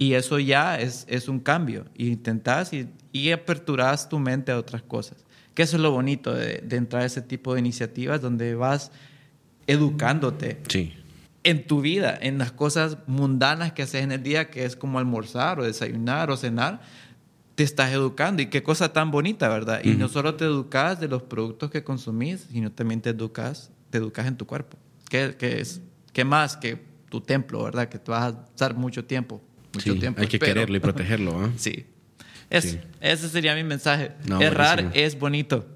Y 0.00 0.14
eso 0.14 0.38
ya 0.38 0.80
es, 0.80 1.04
es 1.08 1.28
un 1.28 1.38
cambio. 1.40 1.84
Y 1.94 2.08
intentás 2.08 2.72
y, 2.72 2.88
y 3.12 3.32
aperturás 3.32 4.08
tu 4.08 4.18
mente 4.18 4.50
a 4.50 4.56
otras 4.58 4.80
cosas. 4.82 5.18
Que 5.54 5.62
eso 5.62 5.76
es 5.76 5.82
lo 5.82 5.90
bonito 5.90 6.32
de, 6.34 6.62
de 6.64 6.76
entrar 6.76 7.02
a 7.02 7.04
ese 7.06 7.20
tipo 7.20 7.52
de 7.52 7.60
iniciativas 7.60 8.20
donde 8.22 8.54
vas 8.54 8.92
educándote 9.66 10.60
Sí. 10.68 10.94
en 11.44 11.66
tu 11.66 11.80
vida, 11.80 12.18
en 12.20 12.38
las 12.38 12.52
cosas 12.52 12.98
mundanas 13.06 13.72
que 13.72 13.82
haces 13.82 14.02
en 14.02 14.12
el 14.12 14.22
día, 14.22 14.50
que 14.50 14.64
es 14.64 14.76
como 14.76 14.98
almorzar 14.98 15.60
o 15.60 15.64
desayunar 15.64 16.30
o 16.30 16.36
cenar, 16.36 16.80
te 17.54 17.62
estás 17.62 17.92
educando. 17.92 18.42
Y 18.42 18.46
qué 18.46 18.62
cosa 18.62 18.92
tan 18.92 19.10
bonita, 19.10 19.48
¿verdad? 19.48 19.80
Y 19.84 19.90
no 19.90 20.08
solo 20.08 20.34
te 20.34 20.44
educas 20.46 20.98
de 21.00 21.08
los 21.08 21.22
productos 21.22 21.70
que 21.70 21.84
consumís, 21.84 22.46
sino 22.50 22.72
también 22.72 23.00
te 23.02 23.10
educas, 23.10 23.70
te 23.90 23.98
educas 23.98 24.26
en 24.26 24.36
tu 24.36 24.46
cuerpo. 24.46 24.78
¿Qué, 25.08 25.36
qué 25.38 25.60
es? 25.60 25.80
¿Qué 26.12 26.24
más 26.24 26.56
que 26.56 26.78
tu 27.10 27.20
templo, 27.20 27.62
verdad? 27.64 27.88
Que 27.88 27.98
te 27.98 28.10
vas 28.10 28.34
a 28.34 28.44
estar 28.48 28.74
mucho 28.74 29.04
tiempo. 29.04 29.42
Mucho 29.74 29.92
Sí, 29.94 29.98
tiempo. 29.98 30.20
hay 30.20 30.26
que 30.28 30.36
espero. 30.36 30.54
quererlo 30.54 30.76
y 30.76 30.80
protegerlo, 30.80 31.40
¿ah? 31.40 31.50
Sí. 31.56 31.84
Es- 32.50 32.64
Sí. 32.72 32.78
Ese 33.00 33.28
sería 33.28 33.54
mi 33.54 33.62
mensaje. 33.64 34.12
No, 34.28 34.40
Errar 34.40 34.82
buenísimo. 34.82 35.04
es 35.06 35.18
bonito. 35.18 35.66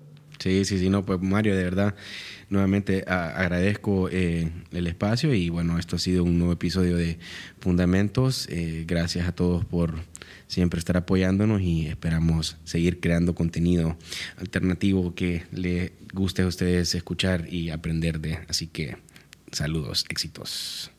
Sí, 0.41 0.65
sí, 0.65 0.79
sí, 0.81 0.89
no, 0.91 1.07
pues 1.07 1.21
Mario, 1.23 1.55
de 1.57 1.63
verdad, 1.63 1.95
nuevamente 2.51 3.05
a- 3.07 3.29
agradezco 3.37 4.09
eh, 4.11 4.51
el 4.73 4.87
espacio 4.89 5.33
y 5.33 5.49
bueno, 5.49 5.79
esto 5.79 5.95
ha 5.97 5.99
sido 6.01 6.25
un 6.25 6.39
nuevo 6.39 6.53
episodio 6.53 6.97
de 6.97 7.19
Fundamentos. 7.61 8.49
Eh, 8.51 8.85
gracias 8.87 9.29
a 9.29 9.33
todos 9.33 9.65
por 9.65 9.95
siempre 10.49 10.79
estar 10.81 10.97
apoyándonos 10.97 11.63
y 11.63 11.87
esperamos 11.87 12.57
seguir 12.65 12.99
creando 13.01 13.35
contenido 13.35 13.97
alternativo 14.37 15.15
que 15.15 15.45
le 15.53 15.93
guste 16.13 16.43
a 16.43 16.47
ustedes 16.49 16.95
escuchar 16.97 17.47
y 17.53 17.71
aprender 17.71 18.19
de. 18.21 18.41
Así 18.49 18.67
que 18.67 18.97
saludos, 19.53 20.05
éxitos. 20.11 20.91